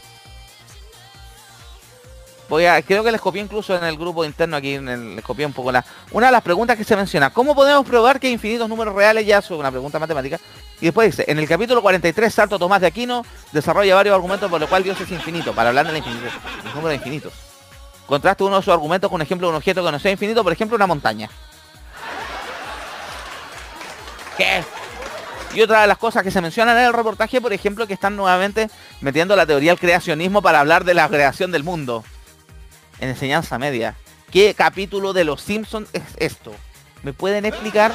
Creo 2.48 3.04
que 3.04 3.12
les 3.12 3.20
copié 3.22 3.42
incluso 3.42 3.76
en 3.76 3.84
el 3.84 3.98
grupo 3.98 4.24
interno 4.24 4.58
aquí, 4.58 4.76
el- 4.76 5.16
les 5.16 5.24
copié 5.26 5.46
un 5.46 5.54
poco 5.54 5.72
la. 5.72 5.84
Una 6.12 6.28
de 6.28 6.32
las 6.32 6.42
preguntas 6.42 6.78
que 6.78 6.84
se 6.84 6.96
menciona, 6.96 7.32
¿cómo 7.32 7.56
podemos 7.56 7.86
probar 7.86 8.20
que 8.20 8.30
infinitos 8.30 8.70
números 8.70 8.94
reales 8.94 9.26
ya? 9.26 9.40
Es 9.40 9.50
una 9.52 9.72
pregunta 9.72 9.98
matemática. 10.00 10.40
Y 10.80 10.86
después 10.86 11.16
dice, 11.16 11.30
en 11.32 11.40
el 11.40 11.48
capítulo 11.48 11.82
43, 11.82 12.34
Santo 12.34 12.60
Tomás 12.60 12.82
de 12.82 12.88
Aquino 12.88 13.26
desarrolla 13.52 13.96
varios 13.96 14.14
argumentos 14.16 14.50
por 14.50 14.60
los 14.60 14.70
cuales 14.70 14.86
Dios 14.86 15.00
es 15.02 15.10
infinito, 15.12 15.54
para 15.54 15.70
hablar 15.70 15.88
de 15.88 15.94
los 15.94 16.76
números 16.76 16.96
infinitos. 16.96 17.34
Contraste 18.06 18.44
uno 18.44 18.58
de 18.58 18.62
sus 18.62 18.74
argumentos 18.74 19.10
con 19.10 19.16
un 19.16 19.22
ejemplo 19.24 19.48
de 19.48 19.50
un 19.52 19.56
objeto 19.58 19.84
que 19.84 19.92
no 19.92 20.00
sea 20.00 20.12
infinito, 20.12 20.44
por 20.44 20.54
ejemplo, 20.54 20.76
una 20.76 20.86
montaña. 20.86 21.30
¿Qué? 24.38 24.64
Y 25.54 25.62
otra 25.62 25.82
de 25.82 25.88
las 25.88 25.98
cosas 25.98 26.22
que 26.22 26.32
se 26.32 26.42
mencionan 26.42 26.78
en 26.78 26.84
el 26.86 26.94
reportaje, 26.94 27.40
por 27.40 27.54
ejemplo, 27.54 27.88
que 27.88 27.94
están 27.94 28.16
nuevamente 28.18 28.70
metiendo 29.00 29.36
la 29.36 29.46
teoría 29.46 29.72
del 29.72 29.80
creacionismo 29.80 30.42
para 30.42 30.60
hablar 30.60 30.84
de 30.84 30.94
la 30.94 31.08
creación 31.08 31.52
del 31.52 31.64
mundo. 31.64 32.04
En 33.00 33.10
enseñanza 33.10 33.58
media. 33.58 33.96
¿Qué 34.32 34.54
capítulo 34.54 35.14
de 35.14 35.24
Los 35.24 35.42
Simpsons 35.42 35.90
es 35.94 36.04
esto? 36.18 36.54
¿Me 37.04 37.14
pueden 37.14 37.46
explicar? 37.46 37.94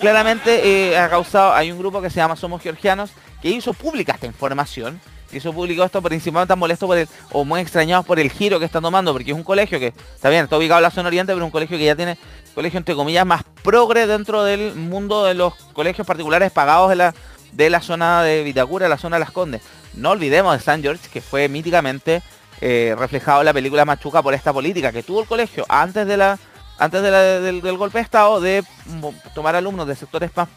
Claramente 0.00 0.90
eh, 0.90 0.96
ha 0.96 1.08
causado, 1.08 1.52
hay 1.54 1.72
un 1.72 1.78
grupo 1.78 2.00
que 2.00 2.10
se 2.10 2.16
llama 2.16 2.36
Somos 2.36 2.62
Georgianos 2.62 3.10
que 3.42 3.50
hizo 3.50 3.72
pública 3.72 4.12
esta 4.12 4.26
información. 4.26 5.00
Hizo 5.30 5.52
público 5.52 5.84
esto 5.84 6.00
principalmente 6.00 6.48
tan 6.48 6.58
molesto 6.58 6.86
por 6.86 6.96
el, 6.96 7.08
o 7.32 7.44
muy 7.44 7.60
extrañados 7.60 8.06
por 8.06 8.18
el 8.18 8.30
giro 8.30 8.58
que 8.58 8.64
están 8.64 8.82
tomando, 8.82 9.12
porque 9.12 9.30
es 9.32 9.36
un 9.36 9.44
colegio 9.44 9.78
que, 9.78 9.88
está 10.14 10.30
bien, 10.30 10.44
está 10.44 10.56
ubicado 10.56 10.78
en 10.78 10.84
la 10.84 10.90
zona 10.90 11.08
oriente, 11.08 11.34
pero 11.34 11.44
un 11.44 11.50
colegio 11.50 11.76
que 11.76 11.84
ya 11.84 11.94
tiene, 11.94 12.16
colegio 12.54 12.78
entre 12.78 12.94
comillas, 12.94 13.26
más 13.26 13.42
progre 13.62 14.06
dentro 14.06 14.42
del 14.44 14.74
mundo 14.74 15.24
de 15.24 15.34
los 15.34 15.54
colegios 15.74 16.06
particulares 16.06 16.50
pagados 16.50 16.88
de 16.88 16.96
la, 16.96 17.14
de 17.52 17.68
la 17.68 17.82
zona 17.82 18.22
de 18.22 18.42
Vitacura, 18.42 18.88
la 18.88 18.96
zona 18.96 19.16
de 19.16 19.20
Las 19.20 19.30
Condes. 19.30 19.60
No 19.92 20.12
olvidemos 20.12 20.56
de 20.56 20.64
San 20.64 20.80
George, 20.80 21.10
que 21.12 21.20
fue 21.20 21.48
míticamente 21.48 22.22
eh, 22.60 22.94
reflejado 22.98 23.40
en 23.40 23.46
la 23.46 23.52
película 23.52 23.84
Machuca 23.84 24.22
por 24.22 24.34
esta 24.34 24.52
política 24.52 24.92
que 24.92 25.02
tuvo 25.02 25.20
el 25.22 25.26
colegio 25.28 25.64
antes 25.68 26.06
de 26.06 26.16
la 26.16 26.38
antes 26.78 27.02
del, 27.02 27.60
golpe 27.76 27.98
de 27.98 28.04
estado 28.04 28.40
de 28.40 28.62
mo- 28.86 29.12
tomar 29.34 29.56
alumnos 29.56 29.86
de 29.88 29.96
sectores 29.96 30.30
más 30.36 30.48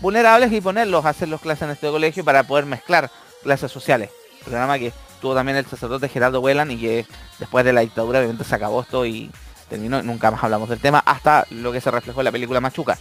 vulnerables 0.00 0.50
y 0.52 0.60
ponerlos 0.62 1.04
a 1.04 1.10
hacer 1.10 1.28
los 1.28 1.40
clases 1.40 1.62
en 1.62 1.70
este 1.70 1.90
colegio 1.90 2.24
para 2.24 2.42
poder 2.44 2.64
mezclar 2.64 3.10
clases 3.42 3.70
sociales. 3.70 4.10
Programa 4.44 4.78
que 4.78 4.92
tuvo 5.20 5.34
también 5.34 5.58
el 5.58 5.66
sacerdote 5.66 6.08
Gerardo 6.08 6.40
Whelan 6.40 6.70
y 6.70 6.78
que 6.78 7.06
después 7.38 7.64
de 7.66 7.72
la 7.74 7.82
dictadura 7.82 8.20
obviamente 8.20 8.44
se 8.44 8.54
acabó 8.54 8.80
esto 8.80 9.04
y 9.04 9.30
terminó, 9.68 10.02
nunca 10.02 10.30
más 10.30 10.42
hablamos 10.42 10.70
del 10.70 10.80
tema 10.80 11.02
hasta 11.04 11.46
lo 11.50 11.70
que 11.70 11.80
se 11.82 11.90
reflejó 11.90 12.20
en 12.20 12.24
la 12.24 12.32
película 12.32 12.60
Machuca. 12.60 12.96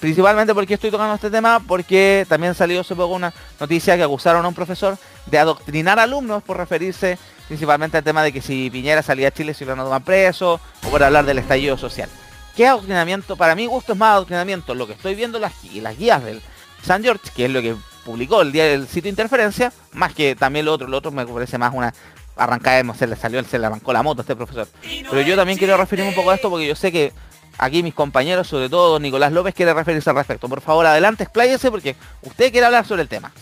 Principalmente 0.00 0.52
porque 0.54 0.74
estoy 0.74 0.90
tocando 0.90 1.14
este 1.14 1.30
tema, 1.30 1.60
porque 1.66 2.26
también 2.28 2.54
salió 2.54 2.82
hace 2.82 2.94
poco 2.94 3.14
una 3.14 3.32
noticia 3.58 3.96
que 3.96 4.02
acusaron 4.02 4.44
a 4.44 4.48
un 4.48 4.54
profesor 4.54 4.98
de 5.24 5.38
adoctrinar 5.38 5.98
alumnos 5.98 6.42
por 6.42 6.58
referirse 6.58 7.16
principalmente 7.48 7.96
al 7.98 8.04
tema 8.04 8.22
de 8.22 8.32
que 8.32 8.40
si 8.40 8.70
Piñera 8.70 9.02
salía 9.02 9.28
a 9.28 9.30
Chile 9.30 9.54
se 9.54 9.64
iban 9.64 9.78
a 9.80 9.84
tomar 9.84 10.02
preso, 10.02 10.60
o 10.86 10.88
por 10.90 11.02
hablar 11.02 11.24
del 11.26 11.38
estallido 11.38 11.76
social. 11.78 12.08
¿Qué 12.56 12.66
adoctrinamiento? 12.66 13.36
Para 13.36 13.54
mi 13.54 13.66
gusto 13.66 13.92
es 13.94 13.98
más 13.98 14.12
adoctrinamiento. 14.12 14.74
Lo 14.74 14.86
que 14.86 14.92
estoy 14.92 15.14
viendo 15.14 15.38
en 15.38 15.42
las, 15.42 15.52
las 15.74 15.98
guías 15.98 16.22
del 16.24 16.40
San 16.82 17.02
George, 17.02 17.30
que 17.34 17.46
es 17.46 17.50
lo 17.50 17.60
que 17.62 17.74
publicó 18.04 18.42
el 18.42 18.52
día 18.52 18.64
del 18.64 18.86
sitio 18.86 19.08
Interferencia, 19.10 19.72
más 19.92 20.14
que 20.14 20.36
también 20.36 20.64
lo 20.66 20.72
otro, 20.72 20.86
lo 20.86 20.96
otro 20.98 21.10
me 21.10 21.26
parece 21.26 21.58
más 21.58 21.72
una 21.74 21.92
arrancada, 22.36 22.82
de- 22.82 22.94
se 22.98 23.06
le 23.06 23.16
salió, 23.16 23.42
se 23.44 23.58
le 23.58 23.66
arrancó 23.66 23.92
la 23.92 24.02
moto 24.02 24.20
a 24.20 24.22
este 24.22 24.36
profesor. 24.36 24.68
Pero 24.82 25.20
yo 25.22 25.34
también 25.36 25.58
quiero 25.58 25.76
referirme 25.76 26.10
un 26.10 26.14
poco 26.14 26.30
a 26.30 26.34
esto 26.36 26.48
porque 26.50 26.66
yo 26.66 26.76
sé 26.76 26.92
que 26.92 27.12
aquí 27.58 27.82
mis 27.82 27.94
compañeros, 27.94 28.46
sobre 28.46 28.68
todo 28.68 28.98
Nicolás 29.00 29.32
López, 29.32 29.54
quiere 29.54 29.72
referirse 29.74 30.10
al 30.10 30.16
respecto. 30.16 30.48
Por 30.48 30.60
favor, 30.60 30.86
adelante, 30.86 31.24
expláyese 31.24 31.70
porque 31.70 31.96
usted 32.22 32.52
quiere 32.52 32.66
hablar 32.66 32.86
sobre 32.86 33.02
el 33.02 33.08
tema. 33.08 33.32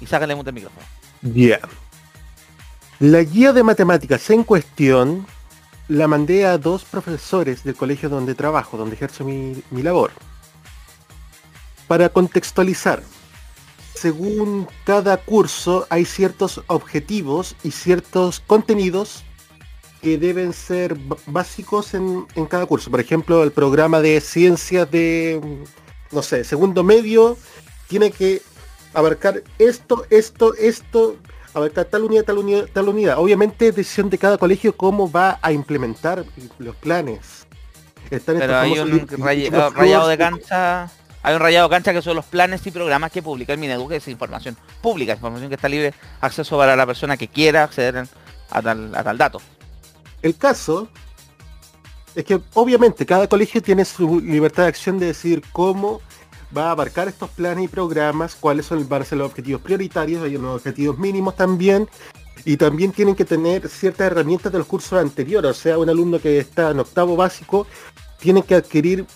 Y 0.00 0.06
sácale 0.06 0.34
mucho 0.34 0.50
el 0.50 0.54
micrófono. 0.54 0.86
Ya. 1.22 1.58
La 3.00 3.22
guía 3.22 3.52
de 3.52 3.64
matemáticas 3.64 4.30
en 4.30 4.44
cuestión 4.44 5.26
la 5.88 6.06
mandé 6.06 6.46
a 6.46 6.58
dos 6.58 6.84
profesores 6.84 7.64
del 7.64 7.74
colegio 7.74 8.08
donde 8.08 8.34
trabajo, 8.34 8.76
donde 8.76 8.94
ejerzo 8.94 9.24
mi, 9.24 9.62
mi 9.70 9.82
labor. 9.82 10.12
Para 11.88 12.08
contextualizar, 12.08 13.02
según 13.94 14.68
cada 14.84 15.16
curso 15.16 15.86
hay 15.90 16.04
ciertos 16.04 16.62
objetivos 16.68 17.56
y 17.64 17.72
ciertos 17.72 18.40
contenidos 18.40 19.24
que 20.00 20.16
deben 20.16 20.52
ser 20.52 20.96
básicos 21.26 21.94
en, 21.94 22.26
en 22.36 22.46
cada 22.46 22.66
curso. 22.66 22.90
Por 22.90 23.00
ejemplo, 23.00 23.42
el 23.42 23.50
programa 23.50 24.00
de 24.00 24.20
ciencias 24.20 24.90
de, 24.90 25.40
no 26.12 26.22
sé, 26.22 26.44
segundo 26.44 26.84
medio 26.84 27.36
tiene 27.88 28.10
que 28.10 28.40
abarcar 28.92 29.42
esto, 29.58 30.06
esto, 30.10 30.54
esto, 30.54 31.16
abarcar 31.54 31.84
tal 31.86 32.02
unidad, 32.02 32.24
tal 32.24 32.38
unidad, 32.38 32.66
tal 32.72 32.88
unidad. 32.88 33.18
Obviamente 33.18 33.68
es 33.68 33.76
decisión 33.76 34.10
de 34.10 34.18
cada 34.18 34.36
colegio 34.38 34.76
cómo 34.76 35.10
va 35.10 35.38
a 35.40 35.52
implementar 35.52 36.24
los 36.58 36.76
planes. 36.76 37.46
Están 38.10 38.38
Pero 38.38 38.56
hay 38.58 38.78
un 38.78 39.08
ray- 39.18 39.48
rayado 39.48 40.08
de 40.08 40.18
cancha. 40.18 40.90
Hay 41.22 41.34
un 41.34 41.40
rayado 41.40 41.70
cancha 41.70 41.92
que 41.94 42.02
son 42.02 42.16
los 42.16 42.26
planes 42.26 42.66
y 42.66 42.70
programas 42.70 43.10
que 43.10 43.22
publica 43.22 43.54
el 43.54 43.58
Minedu, 43.58 43.88
que 43.88 43.96
es 43.96 44.08
información 44.08 44.58
pública, 44.82 45.12
información 45.14 45.48
que 45.48 45.54
está 45.54 45.70
libre 45.70 45.94
acceso 46.20 46.58
para 46.58 46.76
la 46.76 46.84
persona 46.84 47.16
que 47.16 47.28
quiera 47.28 47.62
acceder 47.64 48.06
a 48.50 48.60
tal, 48.62 48.94
a 48.94 49.02
tal 49.02 49.16
dato. 49.16 49.40
El 50.20 50.36
caso 50.36 50.88
es 52.14 52.24
que 52.24 52.40
obviamente 52.52 53.06
cada 53.06 53.26
colegio 53.26 53.62
tiene 53.62 53.84
su 53.86 54.20
libertad 54.20 54.64
de 54.64 54.68
acción 54.68 54.98
de 54.98 55.06
decidir 55.06 55.42
cómo 55.50 56.02
va 56.56 56.68
a 56.68 56.70
abarcar 56.72 57.08
estos 57.08 57.30
planes 57.30 57.64
y 57.64 57.68
programas, 57.68 58.34
cuáles 58.34 58.66
son 58.66 58.88
van 58.88 59.02
a 59.02 59.04
ser 59.04 59.18
los 59.18 59.28
objetivos 59.28 59.60
prioritarios, 59.60 60.22
hay 60.22 60.36
unos 60.36 60.56
objetivos 60.56 60.98
mínimos 60.98 61.36
también, 61.36 61.88
y 62.44 62.56
también 62.56 62.92
tienen 62.92 63.14
que 63.14 63.24
tener 63.24 63.68
ciertas 63.68 64.06
herramientas 64.06 64.52
de 64.52 64.58
los 64.58 64.66
cursos 64.66 64.98
anteriores, 64.98 65.50
o 65.50 65.54
sea, 65.54 65.78
un 65.78 65.88
alumno 65.88 66.18
que 66.18 66.38
está 66.38 66.70
en 66.70 66.80
octavo 66.80 67.16
básico 67.16 67.66
tiene 68.18 68.42
que 68.42 68.54
adquirir, 68.54 69.06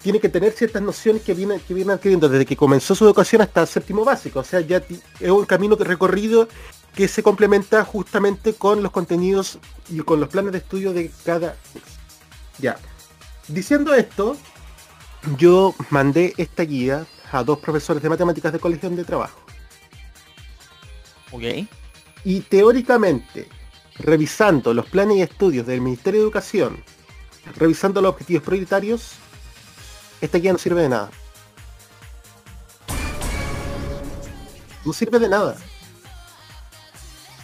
tiene 0.00 0.20
que 0.20 0.28
tener 0.28 0.52
ciertas 0.52 0.82
nociones 0.82 1.22
que 1.22 1.34
viene, 1.34 1.60
que 1.60 1.74
viene 1.74 1.92
adquiriendo 1.92 2.28
desde 2.28 2.46
que 2.46 2.56
comenzó 2.56 2.94
su 2.94 3.04
educación 3.04 3.42
hasta 3.42 3.66
séptimo 3.66 4.04
básico, 4.04 4.40
o 4.40 4.44
sea, 4.44 4.60
ya 4.60 4.82
es 5.20 5.30
un 5.30 5.44
camino 5.46 5.76
recorrido 5.76 6.48
que 6.96 7.08
se 7.08 7.22
complementa 7.22 7.84
justamente 7.84 8.54
con 8.54 8.82
los 8.82 8.90
contenidos 8.90 9.58
y 9.90 9.98
con 9.98 10.18
los 10.18 10.30
planes 10.30 10.52
de 10.52 10.58
estudio 10.58 10.94
de 10.94 11.10
cada. 11.24 11.54
Ya. 12.58 12.78
Diciendo 13.48 13.94
esto, 13.94 14.36
yo 15.36 15.74
mandé 15.90 16.34
esta 16.36 16.62
guía 16.62 17.06
a 17.32 17.42
dos 17.42 17.58
profesores 17.58 18.02
de 18.02 18.08
matemáticas 18.08 18.52
de 18.52 18.58
colegio 18.58 18.88
de 18.90 19.04
trabajo. 19.04 19.38
Ok. 21.32 21.66
Y 22.24 22.40
teóricamente, 22.40 23.48
revisando 23.98 24.72
los 24.74 24.86
planes 24.86 25.18
y 25.18 25.22
estudios 25.22 25.66
del 25.66 25.80
Ministerio 25.80 26.20
de 26.20 26.24
Educación, 26.24 26.82
revisando 27.56 28.00
los 28.00 28.10
objetivos 28.10 28.42
prioritarios, 28.42 29.12
esta 30.20 30.38
guía 30.38 30.52
no 30.52 30.58
sirve 30.58 30.82
de 30.82 30.88
nada. 30.88 31.10
No 34.84 34.92
sirve 34.92 35.18
de 35.18 35.28
nada. 35.28 35.56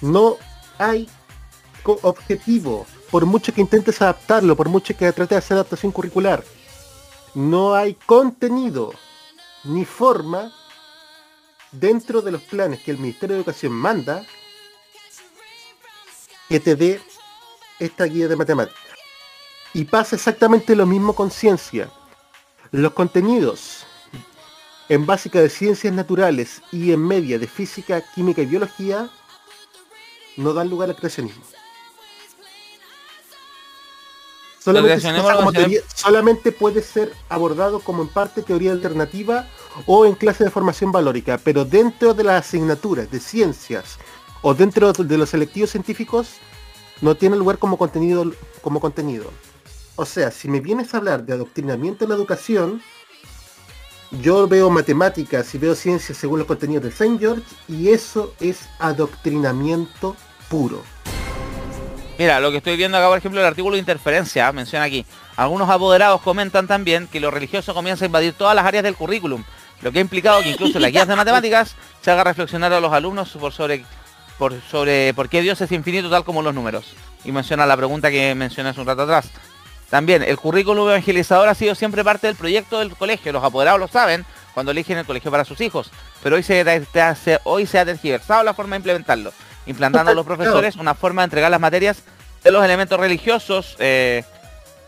No 0.00 0.36
hay 0.78 1.08
objetivo, 1.84 2.86
por 3.10 3.26
mucho 3.26 3.52
que 3.52 3.60
intentes 3.60 4.00
adaptarlo, 4.00 4.56
por 4.56 4.68
mucho 4.68 4.96
que 4.96 5.12
trates 5.12 5.30
de 5.30 5.36
hacer 5.36 5.54
adaptación 5.54 5.92
curricular. 5.92 6.42
No 7.34 7.74
hay 7.74 7.94
contenido 7.94 8.92
ni 9.64 9.84
forma 9.84 10.52
dentro 11.70 12.20
de 12.20 12.32
los 12.32 12.42
planes 12.42 12.82
que 12.82 12.90
el 12.90 12.98
Ministerio 12.98 13.34
de 13.34 13.40
Educación 13.40 13.72
manda 13.72 14.24
que 16.48 16.60
te 16.60 16.76
dé 16.76 17.00
esta 17.78 18.04
guía 18.04 18.28
de 18.28 18.36
matemáticas. 18.36 18.82
Y 19.72 19.84
pasa 19.84 20.16
exactamente 20.16 20.76
lo 20.76 20.84
mismo 20.84 21.14
con 21.14 21.30
ciencia. 21.30 21.90
Los 22.70 22.92
contenidos 22.92 23.86
en 24.90 25.06
básica 25.06 25.40
de 25.40 25.48
ciencias 25.48 25.94
naturales 25.94 26.60
y 26.70 26.92
en 26.92 27.06
media 27.06 27.38
de 27.38 27.46
física, 27.46 28.02
química 28.14 28.42
y 28.42 28.46
biología 28.46 29.08
no 30.36 30.52
dan 30.52 30.68
lugar 30.68 30.90
al 30.90 30.96
creacionismo. 30.96 31.51
Solamente, 34.64 35.02
como 35.36 35.52
teoría- 35.52 35.80
puede 36.52 36.82
ser 36.82 37.12
abordado 37.28 37.80
como 37.80 38.02
en 38.02 38.08
parte 38.08 38.42
teoría 38.42 38.72
alternativa 38.72 39.48
o 39.86 40.06
en 40.06 40.14
clase 40.14 40.44
de 40.44 40.50
formación 40.50 40.92
valórica, 40.92 41.38
pero 41.42 41.64
dentro 41.64 42.14
de 42.14 42.24
las 42.24 42.46
asignaturas 42.46 43.10
de 43.10 43.18
ciencias 43.20 43.98
o 44.42 44.54
dentro 44.54 44.92
de 44.92 45.18
los 45.18 45.30
selectivos 45.30 45.70
científicos 45.70 46.28
no 47.00 47.16
tiene 47.16 47.36
lugar 47.36 47.58
como 47.58 47.76
contenido 47.76 48.32
como 48.60 48.80
contenido. 48.80 49.30
O 49.96 50.06
sea, 50.06 50.30
si 50.30 50.48
me 50.48 50.60
vienes 50.60 50.94
a 50.94 50.98
hablar 50.98 51.24
de 51.26 51.32
adoctrinamiento 51.34 52.04
en 52.04 52.10
la 52.10 52.16
educación, 52.16 52.82
yo 54.22 54.46
veo 54.46 54.70
matemáticas 54.70 55.54
y 55.54 55.58
veo 55.58 55.74
ciencias 55.74 56.18
según 56.18 56.38
los 56.38 56.46
contenidos 56.46 56.84
de 56.84 56.90
St. 56.90 57.18
George 57.18 57.42
y 57.68 57.88
eso 57.88 58.34
es 58.40 58.60
adoctrinamiento 58.78 60.16
puro. 60.48 60.82
Mira, 62.18 62.40
lo 62.40 62.50
que 62.50 62.58
estoy 62.58 62.76
viendo 62.76 62.98
acá, 62.98 63.08
por 63.08 63.18
ejemplo, 63.18 63.40
el 63.40 63.46
artículo 63.46 63.74
de 63.74 63.80
interferencia, 63.80 64.48
¿eh? 64.48 64.52
menciona 64.52 64.84
aquí. 64.84 65.04
Algunos 65.36 65.68
apoderados 65.70 66.20
comentan 66.20 66.66
también 66.66 67.08
que 67.08 67.20
lo 67.20 67.30
religioso 67.30 67.74
comienza 67.74 68.04
a 68.04 68.06
invadir 68.06 68.34
todas 68.34 68.54
las 68.54 68.66
áreas 68.66 68.84
del 68.84 68.96
currículum, 68.96 69.42
lo 69.80 69.92
que 69.92 69.98
ha 69.98 70.02
implicado 70.02 70.42
que 70.42 70.50
incluso 70.50 70.78
las 70.78 70.92
guías 70.92 71.08
de 71.08 71.16
matemáticas 71.16 71.74
se 72.00 72.10
haga 72.10 72.24
reflexionar 72.24 72.72
a 72.72 72.80
los 72.80 72.92
alumnos 72.92 73.30
por 73.30 73.52
sobre 73.52 73.84
por, 74.38 74.60
sobre 74.70 75.14
por 75.14 75.28
qué 75.28 75.40
Dios 75.40 75.60
es 75.60 75.72
infinito 75.72 76.10
tal 76.10 76.24
como 76.24 76.42
los 76.42 76.54
números. 76.54 76.94
Y 77.24 77.32
menciona 77.32 77.66
la 77.66 77.76
pregunta 77.76 78.10
que 78.10 78.34
mencioné 78.34 78.70
hace 78.70 78.80
un 78.80 78.86
rato 78.86 79.02
atrás. 79.02 79.30
También, 79.88 80.22
el 80.22 80.38
currículum 80.38 80.88
evangelizador 80.88 81.48
ha 81.48 81.54
sido 81.54 81.74
siempre 81.74 82.02
parte 82.02 82.26
del 82.26 82.36
proyecto 82.36 82.78
del 82.78 82.96
colegio. 82.96 83.32
Los 83.32 83.44
apoderados 83.44 83.78
lo 83.78 83.88
saben 83.88 84.24
cuando 84.54 84.72
eligen 84.72 84.98
el 84.98 85.04
colegio 85.04 85.30
para 85.30 85.44
sus 85.44 85.60
hijos. 85.60 85.90
Pero 86.22 86.36
hoy 86.36 86.42
se, 86.42 86.64
hoy 87.44 87.66
se 87.66 87.78
ha 87.78 87.84
tergiversado 87.84 88.42
la 88.42 88.54
forma 88.54 88.74
de 88.74 88.78
implementarlo. 88.78 89.32
Implantando 89.66 90.10
a 90.10 90.14
los 90.14 90.26
profesores 90.26 90.76
una 90.76 90.94
forma 90.94 91.22
de 91.22 91.24
entregar 91.24 91.50
las 91.50 91.60
materias 91.60 92.02
de 92.42 92.50
los 92.50 92.64
elementos 92.64 92.98
religiosos 92.98 93.76
eh, 93.78 94.24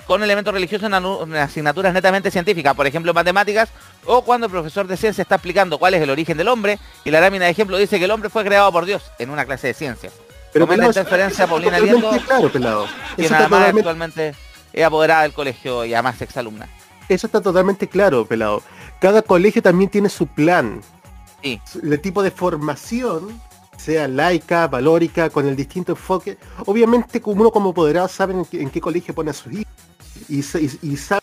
con 0.07 0.23
elementos 0.23 0.53
religiosos 0.53 0.87
en, 0.87 1.35
asignaturas 1.37 1.93
netamente 1.93 2.31
científicas, 2.31 2.75
por 2.75 2.87
ejemplo 2.87 3.15
matemáticas, 3.15 3.71
o 4.05 4.23
cuando 4.23 4.47
el 4.47 4.53
profesor 4.53 4.87
de 4.87 4.97
ciencia 4.97 5.23
está 5.23 5.37
explicando 5.37 5.79
cuál 5.79 5.95
es 5.95 6.03
el 6.03 6.11
origen 6.11 6.37
del 6.37 6.49
hombre 6.49 6.79
y 7.05 7.11
la 7.11 7.21
lámina 7.21 7.47
de 7.47 7.53
ejemplo 7.53 7.79
dice 7.79 7.99
que 7.99 8.05
el 8.05 8.11
hombre 8.11 8.29
fue 8.29 8.45
creado 8.45 8.71
por 8.71 8.85
Dios 8.85 9.11
en 9.19 9.31
una 9.31 9.45
clase 9.45 9.69
de 9.69 9.75
ciencias. 9.75 10.13
Pero 10.53 10.67
Comenta 10.67 10.87
interferencia 10.87 11.47
Paulina 11.47 11.81
Liendo, 11.81 12.11
claro, 12.27 12.53
pelado. 12.53 12.87
quien 13.17 13.35
además 13.35 13.75
actualmente 13.75 14.35
es 14.73 14.85
apoderada 14.85 15.23
del 15.23 15.33
colegio 15.33 15.85
y 15.85 15.95
además 15.95 16.21
exalumna. 16.21 16.69
Eso 17.09 17.27
está 17.27 17.41
totalmente 17.41 17.89
claro, 17.89 18.25
pelado. 18.25 18.63
Cada 19.01 19.23
colegio 19.23 19.63
también 19.63 19.91
tiene 19.91 20.09
su 20.09 20.27
plan. 20.27 20.81
Sí. 21.43 21.61
El 21.83 22.01
tipo 22.01 22.23
de 22.23 22.31
formación 22.31 23.41
sea 23.77 24.09
laica, 24.09 24.69
valórica, 24.69 25.31
con 25.31 25.47
el 25.47 25.57
distinto 25.57 25.93
enfoque. 25.93 26.39
Obviamente 26.67 27.21
como 27.21 27.41
uno 27.41 27.51
como 27.51 27.71
apoderado 27.71 28.09
sabe 28.09 28.35
en 28.53 28.71
qué, 28.71 28.81
colegio 28.81 29.15
pone 29.15 29.31
a 29.31 29.35
sus 29.35 29.53
hijos 29.53 29.73
y, 30.29 30.39
y, 30.83 30.97
sabe 30.97 31.23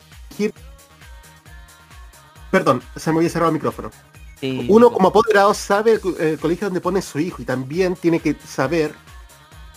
Perdón, 2.52 2.82
se 2.95 3.11
me 3.11 3.18
había 3.18 3.30
cerrado 3.30 3.49
el 3.49 3.53
micrófono. 3.53 3.91
uno 4.68 4.91
como 4.91 5.07
apoderado 5.07 5.53
sabe 5.53 5.94
el, 5.94 6.40
colegio 6.40 6.68
donde 6.68 6.82
pone 6.82 6.99
a 6.99 7.02
su 7.02 7.19
hijo 7.19 7.41
y 7.41 7.45
también 7.45 7.95
tiene 7.95 8.19
que 8.19 8.36
saber 8.45 8.94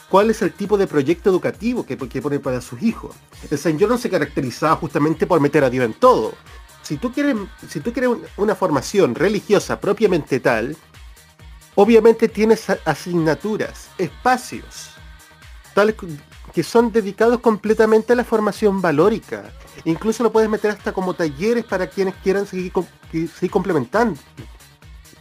cuál 0.09 0.31
es 0.31 0.43
el 0.43 0.53
tipo 0.53 0.77
de 0.77 0.87
proyecto 0.87 1.31
educativo 1.31 1.87
que, 1.87 1.97
que 1.97 2.23
pone 2.23 2.41
para 2.41 2.61
sus 2.61 2.83
hijos. 2.83 3.15
El 3.51 3.59
Señor 3.59 3.91
no 3.91 3.99
se 3.99 4.11
caracterizaba 4.11 4.77
justamente 4.77 5.27
por 5.27 5.41
meter 5.41 5.63
a 5.65 5.71
Dios 5.71 5.85
en 5.85 5.95
todo. 5.95 6.35
Si 6.83 6.97
tú 6.99 7.13
quieres, 7.13 7.37
si 7.69 7.81
tú 7.81 7.93
quieres 7.93 8.11
una 8.37 8.55
formación 8.55 9.15
religiosa 9.15 9.81
propiamente 9.81 10.41
tal, 10.41 10.77
Obviamente 11.77 12.29
tienes 12.29 12.67
asignaturas, 12.85 13.89
espacios, 13.99 14.91
tales 15.75 15.97
que 16.53 16.63
son 16.63 16.93
dedicados 16.93 17.41
completamente 17.41 18.13
a 18.13 18.17
la 18.17 18.25
formación 18.25 18.81
valórica. 18.81 19.51
Incluso 19.85 20.23
lo 20.23 20.31
puedes 20.31 20.49
meter 20.49 20.71
hasta 20.71 20.93
como 20.93 21.15
talleres 21.15 21.65
para 21.65 21.89
quienes 21.89 22.15
quieran 22.17 22.47
seguir, 22.47 22.73
complementando. 23.51 24.21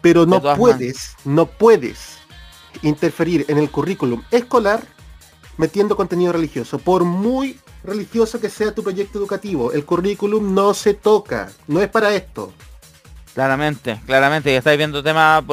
Pero 0.02 0.26
no 0.28 0.42
puedes, 0.56 1.16
no 1.26 1.48
puedes 1.48 2.20
interferir 2.84 3.46
en 3.48 3.58
el 3.58 3.70
currículum 3.72 4.22
escolar 4.30 4.84
metiendo 5.58 5.96
contenido 5.96 6.34
religioso. 6.34 6.78
Por 6.78 7.04
muy 7.04 7.60
religioso 7.84 8.40
que 8.40 8.50
sea 8.50 8.74
tu 8.74 8.84
proyecto 8.84 9.18
educativo, 9.18 9.72
el 9.72 9.86
currículum 9.86 10.54
no 10.54 10.74
se 10.74 10.94
toca, 10.94 11.52
no 11.68 11.82
es 11.82 11.90
para 11.90 12.14
esto. 12.14 12.54
Claramente, 13.34 14.00
claramente, 14.06 14.52
ya 14.52 14.60
estáis 14.60 14.78
viendo 14.78 15.02
temas, 15.02 15.44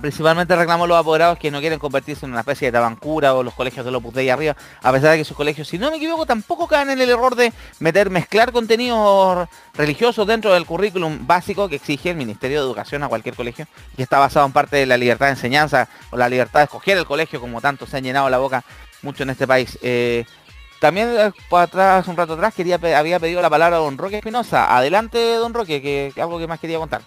principalmente 0.00 0.54
reclamos 0.56 0.88
los 0.88 0.98
apoderados 0.98 1.38
que 1.38 1.50
no 1.50 1.60
quieren 1.60 1.78
convertirse 1.78 2.26
en 2.26 2.32
una 2.32 2.40
especie 2.40 2.68
de 2.68 2.72
tabancura 2.72 3.34
o 3.34 3.42
los 3.42 3.54
colegios 3.54 3.84
de 3.84 3.94
Opus 3.94 4.14
Dei 4.14 4.28
arriba, 4.28 4.56
a 4.82 4.92
pesar 4.92 5.12
de 5.12 5.18
que 5.18 5.24
sus 5.24 5.36
colegios, 5.36 5.68
si 5.68 5.78
no 5.78 5.90
me 5.90 5.96
equivoco, 5.96 6.26
tampoco 6.26 6.68
caen 6.68 6.90
en 6.90 7.00
el 7.00 7.10
error 7.10 7.34
de 7.34 7.52
meter, 7.78 8.10
mezclar 8.10 8.52
contenidos 8.52 9.48
religiosos 9.74 10.26
dentro 10.26 10.52
del 10.52 10.66
currículum 10.66 11.26
básico 11.26 11.68
que 11.68 11.76
exige 11.76 12.10
el 12.10 12.16
Ministerio 12.16 12.60
de 12.60 12.66
Educación 12.66 13.02
a 13.02 13.08
cualquier 13.08 13.34
colegio, 13.34 13.66
y 13.96 14.02
está 14.02 14.18
basado 14.18 14.46
en 14.46 14.52
parte 14.52 14.76
de 14.76 14.86
la 14.86 14.96
libertad 14.96 15.26
de 15.26 15.32
enseñanza 15.32 15.88
o 16.10 16.16
la 16.16 16.28
libertad 16.28 16.60
de 16.60 16.64
escoger 16.64 16.98
el 16.98 17.06
colegio, 17.06 17.40
como 17.40 17.60
tanto 17.60 17.86
se 17.86 17.96
han 17.96 18.04
llenado 18.04 18.28
la 18.28 18.38
boca 18.38 18.64
mucho 19.02 19.22
en 19.22 19.30
este 19.30 19.46
país. 19.46 19.78
Eh, 19.82 20.24
también 20.84 21.08
eh, 21.16 21.32
atrás, 21.52 22.06
un 22.08 22.16
rato 22.16 22.34
atrás 22.34 22.52
quería 22.52 22.78
había 22.98 23.18
pedido 23.18 23.40
la 23.40 23.48
palabra 23.48 23.76
a 23.76 23.80
don 23.80 23.96
Roque 23.96 24.16
Espinosa. 24.16 24.76
Adelante, 24.76 25.36
don 25.36 25.54
Roque, 25.54 25.80
que, 25.80 26.12
algo 26.20 26.38
que 26.38 26.46
más 26.46 26.60
quería 26.60 26.78
contar. 26.78 27.00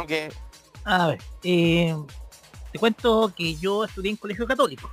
Roque. 0.00 0.30
A 0.84 1.08
ver, 1.08 1.18
eh, 1.44 1.94
te 2.72 2.78
cuento 2.78 3.32
que 3.36 3.54
yo 3.56 3.84
estudié 3.84 4.10
en 4.10 4.16
colegio 4.16 4.46
católico. 4.46 4.90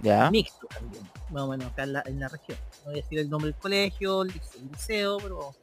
Ya. 0.00 0.30
Mixto 0.30 0.66
también, 0.68 1.02
más 1.30 1.42
o 1.42 1.48
menos 1.48 1.66
acá 1.72 1.84
en 1.84 2.20
la, 2.20 2.28
región. 2.28 2.58
No 2.84 2.90
voy 2.90 2.94
a 2.94 3.02
decir 3.02 3.18
el 3.18 3.30
nombre 3.30 3.50
del 3.50 3.60
colegio, 3.60 4.22
el 4.22 4.32
liceo, 4.70 5.18
pero... 5.18 5.54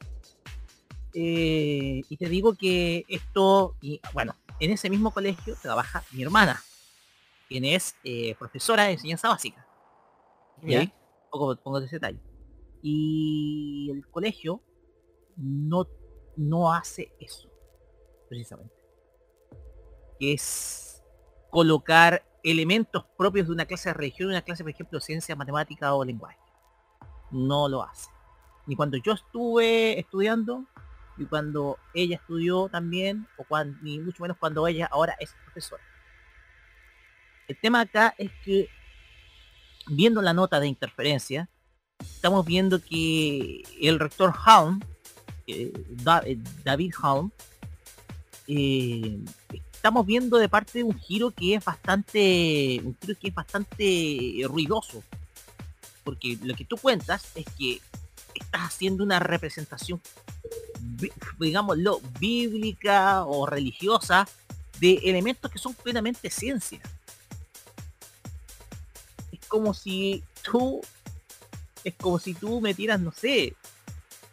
Eh, 1.14 2.02
y 2.08 2.16
te 2.16 2.28
digo 2.28 2.54
que 2.54 3.04
esto, 3.06 3.76
y 3.82 4.00
bueno, 4.14 4.34
en 4.60 4.70
ese 4.70 4.88
mismo 4.88 5.10
colegio 5.10 5.56
trabaja 5.60 6.02
mi 6.12 6.22
hermana 6.22 6.62
quien 7.52 7.66
es 7.66 7.94
eh, 8.02 8.34
profesora 8.38 8.84
de 8.84 8.92
enseñanza 8.92 9.28
básica. 9.28 9.66
¿Ya? 10.62 10.90
Poco 11.30 11.54
pongo 11.56 11.78
ese 11.80 11.96
detalle. 11.96 12.18
Y 12.80 13.90
el 13.92 14.08
colegio 14.08 14.62
no, 15.36 15.86
no 16.36 16.72
hace 16.72 17.12
eso, 17.20 17.51
precisamente. 18.32 18.74
Es 20.18 21.02
colocar 21.50 22.24
elementos 22.42 23.04
propios 23.18 23.46
de 23.46 23.52
una 23.52 23.66
clase 23.66 23.90
de 23.90 23.94
religión, 23.94 24.30
una 24.30 24.40
clase, 24.40 24.64
por 24.64 24.70
ejemplo, 24.70 25.00
ciencia, 25.00 25.36
matemática 25.36 25.92
o 25.92 26.02
lenguaje. 26.02 26.38
No 27.30 27.68
lo 27.68 27.82
hace. 27.82 28.08
Ni 28.66 28.74
cuando 28.74 28.96
yo 28.96 29.12
estuve 29.12 29.98
estudiando, 29.98 30.64
ni 31.18 31.26
cuando 31.26 31.76
ella 31.92 32.16
estudió 32.16 32.70
también, 32.70 33.28
o 33.36 33.44
cuando, 33.44 33.78
ni 33.82 34.00
mucho 34.00 34.22
menos 34.22 34.38
cuando 34.38 34.66
ella 34.66 34.88
ahora 34.90 35.14
es 35.20 35.34
profesora. 35.44 35.82
El 37.48 37.60
tema 37.60 37.82
acá 37.82 38.14
es 38.16 38.30
que, 38.46 38.70
viendo 39.88 40.22
la 40.22 40.32
nota 40.32 40.58
de 40.58 40.68
interferencia, 40.68 41.50
estamos 42.00 42.46
viendo 42.46 42.82
que 42.82 43.62
el 43.78 44.00
rector 44.00 44.32
Halm, 44.46 44.80
eh, 45.46 45.70
David 46.64 46.94
Halm, 47.02 47.30
eh, 48.54 49.18
estamos 49.72 50.06
viendo 50.06 50.38
de 50.38 50.48
parte 50.48 50.78
de 50.78 50.84
un 50.84 50.98
giro 50.98 51.30
que 51.30 51.54
es 51.54 51.64
bastante, 51.64 52.80
un 52.84 52.96
giro 53.00 53.18
que 53.20 53.28
es 53.28 53.34
bastante 53.34 54.42
ruidoso. 54.44 55.02
Porque 56.04 56.38
lo 56.42 56.54
que 56.54 56.64
tú 56.64 56.76
cuentas 56.76 57.24
es 57.34 57.46
que 57.58 57.80
estás 58.34 58.62
haciendo 58.62 59.04
una 59.04 59.18
representación, 59.18 60.00
digámoslo, 61.38 62.00
bíblica 62.18 63.24
o 63.24 63.46
religiosa 63.46 64.26
de 64.80 64.94
elementos 65.04 65.50
que 65.50 65.58
son 65.58 65.74
plenamente 65.74 66.28
ciencia 66.30 66.80
como 69.52 69.74
si 69.74 70.24
tú, 70.42 70.80
es 71.84 71.94
como 71.96 72.18
si 72.18 72.32
tú 72.32 72.62
metieras, 72.62 72.98
no 72.98 73.12
sé, 73.12 73.54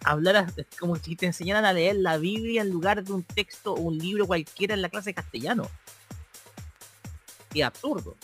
hablaras, 0.04 0.54
como 0.80 0.96
si 0.96 1.16
te 1.16 1.26
enseñaran 1.26 1.66
a 1.66 1.74
leer 1.74 1.96
la 1.98 2.18
Biblia 2.18 2.62
en 2.62 2.70
lugar 2.70 3.04
de 3.04 3.12
un 3.12 3.24
texto 3.24 3.74
o 3.74 3.80
un 3.80 3.98
libro 3.98 4.28
cualquiera 4.28 4.74
en 4.74 4.82
la 4.82 4.90
clase 4.90 5.12
de 5.12 5.16
castellano. 5.16 5.70
Qué 7.52 7.64
absurdo. 7.64 8.16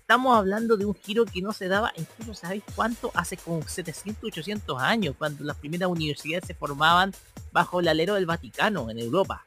Estamos 0.00 0.36
hablando 0.36 0.76
de 0.76 0.84
un 0.84 0.94
giro 0.94 1.24
que 1.24 1.40
no 1.40 1.52
se 1.52 1.68
daba, 1.68 1.92
incluso 1.96 2.34
sabéis 2.34 2.64
cuánto, 2.74 3.12
hace 3.14 3.36
como 3.36 3.62
700, 3.62 4.24
800 4.24 4.80
años, 4.82 5.14
cuando 5.16 5.44
las 5.44 5.56
primeras 5.56 5.88
universidades 5.88 6.46
se 6.48 6.54
formaban 6.54 7.14
bajo 7.52 7.80
el 7.80 7.88
alero 7.88 8.14
del 8.14 8.26
Vaticano 8.26 8.90
en 8.90 8.98
Europa. 8.98 9.44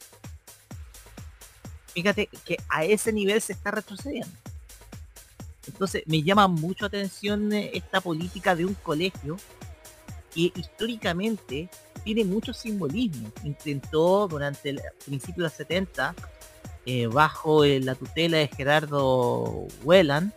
Fíjate 1.94 2.28
que 2.46 2.58
a 2.70 2.86
ese 2.86 3.12
nivel 3.12 3.42
se 3.42 3.54
está 3.54 3.72
retrocediendo. 3.72 4.32
Entonces 5.68 6.04
me 6.06 6.24
llama 6.24 6.48
mucho 6.48 6.86
atención 6.86 7.52
eh, 7.54 7.72
esta 7.74 8.02
política 8.02 8.56
de 8.56 8.66
un 8.66 8.74
colegio 8.74 9.38
que 10.34 10.52
históricamente 10.56 11.70
tiene 12.04 12.26
mucho 12.26 12.54
simbolismo. 12.54 13.32
Intentó 13.44 14.28
durante 14.28 14.70
el 14.70 14.82
principio 15.06 15.44
de 15.44 15.44
los 15.44 15.54
70, 15.54 16.16
eh, 16.86 17.08
bajo 17.08 17.64
eh, 17.64 17.80
la 17.80 17.96
tutela 17.96 18.38
de 18.38 18.48
Gerardo 18.48 19.68
Whelan, 19.84 20.34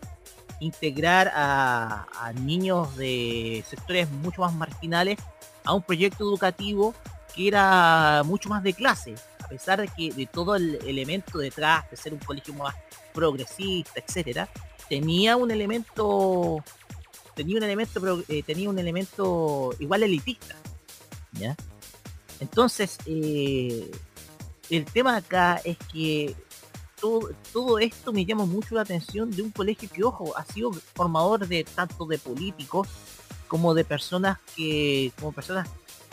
integrar 0.60 1.31
a, 1.35 2.32
niños 2.40 2.97
de 2.97 3.64
sectores 3.68 4.10
mucho 4.10 4.43
más 4.43 4.55
marginales 4.55 5.18
a 5.64 5.74
un 5.74 5.82
proyecto 5.82 6.24
educativo 6.24 6.94
que 7.35 7.48
era 7.48 8.23
mucho 8.24 8.48
más 8.48 8.62
de 8.62 8.73
clase, 8.73 9.14
a 9.43 9.48
pesar 9.48 9.81
de 9.81 9.89
que 9.89 10.12
de 10.12 10.27
todo 10.27 10.56
el 10.56 10.77
elemento 10.86 11.39
detrás 11.39 11.90
de 11.90 11.97
ser 11.97 12.14
un 12.14 12.20
colegio 12.20 12.55
más 12.55 12.74
progresista, 13.12 14.01
etcétera, 14.01 14.48
tenía 14.89 15.36
un 15.36 15.51
elemento 15.51 16.62
tenía 17.36 17.58
un 17.58 17.62
elemento 17.62 18.24
eh, 18.28 18.42
tenía 18.42 18.68
un 18.68 18.78
elemento 18.78 19.72
igual 19.78 20.02
elitista 20.02 20.56
¿ya? 21.32 21.54
entonces 22.40 22.98
eh, 23.06 23.88
el 24.70 24.84
tema 24.86 25.16
acá 25.16 25.60
es 25.62 25.76
que 25.92 26.34
todo, 26.98 27.78
esto 27.78 28.12
me 28.12 28.24
llama 28.24 28.46
mucho 28.46 28.74
la 28.74 28.80
atención 28.80 29.30
de 29.30 29.42
un 29.42 29.50
colegio 29.50 29.88
que 29.92 30.02
ojo 30.02 30.36
ha 30.36 30.44
sido 30.44 30.72
formador 30.72 31.46
de 31.46 31.62
tanto 31.62 32.06
de 32.06 32.18
políticos 32.18 32.88
como 33.46 33.74
de 33.74 33.84
personas 33.84 34.38
que 34.56 35.12
como 35.20 35.30
personas 35.30 35.68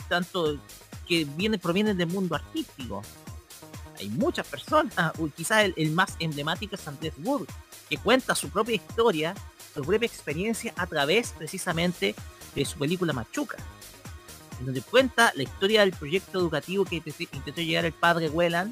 tanto 0.10 0.60
que 1.08 1.26
vienen 1.26 1.60
provienen 1.60 1.98
del 1.98 2.10
mundo 2.10 2.36
artístico 2.36 3.02
hay 4.00 4.10
muchas 4.10 4.48
personas, 4.48 5.14
quizás 5.36 5.72
el, 5.76 5.92
más 5.92 6.16
emblemático 6.20 6.76
es 6.76 6.88
Andrés 6.88 7.14
Wood, 7.24 7.48
que 7.90 7.98
cuenta 7.98 8.36
su 8.36 8.50
propia 8.50 8.76
historia, 8.76 9.36
su 9.74 9.82
propia 9.82 10.08
experiencia 10.08 10.74
a 10.78 10.88
través 10.88 11.32
precisamente 11.32 12.16
de 12.56 12.66
su 12.66 12.78
película 12.78 13.14
Machuca, 13.14 13.58
en 14.60 14.66
donde 14.66 14.82
cuenta 14.82 15.32
la 15.36 15.44
historia 15.44 15.82
del 15.82 15.92
proyecto 15.92 16.40
educativo 16.40 16.86
que 16.86 16.98
intentó 16.98 17.62
llegar 17.62 17.86
el 17.86 17.94
padre 17.94 18.30
Whelan 18.30 18.72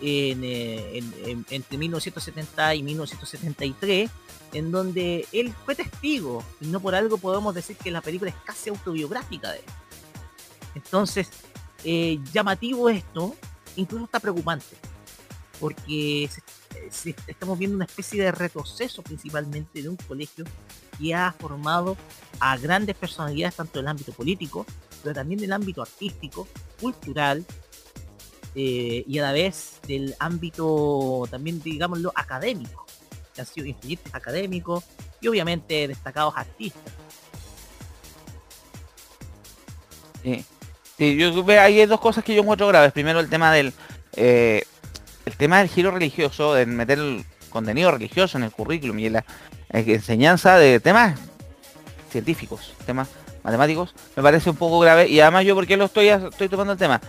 eh, 0.00 1.02
entre 1.50 1.78
1970 1.78 2.74
y 2.74 2.82
1973, 2.82 4.10
en 4.52 4.70
donde 4.70 5.26
él 5.32 5.54
fue 5.64 5.74
testigo, 5.74 6.44
y 6.60 6.66
no 6.66 6.80
por 6.80 6.94
algo 6.94 7.18
podemos 7.18 7.54
decir 7.54 7.76
que 7.76 7.90
la 7.90 8.02
película 8.02 8.30
es 8.30 8.36
casi 8.44 8.70
autobiográfica 8.70 9.52
de 9.52 9.58
él. 9.58 9.64
Entonces, 10.74 11.30
eh, 11.84 12.18
llamativo 12.32 12.90
esto, 12.90 13.34
incluso 13.76 14.04
está 14.04 14.20
preocupante, 14.20 14.76
porque 15.58 16.28
estamos 17.26 17.58
viendo 17.58 17.76
una 17.76 17.84
especie 17.84 18.22
de 18.22 18.32
retroceso 18.32 19.02
principalmente 19.02 19.82
de 19.82 19.88
un 19.88 19.96
colegio 19.96 20.44
que 20.98 21.14
ha 21.14 21.32
formado 21.32 21.96
a 22.40 22.56
grandes 22.56 22.96
personalidades 22.96 23.56
tanto 23.56 23.78
del 23.78 23.88
ámbito 23.88 24.12
político, 24.12 24.66
pero 25.02 25.14
también 25.14 25.40
del 25.40 25.52
ámbito 25.52 25.82
artístico, 25.82 26.48
cultural, 26.80 27.44
eh, 28.58 29.04
y 29.06 29.18
a 29.18 29.22
la 29.22 29.32
vez 29.32 29.80
del 29.86 30.14
ámbito 30.18 31.28
también, 31.30 31.60
digámoslo, 31.62 32.10
académico. 32.14 32.86
Que 33.34 33.42
han 33.42 33.46
sido 33.46 33.66
influyentes 33.66 34.14
académicos 34.14 34.82
y 35.20 35.28
obviamente 35.28 35.86
destacados 35.86 36.34
artistas. 36.34 36.92
Sí. 40.22 41.16
yo 41.18 41.44
veo 41.44 41.60
hay 41.60 41.84
dos 41.86 42.00
cosas 42.00 42.24
que 42.24 42.34
yo 42.34 42.40
encuentro 42.40 42.66
graves. 42.66 42.92
Primero 42.92 43.20
el 43.20 43.28
tema 43.28 43.52
del 43.52 43.74
eh, 44.14 44.64
el 45.26 45.36
tema 45.36 45.58
del 45.58 45.68
giro 45.68 45.90
religioso, 45.90 46.54
de 46.54 46.64
meter 46.64 46.98
el 46.98 47.24
contenido 47.50 47.90
religioso 47.90 48.38
en 48.38 48.44
el 48.44 48.50
currículum 48.52 48.98
y 48.98 49.06
en 49.06 49.12
la 49.12 49.24
enseñanza 49.70 50.56
de 50.56 50.80
temas 50.80 51.18
científicos, 52.10 52.72
temas 52.86 53.08
matemáticos, 53.42 53.94
me 54.16 54.22
parece 54.22 54.48
un 54.48 54.56
poco 54.56 54.80
grave. 54.80 55.08
Y 55.08 55.20
además 55.20 55.44
yo, 55.44 55.54
porque 55.54 55.76
lo 55.76 55.84
estoy, 55.84 56.08
estoy 56.08 56.48
tomando 56.48 56.72
el 56.72 56.78
tema? 56.78 57.00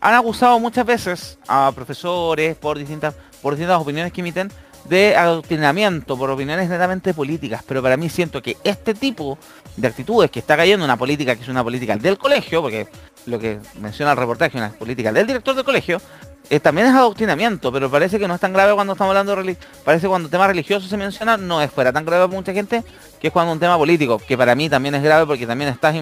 han 0.00 0.14
acusado 0.14 0.58
muchas 0.60 0.86
veces 0.86 1.38
a 1.48 1.72
profesores 1.74 2.56
por 2.56 2.78
distintas, 2.78 3.14
por 3.42 3.54
distintas 3.54 3.80
opiniones 3.80 4.12
que 4.12 4.20
emiten 4.20 4.50
de 4.88 5.16
adoctrinamiento, 5.16 6.16
por 6.16 6.30
opiniones 6.30 6.68
netamente 6.68 7.12
políticas, 7.12 7.62
pero 7.66 7.82
para 7.82 7.96
mí 7.96 8.08
siento 8.08 8.40
que 8.40 8.56
este 8.64 8.94
tipo 8.94 9.38
de 9.76 9.88
actitudes 9.88 10.30
que 10.30 10.38
está 10.38 10.56
cayendo 10.56 10.84
una 10.84 10.96
política 10.96 11.36
que 11.36 11.42
es 11.42 11.48
una 11.48 11.62
política 11.62 11.96
del 11.96 12.16
colegio, 12.16 12.62
porque 12.62 12.88
lo 13.26 13.38
que 13.38 13.58
menciona 13.80 14.12
el 14.12 14.18
reportaje 14.18 14.56
es 14.56 14.64
una 14.64 14.72
política 14.72 15.12
del 15.12 15.26
director 15.26 15.54
del 15.54 15.64
colegio, 15.64 16.00
eh, 16.50 16.60
también 16.60 16.86
es 16.86 16.94
adoctrinamiento, 16.94 17.70
pero 17.70 17.90
parece 17.90 18.18
que 18.18 18.26
no 18.26 18.34
es 18.34 18.40
tan 18.40 18.52
grave 18.52 18.74
cuando 18.74 18.94
estamos 18.94 19.10
hablando 19.10 19.36
de 19.36 19.56
parece 19.84 20.08
cuando 20.08 20.28
tema 20.28 20.46
religioso 20.46 20.88
se 20.88 20.96
menciona, 20.96 21.36
no 21.36 21.60
es 21.60 21.70
fuera 21.70 21.92
tan 21.92 22.06
grave 22.06 22.24
para 22.24 22.36
mucha 22.36 22.52
gente 22.52 22.82
que 23.20 23.26
es 23.26 23.32
cuando 23.32 23.52
un 23.52 23.60
tema 23.60 23.76
político, 23.76 24.18
que 24.18 24.36
para 24.36 24.54
mí 24.54 24.70
también 24.70 24.94
es 24.94 25.02
grave 25.02 25.26
porque 25.26 25.46
también 25.46 25.70
estás 25.70 25.94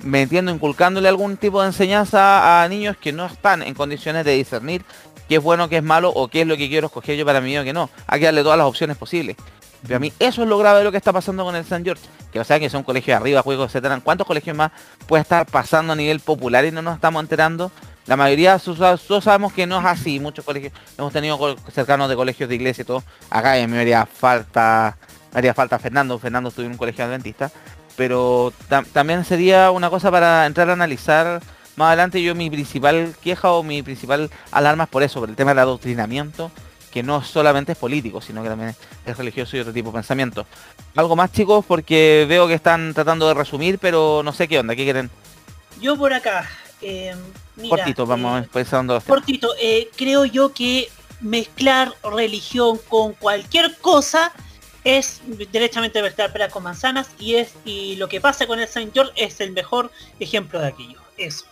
metiendo, 0.00 0.50
inculcándole 0.50 1.08
algún 1.08 1.38
tipo 1.38 1.62
de 1.62 1.68
enseñanza 1.68 2.62
a 2.62 2.68
niños 2.68 2.96
que 2.98 3.12
no 3.12 3.24
están 3.24 3.62
en 3.62 3.72
condiciones 3.74 4.24
de 4.24 4.32
discernir 4.32 4.84
qué 5.28 5.36
es 5.36 5.42
bueno, 5.42 5.68
qué 5.68 5.78
es 5.78 5.82
malo 5.82 6.10
o 6.10 6.28
qué 6.28 6.42
es 6.42 6.46
lo 6.46 6.56
que 6.56 6.68
quiero 6.68 6.88
escoger 6.88 7.16
yo 7.16 7.24
para 7.24 7.40
mí 7.40 7.56
o 7.56 7.64
que 7.64 7.72
no. 7.72 7.90
Hay 8.06 8.20
que 8.20 8.26
darle 8.26 8.42
todas 8.42 8.58
las 8.58 8.66
opciones 8.66 8.96
posibles. 8.96 9.36
Pero 9.82 9.96
a 9.96 9.98
mí 9.98 10.12
eso 10.18 10.42
es 10.42 10.48
lo 10.48 10.58
grave 10.58 10.78
de 10.78 10.84
lo 10.84 10.90
que 10.90 10.98
está 10.98 11.12
pasando 11.12 11.44
con 11.44 11.54
el 11.56 11.64
San 11.64 11.84
George. 11.84 12.02
Que 12.32 12.40
o 12.40 12.44
sea 12.44 12.58
que 12.58 12.70
son 12.70 12.82
colegios 12.82 13.14
de 13.14 13.22
arriba, 13.22 13.42
juegos, 13.42 13.68
etcétera. 13.70 14.00
¿Cuántos 14.02 14.26
colegios 14.26 14.56
más 14.56 14.72
puede 15.06 15.22
estar 15.22 15.46
pasando 15.46 15.92
a 15.92 15.96
nivel 15.96 16.20
popular 16.20 16.64
y 16.64 16.70
no 16.70 16.82
nos 16.82 16.96
estamos 16.96 17.22
enterando? 17.22 17.70
La 18.06 18.16
mayoría, 18.16 18.58
todos 18.58 19.24
sabemos 19.24 19.52
que 19.52 19.66
no 19.66 19.80
es 19.80 19.84
así. 19.84 20.20
Muchos 20.20 20.44
colegios, 20.44 20.72
hemos 20.96 21.12
tenido 21.12 21.56
cercanos 21.72 22.08
de 22.08 22.16
colegios 22.16 22.48
de 22.48 22.54
iglesia 22.54 22.82
y 22.82 22.84
todo. 22.84 23.02
Acá 23.30 23.58
en 23.58 23.70
mi 23.70 23.78
haría 23.78 24.06
falta, 24.06 24.96
haría 25.34 25.54
falta 25.54 25.78
Fernando. 25.78 26.18
Fernando 26.18 26.50
estuvo 26.50 26.66
en 26.66 26.72
un 26.72 26.78
colegio 26.78 27.04
adventista 27.04 27.50
pero 27.96 28.52
también 28.92 29.24
sería 29.24 29.70
una 29.70 29.90
cosa 29.90 30.10
para 30.10 30.46
entrar 30.46 30.68
a 30.68 30.74
analizar 30.74 31.40
más 31.76 31.88
adelante 31.88 32.22
yo 32.22 32.34
mi 32.34 32.48
principal 32.48 33.14
queja 33.22 33.50
o 33.52 33.62
mi 33.62 33.82
principal 33.82 34.30
alarma 34.50 34.84
es 34.84 34.90
por 34.90 35.02
eso, 35.02 35.20
por 35.20 35.28
el 35.28 35.36
tema 35.36 35.50
del 35.50 35.58
adoctrinamiento, 35.58 36.50
que 36.90 37.02
no 37.02 37.22
solamente 37.22 37.72
es 37.72 37.78
político, 37.78 38.22
sino 38.22 38.42
que 38.42 38.48
también 38.48 38.74
es 39.04 39.16
religioso 39.16 39.56
y 39.56 39.60
otro 39.60 39.74
tipo 39.74 39.90
de 39.90 39.94
pensamiento. 39.94 40.46
Algo 40.94 41.16
más 41.16 41.32
chicos, 41.32 41.66
porque 41.66 42.24
veo 42.26 42.48
que 42.48 42.54
están 42.54 42.94
tratando 42.94 43.28
de 43.28 43.34
resumir, 43.34 43.78
pero 43.78 44.22
no 44.24 44.32
sé 44.32 44.48
qué 44.48 44.58
onda, 44.58 44.74
¿qué 44.74 44.84
quieren? 44.84 45.10
Yo 45.78 45.98
por 45.98 46.14
acá, 46.14 46.48
eh, 46.82 47.14
cortito, 47.68 48.06
vamos 48.06 48.44
eh, 48.44 48.48
pensando. 48.52 49.00
Cortito, 49.00 49.48
eh, 49.60 49.88
creo 49.96 50.24
yo 50.24 50.52
que 50.52 50.90
mezclar 51.20 51.92
religión 52.02 52.78
con 52.88 53.14
cualquier 53.14 53.76
cosa 53.78 54.32
es 54.84 55.20
derechamente 55.52 56.00
verter 56.00 56.32
peras 56.32 56.52
con 56.52 56.62
manzanas 56.62 57.08
y 57.18 57.34
es 57.36 57.54
y 57.64 57.96
lo 57.96 58.08
que 58.08 58.20
pasa 58.20 58.46
con 58.46 58.60
el 58.60 58.68
Saint 58.68 58.92
George 58.92 59.12
es 59.16 59.40
el 59.40 59.52
mejor 59.52 59.90
ejemplo 60.20 60.60
de 60.60 60.68
aquello. 60.68 61.00
Eso. 61.16 61.46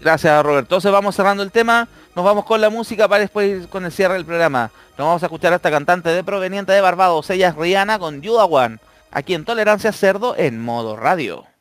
Gracias 0.00 0.42
Robert. 0.42 0.64
Entonces 0.64 0.90
vamos 0.90 1.14
cerrando 1.14 1.42
el 1.42 1.52
tema, 1.52 1.88
nos 2.16 2.24
vamos 2.24 2.44
con 2.44 2.60
la 2.60 2.70
música 2.70 3.08
para 3.08 3.20
después 3.20 3.66
con 3.66 3.84
el 3.84 3.92
cierre 3.92 4.14
del 4.14 4.24
programa. 4.24 4.70
Nos 4.96 5.06
vamos 5.06 5.22
a 5.22 5.26
escuchar 5.26 5.52
a 5.52 5.56
esta 5.56 5.70
cantante 5.70 6.08
de 6.08 6.24
proveniente 6.24 6.72
de 6.72 6.80
Barbados, 6.80 7.28
ella 7.30 7.48
es 7.48 7.56
Rihanna 7.56 7.98
con 7.98 8.22
Yuda 8.22 8.46
One, 8.46 8.78
aquí 9.10 9.34
en 9.34 9.44
Tolerancia 9.44 9.92
Cerdo 9.92 10.34
en 10.36 10.60
modo 10.60 10.96
radio. 10.96 11.51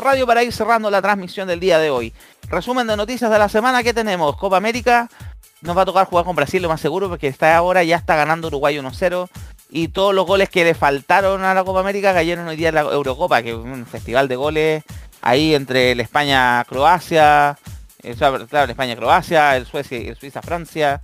Radio 0.00 0.26
para 0.26 0.42
ir 0.42 0.52
cerrando 0.52 0.90
la 0.90 1.02
transmisión 1.02 1.46
del 1.46 1.60
día 1.60 1.78
de 1.78 1.90
hoy. 1.90 2.12
Resumen 2.48 2.86
de 2.86 2.96
noticias 2.96 3.30
de 3.30 3.38
la 3.38 3.48
semana 3.48 3.82
que 3.82 3.94
tenemos. 3.94 4.36
Copa 4.36 4.56
América, 4.56 5.08
nos 5.60 5.76
va 5.76 5.82
a 5.82 5.84
tocar 5.84 6.06
jugar 6.06 6.24
con 6.24 6.34
Brasil 6.34 6.62
lo 6.62 6.68
más 6.68 6.80
seguro 6.80 7.08
porque 7.08 7.28
está 7.28 7.56
ahora, 7.56 7.84
ya 7.84 7.96
está 7.96 8.16
ganando 8.16 8.48
Uruguay 8.48 8.76
1-0. 8.76 9.28
Y 9.70 9.88
todos 9.88 10.14
los 10.14 10.26
goles 10.26 10.48
que 10.48 10.64
le 10.64 10.74
faltaron 10.74 11.44
a 11.44 11.54
la 11.54 11.62
Copa 11.62 11.80
América 11.80 12.12
cayeron 12.12 12.48
hoy 12.48 12.56
día 12.56 12.70
en 12.70 12.74
la 12.74 12.80
Eurocopa, 12.80 13.42
que 13.42 13.50
es 13.50 13.56
un 13.56 13.86
festival 13.86 14.26
de 14.26 14.36
goles 14.36 14.84
ahí 15.22 15.54
entre 15.54 15.92
el 15.92 16.00
España-Croacia, 16.00 17.58
el 18.02 18.16
España-Croacia, 18.70 19.56
el 19.56 19.66
Suecia 19.66 19.98
el 19.98 20.16
Suiza-Francia 20.16 21.00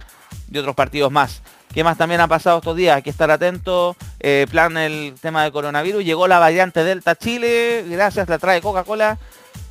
y 0.51 0.59
otros 0.59 0.74
partidos 0.74 1.12
más. 1.12 1.43
¿Qué 1.77 1.85
más 1.85 1.98
también 1.98 2.23
ha 2.23 2.27
pasado 2.27 2.57
estos 2.57 2.74
días? 2.74 2.97
Hay 2.97 3.03
que 3.03 3.11
estar 3.11 3.31
atento. 3.31 3.97
Eh, 4.19 4.47
plan 4.51 4.78
el 4.78 5.12
tema 5.20 5.43
del 5.43 5.53
coronavirus. 5.53 6.03
Llegó 6.03 6.27
la 6.27 6.39
variante 6.39 6.82
Delta 6.82 7.11
a 7.11 7.16
Chile. 7.16 7.85
Gracias, 7.86 8.31
la 8.31 8.39
trae 8.39 8.62
Coca-Cola. 8.62 9.19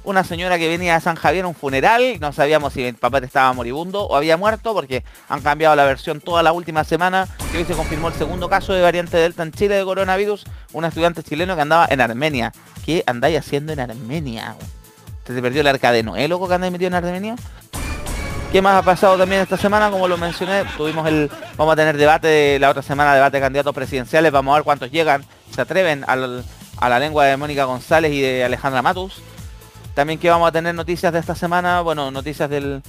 Una 0.03 0.23
señora 0.23 0.59
que 0.59 0.67
venía 0.67 0.93
de 0.93 1.01
San 1.01 1.15
Javier 1.15 1.45
a 1.45 1.47
un 1.47 1.55
funeral. 1.55 2.19
No 2.19 2.31
sabíamos 2.31 2.73
si 2.73 2.83
el 2.83 2.93
papá 2.93 3.17
estaba 3.17 3.51
moribundo 3.53 4.03
o 4.03 4.15
había 4.15 4.37
muerto 4.37 4.75
porque 4.75 5.03
han 5.29 5.41
cambiado 5.41 5.75
la 5.75 5.83
versión 5.83 6.21
toda 6.21 6.43
la 6.43 6.51
última 6.51 6.83
semana. 6.83 7.27
Que 7.51 7.57
hoy 7.57 7.65
se 7.65 7.73
confirmó 7.73 8.09
el 8.09 8.13
segundo 8.13 8.49
caso 8.49 8.73
de 8.73 8.83
variante 8.83 9.17
Delta 9.17 9.41
en 9.41 9.51
Chile 9.51 9.73
de 9.73 9.83
coronavirus. 9.83 10.45
Un 10.73 10.85
estudiante 10.85 11.23
chileno 11.23 11.55
que 11.55 11.63
andaba 11.63 11.87
en 11.89 12.01
Armenia. 12.01 12.51
¿Qué 12.85 13.03
andáis 13.07 13.39
haciendo 13.39 13.73
en 13.73 13.79
Armenia? 13.79 14.55
¿Te, 15.23 15.33
te 15.33 15.41
perdió 15.41 15.61
el 15.61 15.67
arca 15.67 15.91
de 15.91 16.03
Noé, 16.03 16.27
loco, 16.27 16.47
que 16.47 16.53
andáis 16.53 16.71
metido 16.71 16.89
en 16.89 16.93
Armenia? 16.93 17.35
¿Qué 18.55 18.61
más 18.61 18.77
ha 18.77 18.83
pasado 18.83 19.17
también 19.17 19.41
esta 19.41 19.57
semana? 19.57 19.91
Como 19.91 20.07
lo 20.07 20.15
mencioné, 20.15 20.63
tuvimos 20.77 21.05
el. 21.09 21.29
Vamos 21.57 21.73
a 21.73 21.75
tener 21.75 21.97
debate 21.97 22.57
la 22.57 22.69
otra 22.69 22.81
semana, 22.81 23.13
debate 23.13 23.35
de 23.35 23.41
candidatos 23.41 23.75
presidenciales. 23.75 24.31
Vamos 24.31 24.53
a 24.53 24.55
ver 24.55 24.63
cuántos 24.63 24.89
llegan, 24.91 25.25
se 25.53 25.59
atreven 25.59 26.05
a 26.07 26.15
la 26.87 26.99
lengua 26.99 27.25
de 27.25 27.35
Mónica 27.35 27.65
González 27.65 28.13
y 28.13 28.21
de 28.21 28.45
Alejandra 28.45 28.81
Matus. 28.81 29.21
También 29.93 30.19
que 30.19 30.29
vamos 30.29 30.47
a 30.47 30.53
tener 30.53 30.73
noticias 30.73 31.11
de 31.11 31.19
esta 31.19 31.35
semana, 31.35 31.81
bueno, 31.81 32.11
noticias 32.11 32.49
del. 32.49 32.81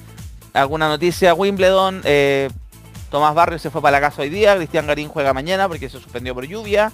Alguna 0.52 0.86
noticia, 0.86 1.34
Wimbledon, 1.34 2.00
eh, 2.04 2.48
Tomás 3.10 3.34
Barrio 3.34 3.58
se 3.58 3.68
fue 3.68 3.82
para 3.82 3.98
la 3.98 4.08
casa 4.08 4.22
hoy 4.22 4.30
día, 4.30 4.54
Cristian 4.54 4.86
Garín 4.86 5.08
juega 5.08 5.32
mañana 5.32 5.66
porque 5.66 5.88
se 5.88 5.98
suspendió 5.98 6.32
por 6.32 6.46
lluvia. 6.46 6.92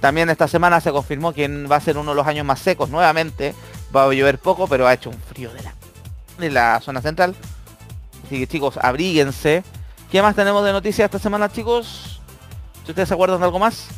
También 0.00 0.30
esta 0.30 0.46
semana 0.46 0.80
se 0.80 0.92
confirmó 0.92 1.32
que 1.32 1.48
va 1.48 1.74
a 1.74 1.80
ser 1.80 1.98
uno 1.98 2.12
de 2.12 2.16
los 2.16 2.28
años 2.28 2.46
más 2.46 2.60
secos 2.60 2.90
nuevamente. 2.90 3.56
Va 3.94 4.04
a 4.04 4.12
llover 4.12 4.38
poco, 4.38 4.68
pero 4.68 4.86
ha 4.86 4.94
hecho 4.94 5.10
un 5.10 5.18
frío 5.18 5.52
de 5.52 5.64
la, 5.64 5.74
de 6.38 6.50
la 6.50 6.80
zona 6.80 7.02
central. 7.02 7.34
Así 8.24 8.38
que 8.38 8.46
chicos, 8.46 8.78
abríguense. 8.80 9.62
¿Qué 10.10 10.22
más 10.22 10.34
tenemos 10.36 10.64
de 10.64 10.72
noticias 10.72 11.04
esta 11.06 11.18
semana, 11.18 11.50
chicos? 11.50 12.20
Si 12.84 12.90
ustedes 12.92 13.08
se 13.08 13.14
acuerdan 13.14 13.38
de 13.40 13.44
algo 13.46 13.58
más, 13.58 13.88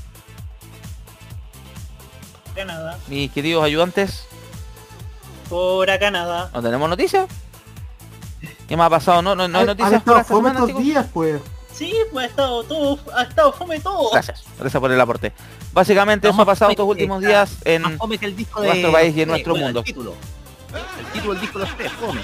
Canadá. 2.54 2.98
mis 3.08 3.30
queridos 3.32 3.64
ayudantes, 3.64 4.26
Por 5.48 5.90
acá 5.90 6.10
nada. 6.10 6.50
¿no 6.54 6.62
tenemos 6.62 6.88
noticias? 6.88 7.26
¿Qué 8.68 8.76
más 8.76 8.86
ha 8.86 8.90
pasado? 8.90 9.22
¿No, 9.22 9.34
no, 9.34 9.46
no 9.46 9.58
hay 9.58 9.66
noticias 9.66 9.92
han 9.94 10.00
por 10.00 10.18
estado 10.18 10.20
esta 10.20 10.34
fome 10.34 10.48
semana, 10.50 10.58
estos 10.66 10.68
chicos? 10.68 10.82
días, 10.84 11.06
pues. 11.12 11.40
Sí, 11.72 11.94
pues 12.10 12.24
ha 12.26 12.28
estado 12.30 12.62
todo, 12.64 12.98
ha 13.14 13.22
estado 13.22 13.52
fome 13.52 13.78
todo. 13.80 14.10
Gracias, 14.10 14.42
gracias 14.58 14.80
por 14.80 14.90
el 14.90 15.00
aporte. 15.00 15.32
Básicamente 15.72 16.26
eso 16.28 16.32
Vamos 16.36 16.42
ha 16.44 16.46
pasado 16.46 16.70
estos 16.70 16.86
últimos 16.88 17.22
está 17.22 17.28
días 17.28 17.56
en... 17.64 17.82
Más 17.82 17.96
fome 17.98 18.16
que 18.18 18.26
el 18.26 18.34
disco 18.36 18.62
de 18.62 18.68
nuestro 18.68 18.92
país 18.92 19.08
y 19.16 19.20
en 19.22 19.28
de- 19.28 19.32
nuestro 19.32 19.52
bueno, 19.52 19.66
mundo. 19.66 19.80
El 19.80 19.84
título. 19.84 20.14
El 20.98 21.06
título 21.12 21.32
del 21.34 21.40
disco 21.42 21.58
de 21.58 21.64
los 21.66 21.76
tres, 21.76 21.92
fome. 21.92 22.22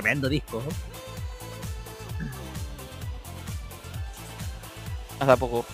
Tremendo 0.00 0.30
disco. 0.30 0.62
Hasta 5.18 5.36
poco. 5.36 5.66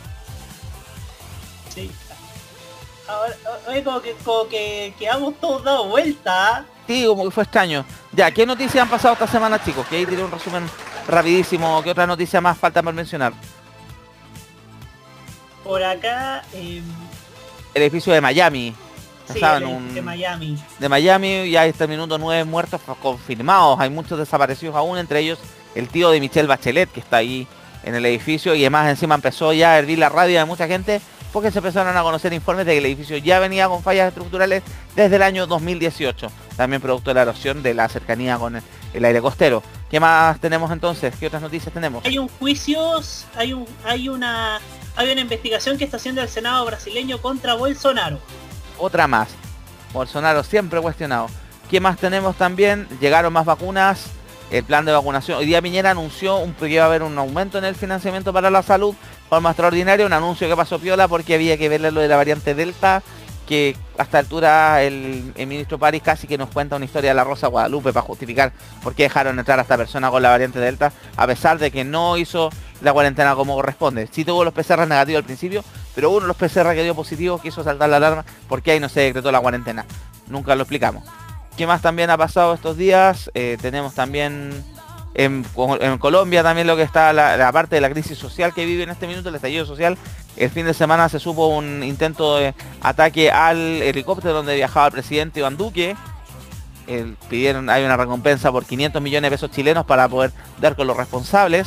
Sí. 1.72 1.92
Ahora, 3.06 3.36
oye, 3.68 3.84
como 3.84 4.02
que, 4.02 4.14
como 4.24 4.48
que 4.48 4.92
quedamos 4.98 5.38
todos 5.40 5.62
dados 5.62 5.88
vuelta. 5.88 6.64
Sí, 6.88 7.04
como 7.06 7.24
que 7.26 7.30
fue 7.30 7.44
extraño. 7.44 7.84
Ya, 8.10 8.32
¿qué 8.32 8.44
noticias 8.44 8.82
han 8.82 8.90
pasado 8.90 9.14
esta 9.14 9.28
semana, 9.28 9.62
chicos? 9.62 9.86
Que 9.86 9.98
ahí 9.98 10.06
tiré 10.06 10.24
un 10.24 10.32
resumen 10.32 10.68
rapidísimo. 11.06 11.80
¿Qué 11.84 11.92
otra 11.92 12.08
noticia 12.08 12.40
más 12.40 12.58
falta 12.58 12.82
por 12.82 12.94
mencionar? 12.94 13.32
Por 15.62 15.84
acá, 15.84 16.42
eh, 16.52 16.82
El 17.74 17.82
edificio 17.82 18.12
de 18.12 18.20
Miami. 18.20 18.74
Sí, 19.34 19.40
un- 19.64 19.94
de 19.94 20.02
Miami. 20.02 20.56
de 20.78 20.88
Miami 20.88 21.50
ya 21.50 21.66
este 21.66 21.86
minuto 21.86 22.18
nueve 22.18 22.44
muertos 22.44 22.80
confirmados. 23.02 23.78
Hay 23.80 23.90
muchos 23.90 24.18
desaparecidos 24.18 24.76
aún, 24.76 24.98
entre 24.98 25.20
ellos 25.20 25.38
el 25.74 25.88
tío 25.88 26.10
de 26.10 26.20
Michelle 26.20 26.46
Bachelet, 26.48 26.90
que 26.90 27.00
está 27.00 27.18
ahí 27.18 27.46
en 27.84 27.94
el 27.94 28.04
edificio. 28.06 28.54
Y 28.54 28.62
además 28.62 28.88
encima 28.88 29.14
empezó 29.14 29.52
ya 29.52 29.72
a 29.72 29.78
hervir 29.78 29.98
la 29.98 30.08
radio 30.08 30.38
de 30.38 30.44
mucha 30.44 30.66
gente 30.66 31.00
porque 31.32 31.50
se 31.50 31.58
empezaron 31.58 31.94
a 31.96 32.02
conocer 32.02 32.32
informes 32.32 32.64
de 32.64 32.72
que 32.72 32.78
el 32.78 32.86
edificio 32.86 33.16
ya 33.18 33.38
venía 33.38 33.68
con 33.68 33.82
fallas 33.82 34.08
estructurales 34.08 34.62
desde 34.94 35.16
el 35.16 35.22
año 35.22 35.46
2018. 35.46 36.28
También 36.56 36.80
producto 36.80 37.10
de 37.10 37.14
la 37.14 37.22
erosión 37.22 37.62
de 37.62 37.74
la 37.74 37.88
cercanía 37.90 38.38
con 38.38 38.56
el, 38.56 38.62
el 38.94 39.04
aire 39.04 39.20
costero. 39.20 39.62
¿Qué 39.90 40.00
más 40.00 40.40
tenemos 40.40 40.70
entonces? 40.72 41.14
¿Qué 41.20 41.26
otras 41.26 41.42
noticias 41.42 41.72
tenemos? 41.74 42.04
Hay 42.06 42.18
un 42.18 42.28
juicio, 42.28 42.80
hay 43.36 43.52
un, 43.52 43.66
hay 43.84 44.08
una, 44.08 44.60
hay 44.96 45.12
una 45.12 45.20
investigación 45.20 45.76
que 45.76 45.84
está 45.84 45.98
haciendo 45.98 46.22
el 46.22 46.28
Senado 46.30 46.64
brasileño 46.64 47.20
contra 47.20 47.52
Bolsonaro. 47.54 48.18
Otra 48.78 49.06
más. 49.06 49.28
Bolsonaro 49.92 50.42
siempre 50.42 50.80
cuestionado. 50.80 51.28
¿Qué 51.70 51.80
más 51.80 51.96
tenemos 51.98 52.36
también? 52.36 52.86
Llegaron 53.00 53.32
más 53.32 53.46
vacunas. 53.46 54.06
El 54.50 54.62
plan 54.62 54.84
de 54.84 54.92
vacunación. 54.92 55.38
Hoy 55.38 55.46
día 55.46 55.60
Piñera 55.60 55.90
anunció 55.90 56.36
un, 56.36 56.54
que 56.54 56.68
iba 56.68 56.84
a 56.84 56.86
haber 56.86 57.02
un 57.02 57.18
aumento 57.18 57.58
en 57.58 57.64
el 57.64 57.74
financiamiento 57.74 58.32
para 58.32 58.48
la 58.48 58.62
salud. 58.62 58.94
Forma 59.28 59.50
extraordinaria. 59.50 60.06
Un 60.06 60.12
anuncio 60.12 60.48
que 60.48 60.54
pasó 60.54 60.78
piola 60.78 61.08
porque 61.08 61.34
había 61.34 61.58
que 61.58 61.68
verle 61.68 61.90
lo 61.90 62.00
de 62.00 62.08
la 62.08 62.16
variante 62.16 62.54
Delta. 62.54 63.02
Que 63.48 63.76
a 63.98 64.02
esta 64.02 64.18
altura 64.18 64.82
el, 64.82 65.32
el 65.36 65.46
ministro 65.46 65.78
París 65.78 66.02
casi 66.04 66.26
que 66.26 66.38
nos 66.38 66.50
cuenta 66.50 66.76
una 66.76 66.84
historia 66.84 67.10
de 67.10 67.14
la 67.14 67.24
Rosa 67.24 67.46
Guadalupe 67.46 67.92
para 67.92 68.04
justificar 68.04 68.52
por 68.82 68.94
qué 68.94 69.04
dejaron 69.04 69.38
entrar 69.38 69.58
a 69.58 69.62
esta 69.62 69.76
persona 69.76 70.10
con 70.10 70.22
la 70.22 70.30
variante 70.30 70.60
Delta. 70.60 70.92
A 71.16 71.26
pesar 71.26 71.58
de 71.58 71.70
que 71.70 71.84
no 71.84 72.16
hizo 72.16 72.50
la 72.82 72.92
cuarentena 72.92 73.34
como 73.34 73.54
corresponde. 73.54 74.08
Sí 74.10 74.24
tuvo 74.24 74.44
los 74.44 74.52
PCR 74.52 74.86
negativos 74.86 75.18
al 75.18 75.24
principio, 75.24 75.64
pero 75.96 76.10
uno 76.10 76.20
de 76.20 76.26
los 76.28 76.36
PCR 76.36 76.72
que 76.74 76.84
dio 76.84 76.94
positivo 76.94 77.40
quiso 77.40 77.64
saltar 77.64 77.88
la 77.88 77.96
alarma 77.96 78.24
porque 78.48 78.70
ahí 78.70 78.78
no 78.78 78.88
se 78.88 79.00
decretó 79.00 79.32
la 79.32 79.40
cuarentena. 79.40 79.84
Nunca 80.28 80.54
lo 80.54 80.62
explicamos. 80.62 81.02
¿Qué 81.56 81.66
más 81.66 81.82
también 81.82 82.10
ha 82.10 82.16
pasado 82.18 82.54
estos 82.54 82.76
días? 82.76 83.30
Eh, 83.34 83.56
tenemos 83.60 83.94
también 83.94 84.52
en, 85.14 85.42
Co- 85.54 85.80
en 85.80 85.96
Colombia 85.98 86.42
también 86.42 86.66
lo 86.66 86.76
que 86.76 86.82
está 86.82 87.12
la, 87.14 87.50
parte 87.50 87.76
de 87.76 87.80
la 87.80 87.88
crisis 87.88 88.18
social 88.18 88.52
que 88.52 88.66
vive 88.66 88.82
en 88.82 88.90
este 88.90 89.06
minuto, 89.06 89.30
el 89.30 89.34
estallido 89.36 89.64
social. 89.64 89.96
El 90.36 90.50
fin 90.50 90.66
de 90.66 90.74
semana 90.74 91.08
se 91.08 91.18
supo 91.18 91.46
un 91.46 91.82
intento 91.82 92.36
de 92.36 92.54
ataque 92.82 93.30
al 93.32 93.56
helicóptero 93.82 94.34
donde 94.34 94.54
viajaba 94.54 94.86
el 94.86 94.92
presidente 94.92 95.40
Iván 95.40 95.56
Duque. 95.56 95.96
Pidieron, 97.28 97.68
hay 97.68 97.84
una 97.84 97.96
recompensa 97.96 98.52
por 98.52 98.64
500 98.64 99.02
millones 99.02 99.30
de 99.30 99.34
pesos 99.36 99.50
chilenos 99.50 99.84
para 99.86 100.08
poder 100.08 100.32
dar 100.60 100.76
con 100.76 100.86
los 100.86 100.96
responsables. 100.96 101.66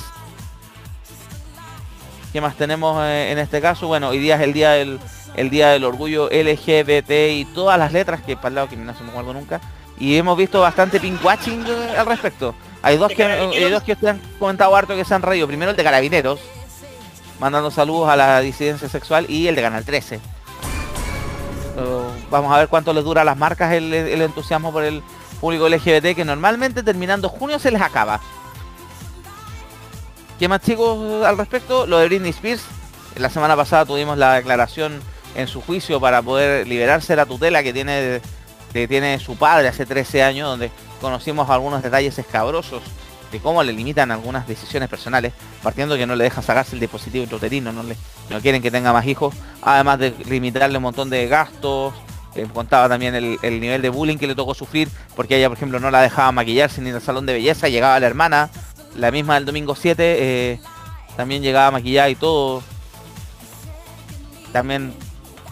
¿Qué 2.32 2.42
más 2.42 2.56
tenemos 2.56 3.02
eh, 3.04 3.32
en 3.32 3.40
este 3.40 3.60
caso? 3.60 3.88
Bueno, 3.88 4.10
hoy 4.10 4.20
día 4.20 4.36
es 4.36 4.42
el 4.42 4.54
día 4.54 4.72
del 4.72 5.00
el 5.36 5.50
día 5.50 5.70
del 5.70 5.84
orgullo 5.84 6.28
LGBT 6.28 7.10
y 7.32 7.46
todas 7.54 7.80
las 7.80 7.94
letras 7.94 8.22
que 8.22 8.36
para 8.36 8.50
el 8.50 8.56
lado 8.56 8.70
que 8.70 8.76
no 8.76 8.94
se 8.96 9.04
me 9.04 9.10
acuerdo 9.10 9.34
nunca. 9.34 9.62
Y 9.98 10.18
hemos 10.18 10.38
visto 10.38 10.62
bastante 10.62 11.00
pinkwatching 11.00 11.66
eh, 11.68 11.98
al 11.98 12.06
respecto. 12.06 12.56
Hay 12.82 12.98
dos 12.98 13.10
¿De 13.10 13.16
que 13.16 13.24
hay 13.24 13.70
dos 13.70 13.84
que 13.84 13.94
ustedes 13.94 14.16
han 14.16 14.22
comentado 14.38 14.76
harto 14.76 14.96
que 14.96 15.06
se 15.06 15.14
han 15.14 15.22
reído. 15.22 15.48
Primero 15.48 15.72
el 15.72 15.78
de 15.78 15.84
Carabineros, 15.84 16.40
mandando 17.40 17.72
saludos 17.72 18.10
a 18.10 18.16
la 18.16 18.40
disidencia 18.42 18.88
sexual, 18.88 19.26
y 19.28 19.48
el 19.48 19.56
de 19.56 19.62
Canal 19.62 19.84
13. 19.84 20.16
Eh, 20.16 20.20
vamos 22.30 22.54
a 22.54 22.58
ver 22.58 22.68
cuánto 22.70 22.94
les 22.94 23.04
dura 23.04 23.22
a 23.22 23.26
las 23.26 23.38
marcas 23.38 23.74
el, 23.74 23.94
el 23.94 24.22
entusiasmo 24.22 24.72
por 24.72 24.84
el 24.84 25.04
público 25.42 25.68
LGBT, 25.68 26.16
que 26.16 26.26
normalmente 26.26 26.84
terminando 26.84 27.28
junio 27.28 27.60
se 27.60 27.72
les 27.72 27.82
acaba. 27.82 28.22
¿Qué 30.40 30.48
más 30.48 30.61
chicos 30.61 31.26
al 31.26 31.38
respecto? 31.38 31.86
Lo 31.86 31.98
de 31.98 32.07
Britney 32.07 32.30
Spears. 32.30 32.64
La 33.18 33.30
semana 33.30 33.57
pasada 33.57 33.86
tuvimos 33.86 34.18
la 34.18 34.36
declaración 34.36 35.02
en 35.36 35.49
su 35.49 35.60
juicio 35.60 35.99
para 35.99 36.22
poder 36.22 36.66
liberarse 36.66 37.11
de 37.11 37.18
la 37.18 37.26
tutela 37.26 37.61
que 37.61 37.74
tiene, 37.74 38.22
que 38.72 38.88
tiene 38.88 39.20
su 39.20 39.36
padre 39.36 39.68
hace 39.68 39.86
13 39.86 40.24
años, 40.24 40.48
donde 40.48 40.72
conocimos 41.02 41.49
algunos 41.49 41.84
detalles 41.84 42.18
escabrosos 42.18 42.82
de 43.34 43.40
cómo 43.41 43.61
le 43.64 43.74
limitan 43.74 44.11
algunas 44.11 44.48
decisiones 44.48 44.88
personales, 44.88 45.34
partiendo 45.61 45.98
que 45.98 46.07
no 46.07 46.16
le 46.16 46.24
dejan 46.24 46.41
sacarse 46.41 46.74
el 46.74 46.80
dispositivo 46.80 47.24
intrauterino, 47.24 47.74
no, 47.74 47.84
no 47.84 48.40
quieren 48.40 48.61
que 48.61 48.72
tenga 48.72 48.94
más 48.94 49.06
hijos, 49.07 49.36
además 49.61 49.99
de 49.99 50.16
limitarle 50.30 50.78
un 50.78 50.84
montón 50.84 51.10
de 51.10 51.28
gastos, 51.28 51.94
eh, 52.36 52.48
contaba 52.53 52.88
también 52.88 53.14
el, 53.14 53.38
el, 53.41 53.60
nivel 53.60 53.82
de 53.82 53.90
bullying 53.90 54.18
que 54.18 54.26
le 54.26 54.36
tocó 54.36 54.53
sufrir, 54.53 54.90
porque 55.18 55.36
ella, 55.36 55.49
por 55.49 55.57
ejemplo, 55.57 55.82
no 55.82 55.91
la 55.91 56.02
dejaba 56.02 56.32
maquillarse 56.32 56.80
ni 56.82 56.91
en 56.91 56.95
el 56.95 57.02
salón 57.02 57.26
de 57.26 57.34
belleza, 57.34 57.68
llegaba 57.68 57.99
la 57.99 58.07
hermana, 58.07 58.49
la 58.95 59.11
misma 59.11 59.36
del 59.36 59.45
domingo 59.45 59.76
7, 59.76 59.95
eh, 59.99 60.60
también 61.16 61.41
llegaba 61.41 61.72
maquillada 61.72 62.10
y 62.10 62.16
todo. 62.16 62.64
También 64.52 64.94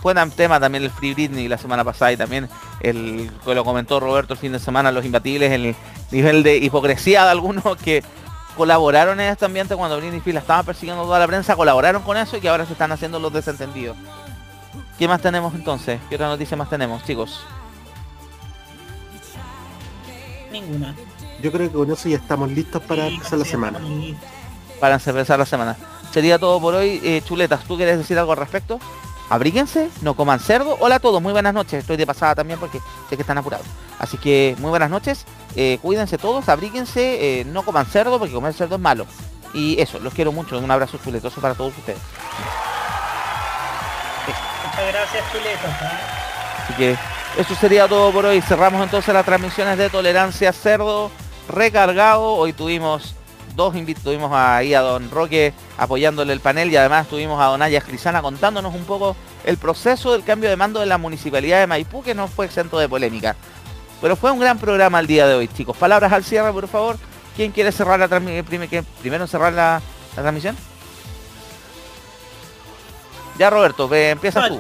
fue 0.01 0.13
un 0.13 0.31
tema 0.31 0.59
también 0.59 0.83
el 0.83 0.91
Free 0.91 1.13
Britney 1.13 1.47
la 1.47 1.57
semana 1.57 1.83
pasada 1.83 2.11
y 2.11 2.17
también 2.17 2.49
el 2.79 3.31
que 3.43 3.55
lo 3.55 3.63
comentó 3.63 3.99
Roberto 3.99 4.33
el 4.33 4.39
fin 4.39 4.51
de 4.51 4.59
semana, 4.59 4.91
los 4.91 5.05
imbatibles, 5.05 5.51
el 5.51 5.75
nivel 6.11 6.43
de 6.43 6.57
hipocresía 6.57 7.25
de 7.25 7.31
algunos 7.31 7.63
que 7.77 8.03
colaboraron 8.55 9.19
en 9.19 9.31
este 9.31 9.45
ambiente 9.45 9.75
cuando 9.75 9.97
Britney 9.97 10.17
Spears 10.17 10.35
la 10.35 10.41
estaba 10.41 10.63
persiguiendo 10.63 11.03
toda 11.03 11.19
la 11.19 11.27
prensa, 11.27 11.55
colaboraron 11.55 12.01
con 12.01 12.17
eso 12.17 12.37
y 12.37 12.41
que 12.41 12.49
ahora 12.49 12.65
se 12.65 12.73
están 12.73 12.91
haciendo 12.91 13.19
los 13.19 13.31
desentendidos. 13.31 13.97
¿Qué 14.97 15.07
más 15.07 15.21
tenemos 15.21 15.53
entonces? 15.53 15.99
¿Qué 16.09 16.15
otra 16.15 16.27
noticia 16.27 16.57
más 16.57 16.69
tenemos, 16.69 17.03
chicos? 17.03 17.45
Ninguna. 20.51 20.95
Yo 21.41 21.51
creo 21.51 21.69
que 21.69 21.75
con 21.75 21.91
eso 21.91 22.09
ya 22.09 22.17
estamos 22.17 22.51
listos 22.51 22.81
para 22.83 23.07
empezar 23.07 23.39
la 23.39 23.45
semana. 23.45 23.79
Para 24.79 24.95
empezar 24.95 25.39
la 25.39 25.45
semana. 25.45 25.75
Sería 26.11 26.39
todo 26.39 26.59
por 26.59 26.75
hoy. 26.75 26.99
Eh, 27.03 27.21
chuletas, 27.25 27.63
¿tú 27.65 27.77
quieres 27.77 27.97
decir 27.97 28.17
algo 28.17 28.31
al 28.31 28.39
respecto? 28.39 28.79
abríguense, 29.29 29.89
no 30.01 30.15
coman 30.15 30.39
cerdo. 30.39 30.77
Hola 30.79 30.95
a 30.95 30.99
todos, 30.99 31.21
muy 31.21 31.33
buenas 31.33 31.53
noches. 31.53 31.79
Estoy 31.79 31.97
de 31.97 32.05
pasada 32.05 32.35
también 32.35 32.59
porque 32.59 32.79
sé 33.09 33.15
que 33.15 33.21
están 33.21 33.37
apurados. 33.37 33.65
Así 33.99 34.17
que 34.17 34.55
muy 34.59 34.69
buenas 34.69 34.89
noches. 34.89 35.25
Eh, 35.55 35.79
cuídense 35.81 36.17
todos, 36.17 36.47
abríguense, 36.49 37.39
eh, 37.41 37.45
no 37.45 37.63
coman 37.63 37.85
cerdo 37.85 38.19
porque 38.19 38.33
comer 38.33 38.53
cerdo 38.53 38.75
es 38.75 38.81
malo. 38.81 39.05
Y 39.53 39.79
eso, 39.81 39.99
los 39.99 40.13
quiero 40.13 40.31
mucho. 40.31 40.57
Un 40.59 40.69
abrazo 40.69 40.99
chuletoso 41.03 41.41
para 41.41 41.55
todos 41.55 41.77
ustedes. 41.77 41.99
Muchas 44.65 44.93
gracias, 44.93 45.31
chuletos. 45.31 45.71
Así 46.63 46.73
que 46.73 46.97
eso 47.37 47.55
sería 47.55 47.87
todo 47.87 48.11
por 48.11 48.25
hoy. 48.25 48.41
Cerramos 48.41 48.83
entonces 48.83 49.13
las 49.13 49.25
transmisiones 49.25 49.77
de 49.77 49.89
Tolerancia 49.89 50.53
Cerdo 50.53 51.11
recargado. 51.47 52.33
Hoy 52.33 52.53
tuvimos 52.53 53.15
dos 53.55 53.75
invitados, 53.75 54.05
tuvimos 54.05 54.31
ahí 54.33 54.73
a 54.73 54.81
Don 54.81 55.09
Roque 55.09 55.53
apoyándole 55.77 56.33
el 56.33 56.39
panel 56.39 56.71
y 56.71 56.77
además 56.77 57.07
tuvimos 57.07 57.41
a 57.41 57.45
Don 57.45 57.61
Aya 57.61 57.81
Crisana 57.81 58.21
contándonos 58.21 58.73
un 58.73 58.85
poco 58.85 59.15
el 59.43 59.57
proceso 59.57 60.11
del 60.11 60.23
cambio 60.23 60.49
de 60.49 60.55
mando 60.55 60.79
de 60.79 60.85
la 60.85 60.97
municipalidad 60.97 61.59
de 61.59 61.67
Maipú, 61.67 62.03
que 62.03 62.13
no 62.13 62.27
fue 62.27 62.45
exento 62.45 62.77
de 62.77 62.87
polémica. 62.87 63.35
Pero 64.01 64.15
fue 64.15 64.31
un 64.31 64.39
gran 64.39 64.59
programa 64.59 64.99
el 64.99 65.07
día 65.07 65.27
de 65.27 65.35
hoy, 65.35 65.47
chicos. 65.47 65.75
Palabras 65.75 66.11
al 66.13 66.23
cierre, 66.23 66.51
por 66.53 66.67
favor. 66.67 66.97
¿Quién 67.35 67.51
quiere 67.51 67.71
cerrar 67.71 67.99
la 67.99 68.07
transmisión? 68.07 68.45
Primero 69.01 69.27
cerrar 69.27 69.53
la, 69.53 69.81
transmisión. 70.13 70.55
Ya 73.37 73.49
Roberto, 73.49 73.93
empieza 73.93 74.47
tú. 74.47 74.59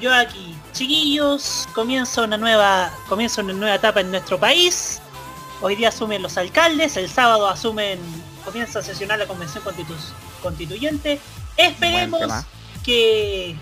Yo 0.00 0.12
aquí, 0.14 0.56
chiquillos, 0.72 1.68
comienza 1.74 2.22
una 2.22 2.38
nueva, 2.38 2.90
comienza 3.08 3.42
una 3.42 3.52
nueva 3.52 3.74
etapa 3.74 4.00
en 4.00 4.10
nuestro 4.10 4.40
país. 4.40 5.00
Hoy 5.62 5.76
día 5.76 5.88
asumen 5.88 6.22
los 6.22 6.38
alcaldes, 6.38 6.96
el 6.96 7.10
sábado 7.10 7.46
asumen, 7.46 7.98
comienza 8.44 8.78
a 8.78 8.82
sesionar 8.82 9.18
la 9.18 9.26
convención 9.26 9.62
constituyente. 10.42 11.20
Esperemos 11.58 12.46
que 12.82 13.56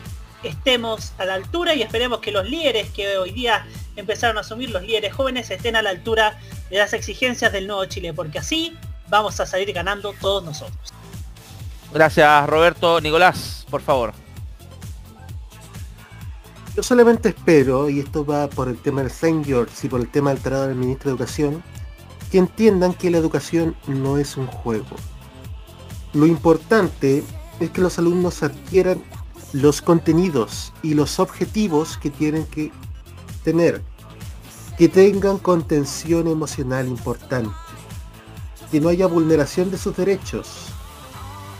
estemos 0.44 1.12
a 1.18 1.24
la 1.24 1.34
altura 1.34 1.74
y 1.74 1.82
esperemos 1.82 2.20
que 2.20 2.30
los 2.30 2.48
líderes 2.48 2.90
que 2.90 3.18
hoy 3.18 3.32
día 3.32 3.66
empezaron 3.96 4.38
a 4.38 4.42
asumir, 4.42 4.70
los 4.70 4.82
líderes 4.82 5.12
jóvenes, 5.12 5.50
estén 5.50 5.74
a 5.74 5.82
la 5.82 5.90
altura 5.90 6.38
de 6.70 6.78
las 6.78 6.92
exigencias 6.92 7.52
del 7.52 7.66
nuevo 7.66 7.84
Chile, 7.86 8.14
porque 8.14 8.38
así 8.38 8.76
vamos 9.08 9.40
a 9.40 9.46
salir 9.46 9.72
ganando 9.72 10.14
todos 10.20 10.44
nosotros. 10.44 10.92
Gracias 11.92 12.46
Roberto. 12.46 13.00
Nicolás, 13.00 13.66
por 13.70 13.80
favor. 13.80 14.12
Yo 16.76 16.82
solamente 16.84 17.30
espero, 17.30 17.90
y 17.90 17.98
esto 17.98 18.24
va 18.24 18.46
por 18.48 18.68
el 18.68 18.78
tema 18.78 19.02
del 19.02 19.10
St. 19.10 19.42
George 19.44 19.74
y 19.82 19.88
por 19.88 19.98
el 19.98 20.08
tema 20.08 20.30
alterado 20.30 20.68
del 20.68 20.76
ministro 20.76 21.10
de 21.10 21.16
Educación, 21.16 21.64
que 22.30 22.38
entiendan 22.38 22.94
que 22.94 23.10
la 23.10 23.18
educación 23.18 23.74
no 23.86 24.18
es 24.18 24.36
un 24.36 24.46
juego. 24.46 24.96
Lo 26.12 26.26
importante 26.26 27.22
es 27.60 27.70
que 27.70 27.80
los 27.80 27.98
alumnos 27.98 28.42
adquieran 28.42 29.02
los 29.52 29.80
contenidos 29.80 30.72
y 30.82 30.94
los 30.94 31.18
objetivos 31.18 31.96
que 31.96 32.10
tienen 32.10 32.44
que 32.46 32.70
tener, 33.44 33.82
que 34.76 34.88
tengan 34.88 35.38
contención 35.38 36.28
emocional 36.28 36.86
importante, 36.86 37.50
que 38.70 38.80
no 38.80 38.88
haya 38.88 39.06
vulneración 39.06 39.70
de 39.70 39.78
sus 39.78 39.96
derechos. 39.96 40.66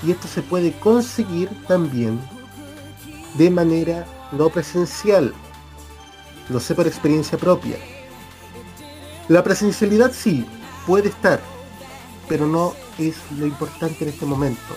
Y 0.06 0.12
esto 0.12 0.28
se 0.28 0.42
puede 0.42 0.78
conseguir 0.78 1.48
también 1.66 2.20
de 3.36 3.50
manera 3.50 4.06
no 4.32 4.48
presencial. 4.50 5.34
Lo 6.48 6.60
sé 6.60 6.74
por 6.74 6.86
experiencia 6.86 7.36
propia. 7.38 7.76
La 9.28 9.42
presencialidad 9.42 10.12
sí, 10.12 10.46
puede 10.88 11.10
estar, 11.10 11.38
pero 12.28 12.46
no 12.46 12.72
es 12.98 13.16
lo 13.38 13.46
importante 13.46 14.04
en 14.04 14.10
este 14.10 14.24
momento. 14.24 14.74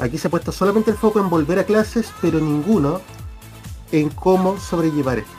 Aquí 0.00 0.18
se 0.18 0.26
ha 0.26 0.30
puesto 0.30 0.50
solamente 0.50 0.90
el 0.90 0.96
foco 0.96 1.20
en 1.20 1.30
volver 1.30 1.60
a 1.60 1.64
clases, 1.64 2.12
pero 2.20 2.40
ninguno 2.40 3.00
en 3.92 4.10
cómo 4.10 4.58
sobrellevar 4.58 5.20
esto. 5.20 5.32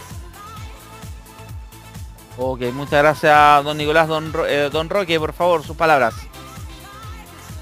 Ok, 2.37 2.61
muchas 2.73 3.01
gracias 3.03 3.63
don 3.65 3.77
Nicolás, 3.77 4.07
don, 4.07 4.31
eh, 4.47 4.69
don 4.71 4.89
Roque, 4.89 5.19
por 5.19 5.33
favor, 5.33 5.61
sus 5.61 5.75
palabras. 5.75 6.15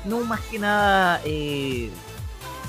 No, 0.06 0.20
más 0.20 0.42
que 0.42 0.60
nada 0.60 1.20
eh, 1.26 1.90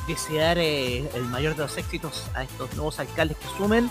desear 0.09 0.57
eh, 0.57 1.07
el 1.15 1.25
mayor 1.25 1.55
de 1.55 1.65
los 1.65 1.77
éxitos 1.77 2.25
a 2.35 2.45
estos 2.45 2.73
nuevos 2.77 2.99
alcaldes 2.99 3.37
que 3.37 3.47
sumen. 3.59 3.91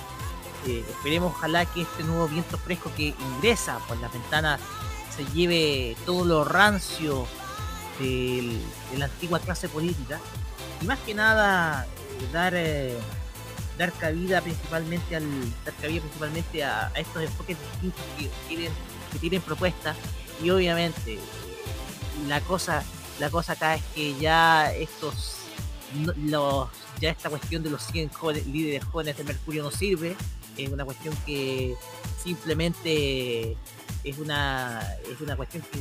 esperemos 0.66 1.34
ojalá 1.36 1.66
que 1.66 1.82
este 1.82 2.04
nuevo 2.04 2.28
viento 2.28 2.58
fresco 2.58 2.90
que 2.98 3.14
ingresa 3.36 3.78
por 3.88 3.98
las 3.98 4.12
ventanas 4.12 4.60
se 5.16 5.26
lleve 5.34 5.96
todo 6.06 6.26
lo 6.26 6.44
rancio 6.44 7.28
de 8.00 8.60
la 8.98 9.06
antigua 9.06 9.40
clase 9.40 9.70
política 9.70 10.20
y 10.82 10.86
más 10.86 11.00
que 11.00 11.14
nada 11.14 11.86
eh, 11.86 12.28
dar 12.32 12.54
eh, 12.56 12.98
dar 13.78 13.92
cabida 13.94 14.42
principalmente 14.42 15.16
al 15.16 15.26
dar 15.64 15.74
cabida 15.76 16.02
principalmente 16.02 16.64
a, 16.64 16.92
estos 16.96 17.24
enfoques 17.24 17.58
distintos 17.60 18.04
que 18.18 18.30
tienen 18.48 18.72
que 19.12 19.20
tienen 19.20 19.42
propuestas 19.42 19.96
y 20.44 20.50
obviamente 20.50 21.20
la 22.28 22.42
cosa 22.42 22.84
la 23.20 23.30
cosa 23.30 23.54
acá 23.54 23.76
es 23.76 23.84
que 23.94 24.16
ya 24.20 24.72
estos 24.74 25.38
los 26.18 26.70
ya 27.00 27.12
esta 27.12 27.30
cuestión 27.30 27.62
de 27.62 27.70
los 27.70 27.84
100 27.84 28.12
líderes 28.52 28.84
jóvenes 28.86 29.18
de 29.18 29.24
Mercurio 29.24 29.64
no 29.64 29.72
sirve 29.72 30.16
es 30.58 30.70
una 30.70 30.86
cuestión 30.86 31.16
que 31.26 31.76
simplemente 32.24 33.56
es 34.04 34.18
una, 34.18 34.82
es 35.10 35.20
una 35.22 35.36
cuestión 35.36 35.64
que 35.72 35.80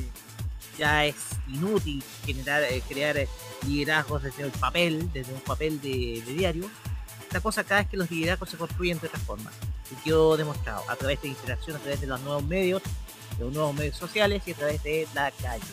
ya 0.79 1.05
es 1.05 1.17
inútil 1.49 2.03
generar, 2.25 2.63
eh, 2.63 2.83
crear 2.89 3.17
eh, 3.17 3.29
liderazgos 3.67 4.23
desde 4.23 4.45
el 4.45 4.51
papel, 4.51 5.11
desde 5.13 5.33
un 5.33 5.41
papel 5.41 5.81
de, 5.81 6.23
diario. 6.27 6.71
La 7.31 7.41
cosa 7.41 7.63
acá 7.63 7.81
es 7.81 7.89
que 7.89 7.97
los 7.97 8.11
liderazgos 8.11 8.51
se 8.51 8.57
construyen 8.57 8.99
de 9.01 9.07
otra 9.07 9.21
forma. 9.21 9.51
Y 10.05 10.11
he 10.11 10.37
demostrado 10.37 10.83
a 10.89 10.97
través 10.97 11.21
de 11.23 11.29
interacción, 11.29 11.77
a 11.77 11.79
través 11.79 12.01
de 12.01 12.07
los 12.07 12.21
nuevos 12.21 12.45
medios, 12.45 12.83
de 13.39 13.45
los 13.45 13.53
nuevos 13.53 13.75
medios 13.75 13.97
sociales 13.97 14.43
y 14.47 14.53
a 14.53 14.55
través 14.55 14.83
de 14.83 15.07
la 15.15 15.31
calle. 15.31 15.65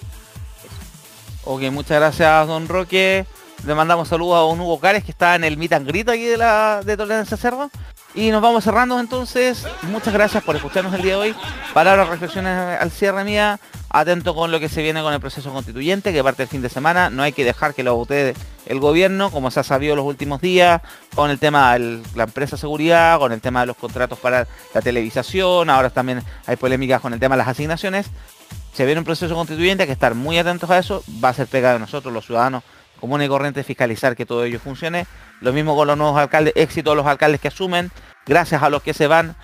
Ok, 1.45 1.61
muchas 1.71 1.99
gracias 1.99 2.47
don 2.47 2.67
Roque. 2.67 3.25
Le 3.65 3.75
mandamos 3.75 4.07
saludos 4.07 4.37
a 4.37 4.45
un 4.45 4.59
Hugo 4.59 4.79
Cares 4.79 5.03
que 5.03 5.11
está 5.11 5.35
en 5.35 5.43
el 5.43 5.57
meet 5.57 5.73
and 5.73 5.87
greet 5.87 6.07
aquí 6.07 6.23
de 6.23 6.37
la 6.37 6.81
de 6.85 6.95
Tolerancia 6.95 7.37
Cerdo. 7.37 7.69
Y 8.15 8.31
nos 8.31 8.41
vamos 8.41 8.63
cerrando 8.63 8.99
entonces. 8.99 9.65
Muchas 9.83 10.13
gracias 10.13 10.43
por 10.43 10.55
escucharnos 10.55 10.93
el 10.93 11.03
día 11.03 11.13
de 11.13 11.17
hoy. 11.17 11.35
Palabras, 11.73 12.09
reflexiones 12.09 12.79
al 12.79 12.89
cierre 12.91 13.23
mía. 13.23 13.59
Atento 13.91 14.35
con 14.35 14.51
lo 14.51 14.59
que 14.59 14.69
se 14.69 14.81
viene 14.83 15.01
con 15.01 15.13
el 15.13 15.19
proceso 15.19 15.51
constituyente, 15.51 16.13
que 16.13 16.23
parte 16.23 16.43
el 16.43 16.49
fin 16.49 16.61
de 16.61 16.69
semana. 16.69 17.09
No 17.09 17.23
hay 17.23 17.33
que 17.33 17.43
dejar 17.43 17.73
que 17.73 17.83
lo 17.83 17.95
vote 17.95 18.35
el 18.65 18.79
gobierno, 18.79 19.31
como 19.31 19.51
se 19.51 19.59
ha 19.59 19.63
sabido 19.63 19.95
los 19.95 20.05
últimos 20.05 20.41
días, 20.41 20.81
con 21.15 21.29
el 21.29 21.39
tema 21.39 21.73
de 21.73 22.01
la 22.15 22.23
empresa 22.23 22.57
seguridad, 22.57 23.19
con 23.19 23.31
el 23.31 23.41
tema 23.41 23.61
de 23.61 23.67
los 23.67 23.77
contratos 23.77 24.19
para 24.19 24.47
la 24.73 24.81
televisación. 24.81 25.69
Ahora 25.69 25.89
también 25.89 26.23
hay 26.45 26.55
polémicas 26.55 27.01
con 27.01 27.13
el 27.13 27.19
tema 27.19 27.35
de 27.35 27.39
las 27.39 27.47
asignaciones. 27.47 28.07
Se 28.73 28.85
viene 28.85 28.99
un 28.99 29.05
proceso 29.05 29.33
constituyente, 29.35 29.83
hay 29.83 29.87
que 29.87 29.93
estar 29.93 30.15
muy 30.15 30.37
atentos 30.37 30.69
a 30.69 30.77
eso. 30.77 31.03
Va 31.23 31.29
a 31.29 31.33
ser 31.33 31.47
pega 31.47 31.73
de 31.73 31.79
nosotros, 31.79 32.13
los 32.13 32.25
ciudadanos 32.25 32.63
común 32.99 33.21
y 33.21 33.27
corriente, 33.27 33.63
fiscalizar 33.63 34.15
que 34.15 34.25
todo 34.25 34.43
ello 34.43 34.59
funcione. 34.59 35.07
Lo 35.41 35.53
mismo 35.53 35.75
con 35.75 35.87
los 35.87 35.97
nuevos 35.97 36.17
alcaldes, 36.19 36.53
éxito 36.55 36.91
a 36.91 36.95
los 36.95 37.05
alcaldes 37.05 37.39
que 37.41 37.47
asumen, 37.47 37.91
gracias 38.25 38.61
a 38.61 38.69
los 38.69 38.83
que 38.83 38.93
se 38.93 39.07
van, 39.07 39.35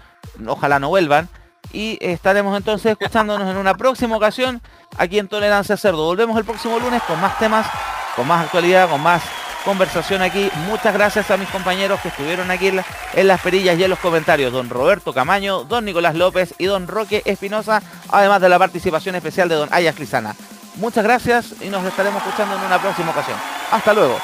ojalá 0.46 0.80
no 0.80 0.90
vuelvan. 0.90 1.30
Y 1.72 1.98
estaremos 2.02 2.56
entonces 2.56 2.92
escuchándonos 2.92 3.50
en 3.50 3.58
una 3.58 3.76
próxima 3.76 4.16
ocasión 4.16 4.62
aquí 4.98 5.20
en 5.20 5.28
Tolerancia 5.28 5.78
Cerdo. 5.78 6.06
Volvemos 6.06 6.38
el 6.38 6.46
próximo 6.46 6.80
lunes 6.80 7.02
con 7.04 7.20
más 7.20 7.38
temas, 7.40 7.68
con 8.16 8.28
más 8.28 8.46
actualidad, 8.46 8.90
con 8.90 9.02
más 9.02 9.24
conversación 9.66 10.22
aquí. 10.22 10.50
Muchas 10.68 10.94
gracias 10.94 11.32
a 11.32 11.38
mis 11.38 11.50
compañeros 11.50 12.00
que 12.00 12.10
estuvieron 12.10 12.52
aquí 12.52 12.68
en, 12.68 13.28
las 13.28 13.42
perillas 13.42 13.78
y 13.78 13.84
en 13.84 13.90
los 13.90 14.00
comentarios. 14.00 14.54
Don 14.54 14.70
Roberto 14.70 15.12
Camaño, 15.12 15.64
don 15.64 15.84
Nicolás 15.84 16.16
López 16.16 16.54
y 16.60 16.66
don 16.66 16.88
Roque 16.88 17.24
Espinosa, 17.26 17.82
además 18.10 18.42
de 18.42 18.50
la 18.50 18.60
participación 18.60 19.16
especial 19.16 19.50
de 19.50 19.56
don 19.56 19.70
Ayas 19.72 19.96
Clisana. 19.96 20.36
Muchas 20.78 21.04
gracias 21.04 21.54
y 21.62 21.70
nos 21.70 21.86
estaremos 21.86 22.24
escuchando 22.24 22.56
en 22.56 22.64
una 22.64 22.82
próxima 22.82 23.12
ocasión. 23.12 23.38
Hasta 23.72 23.94
luego. 23.94 24.18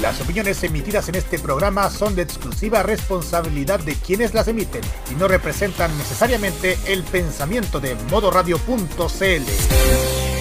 Las 0.00 0.20
opiniones 0.20 0.62
emitidas 0.62 1.08
en 1.08 1.16
este 1.16 1.38
programa 1.38 1.90
son 1.90 2.14
de 2.14 2.22
exclusiva 2.22 2.84
responsabilidad 2.84 3.80
de 3.80 3.96
quienes 3.96 4.34
las 4.34 4.46
emiten 4.46 4.82
y 5.10 5.14
no 5.14 5.26
representan 5.26 5.96
necesariamente 5.98 6.78
el 6.86 7.02
pensamiento 7.02 7.80
de 7.80 7.96
modoradio.cl. 8.10 10.35